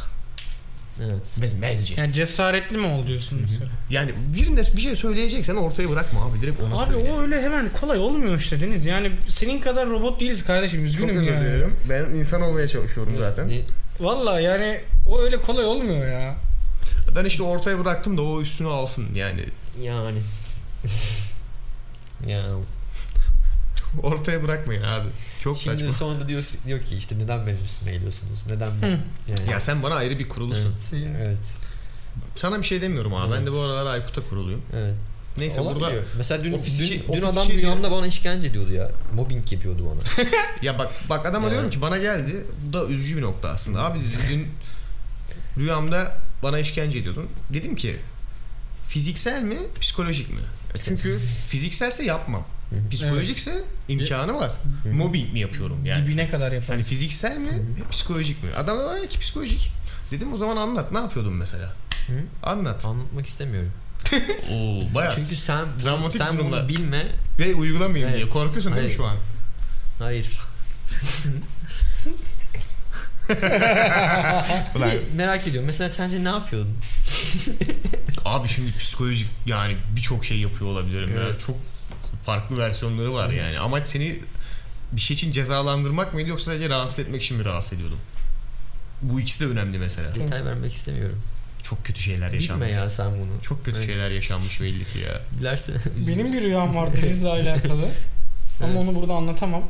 Evet. 1.05 1.37
Ben- 1.43 1.63
Bence. 1.63 1.95
Yani 1.97 2.13
cesaretli 2.13 2.77
mi 2.79 2.87
ol 2.87 3.07
diyorsun 3.07 3.39
mesela. 3.43 3.71
Yani 3.91 4.13
birine 4.37 4.63
bir 4.77 4.81
şey 4.81 4.97
söyleyeceksen 4.97 5.57
ortaya 5.57 5.91
bırakma 5.91 6.25
abi 6.27 6.41
direkt 6.41 6.63
ona 6.63 6.83
Abi 6.83 6.93
söyle. 6.95 7.13
o 7.13 7.21
öyle 7.23 7.43
hemen 7.43 7.69
kolay 7.81 7.99
olmuyor 7.99 8.39
işte 8.39 8.61
Deniz. 8.61 8.85
Yani 8.85 9.13
senin 9.29 9.61
kadar 9.61 9.89
robot 9.89 10.21
değiliz 10.21 10.45
kardeşim. 10.45 10.81
Çok 10.81 10.89
Üzgünüm 10.89 11.17
özür 11.17 11.33
ya. 11.33 11.41
dilerim. 11.41 11.75
Ben 11.89 12.05
insan 12.05 12.43
olmaya 12.43 12.69
çalışıyorum 12.69 13.15
zaten. 13.19 13.49
Ne- 13.49 13.61
Valla 14.01 14.41
yani 14.41 14.81
o 15.07 15.21
öyle 15.23 15.43
kolay 15.43 15.65
olmuyor 15.65 16.07
ya. 16.07 16.35
Ben 17.17 17.25
işte 17.25 17.43
ortaya 17.43 17.79
bıraktım 17.79 18.19
da 18.19 18.23
o 18.23 18.41
üstüne 18.43 18.69
alsın 18.69 19.15
yani. 19.15 19.45
Yani. 19.83 20.19
ya 22.27 22.43
Ortaya 24.03 24.43
bırakmayın 24.43 24.83
abi. 24.83 25.09
Çok 25.47 25.59
şimdi 25.59 25.77
saçma. 25.77 25.93
sonunda 25.93 26.29
diyor, 26.29 26.45
diyor 26.67 26.83
ki 26.83 26.97
işte 26.97 27.19
neden 27.19 27.47
benim 27.47 27.65
üstüme? 27.65 27.93
Neden 28.49 28.71
ben? 28.83 28.89
Yani. 28.89 29.51
Ya 29.51 29.61
sen 29.61 29.83
bana 29.83 29.95
ayrı 29.95 30.19
bir 30.19 30.29
kurulusun. 30.29 30.75
evet. 30.93 31.09
Evet. 31.21 31.39
Sana 32.37 32.59
bir 32.59 32.67
şey 32.67 32.81
demiyorum 32.81 33.15
abi. 33.15 33.33
Ben 33.33 33.47
de 33.47 33.53
bu 33.53 33.61
aralar 33.61 33.87
Aykut'a 33.87 34.21
kuruluyum. 34.21 34.63
Evet. 34.77 34.95
Neyse 35.37 35.61
Olabiliyor. 35.61 35.91
burada 35.91 36.05
Mesela 36.17 36.45
dün, 36.45 36.53
ofis 36.53 36.81
dün, 36.81 37.03
dün 37.13 37.23
ofis 37.23 37.25
adam 37.25 37.49
rüyamda 37.49 37.91
bana 37.91 38.07
işkence 38.07 38.47
ediyordu 38.49 38.73
ya. 38.73 38.91
Mobbing 39.15 39.53
yapıyordu 39.53 39.91
bana. 39.91 40.27
ya 40.63 40.79
bak 40.79 40.91
bak 41.09 41.27
adama 41.27 41.47
Yani. 41.47 41.53
diyorum 41.53 41.71
ki 41.71 41.81
bana 41.81 41.99
geldi. 41.99 42.45
Bu 42.69 42.73
da 42.73 42.87
üzücü 42.87 43.17
bir 43.17 43.23
nokta 43.23 43.49
aslında. 43.49 43.85
Abi 43.85 43.99
dün 44.31 44.49
rüyamda 45.59 46.19
bana 46.43 46.59
işkence 46.59 46.99
ediyordun. 46.99 47.29
Dedim 47.51 47.77
ki 47.77 47.97
fiziksel 48.89 49.43
mi 49.43 49.59
psikolojik 49.81 50.31
mi? 50.31 50.41
Çünkü 50.85 51.19
fizikselse 51.49 52.05
yapmam. 52.05 52.45
Psikolojikse 52.91 53.65
imkanı 53.89 54.35
var. 54.35 54.51
Mobbing 54.93 55.33
mi 55.33 55.41
yapıyorum 55.41 55.85
yani? 55.85 56.07
Dibine 56.07 56.31
kadar 56.31 56.53
yapalım. 56.53 56.71
Hani 56.73 56.83
fiziksel 56.83 57.37
mi, 57.37 57.63
psikolojik 57.91 58.43
mi? 58.43 58.51
Adam 58.57 58.79
da 58.79 58.85
var 58.85 58.97
ya 58.97 59.07
ki 59.07 59.19
psikolojik. 59.19 59.71
Dedim 60.11 60.33
o 60.33 60.37
zaman 60.37 60.57
anlat. 60.57 60.93
Ne 60.93 60.99
yapıyordun 60.99 61.33
mesela? 61.33 61.75
Hı? 62.07 62.13
Anlat. 62.43 62.85
Anlatmak 62.85 63.27
istemiyorum. 63.27 63.73
Oo, 64.53 64.95
bayağı. 64.95 65.15
Çünkü 65.15 65.37
sen 65.37 65.67
bunu, 65.85 66.13
sen 66.13 66.39
durumlar. 66.39 66.61
bunu 66.61 66.69
bilme. 66.69 67.07
Ve 67.39 67.55
uygulamayayım 67.55 68.09
Evet. 68.09 68.17
diye. 68.17 68.29
Korkuyorsun 68.29 68.77
değil 68.77 68.89
mi 68.89 68.95
şu 68.95 69.05
an? 69.05 69.17
Hayır. 69.99 70.39
Ulan, 74.77 74.91
merak 75.17 75.47
ediyorum. 75.47 75.67
Mesela 75.67 75.91
sence 75.91 76.25
ne 76.25 76.29
yapıyordun? 76.29 76.77
abi 78.25 78.49
şimdi 78.49 78.79
psikolojik 78.79 79.29
yani 79.47 79.77
birçok 79.97 80.25
şey 80.25 80.39
yapıyor 80.39 80.71
olabilirim 80.71 81.17
ya. 81.17 81.23
Evet. 81.23 81.41
Çok 81.47 81.57
farklı 82.27 82.59
versiyonları 82.59 83.15
var 83.15 83.31
yani. 83.31 83.59
Amaç 83.59 83.89
seni 83.89 84.19
bir 84.93 85.01
şey 85.01 85.15
için 85.15 85.33
cezalandırmak 85.33 86.15
mıydı 86.15 86.29
yoksa 86.29 86.45
sadece 86.51 86.69
rahatsız 86.69 86.99
etmek 86.99 87.23
için 87.23 87.37
mi 87.37 87.45
rahatsız 87.45 87.73
ediyordum? 87.73 87.99
Bu 89.03 89.21
ikisi 89.21 89.41
de 89.41 89.47
önemli 89.47 89.79
mesela. 89.79 90.15
Detay 90.15 90.45
vermek 90.45 90.73
istemiyorum. 90.73 91.23
Çok 91.63 91.85
kötü 91.85 92.03
şeyler 92.03 92.33
yaşanmış. 92.33 92.67
Bilme 92.69 92.81
ya 92.81 92.91
sen 92.91 93.11
bunu. 93.11 93.43
Çok 93.43 93.65
kötü 93.65 93.77
Evet. 93.79 93.87
şeyler 93.87 94.11
yaşanmış 94.11 94.61
belli 94.61 94.85
ki 94.85 94.99
ya. 94.99 95.21
Bilerse. 95.41 95.73
Benim 96.09 96.33
bir 96.33 96.43
rüyam 96.43 96.77
var 96.77 96.97
Deniz'le 96.97 97.25
alakalı. 97.25 97.83
Ama 98.63 98.73
Evet. 98.73 98.83
onu 98.83 98.95
burada 98.95 99.13
anlatamam. 99.13 99.63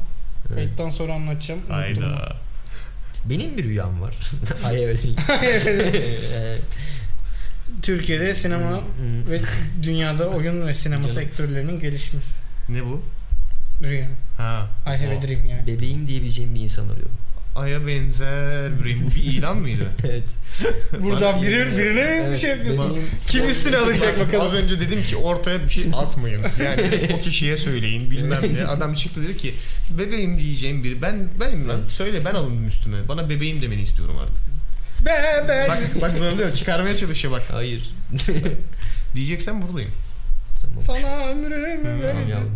Evet. 0.47 0.55
Kayıttan 0.55 0.91
sonra 0.91 1.15
anlatacağım. 1.15 1.61
Hayda. 1.69 2.37
Benim 3.25 3.57
bir 3.59 3.65
rüyam 3.65 4.03
var. 4.03 4.15
Ay 4.65 4.85
evet. 4.85 5.01
Türkiye'de 7.83 8.35
sinema 8.35 8.71
Hı. 8.71 8.81
ve 9.31 9.41
dünyada 9.83 10.29
oyun 10.29 10.67
ve 10.67 10.75
sinema 10.75 11.09
sektörlerinin 11.09 11.81
gelişmesi. 11.81 12.46
Ne 12.69 12.85
bu? 12.85 13.03
Rüya. 13.83 14.09
Ha. 14.37 14.69
I 14.87 14.91
have 14.91 15.15
o. 15.15 15.19
a 15.19 15.23
dream 15.23 15.47
yani. 15.47 15.67
Bebeğim 15.67 16.07
diyebileceğim 16.07 16.55
bir 16.55 16.61
insan 16.61 16.85
arıyorum. 16.89 17.17
Aya 17.57 17.87
benzer. 17.87 18.79
Bu 18.81 18.85
bir 19.15 19.23
ilan 19.25 19.57
mıydı? 19.57 19.89
Evet. 20.05 20.29
Buradan 21.03 21.43
biri, 21.43 21.53
birine 21.79 22.05
mi 22.05 22.11
bir 22.25 22.29
Evet, 22.29 22.41
şey 22.41 22.51
yapıyorsun? 22.51 22.99
Kim 23.31 23.49
üstüne 23.49 23.77
alacak 23.77 24.21
Bak, 24.21 24.27
Az 24.35 24.35
bakalım. 24.35 24.55
önce 24.57 24.81
dedim 24.81 25.03
ki 25.03 25.17
ortaya 25.17 25.65
bir 25.65 25.71
şey 25.71 25.85
atmayın. 25.97 26.43
Yani 26.65 26.79
direkt 26.79 27.13
o 27.13 27.21
kişiye 27.21 27.57
söyleyin 27.57 28.11
bilmem 28.11 28.43
ne. 28.55 28.65
Adam 28.65 28.95
çıktı 28.95 29.23
dedi 29.23 29.37
ki 29.37 29.55
bebeğim 29.91 30.39
diyeceğim 30.39 30.85
biri. 30.85 31.03
Ben 31.03 31.29
benim 31.41 31.69
lan. 31.69 31.77
Evet. 31.79 31.89
Söyle 31.89 32.25
ben 32.25 32.35
alındım 32.35 32.69
üstüme. 32.69 33.09
Bana 33.09 33.31
bebeğim 33.31 33.63
demeni 33.63 33.83
istiyorum 33.83 34.17
artık. 34.23 34.45
Be 35.07 35.49
be. 35.49 35.67
Bak 35.69 36.03
bak 36.03 36.17
zorluyor. 36.19 36.55
Çıkarmaya 36.55 36.97
çalışıyor 36.97 37.33
bak. 37.35 37.43
Hayır. 37.51 37.91
Diyeceksen 39.15 39.63
buradayım. 39.63 39.91
Tamam. 40.87 41.03
Sana 41.03 41.27
ömrümü 41.31 42.03
verdim. 42.03 42.51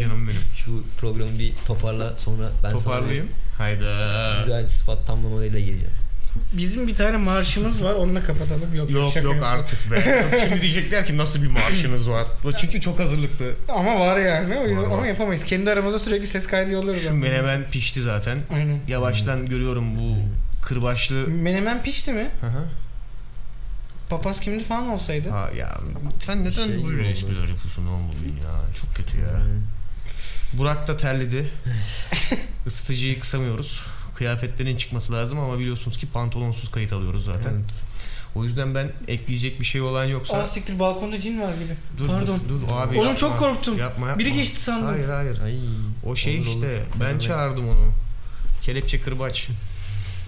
Canım 0.00 0.28
benim. 0.28 0.40
Şu 0.56 0.84
programı 1.00 1.38
bir 1.38 1.52
toparla 1.66 2.18
sonra 2.18 2.48
ben 2.64 2.72
Toparlayayım. 2.72 3.28
sana 3.28 3.66
Hayda. 3.66 4.42
güzel 4.44 4.68
sıfat 4.68 5.06
tamlamalarıyla 5.06 5.60
geleceğim. 5.60 5.94
Bizim 6.52 6.86
bir 6.86 6.94
tane 6.94 7.16
marşımız 7.16 7.84
var 7.84 7.94
onunla 7.94 8.22
kapatalım. 8.22 8.74
Yok 8.74 8.90
Yok 8.90 9.12
şaka 9.14 9.26
yok 9.26 9.42
artık 9.44 9.90
be. 9.90 10.26
Şimdi 10.48 10.62
diyecekler 10.62 11.06
ki 11.06 11.16
nasıl 11.16 11.42
bir 11.42 11.46
marşınız 11.48 12.10
var. 12.10 12.26
Bu 12.44 12.52
Çünkü 12.52 12.80
çok 12.80 12.98
hazırlıklı. 13.00 13.52
Ama 13.68 14.00
var 14.00 14.18
yani 14.20 14.56
o 14.58 14.62
yüzden 14.62 14.76
Var, 14.82 14.86
var. 14.86 14.92
ama 14.98 15.06
yapamayız. 15.06 15.44
Kendi 15.44 15.70
aramızda 15.70 15.98
sürekli 15.98 16.26
ses 16.26 16.46
kaydı 16.46 16.70
yollarız. 16.70 17.02
Şu 17.02 17.10
ama. 17.10 17.18
menemen 17.18 17.64
pişti 17.70 18.02
zaten. 18.02 18.38
Aynen. 18.54 18.78
Yavaştan 18.88 19.46
görüyorum 19.46 19.96
bu 19.96 20.16
kırbaçlı. 20.66 21.14
Menemen 21.28 21.82
pişti 21.82 22.12
mi? 22.12 22.30
Hı 22.40 22.46
hı. 22.46 22.64
Papaz 24.10 24.40
kimdi 24.40 24.64
falan 24.64 24.88
olsaydı. 24.88 25.28
Ha 25.30 25.50
ya 25.56 25.80
sen 26.18 26.44
neden 26.44 26.52
Şey 26.66 26.84
böyle 26.84 27.00
oldu. 27.00 27.08
espriler 27.08 27.48
yapıyorsun 27.48 27.86
oğlum 27.86 28.08
bugün 28.08 28.36
ya? 28.36 28.74
Çok 28.80 28.94
kötü 28.94 29.18
ya. 29.18 29.40
Burak 30.52 30.88
da 30.88 30.96
terledi. 30.96 31.50
Isıtıcıyı 32.66 33.20
kısamıyoruz. 33.20 33.80
Kıyafetlerin 34.14 34.76
çıkması 34.76 35.12
lazım 35.12 35.38
ama 35.40 35.58
biliyorsunuz 35.58 35.96
ki 35.96 36.06
pantolonsuz 36.06 36.70
kayıt 36.70 36.92
alıyoruz 36.92 37.24
zaten. 37.24 37.50
Evet. 37.54 37.82
O 38.34 38.44
yüzden 38.44 38.74
ben 38.74 38.92
ekleyecek 39.08 39.60
bir 39.60 39.64
şey 39.64 39.80
olan 39.80 40.04
yoksa 40.04 40.36
Aa 40.36 40.46
siktir 40.46 40.78
balkonda 40.78 41.18
cin 41.20 41.40
var 41.40 41.54
gibi. 41.54 41.74
dur, 41.98 42.08
Pardon. 42.08 42.40
dur 42.48 42.60
dur 42.60 42.66
abi 42.72 42.94
Oğlum 42.96 43.06
yapma. 43.08 43.16
çok 43.16 43.38
korktum. 43.38 43.78
Yapma 43.78 44.06
yapma. 44.08 44.18
Biri 44.18 44.32
geçti 44.32 44.62
sandım. 44.62 44.86
Hayır 44.88 45.08
hayır. 45.08 45.40
Ay. 45.42 45.58
O 46.04 46.16
şey 46.16 46.38
Olur, 46.40 46.46
işte 46.46 46.58
olur. 46.58 47.00
ben 47.00 47.18
çağırdım 47.18 47.68
onu. 47.68 47.92
Kelepçe 48.62 49.00
kırbaç. 49.00 49.48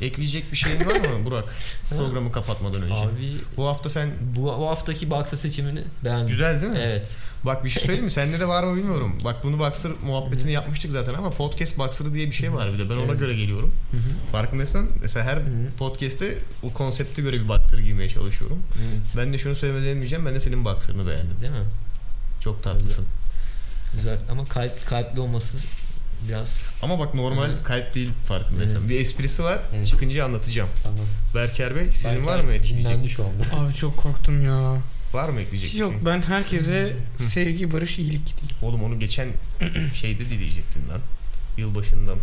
Ekleyecek 0.02 0.52
bir 0.52 0.56
şeyin 0.56 0.80
var 0.86 0.94
mı 1.00 1.24
Burak? 1.24 1.44
Programı 1.90 2.32
kapatmadan 2.32 2.82
önce. 2.82 2.94
Abi 2.94 3.36
Bu 3.56 3.66
hafta 3.66 3.90
sen 3.90 4.10
bu, 4.36 4.42
bu 4.42 4.68
haftaki 4.68 5.10
boxer 5.10 5.36
seçimini 5.36 5.80
beğendim. 6.04 6.26
güzel 6.28 6.60
değil 6.62 6.72
mi? 6.72 6.78
Evet. 6.82 7.16
Bak 7.44 7.64
bir 7.64 7.70
şey 7.70 7.82
söyleyeyim 7.82 8.04
mi? 8.04 8.10
Sende 8.20 8.40
de 8.40 8.48
var 8.48 8.64
mı 8.64 8.76
bilmiyorum. 8.76 9.18
Bak 9.24 9.36
bunu 9.44 9.58
Boxer 9.58 9.92
muhabbetini 10.06 10.52
yapmıştık 10.52 10.90
zaten 10.90 11.14
ama 11.14 11.30
podcast 11.30 11.78
Boxer'ı 11.78 12.14
diye 12.14 12.26
bir 12.26 12.32
şey 12.32 12.52
var 12.52 12.72
bir 12.72 12.78
de. 12.78 12.90
Ben 12.90 12.94
ona 12.96 13.04
Evet. 13.04 13.18
göre 13.18 13.34
geliyorum. 13.34 13.74
Farkındaysan 14.32 14.86
mesela 15.02 15.24
her 15.26 15.38
podcast'te 15.78 16.34
o 16.62 16.72
konsepte 16.72 17.22
göre 17.22 17.40
bir 17.40 17.48
Boxer 17.48 17.78
giymeye 17.78 18.08
çalışıyorum. 18.08 18.62
Evet. 18.78 19.06
Ben 19.16 19.32
de 19.32 19.38
şunu 19.38 19.56
söylemeden. 19.56 20.26
Ben 20.26 20.34
de 20.34 20.40
senin 20.40 20.64
Boxer'ını 20.64 21.06
beğendim. 21.06 21.36
Değil 21.40 21.52
mi? 21.52 21.64
Çok 22.40 22.62
tatlısın. 22.62 23.06
Güzel 23.96 24.18
ama 24.30 24.44
kalp 24.48 24.86
kalpli 24.86 25.20
olması 25.20 25.66
biraz 26.28 26.62
Ama 26.82 26.98
bak 26.98 27.14
normal 27.14 27.48
Hı. 27.48 27.62
kalp 27.64 27.94
değil 27.94 28.10
farkındaysan. 28.28 28.78
Evet. 28.80 28.90
Bir 28.90 29.00
esprisi 29.00 29.42
var. 29.44 29.58
Evet. 29.74 29.86
Çıkınca 29.86 30.24
anlatacağım. 30.24 30.68
tamam. 30.82 30.98
Berker 31.34 31.74
Bey 31.74 31.84
sizin 31.92 32.10
Belki 32.10 32.26
var 32.26 32.40
mı 32.40 32.52
ekleyecek? 32.52 33.10
Şu 33.10 33.24
anda. 33.24 33.56
Abi 33.66 33.74
çok 33.74 33.96
korktum 33.96 34.42
ya. 34.44 34.82
Var 35.12 35.28
mı 35.28 35.40
ekleyecek 35.40 35.74
Yok 35.74 35.92
şey? 35.92 36.06
ben 36.06 36.22
herkese 36.22 36.92
sevgi, 37.18 37.72
barış, 37.72 37.98
iyilik 37.98 38.26
diyeyim. 38.26 38.56
Oğlum 38.62 38.82
onu 38.84 38.98
geçen 39.00 39.28
şeyde 39.94 40.30
dileyecektin 40.30 40.88
lan. 40.88 41.00
Yılbaşından 41.58 42.18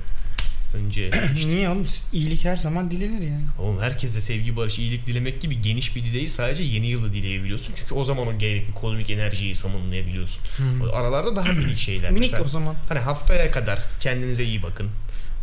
önce. 0.74 1.12
Niye 1.48 1.70
oğlum? 1.70 1.86
İyilik 2.14 2.46
her 2.46 2.56
zaman 2.56 2.92
dilenir 2.92 3.22
yani. 3.22 3.46
Oğlum 3.60 3.82
herkes 3.82 4.16
de 4.16 4.22
sevgi, 4.22 4.56
barış, 4.56 4.80
iyilik 4.80 5.08
dilemek 5.08 5.42
gibi 5.42 5.62
geniş 5.62 5.96
bir 5.96 6.04
dileği 6.04 6.28
sadece 6.28 6.64
yeni 6.64 6.88
yılda 6.88 7.14
dileyebiliyorsun. 7.14 7.74
Çünkü 7.76 7.96
o 7.96 8.06
zaman 8.06 8.28
o 8.28 8.38
gerekli 8.38 8.74
kozmik 8.74 9.10
enerjiyi 9.10 9.56
samunlayabiliyorsun. 9.56 10.42
O 10.84 10.96
Aralarda 10.96 11.36
daha 11.36 11.52
minik 11.52 11.78
şeyler. 11.78 12.12
Minik 12.12 12.22
Mesela 12.22 12.44
o 12.44 12.48
zaman. 12.48 12.76
Hani 12.90 13.00
haftaya 13.00 13.52
kadar 13.52 13.80
kendinize 14.00 14.44
iyi 14.44 14.64
bakın. 14.64 14.90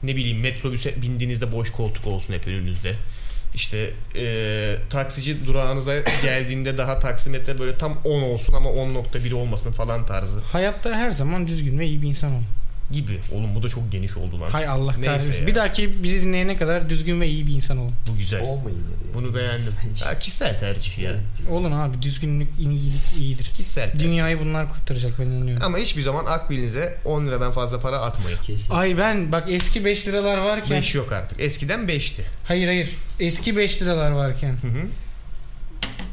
Ne 0.03 0.17
bileyim 0.17 0.41
metrobüse 0.41 1.03
bindiğinizde 1.03 1.53
boş 1.53 1.73
koltuk 1.73 2.07
olsun 2.07 2.35
hep 2.35 2.47
önünüzde. 2.47 2.95
İşte 3.55 3.91
e, 4.17 4.77
taksici 4.91 5.47
durağınıza 5.47 5.99
geldiğinde 6.23 6.79
daha 6.79 7.01
taksimetre 7.01 7.59
böyle 7.59 7.79
tam 7.79 7.99
10 8.05 8.23
olsun 8.23 8.53
ama 8.53 8.71
10.1 8.71 9.35
olmasın 9.35 9.73
falan 9.73 10.07
tarzı 10.07 10.41
Hayatta 10.53 10.97
her 10.97 11.11
zaman 11.11 11.47
düzgün 11.47 11.79
ve 11.79 11.87
iyi 11.87 12.03
bir 12.03 12.09
insan 12.09 12.33
olun. 12.33 12.45
Gibi. 12.91 13.21
Oğlum 13.33 13.55
bu 13.55 13.63
da 13.63 13.69
çok 13.69 13.93
geniş 13.93 14.17
oldu 14.17 14.41
lan. 14.41 14.51
Hay 14.51 14.67
Allah 14.69 14.93
Neyse 14.99 15.07
kahretsin. 15.07 15.47
Bir 15.47 15.55
dahaki 15.55 16.03
bizi 16.03 16.21
dinleyene 16.23 16.57
kadar 16.57 16.91
düzgün 16.91 17.21
ve 17.21 17.29
iyi 17.29 17.47
bir 17.47 17.53
insan 17.55 17.79
olun. 17.79 17.93
Bu 18.13 18.17
güzel. 18.19 18.43
Olmayın 18.43 18.79
dedi. 18.79 19.15
Bunu 19.15 19.35
beğendim. 19.35 19.73
Ha, 20.05 20.19
kişisel 20.19 20.59
tercih 20.61 20.99
ya. 20.99 21.13
Olun 21.51 21.73
abi 21.73 22.03
düzgünlük, 22.03 22.49
iyilik 22.59 23.19
iyidir. 23.21 23.45
Kişisel 23.45 23.91
tercih. 23.91 24.05
Dünyayı 24.07 24.41
bunlar 24.41 24.69
kurtaracak 24.73 25.19
ben 25.19 25.25
inanıyorum. 25.27 25.65
Ama 25.65 25.79
hiçbir 25.79 26.03
zaman 26.03 26.27
akbilinize 26.27 26.99
10 27.05 27.27
liradan 27.27 27.53
fazla 27.53 27.81
para 27.81 27.99
atmayın. 27.99 28.39
Kesin. 28.43 28.75
Ay 28.75 28.99
ben 28.99 29.33
bak 29.33 29.45
eski 29.49 29.85
5 29.85 30.07
liralar 30.09 30.39
varken 30.39 30.79
5 30.79 30.95
yok 30.95 31.13
artık. 31.13 31.41
Eskiden 31.41 31.81
5'ti. 31.81 32.23
hayır 32.45 32.67
hayır 32.67 32.91
eski 33.21 33.57
5 33.57 33.83
liralar 33.83 34.11
varken 34.11 34.53
Hı 34.53 34.67
hı. 34.67 34.87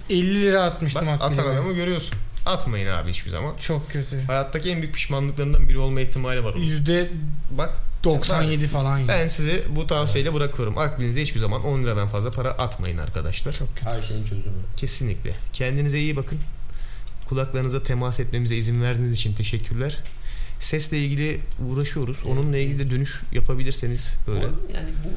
50 0.09 0.41
lira 0.41 0.63
atmıştım 0.63 1.07
Bak 1.07 1.13
aklıma. 1.21 1.41
atan 1.41 1.53
adamı 1.53 1.73
görüyorsun. 1.73 2.15
Atmayın 2.45 2.87
abi 2.87 3.09
hiçbir 3.09 3.29
zaman. 3.31 3.53
Çok 3.57 3.91
kötü. 3.91 4.21
Hayattaki 4.21 4.69
en 4.71 4.81
büyük 4.81 4.93
pişmanlıklarından 4.95 5.69
biri 5.69 5.77
olma 5.77 6.01
ihtimali 6.01 6.43
var. 6.43 6.53
onun. 6.53 6.63
Yüzde 6.63 7.09
Bak 7.51 7.69
97 8.03 8.67
falan 8.67 8.97
ya. 8.97 9.07
ben 9.07 9.27
sizi 9.27 9.63
bu 9.69 9.87
tavsiyeyle 9.87 10.33
bırakıyorum. 10.33 10.77
Akbilinize 10.77 11.21
hiçbir 11.21 11.39
zaman 11.39 11.63
10 11.65 11.83
liradan 11.83 12.07
fazla 12.07 12.31
para 12.31 12.49
atmayın 12.49 12.97
arkadaşlar. 12.97 13.51
Çok 13.53 13.75
kötü. 13.75 13.85
Her 13.89 14.01
şeyin 14.01 14.23
çözümü. 14.23 14.55
Kesinlikle. 14.77 15.33
Kendinize 15.53 15.99
iyi 15.99 16.15
bakın. 16.15 16.39
Kulaklarınıza 17.29 17.83
temas 17.83 18.19
etmemize 18.19 18.55
izin 18.55 18.81
verdiğiniz 18.81 19.13
için 19.13 19.33
teşekkürler. 19.33 19.97
Sesle 20.59 20.97
ilgili 20.97 21.39
uğraşıyoruz. 21.69 22.23
Onunla 22.25 22.57
ilgili 22.57 22.79
de 22.79 22.91
dönüş 22.91 23.21
yapabilirseniz 23.31 24.13
böyle. 24.27 24.41
Bu- 24.41 24.71
Yani 24.75 24.89
bu 25.05 25.09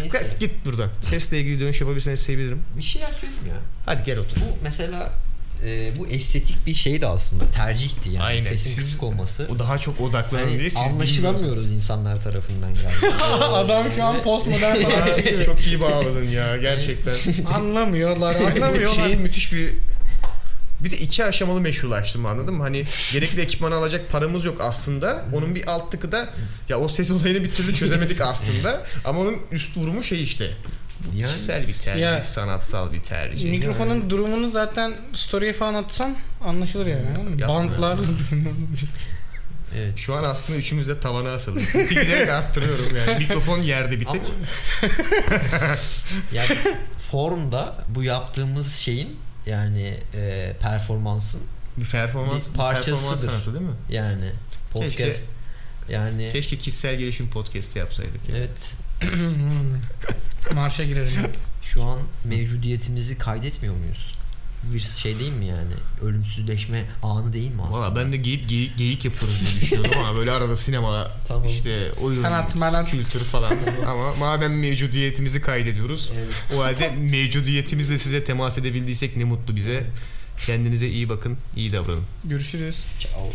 neyse. 0.00 0.18
Git- 0.30 0.40
Git 0.40 0.64
buradan. 0.64 0.90
Sesle 1.02 1.40
ilgili 1.40 1.60
dönüş 1.60 1.80
yapabilirseniz 1.80 2.20
sevinirim. 2.20 2.62
Bir 2.76 2.82
şeyler 2.82 3.12
söyleyeyim 3.12 3.46
ya. 3.48 3.54
Hadi 3.86 4.02
gel 4.04 4.18
otur. 4.18 4.36
Bu 4.36 4.44
mesela 4.62 5.12
e, 5.66 5.92
bu 5.98 6.06
estetik 6.06 6.66
bir 6.66 6.74
şeydi 6.74 7.06
aslında. 7.06 7.44
Tercihti 7.50 8.10
yani. 8.10 8.22
Aynen. 8.24 8.40
Sesin 8.44 8.70
Siz- 8.70 8.76
kısık 8.76 9.02
olması. 9.02 9.48
O 9.54 9.58
daha 9.58 9.78
çok 9.78 10.00
odaklanın 10.00 10.42
Yani 10.42 10.58
diye 10.58 10.70
siz 10.70 10.78
bilmiyorsunuz. 10.78 10.92
anlaşılamıyoruz 10.92 11.72
insanlar 11.72 12.22
tarafından 12.22 12.74
galiba. 12.74 13.16
Adam 13.54 13.86
şu 13.96 14.04
an 14.04 14.22
postmodern 14.22 14.76
falan 14.76 15.16
çıkıyor. 15.16 15.44
Çok 15.44 15.66
iyi 15.66 15.80
bağladın 15.80 16.24
ya 16.28 16.56
gerçekten. 16.56 17.14
Anlamıyorlar, 17.54 18.34
anlamıyorlar. 18.34 19.04
şeyin 19.04 19.20
müthiş 19.20 19.52
bir 19.52 19.74
bir 20.80 20.90
de 20.90 20.96
iki 20.96 21.24
aşamalı 21.24 21.60
meşrulaştırma 21.60 22.30
anladın 22.30 22.54
mı? 22.54 22.62
Hani 22.62 22.82
gerekli 23.12 23.42
ekipmanı 23.42 23.74
alacak 23.74 24.10
paramız 24.10 24.44
yok 24.44 24.60
aslında. 24.60 25.24
Onun 25.32 25.54
bir 25.54 25.66
alt 25.70 25.92
tıkı 25.92 26.12
da 26.12 26.28
ya 26.68 26.78
o 26.78 26.88
ses 26.88 27.10
olayını 27.10 27.44
bir 27.44 27.50
türlü 27.50 27.74
çözemedik 27.74 28.20
aslında. 28.20 28.86
Ama 29.04 29.20
onun 29.20 29.36
üst 29.52 29.76
vurumu 29.76 30.02
şey 30.02 30.22
işte. 30.22 30.50
Yani 31.16 31.26
Kişisel 31.32 31.68
bir 31.68 31.74
tercih, 31.78 32.02
Ya- 32.02 32.24
sanatsal 32.24 32.92
bir 32.92 33.02
tercih. 33.02 33.50
Mikrofonun 33.50 34.10
durumunu 34.10 34.48
zaten 34.48 34.94
story'e 35.14 35.52
falan 35.52 35.74
atsan 35.74 36.16
anlaşılır 36.44 36.86
yani. 36.86 37.02
mı? 37.02 37.40
Yapma. 37.40 37.54
Bantlarla 37.54 38.04
evet. 39.76 39.98
Şu 39.98 40.14
an 40.14 40.24
aslında 40.24 40.58
üçümüz 40.58 40.88
de 40.88 41.00
tavana 41.00 41.28
asıldı. 41.30 41.60
Giderek 41.88 42.28
arttırıyorum 42.28 42.96
yani. 42.96 43.18
Mikrofon 43.18 43.58
yerde 43.58 44.00
bir 44.00 44.04
tek. 44.06 44.22
yani 46.32 46.56
formda 47.10 47.74
bu 47.88 48.02
yaptığımız 48.02 48.72
şeyin 48.74 49.16
yani 49.46 49.96
e, 50.14 50.52
performansın 50.60 51.42
Bir 51.76 51.84
performans, 51.86 52.48
Bir 52.48 52.54
parçasıdır. 52.54 52.96
performans 52.96 53.20
sanatı 53.24 53.54
değil 53.54 53.64
mi? 53.70 53.76
yani 53.88 54.30
podcast 54.72 54.98
Keşke- 54.98 55.92
yani 55.92 56.30
Keşke 56.32 56.58
kişisel 56.58 56.96
gelişim 56.96 57.30
podcast'i 57.30 57.78
yapsaydık. 57.78 58.28
ya. 58.28 58.36
evet 58.36 58.72
marşa 60.54 60.84
girerim. 60.84 61.12
şu 61.62 61.82
an 61.82 61.98
mevcudiyetimizi 62.24 63.18
kaydetmiyor 63.18 63.74
muyuz? 63.76 64.14
Bir 64.72 64.80
şey 64.80 65.18
değil 65.18 65.32
mi 65.32 65.46
yani? 65.46 65.72
Ölümsüzleşme 66.02 66.84
anı 67.02 67.32
değil 67.32 67.50
mi 67.54 67.62
aslında? 67.62 67.78
Valla 67.80 67.96
ben 67.96 68.12
de 68.12 68.16
geyik, 68.16 68.48
geyik, 68.48 68.78
geyik 68.78 69.04
yaparız 69.04 69.40
diye 69.52 69.62
düşünüyordum 69.62 70.00
ama 70.00 70.18
böyle 70.18 70.30
arada 70.32 70.56
sinema, 70.56 71.10
Tamam. 71.28 71.44
işte 71.48 71.92
oyun, 71.92 72.22
Sanat, 72.22 72.54
manat. 72.54 72.90
kültür 72.90 73.20
falan. 73.20 73.56
ama 73.86 74.14
madem 74.14 74.58
mevcudiyetimizi 74.60 75.40
kaydediyoruz, 75.40 76.12
Evet. 76.16 76.34
o 76.56 76.62
halde 76.62 76.90
mevcudiyetimizle 76.90 77.98
size 77.98 78.24
temas 78.24 78.58
edebildiysek 78.58 79.16
ne 79.16 79.24
mutlu 79.24 79.56
bize. 79.56 79.84
Kendinize 80.46 80.88
iyi 80.88 81.08
bakın, 81.08 81.36
iyi 81.56 81.72
davranın. 81.72 82.04
Görüşürüz. 82.24 82.84
Ciao. 83.00 83.30